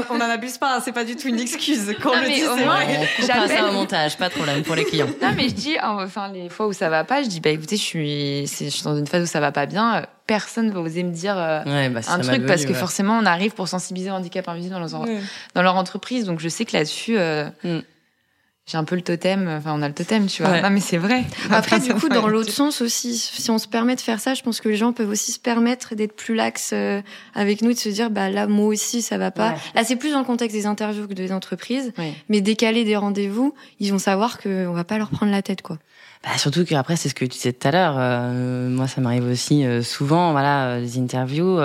on 0.08 0.16
en 0.16 0.30
abuse 0.30 0.56
pas, 0.56 0.76
hein, 0.76 0.80
c'est 0.82 0.92
pas 0.92 1.04
du 1.04 1.16
tout 1.16 1.28
une 1.28 1.38
excuse. 1.38 1.94
Quand 2.02 2.14
non, 2.14 2.22
le 2.22 2.28
dit, 2.28 2.44
au 2.44 2.56
moins, 2.56 2.80
j'appelle 3.20 3.50
ça 3.50 3.68
au 3.68 3.72
montage, 3.72 4.16
pas 4.16 4.30
de 4.30 4.34
problème 4.34 4.62
pour 4.62 4.74
les 4.74 4.84
clients. 4.84 5.08
Non, 5.20 5.32
mais 5.36 5.50
je 5.50 5.54
dis, 5.54 5.76
enfin, 5.82 6.30
les 6.32 6.48
fois 6.48 6.66
où 6.66 6.72
ça 6.72 6.88
va 6.88 7.04
pas, 7.04 7.22
je 7.22 7.28
dis, 7.28 7.40
bah, 7.40 7.50
écoutez, 7.50 7.76
je 7.76 7.82
suis, 7.82 8.46
je 8.46 8.70
suis 8.70 8.82
dans 8.84 8.96
une 8.96 9.06
phase 9.06 9.24
où 9.24 9.26
ça 9.26 9.40
va 9.40 9.52
pas 9.52 9.66
bien. 9.66 10.06
Personne 10.26 10.70
va 10.70 10.80
oser 10.80 11.02
me 11.02 11.12
dire 11.12 11.36
euh, 11.38 11.62
ouais, 11.64 11.88
bah, 11.90 12.00
un 12.08 12.18
truc 12.20 12.46
parce 12.46 12.64
que 12.64 12.72
forcément, 12.72 13.18
on 13.18 13.26
arrive 13.26 13.52
pour 13.52 13.68
sensibiliser 13.68 14.10
le 14.10 14.16
handicap 14.16 14.48
invisible 14.48 14.74
dans 14.74 14.80
leur, 14.80 15.06
dans 15.54 15.62
leur 15.62 15.76
entreprise. 15.76 16.24
Donc, 16.24 16.40
je 16.40 16.48
sais 16.48 16.64
que 16.64 16.74
là-dessus. 16.74 17.18
Euh, 17.18 17.50
mm 17.64 17.80
j'ai 18.66 18.78
un 18.78 18.84
peu 18.84 18.96
le 18.96 19.02
totem. 19.02 19.48
Enfin, 19.48 19.72
on 19.74 19.82
a 19.82 19.88
le 19.88 19.94
totem, 19.94 20.26
tu 20.26 20.42
vois. 20.42 20.60
Non, 20.60 20.70
mais 20.70 20.80
c'est 20.80 20.96
vrai. 20.96 21.24
Après, 21.50 21.78
du 21.78 21.94
coup, 21.94 22.08
dans 22.08 22.26
l'autre 22.26 22.50
sens 22.50 22.80
aussi, 22.80 23.16
si 23.16 23.50
on 23.50 23.58
se 23.58 23.68
permet 23.68 23.94
de 23.94 24.00
faire 24.00 24.18
ça, 24.18 24.34
je 24.34 24.42
pense 24.42 24.60
que 24.60 24.68
les 24.68 24.76
gens 24.76 24.92
peuvent 24.92 25.08
aussi 25.08 25.30
se 25.30 25.38
permettre 25.38 25.94
d'être 25.94 26.16
plus 26.16 26.34
lax 26.34 26.70
euh, 26.72 27.00
avec 27.34 27.62
nous, 27.62 27.72
de 27.72 27.78
se 27.78 27.88
dire, 27.88 28.10
bah 28.10 28.28
là, 28.28 28.48
moi 28.48 28.66
aussi, 28.66 29.02
ça 29.02 29.18
va 29.18 29.30
pas. 29.30 29.54
Là, 29.74 29.84
c'est 29.84 29.94
plus 29.94 30.10
dans 30.10 30.18
le 30.18 30.24
contexte 30.24 30.56
des 30.56 30.66
interviews 30.66 31.06
que 31.06 31.14
des 31.14 31.32
entreprises. 31.32 31.92
Mais 32.28 32.40
décaler 32.40 32.84
des 32.84 32.96
rendez-vous, 32.96 33.54
ils 33.78 33.92
vont 33.92 33.98
savoir 33.98 34.38
qu'on 34.38 34.72
va 34.72 34.84
pas 34.84 34.98
leur 34.98 35.10
prendre 35.10 35.30
la 35.30 35.42
tête, 35.42 35.62
quoi. 35.62 35.78
Bah, 36.24 36.38
surtout 36.38 36.64
qu'après, 36.64 36.96
c'est 36.96 37.08
ce 37.08 37.14
que 37.14 37.24
tu 37.24 37.30
disais 37.30 37.52
tout 37.52 37.68
à 37.68 37.70
l'heure. 37.70 37.94
Euh, 37.98 38.68
moi, 38.68 38.88
ça 38.88 39.00
m'arrive 39.00 39.26
aussi 39.26 39.64
euh, 39.64 39.82
souvent, 39.82 40.32
voilà, 40.32 40.80
les 40.80 40.98
interviews. 40.98 41.58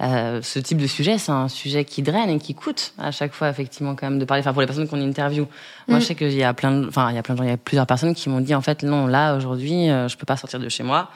Euh, 0.00 0.40
ce 0.42 0.58
type 0.58 0.78
de 0.78 0.86
sujet, 0.86 1.18
c'est 1.18 1.32
un 1.32 1.48
sujet 1.48 1.84
qui 1.84 2.02
draine 2.02 2.30
et 2.30 2.38
qui 2.38 2.54
coûte 2.54 2.94
à 2.98 3.10
chaque 3.10 3.32
fois, 3.32 3.48
effectivement, 3.48 3.94
quand 3.94 4.08
même, 4.08 4.18
de 4.18 4.24
parler. 4.24 4.40
Enfin, 4.40 4.52
pour 4.52 4.60
les 4.60 4.66
personnes 4.66 4.88
qu'on 4.88 5.00
interview. 5.00 5.46
Moi, 5.86 5.98
mm. 5.98 6.00
je 6.00 6.06
sais 6.06 6.14
qu'il 6.14 6.32
y 6.32 6.42
a 6.42 6.54
plein, 6.54 6.72
de, 6.72 6.88
enfin, 6.88 7.10
il 7.10 7.16
y 7.16 7.18
a 7.18 7.22
plein 7.22 7.34
de 7.34 7.38
gens, 7.38 7.44
il 7.44 7.50
y 7.50 7.52
a 7.52 7.56
plusieurs 7.56 7.86
personnes 7.86 8.14
qui 8.14 8.28
m'ont 8.28 8.40
dit, 8.40 8.54
en 8.54 8.62
fait, 8.62 8.82
non, 8.82 9.06
là, 9.06 9.36
aujourd'hui, 9.36 9.86
je 9.86 10.16
peux 10.16 10.26
pas 10.26 10.36
sortir 10.36 10.58
de 10.58 10.68
chez 10.68 10.82
moi. 10.82 11.10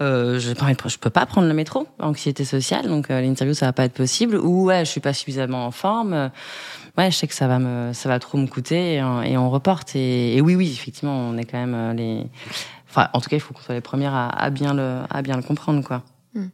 Euh, 0.00 0.40
je 0.40 0.50
je 0.50 0.98
peux 0.98 1.10
pas 1.10 1.24
prendre 1.24 1.46
le 1.46 1.54
métro, 1.54 1.86
anxiété 2.00 2.44
sociale, 2.44 2.88
donc 2.88 3.08
l'interview 3.08 3.54
ça 3.54 3.66
va 3.66 3.72
pas 3.72 3.84
être 3.84 3.94
possible. 3.94 4.36
Ou 4.36 4.64
ouais, 4.64 4.84
je 4.84 4.90
suis 4.90 5.00
pas 5.00 5.12
suffisamment 5.12 5.66
en 5.66 5.70
forme 5.70 6.30
ouais, 6.98 7.10
je 7.10 7.16
sais 7.16 7.26
que 7.26 7.34
ça 7.34 7.48
va 7.48 7.58
me, 7.58 7.92
ça 7.92 8.08
va 8.08 8.18
trop 8.18 8.38
me 8.38 8.46
coûter 8.46 8.94
et, 8.94 9.02
on 9.02 9.50
reporte. 9.50 9.94
Et, 9.96 10.40
oui, 10.40 10.54
oui, 10.54 10.70
effectivement, 10.72 11.16
on 11.16 11.36
est 11.36 11.44
quand 11.44 11.58
même 11.58 11.74
euh, 11.74 11.92
les, 11.92 12.26
enfin, 12.88 13.08
en 13.12 13.20
tout 13.20 13.28
cas, 13.28 13.36
il 13.36 13.40
faut 13.40 13.54
qu'on 13.54 13.62
soit 13.62 13.74
les 13.74 13.80
premières 13.80 14.14
à, 14.14 14.28
à, 14.28 14.50
bien 14.50 14.74
le, 14.74 15.00
à 15.10 15.22
bien 15.22 15.36
le 15.36 15.42
comprendre, 15.42 15.82
quoi. 15.84 16.02
Hmm. 16.34 16.48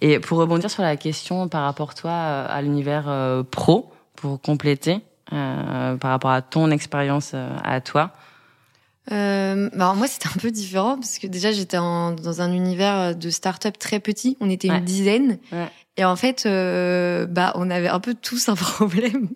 Et 0.00 0.18
pour 0.18 0.38
rebondir 0.38 0.70
sur 0.70 0.82
la 0.82 0.96
question 0.96 1.48
par 1.48 1.64
rapport 1.64 1.94
toi 1.94 2.10
euh, 2.10 2.46
à 2.48 2.62
l'univers 2.62 3.04
euh, 3.08 3.42
pro, 3.42 3.92
pour 4.16 4.40
compléter, 4.40 5.00
euh, 5.32 5.96
par 5.96 6.10
rapport 6.10 6.30
à 6.30 6.42
ton 6.42 6.70
expérience 6.70 7.34
à 7.34 7.80
toi. 7.80 8.10
Euh, 9.10 9.70
bah 9.74 9.94
moi, 9.96 10.06
c'était 10.06 10.28
un 10.28 10.38
peu 10.40 10.50
différent 10.50 10.96
parce 10.96 11.18
que 11.18 11.26
déjà, 11.26 11.52
j'étais 11.52 11.76
dans 11.76 12.40
un 12.40 12.52
univers 12.52 13.16
de 13.16 13.30
start-up 13.30 13.78
très 13.78 14.00
petit. 14.00 14.36
On 14.40 14.50
était 14.50 14.68
une 14.68 14.84
dizaine. 14.84 15.38
Ouais. 15.52 15.68
Et 15.98 16.04
en 16.04 16.14
fait, 16.14 16.44
euh, 16.46 17.26
bah, 17.26 17.52
on 17.56 17.70
avait 17.70 17.88
un 17.88 17.98
peu 17.98 18.14
tous 18.14 18.48
un 18.48 18.54
problème. 18.54 19.28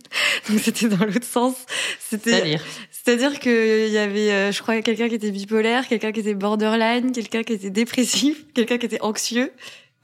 Donc 0.48 0.60
c'était 0.60 0.88
dans 0.88 1.04
l'autre 1.04 1.24
sens. 1.24 1.54
C'était. 1.98 2.30
C'est-à-dire? 2.30 2.64
C'est-à-dire 2.92 3.40
qu'il 3.40 3.88
y 3.88 3.98
avait, 3.98 4.30
euh, 4.30 4.52
je 4.52 4.62
crois, 4.62 4.80
quelqu'un 4.80 5.08
qui 5.08 5.16
était 5.16 5.32
bipolaire, 5.32 5.88
quelqu'un 5.88 6.12
qui 6.12 6.20
était 6.20 6.34
borderline, 6.34 7.10
quelqu'un 7.10 7.42
qui 7.42 7.54
était 7.54 7.70
dépressif, 7.70 8.46
quelqu'un 8.54 8.78
qui 8.78 8.86
était 8.86 9.02
anxieux, 9.02 9.52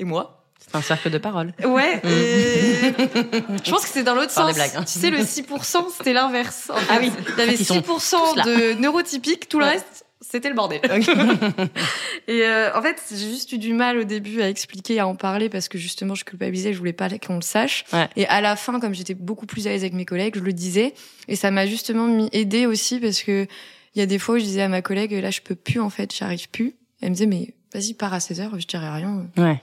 et 0.01 0.05
moi. 0.05 0.38
C'est 0.71 0.77
un 0.77 0.83
cercle 0.83 1.11
de 1.11 1.19
parole. 1.19 1.53
Ouais. 1.65 1.97
Mm. 1.97 3.57
je 3.65 3.71
pense 3.71 3.83
que 3.83 3.89
c'est 3.89 4.03
dans 4.03 4.15
l'autre 4.15 4.31
sens. 4.31 4.55
Blagues, 4.55 4.73
hein. 4.77 4.85
Tu 4.85 4.99
sais, 4.99 5.11
le 5.11 5.19
6%, 5.19 5.87
c'était 5.97 6.13
l'inverse. 6.13 6.71
Ah 6.91 6.99
oui. 7.01 7.11
Il 7.27 7.39
y 7.39 7.43
avait 7.43 7.55
6% 7.55 8.45
de 8.45 8.81
neurotypiques, 8.81 9.49
tout 9.49 9.59
le 9.59 9.67
reste, 9.67 10.05
c'était 10.21 10.49
le 10.49 10.55
bordel. 10.55 10.81
et 12.29 12.43
euh, 12.43 12.77
en 12.77 12.83
fait, 12.83 13.01
j'ai 13.11 13.31
juste 13.31 13.53
eu 13.53 13.59
du 13.59 13.73
mal 13.73 13.99
au 13.99 14.05
début 14.05 14.43
à 14.43 14.49
expliquer, 14.49 14.99
à 15.01 15.07
en 15.07 15.15
parler 15.15 15.49
parce 15.49 15.69
que 15.69 15.79
justement, 15.79 16.15
je 16.15 16.25
culpabilisais, 16.25 16.73
je 16.73 16.79
voulais 16.79 16.93
pas 16.93 17.09
qu'on 17.19 17.37
le 17.37 17.43
sache. 17.43 17.85
Et 18.17 18.27
à 18.27 18.41
la 18.41 18.57
fin, 18.57 18.81
comme 18.81 18.95
j'étais 18.95 19.15
beaucoup 19.15 19.47
plus 19.47 19.67
à 19.67 19.71
l'aise 19.71 19.83
avec 19.83 19.95
mes 19.95 20.05
collègues, 20.05 20.35
je 20.37 20.43
le 20.43 20.53
disais. 20.53 20.95
Et 21.29 21.37
ça 21.37 21.51
m'a 21.51 21.67
justement 21.67 22.29
aidé 22.33 22.67
aussi 22.67 23.01
parce 23.01 23.23
que 23.23 23.47
il 23.95 24.01
y 24.01 24.03
a 24.03 24.07
des 24.07 24.19
fois 24.19 24.37
où 24.37 24.39
je 24.39 24.45
disais 24.45 24.63
à 24.63 24.69
ma 24.69 24.83
collègue, 24.83 25.13
là, 25.13 25.31
je 25.31 25.41
peux 25.41 25.55
plus, 25.55 25.81
en 25.81 25.91
fait, 25.91 26.15
j'arrive 26.15 26.49
plus. 26.51 26.75
Elle 27.01 27.11
me 27.11 27.15
disait, 27.15 27.27
mais 27.27 27.55
vas-y, 27.73 27.95
pars 27.95 28.13
à 28.13 28.21
16 28.21 28.41
heures, 28.41 28.61
je 28.61 28.67
dirais 28.67 28.91
rien. 28.91 29.27
Ouais. 29.37 29.61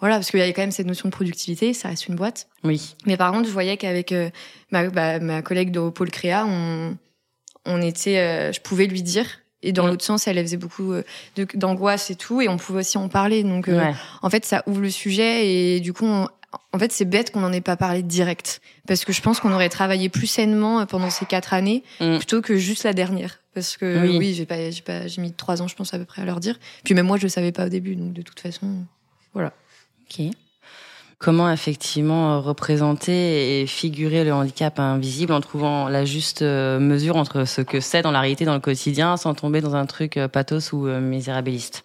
Voilà, 0.00 0.16
parce 0.16 0.30
qu'il 0.30 0.40
y 0.40 0.42
avait 0.42 0.52
quand 0.52 0.62
même 0.62 0.70
cette 0.70 0.86
notion 0.86 1.08
de 1.08 1.14
productivité, 1.14 1.72
ça 1.72 1.88
reste 1.88 2.08
une 2.08 2.16
boîte. 2.16 2.48
Oui. 2.62 2.96
Mais 3.06 3.16
par 3.16 3.32
contre, 3.32 3.48
je 3.48 3.52
voyais 3.52 3.76
qu'avec 3.76 4.12
euh, 4.12 4.30
ma, 4.70 4.88
bah, 4.88 5.18
ma 5.20 5.42
collègue 5.42 5.70
de 5.70 5.88
Pôle 5.88 6.10
Créa, 6.10 6.44
on, 6.46 6.96
on 7.64 7.80
était, 7.80 8.18
euh, 8.18 8.52
je 8.52 8.60
pouvais 8.60 8.86
lui 8.86 9.02
dire, 9.02 9.26
et 9.62 9.72
dans 9.72 9.84
mm. 9.84 9.88
l'autre 9.88 10.04
sens, 10.04 10.26
elle, 10.26 10.38
faisait 10.40 10.56
beaucoup 10.56 10.92
euh, 10.92 11.04
d'angoisse 11.54 12.10
et 12.10 12.16
tout, 12.16 12.40
et 12.40 12.48
on 12.48 12.56
pouvait 12.56 12.80
aussi 12.80 12.98
en 12.98 13.08
parler. 13.08 13.44
Donc, 13.44 13.70
en 14.22 14.30
fait, 14.30 14.44
ça 14.44 14.62
ouvre 14.66 14.80
le 14.80 14.90
sujet, 14.90 15.48
et 15.48 15.80
du 15.80 15.92
coup, 15.92 16.06
en 16.06 16.78
fait, 16.78 16.92
c'est 16.92 17.04
bête 17.04 17.30
qu'on 17.30 17.40
n'en 17.40 17.52
ait 17.52 17.60
pas 17.60 17.76
parlé 17.76 18.02
direct, 18.02 18.60
parce 18.86 19.04
que 19.04 19.12
je 19.12 19.22
pense 19.22 19.40
qu'on 19.40 19.52
aurait 19.52 19.68
travaillé 19.68 20.08
plus 20.08 20.26
sainement 20.26 20.84
pendant 20.86 21.10
ces 21.10 21.24
quatre 21.24 21.54
années 21.54 21.82
mm. 22.00 22.16
plutôt 22.16 22.42
que 22.42 22.56
juste 22.56 22.84
la 22.84 22.92
dernière. 22.92 23.38
Parce 23.54 23.76
que 23.76 24.18
oui, 24.18 24.34
j'ai 24.34 24.46
pas, 24.46 24.70
j'ai 24.70 24.82
pas, 24.82 25.06
j'ai 25.06 25.22
mis 25.22 25.32
trois 25.32 25.62
ans, 25.62 25.68
je 25.68 25.76
pense 25.76 25.94
à 25.94 25.98
peu 25.98 26.04
près 26.04 26.20
à 26.20 26.24
leur 26.24 26.40
dire. 26.40 26.58
Puis 26.82 26.92
même 26.94 27.06
moi, 27.06 27.16
je 27.16 27.22
le 27.22 27.28
savais 27.28 27.52
pas 27.52 27.66
au 27.66 27.68
début, 27.68 27.94
donc 27.94 28.12
de 28.12 28.20
toute 28.20 28.40
façon, 28.40 28.84
voilà. 29.32 29.52
Comment 31.18 31.50
effectivement 31.50 32.34
euh, 32.34 32.40
représenter 32.40 33.62
et 33.62 33.66
figurer 33.66 34.24
le 34.24 34.34
handicap 34.34 34.78
invisible 34.78 35.32
en 35.32 35.40
trouvant 35.40 35.88
la 35.88 36.04
juste 36.04 36.42
euh, 36.42 36.78
mesure 36.78 37.16
entre 37.16 37.46
ce 37.46 37.62
que 37.62 37.80
c'est 37.80 38.02
dans 38.02 38.10
la 38.10 38.20
réalité, 38.20 38.44
dans 38.44 38.54
le 38.54 38.60
quotidien, 38.60 39.16
sans 39.16 39.34
tomber 39.34 39.60
dans 39.60 39.74
un 39.74 39.86
truc 39.86 40.16
euh, 40.16 40.28
pathos 40.28 40.72
ou 40.72 40.86
misérabiliste? 40.86 41.84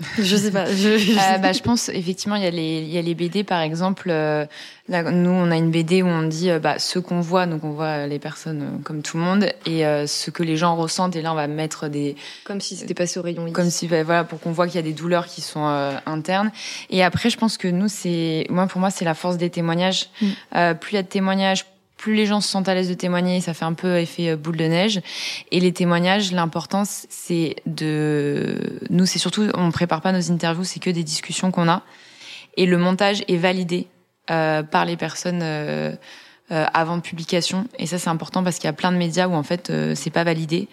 je 0.18 0.36
sais 0.36 0.50
pas. 0.50 0.66
Je, 0.66 0.88
euh, 0.88 1.38
bah, 1.38 1.52
je 1.52 1.62
pense 1.62 1.88
effectivement 1.88 2.34
il 2.34 2.42
y 2.42 2.46
a 2.46 2.50
les 2.50 2.80
il 2.80 2.88
y 2.88 2.98
a 2.98 3.02
les 3.02 3.14
BD 3.14 3.44
par 3.44 3.60
exemple. 3.60 4.08
Euh, 4.10 4.44
là, 4.88 5.02
nous 5.04 5.30
on 5.30 5.52
a 5.52 5.56
une 5.56 5.70
BD 5.70 6.02
où 6.02 6.06
on 6.06 6.24
dit 6.24 6.50
euh, 6.50 6.58
bah, 6.58 6.80
ce 6.80 6.98
qu'on 6.98 7.20
voit 7.20 7.46
donc 7.46 7.62
on 7.62 7.70
voit 7.70 8.08
les 8.08 8.18
personnes 8.18 8.80
comme 8.82 9.02
tout 9.02 9.18
le 9.18 9.22
monde 9.22 9.46
et 9.66 9.82
ce 10.06 10.30
que 10.30 10.42
les 10.42 10.56
gens 10.56 10.74
ressentent 10.74 11.14
et 11.14 11.22
là 11.22 11.32
on 11.32 11.36
va 11.36 11.46
mettre 11.46 11.88
des 11.88 12.16
comme 12.42 12.60
si 12.60 12.76
c'était 12.76 12.94
passé 12.94 13.20
au 13.20 13.22
rayon 13.22 13.50
comme 13.52 13.70
si 13.70 13.86
bah, 13.86 14.02
voilà 14.02 14.24
pour 14.24 14.40
qu'on 14.40 14.50
voit 14.50 14.66
qu'il 14.66 14.76
y 14.76 14.78
a 14.78 14.82
des 14.82 14.92
douleurs 14.92 15.26
qui 15.26 15.40
sont 15.40 15.64
internes 16.06 16.50
et 16.90 17.04
après 17.04 17.30
je 17.30 17.38
pense 17.38 17.56
que 17.56 17.68
nous 17.68 17.88
c'est 17.88 18.46
moi 18.50 18.66
pour 18.66 18.80
moi 18.80 18.90
c'est 18.90 19.04
la 19.04 19.14
force 19.14 19.36
des 19.36 19.50
témoignages. 19.50 20.08
Mm. 20.20 20.74
plus 20.80 20.92
il 20.92 20.96
y 20.96 20.98
a 20.98 21.02
de 21.02 21.08
témoignages 21.08 21.66
plus 22.04 22.14
les 22.14 22.26
gens 22.26 22.42
se 22.42 22.48
sentent 22.50 22.68
à 22.68 22.74
l'aise 22.74 22.90
de 22.90 22.94
témoigner, 22.94 23.40
ça 23.40 23.54
fait 23.54 23.64
un 23.64 23.72
peu 23.72 23.96
effet 23.96 24.28
euh, 24.28 24.36
boule 24.36 24.58
de 24.58 24.66
neige. 24.66 25.00
Et 25.50 25.58
les 25.58 25.72
témoignages, 25.72 26.32
l'importance, 26.32 27.06
c'est 27.08 27.56
de, 27.64 28.78
nous, 28.90 29.06
c'est 29.06 29.18
surtout, 29.18 29.48
on 29.54 29.70
prépare 29.70 30.02
pas 30.02 30.12
nos 30.12 30.30
interviews, 30.30 30.64
c'est 30.64 30.80
que 30.80 30.90
des 30.90 31.02
discussions 31.02 31.50
qu'on 31.50 31.66
a. 31.66 31.80
Et 32.58 32.66
le 32.66 32.76
montage 32.76 33.24
est 33.26 33.38
validé 33.38 33.86
euh, 34.30 34.62
par 34.62 34.84
les 34.84 34.98
personnes 34.98 35.40
euh, 35.42 35.92
euh, 36.50 36.66
avant 36.74 37.00
publication. 37.00 37.66
Et 37.78 37.86
ça, 37.86 37.98
c'est 37.98 38.10
important 38.10 38.44
parce 38.44 38.56
qu'il 38.56 38.66
y 38.66 38.68
a 38.68 38.74
plein 38.74 38.92
de 38.92 38.98
médias 38.98 39.26
où 39.26 39.32
en 39.32 39.42
fait, 39.42 39.70
euh, 39.70 39.94
c'est 39.94 40.10
pas 40.10 40.24
validé. 40.24 40.68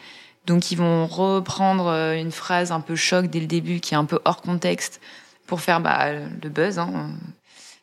Donc, 0.47 0.69
ils 0.69 0.77
vont 0.77 1.07
reprendre 1.07 2.13
une 2.13 2.31
phrase 2.31 2.73
un 2.73 2.81
peu 2.81 2.97
choc 2.97 3.27
dès 3.27 3.39
le 3.39 3.47
début, 3.47 3.79
qui 3.79 3.93
est 3.93 3.97
un 3.97 4.03
peu 4.03 4.19
hors 4.25 4.41
contexte, 4.41 4.99
pour 5.47 5.61
faire 5.61 5.79
bah, 5.79 6.11
le 6.11 6.49
buzz. 6.49 6.77
Hein 6.77 7.11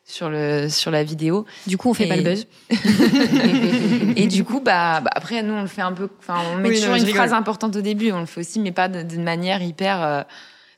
sur 0.09 0.29
le 0.29 0.69
sur 0.69 0.91
la 0.91 1.03
vidéo. 1.03 1.45
Du 1.67 1.77
coup, 1.77 1.89
on 1.89 1.93
fait 1.93 2.07
pas 2.07 2.17
le 2.17 2.23
buzz. 2.23 2.47
et 4.15 4.27
du 4.27 4.43
coup, 4.43 4.59
bah, 4.59 5.01
bah, 5.01 5.11
après 5.13 5.43
nous 5.43 5.53
on 5.53 5.61
le 5.61 5.67
fait 5.67 5.83
un 5.83 5.93
peu. 5.93 6.09
Enfin, 6.19 6.39
on 6.51 6.57
met 6.57 6.73
toujours 6.73 6.95
une 6.95 7.05
phrase 7.05 7.31
importante 7.31 7.75
au 7.75 7.81
début. 7.81 8.11
On 8.11 8.19
le 8.19 8.25
fait 8.25 8.41
aussi, 8.41 8.59
mais 8.59 8.71
pas 8.71 8.87
d'une 8.87 9.23
manière 9.23 9.61
hyper 9.61 10.03
euh, 10.03 10.21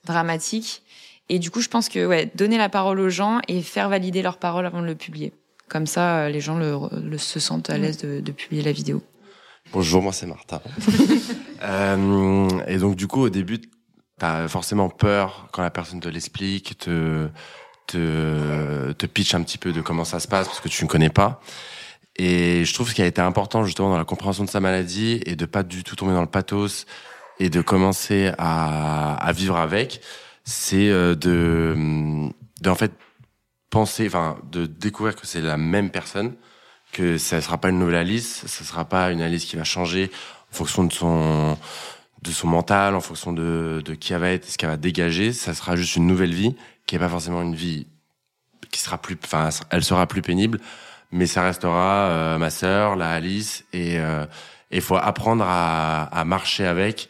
dramatique. 0.06 0.84
Et 1.30 1.40
du 1.40 1.50
coup, 1.50 1.62
je 1.62 1.70
pense 1.70 1.88
que 1.88 2.06
ouais, 2.06 2.30
donner 2.36 2.58
la 2.58 2.68
parole 2.68 3.00
aux 3.00 3.10
gens 3.10 3.40
et 3.48 3.62
faire 3.62 3.88
valider 3.88 4.22
leur 4.22 4.38
parole 4.38 4.66
avant 4.66 4.82
de 4.82 4.88
le 4.88 4.96
publier. 4.96 5.32
Comme 5.70 5.88
ça, 5.88 6.24
euh, 6.24 6.30
les 6.30 6.42
gens 6.42 6.58
le, 6.58 6.78
le 7.02 7.18
se 7.18 7.40
sentent 7.40 7.70
à 7.70 7.78
l'aise 7.78 7.98
de, 7.98 8.20
de, 8.20 8.32
publier 8.34 8.64
la 8.64 8.74
vidéo. 8.74 9.02
Bonjour, 9.72 10.02
moi 10.02 10.12
c'est 10.12 10.26
Martin. 10.26 10.60
euh, 11.64 12.50
et 12.68 12.78
donc 12.78 12.98
du 12.98 13.08
coup, 13.08 13.22
au 13.22 13.30
début, 13.30 13.62
t'as 14.20 14.50
forcément 14.50 14.90
peur 14.90 15.48
quand 15.54 15.62
la 15.62 15.70
personne 15.70 16.02
te 16.02 16.10
l'explique, 16.10 16.78
te 16.80 17.30
te, 17.92 18.92
te 18.94 19.06
pitch 19.06 19.34
un 19.34 19.44
petit 19.44 19.58
peu 19.58 19.72
de 19.72 19.82
comment 19.82 20.06
ça 20.06 20.20
se 20.20 20.28
passe 20.28 20.48
parce 20.48 20.60
que 20.60 20.70
tu 20.70 20.84
ne 20.84 20.90
connais 20.90 21.10
pas. 21.10 21.42
Et 22.18 22.66
je 22.66 22.74
trouve 22.74 22.90
ce 22.90 22.94
qui 22.94 23.02
a 23.02 23.06
été 23.06 23.22
important 23.22 23.64
justement 23.66 23.90
dans 23.90 23.98
la 23.98 24.06
compréhension 24.06 24.44
de 24.44 24.50
sa 24.50 24.60
maladie 24.60 25.22
et 25.26 25.36
de 25.36 25.46
pas 25.46 25.64
du 25.64 25.84
tout 25.84 25.96
tomber 25.96 26.14
dans 26.14 26.22
le 26.22 26.28
pathos 26.28 26.86
et 27.40 27.50
de 27.50 27.62
commencer 27.62 28.32
à, 28.38 29.32
vivre 29.34 29.58
avec, 29.58 30.02
c'est 30.44 30.90
euh, 30.90 31.16
de, 31.16 32.30
en 32.68 32.76
fait 32.76 32.92
penser, 33.70 34.06
enfin 34.06 34.38
de 34.52 34.66
découvrir 34.66 35.16
que 35.16 35.26
c'est 35.26 35.42
la 35.42 35.58
même 35.58 35.90
personne, 35.90 36.36
que 36.92 37.18
ça 37.18 37.42
sera 37.42 37.58
pas 37.58 37.70
une 37.70 37.80
nouvelle 37.80 37.96
Alice, 37.96 38.46
ça 38.46 38.64
sera 38.66 38.86
pas 38.86 39.12
une 39.12 39.22
Alice 39.22 39.46
qui 39.46 39.56
va 39.56 39.64
changer 39.64 40.12
en 40.52 40.56
fonction 40.56 40.84
de 40.84 40.94
son 40.94 41.58
de 42.22 42.30
son 42.30 42.48
mental, 42.48 42.94
en 42.94 43.02
fonction 43.02 43.34
de, 43.34 43.82
de 43.84 43.96
qui 43.96 44.14
elle 44.14 44.20
va 44.20 44.30
être, 44.30 44.46
ce 44.46 44.58
qu'elle 44.58 44.70
va 44.70 44.78
dégager, 44.78 45.34
ça 45.34 45.56
sera 45.56 45.76
juste 45.76 45.96
une 45.96 46.06
nouvelle 46.06 46.36
vie 46.36 46.56
qui 46.86 46.96
est 46.96 47.00
pas 47.00 47.10
forcément 47.10 47.42
une 47.42 47.56
vie 47.56 47.88
qui 48.72 48.80
sera 48.80 48.98
plus, 48.98 49.18
enfin, 49.24 49.50
elle 49.70 49.84
sera 49.84 50.08
plus 50.08 50.22
pénible, 50.22 50.60
mais 51.12 51.26
ça 51.26 51.44
restera 51.44 52.10
euh, 52.10 52.38
ma 52.38 52.50
sœur, 52.50 52.96
la 52.96 53.12
Alice, 53.12 53.66
et 53.74 54.00
euh, 54.00 54.26
il 54.72 54.82
faut 54.82 54.96
apprendre 54.96 55.44
à, 55.46 56.04
à, 56.04 56.24
marcher 56.26 56.66
avec 56.66 57.10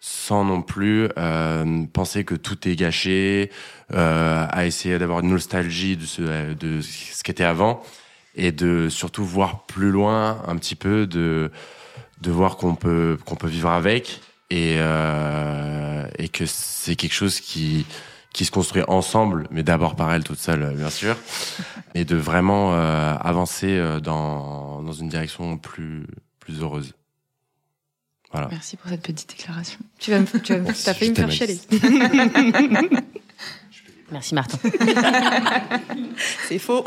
sans 0.00 0.44
non 0.44 0.62
plus 0.62 1.08
euh, 1.16 1.84
penser 1.92 2.24
que 2.24 2.34
tout 2.34 2.66
est 2.66 2.74
gâché, 2.74 3.50
euh, 3.92 4.46
à 4.50 4.66
essayer 4.66 4.98
d'avoir 4.98 5.20
une 5.20 5.30
nostalgie 5.30 5.96
de 5.96 6.06
ce, 6.06 6.54
de 6.54 6.80
ce 6.80 7.22
qui 7.22 7.30
était 7.30 7.44
avant, 7.44 7.82
et 8.34 8.50
de 8.50 8.88
surtout 8.88 9.24
voir 9.24 9.64
plus 9.66 9.90
loin 9.90 10.42
un 10.48 10.56
petit 10.56 10.74
peu, 10.74 11.06
de 11.06 11.50
de 12.22 12.30
voir 12.30 12.56
qu'on 12.56 12.74
peut 12.76 13.18
qu'on 13.24 13.34
peut 13.34 13.48
vivre 13.48 13.70
avec 13.70 14.20
et 14.50 14.76
euh, 14.78 16.06
et 16.18 16.28
que 16.28 16.46
c'est 16.46 16.96
quelque 16.96 17.14
chose 17.14 17.40
qui 17.40 17.84
qui 18.32 18.44
se 18.44 18.50
construit 18.50 18.82
ensemble, 18.88 19.46
mais 19.50 19.62
d'abord 19.62 19.94
par 19.96 20.12
elle 20.12 20.24
toute 20.24 20.38
seule, 20.38 20.74
bien 20.76 20.90
sûr, 20.90 21.16
et 21.94 22.04
de 22.04 22.16
vraiment 22.16 22.72
euh, 22.74 23.14
avancer 23.20 23.76
euh, 23.76 24.00
dans, 24.00 24.82
dans 24.82 24.92
une 24.92 25.08
direction 25.08 25.58
plus, 25.58 26.06
plus 26.40 26.60
heureuse. 26.62 26.94
Voilà. 28.32 28.48
Merci 28.50 28.78
pour 28.78 28.88
cette 28.88 29.02
petite 29.02 29.28
déclaration. 29.28 29.78
Tu 29.98 30.10
vas, 30.10 30.20
me- 30.20 30.40
tu 30.40 30.54
vas, 30.54 30.60
me- 30.60 30.72
failli 30.72 31.10
me 31.10 31.14
faire 31.14 31.30
chialer. 31.30 31.58
Merci 34.10 34.34
Martin. 34.34 34.58
C'est 36.48 36.58
faux. 36.58 36.84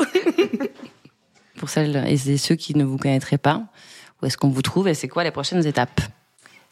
Pour 1.56 1.68
celles 1.70 1.96
et 2.08 2.36
ceux 2.36 2.54
qui 2.54 2.74
ne 2.76 2.84
vous 2.84 2.98
connaîtraient 2.98 3.38
pas, 3.38 3.62
où 4.22 4.26
est-ce 4.26 4.36
qu'on 4.36 4.48
vous 4.48 4.62
trouve 4.62 4.88
et 4.88 4.94
c'est 4.94 5.08
quoi 5.08 5.24
les 5.24 5.30
prochaines 5.30 5.64
étapes? 5.66 6.00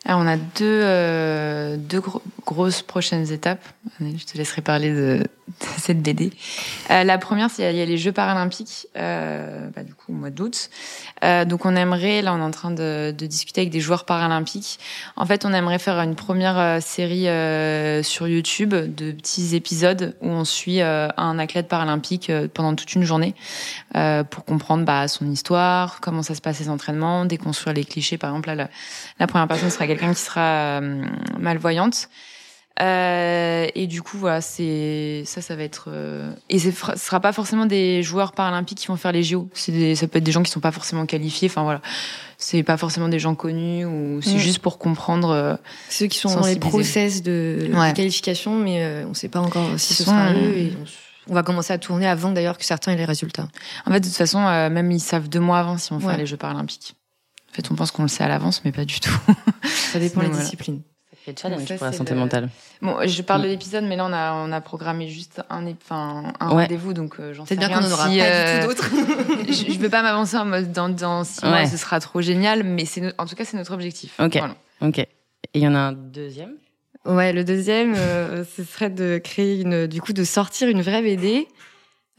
Alors, 0.07 0.21
on 0.21 0.27
a 0.27 0.37
deux, 0.37 0.81
euh, 0.83 1.77
deux 1.79 2.01
gros- 2.01 2.23
grosses 2.45 2.83
prochaines 2.83 3.33
étapes. 3.33 3.65
Je 4.01 4.25
te 4.25 4.37
laisserai 4.37 4.61
parler 4.61 4.93
de, 4.93 5.25
cette 5.79 6.03
BD. 6.03 6.31
Euh, 6.91 7.05
la 7.05 7.17
première, 7.17 7.51
c'est 7.51 7.71
il 7.73 7.79
y 7.79 7.81
a 7.81 7.87
les 7.87 7.97
Jeux 7.97 8.13
paralympiques, 8.13 8.87
euh, 8.97 9.69
bah, 9.75 9.83
du 9.83 9.95
coup 9.95 10.13
au 10.13 10.15
mois 10.15 10.31
d'août. 10.31 10.69
Donc 11.47 11.65
on 11.65 11.75
aimerait, 11.75 12.21
là, 12.21 12.35
on 12.35 12.39
est 12.39 12.43
en 12.43 12.51
train 12.51 12.71
de, 12.71 13.15
discuter 13.17 13.63
avec 13.63 13.73
des 13.73 13.81
joueurs 13.81 14.05
paralympiques. 14.05 14.79
En 15.17 15.25
fait, 15.25 15.47
on 15.47 15.55
aimerait 15.55 15.79
faire 15.79 15.99
une 16.01 16.17
première 16.17 16.83
série 16.83 17.27
sur 18.05 18.29
YouTube 18.29 18.75
de 18.75 19.13
petits 19.13 19.57
épisodes 19.57 20.15
où 20.21 20.29
on 20.29 20.45
suit 20.45 20.83
un 20.83 21.39
athlète 21.39 21.69
paralympique 21.69 22.31
pendant 22.53 22.75
toute 22.75 22.95
une 22.95 23.05
journée 23.05 23.35
pour 23.95 24.45
comprendre 24.45 24.85
bah, 24.85 25.09
son 25.09 25.31
histoire, 25.31 26.01
comment 26.03 26.23
ça 26.23 26.35
se 26.35 26.43
passe 26.43 26.59
ses 26.59 26.69
entraînements, 26.69 27.25
déconstruire 27.25 27.75
les 27.75 27.85
clichés. 27.85 28.19
Par 28.19 28.29
exemple, 28.29 28.53
la, 28.53 28.69
la 29.19 29.27
première 29.27 29.49
personne 29.49 29.71
sera 29.71 29.87
quelqu'un 29.97 30.15
qui 30.15 30.21
sera 30.21 30.81
euh, 30.81 31.05
malvoyante. 31.39 32.09
Euh, 32.83 33.69
et 33.77 33.87
du 33.87 34.03
coup, 34.03 34.19
voilà, 34.19 34.41
c'est 34.41 35.23
ça, 35.27 35.41
ça 35.41 35.55
va 35.55 35.63
être. 35.63 35.85
euh, 35.89 36.33
Et 36.51 36.59
ce 36.59 36.71
sera 36.73 37.21
pas 37.21 37.33
forcément 37.33 37.67
des 37.67 38.03
joueurs 38.03 38.33
paralympiques 38.33 38.79
qui 38.79 38.89
vont 38.89 38.97
faire 38.97 39.13
les 39.13 39.23
JO. 39.23 39.49
C'est 39.55 39.95
ça 39.95 40.09
peut 40.09 40.19
être 40.19 40.25
des 40.25 40.33
gens 40.33 40.43
qui 40.43 40.51
sont 40.51 40.59
pas 40.61 40.73
forcément 40.73 41.07
qualifiés. 41.07 41.49
Enfin 41.49 41.63
voilà, 41.63 41.81
c'est 42.37 42.65
pas 42.65 42.77
forcément 42.77 43.09
des 43.09 43.21
gens 43.21 43.37
connus 43.37 43.85
ou 43.85 44.21
c'est 44.23 44.35
Mm. 44.35 44.39
juste 44.39 44.59
pour 44.59 44.79
comprendre. 44.79 45.31
euh, 45.31 45.55
Ceux 45.89 46.07
qui 46.07 46.19
sont 46.19 46.35
dans 46.35 46.47
les 46.47 46.57
process 46.57 47.23
de, 47.23 47.71
Ouais. 47.73 47.93
de 47.93 47.97
qualification, 47.97 48.57
mais 48.57 49.05
on 49.09 49.15
sait 49.15 49.29
pas 49.29 49.41
encore 49.41 49.69
si 49.79 49.95
Ce 49.95 50.03
ce 50.03 50.05
sera 50.11 50.33
sont- 50.33 50.41
eux. 50.41 50.57
Et 50.57 50.73
on, 51.29 51.31
on 51.31 51.35
va 51.35 51.45
commencer 51.45 51.73
à 51.73 51.79
tourner 51.79 52.09
avant 52.09 52.33
d'ailleurs 52.33 52.59
que 52.59 52.65
certains 52.65 52.91
aient 52.93 52.97
les 52.97 53.05
résultats. 53.05 53.47
En 53.87 53.93
fait, 53.93 54.01
de 54.01 54.07
toute 54.07 54.17
façon, 54.17 54.41
même 54.41 54.91
ils 54.91 54.99
savent 55.01 55.29
deux 55.29 55.39
mois 55.41 55.61
avant 55.61 55.79
si 55.79 55.93
on 55.93 56.01
fait 56.01 56.07
Ouais. 56.07 56.17
les 56.17 56.27
Jeux 56.27 56.37
paralympiques. 56.37 56.97
En 57.55 57.63
fait, 57.63 57.71
on 57.71 57.77
pense 57.77 57.93
qu'on 57.93 58.03
le 58.03 58.09
sait 58.09 58.25
à 58.25 58.29
l'avance, 58.29 58.63
mais 58.65 58.73
pas 58.73 58.85
du 58.85 58.99
tout. 58.99 59.17
Ça 59.65 60.01
dépend 60.01 60.21
des 60.23 60.27
Voilà. 60.27 60.43
disciplines. 60.43 60.83
C'est 61.25 61.39
challenge 61.39 61.65
ça, 61.67 61.77
pour 61.77 61.87
la 61.87 61.93
santé 61.93 62.13
le- 62.13 62.21
mentale. 62.21 62.51
Bon, 62.83 62.97
je 63.07 63.23
parle 63.23 63.41
Mm. 63.41 63.45
de 63.45 63.49
l'épisode, 63.49 63.85
mais 63.85 63.97
là 63.97 64.05
on 64.05 64.13
a 64.13 64.35
on 64.35 64.53
a 64.53 64.61
programmé 64.61 65.09
juste 65.09 65.41
un 65.49 65.65
enfin 65.69 66.33
un 66.41 66.49
Ouais. 66.55 66.65
rendez-vous, 66.65 66.93
donc 66.93 67.15
euh, 67.19 67.33
j'en 67.33 67.47
sais 67.47 67.55
C'est 67.55 67.59
bien 67.59 67.69
rien 67.69 67.79
qu'on 67.79 67.85
n'en 67.89 67.93
aura 67.95 68.11
si, 68.11 68.19
pas 68.19 68.25
euh, 68.25 68.55
du 68.61 68.61
tout 68.61 68.69
d'autres. 68.69 68.91
je, 69.49 69.73
je 69.73 69.79
veux 69.79 69.89
pas 69.89 70.03
m'avancer 70.03 70.37
en 70.37 70.45
mode 70.45 70.71
dans, 70.73 70.91
dans 70.91 71.25
six 71.25 71.45
mois, 71.47 71.65
ce 71.67 71.77
sera 71.79 71.99
trop 72.01 72.21
génial, 72.21 72.63
mais 72.65 72.85
c'est 72.85 73.01
no- 73.01 73.13
en 73.17 73.25
tout 73.25 73.37
cas 73.37 73.45
c'est 73.47 73.57
notre 73.57 73.73
objectif. 73.73 74.15
Ok. 74.21 74.37
Voilà. 74.37 74.55
Ok. 74.83 74.99
Et 74.99 75.09
il 75.55 75.63
y 75.63 75.69
en 75.69 75.75
a 75.75 75.79
un 75.79 75.93
deuxième? 75.93 76.55
Ouais, 77.07 77.33
le 77.33 77.45
deuxième, 77.45 77.95
euh, 77.97 78.45
ce 78.45 78.65
serait 78.65 78.91
de 78.91 79.19
créer 79.23 79.61
une, 79.61 79.87
du 79.87 80.01
coup, 80.03 80.13
de 80.13 80.25
sortir 80.25 80.69
une 80.69 80.83
vraie 80.83 81.01
BD 81.03 81.47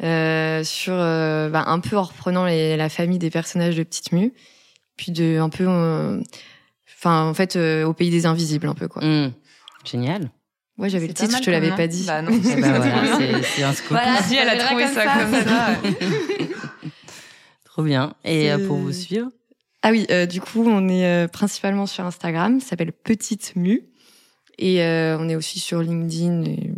euh, 0.03 0.63
sur 0.63 0.93
euh, 0.95 1.49
bah, 1.49 1.63
un 1.67 1.79
peu 1.79 1.97
en 1.97 2.03
reprenant 2.03 2.45
les- 2.45 2.75
la 2.77 2.89
famille 2.89 3.19
des 3.19 3.29
personnages 3.29 3.75
de 3.75 3.83
Petite 3.83 4.11
Mue, 4.13 4.33
puis 4.97 5.11
de 5.11 5.37
un 5.39 5.49
peu, 5.49 5.65
euh, 5.67 6.21
enfin, 6.97 7.23
en 7.25 7.33
fait, 7.33 7.55
euh, 7.55 7.85
au 7.85 7.93
pays 7.93 8.09
des 8.09 8.25
invisibles, 8.25 8.67
un 8.67 8.73
peu 8.75 8.87
quoi. 8.87 9.03
Hmm. 9.03 9.31
Génial. 9.83 10.29
Ouais, 10.77 10.89
j'avais 10.89 11.07
le 11.07 11.13
titre, 11.13 11.31
pas 11.31 11.37
je 11.37 11.43
te 11.43 11.49
mal 11.51 11.61
l'avais 11.61 11.75
pas 11.75 11.87
dit. 11.87 12.03
Bah 12.05 12.21
non. 12.21 12.31
Ben 12.43 12.59
voilà, 12.59 13.17
c'est- 13.43 13.63
un 13.63 13.71
scoop. 13.73 13.91
Voilà. 13.91 14.21
Si 14.23 14.35
elle 14.35 14.49
a 14.49 14.57
trouvé 14.57 14.87
ça 14.87 15.05
comme 15.05 15.31
comme 15.31 15.43
ça. 15.43 15.43
ça. 15.45 15.77
Trop 17.65 17.83
bien. 17.83 18.13
Et 18.23 18.51
euh, 18.51 18.67
pour 18.67 18.77
vous 18.77 18.91
suivre? 18.91 19.29
Ah 19.81 19.91
oui, 19.91 20.05
euh, 20.09 20.25
du 20.25 20.41
coup, 20.41 20.63
on 20.65 20.87
est 20.89 21.05
euh, 21.05 21.27
principalement 21.27 21.85
sur 21.85 22.03
Instagram, 22.05 22.59
ça 22.59 22.69
s'appelle 22.69 22.91
Petite 22.91 23.55
Mue, 23.55 23.83
et 24.57 24.81
euh, 24.83 25.17
on 25.19 25.29
est 25.29 25.35
aussi 25.35 25.59
sur 25.59 25.81
LinkedIn 25.81 26.43
et 26.43 26.71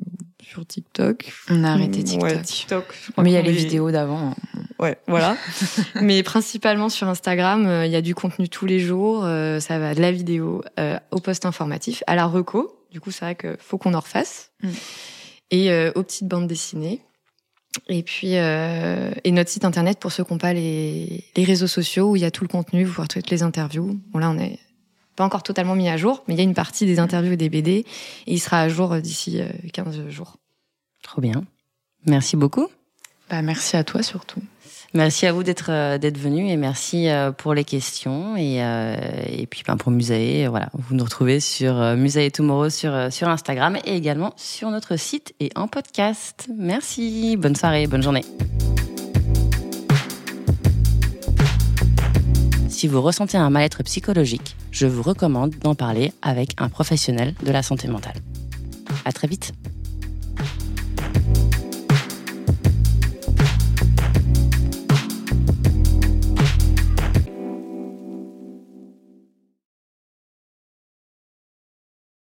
sur 0.58 0.66
TikTok. 0.66 1.32
On 1.52 1.64
a 1.64 1.72
arrêté 1.74 2.04
TikTok. 2.04 2.24
Ouais, 2.24 2.42
TikTok. 2.42 2.86
mais 3.20 3.30
il 3.30 3.34
y 3.34 3.38
a 3.38 3.44
les 3.44 3.52
est- 3.52 3.54
vidéos 3.54 3.92
d'avant. 3.92 4.34
Ouais, 4.80 4.98
voilà. 5.08 5.38
Mais 6.02 6.24
principalement 6.24 6.90
sur 6.90 7.08
Instagram, 7.08 7.68
euh, 7.68 7.86
il 7.86 7.92
y 7.92 7.96
a 7.96 8.02
du 8.02 8.16
contenu 8.16 8.50
tous 8.50 8.66
les 8.66 8.80
jours. 8.80 9.24
euh, 9.24 9.60
ça 9.60 9.78
va 9.78 9.94
de 9.94 10.02
la 10.02 10.12
vidéo 10.12 10.64
euh, 10.80 10.98
au 11.12 11.20
post 11.20 11.46
informatif, 11.46 12.04
à 12.08 12.16
la 12.16 12.26
reco. 12.26 12.76
Du 12.92 13.00
coup, 13.00 13.12
c'est 13.12 13.26
vrai 13.26 13.36
qu'il 13.36 13.58
faut 13.60 13.78
qu'on 13.78 13.94
en 13.94 14.00
refasse. 14.00 14.52
Mm. 14.64 14.70
Et 15.52 15.90
aux 15.96 16.04
petites 16.04 16.28
bandes 16.28 16.48
dessinées. 16.48 17.02
Et 17.88 18.04
puis, 18.04 18.34
et 18.34 19.32
notre 19.32 19.50
site 19.50 19.64
internet 19.64 19.98
pour 20.00 20.12
ceux 20.12 20.26
qui 20.26 20.34
n'ont 20.34 20.40
pas 20.40 20.52
les, 20.54 21.24
les 21.38 21.44
réseaux 21.46 21.68
sociaux 21.68 22.12
où 22.12 22.16
il 22.18 22.22
y 22.22 22.26
a 22.26 22.32
tout 22.32 22.44
le 22.44 22.50
contenu, 22.50 22.84
vous 22.84 22.94
pouvez 22.94 23.08
toutes 23.08 23.30
les 23.30 23.44
interviews. 23.44 23.98
Bon, 24.12 24.20
là, 24.20 24.30
on 24.30 24.38
est 24.38 24.60
pas 25.16 25.26
encore 25.26 25.44
totalement 25.44 25.76
mis 25.76 25.90
à 25.90 25.98
jour, 25.98 26.24
mais 26.28 26.36
il 26.36 26.38
y 26.38 26.42
a 26.42 26.44
une 26.44 26.54
partie 26.54 26.86
des 26.86 27.00
interviews 27.00 27.34
et 27.34 27.38
des 27.38 27.50
BD. 27.50 27.72
Et 27.72 27.86
il 28.28 28.40
sera 28.40 28.62
à 28.62 28.70
jour 28.70 28.96
d'ici 28.98 29.42
euh, 29.42 29.48
15 29.74 30.10
jours. 30.10 30.38
Trop 31.08 31.22
bien. 31.22 31.44
Merci 32.06 32.36
beaucoup. 32.36 32.68
Bah 33.30 33.42
merci 33.42 33.76
à 33.76 33.84
toi 33.84 34.04
surtout. 34.04 34.42
Merci 34.94 35.26
à 35.26 35.34
vous 35.34 35.44
d'être 35.44 35.70
euh, 35.70 35.98
d'être 35.98 36.18
venu 36.18 36.50
et 36.50 36.56
merci 36.56 37.10
euh, 37.10 37.32
pour 37.32 37.54
les 37.54 37.64
questions 37.64 38.38
et 38.38 38.64
euh, 38.64 38.96
et 39.28 39.46
puis 39.48 39.64
ben, 39.68 39.76
pour 39.76 39.92
Musae 39.92 40.48
voilà 40.48 40.70
vous 40.74 40.96
nous 40.96 41.04
retrouvez 41.04 41.40
sur 41.40 41.76
Musae 41.96 42.30
Tomorrow 42.32 42.70
sur 42.70 43.12
sur 43.12 43.28
Instagram 43.28 43.78
et 43.86 43.96
également 43.96 44.34
sur 44.38 44.70
notre 44.70 44.98
site 44.98 45.34
et 45.40 45.50
en 45.56 45.68
podcast. 45.68 46.48
Merci, 46.58 47.36
bonne 47.38 47.56
soirée, 47.56 47.88
bonne 47.88 48.04
journée. 48.04 48.24
Si 52.70 52.88
vous 52.88 53.02
ressentez 53.02 53.38
un 53.38 53.50
mal-être 53.50 53.82
psychologique, 53.84 54.56
je 54.72 54.86
vous 54.88 55.02
recommande 55.02 55.56
d'en 55.64 55.74
parler 55.74 56.14
avec 56.22 56.52
un 56.60 56.70
professionnel 56.70 57.34
de 57.44 57.52
la 57.52 57.64
santé 57.64 57.88
mentale. 57.88 58.18
À 59.04 59.12
très 59.12 59.28
vite. 59.28 59.54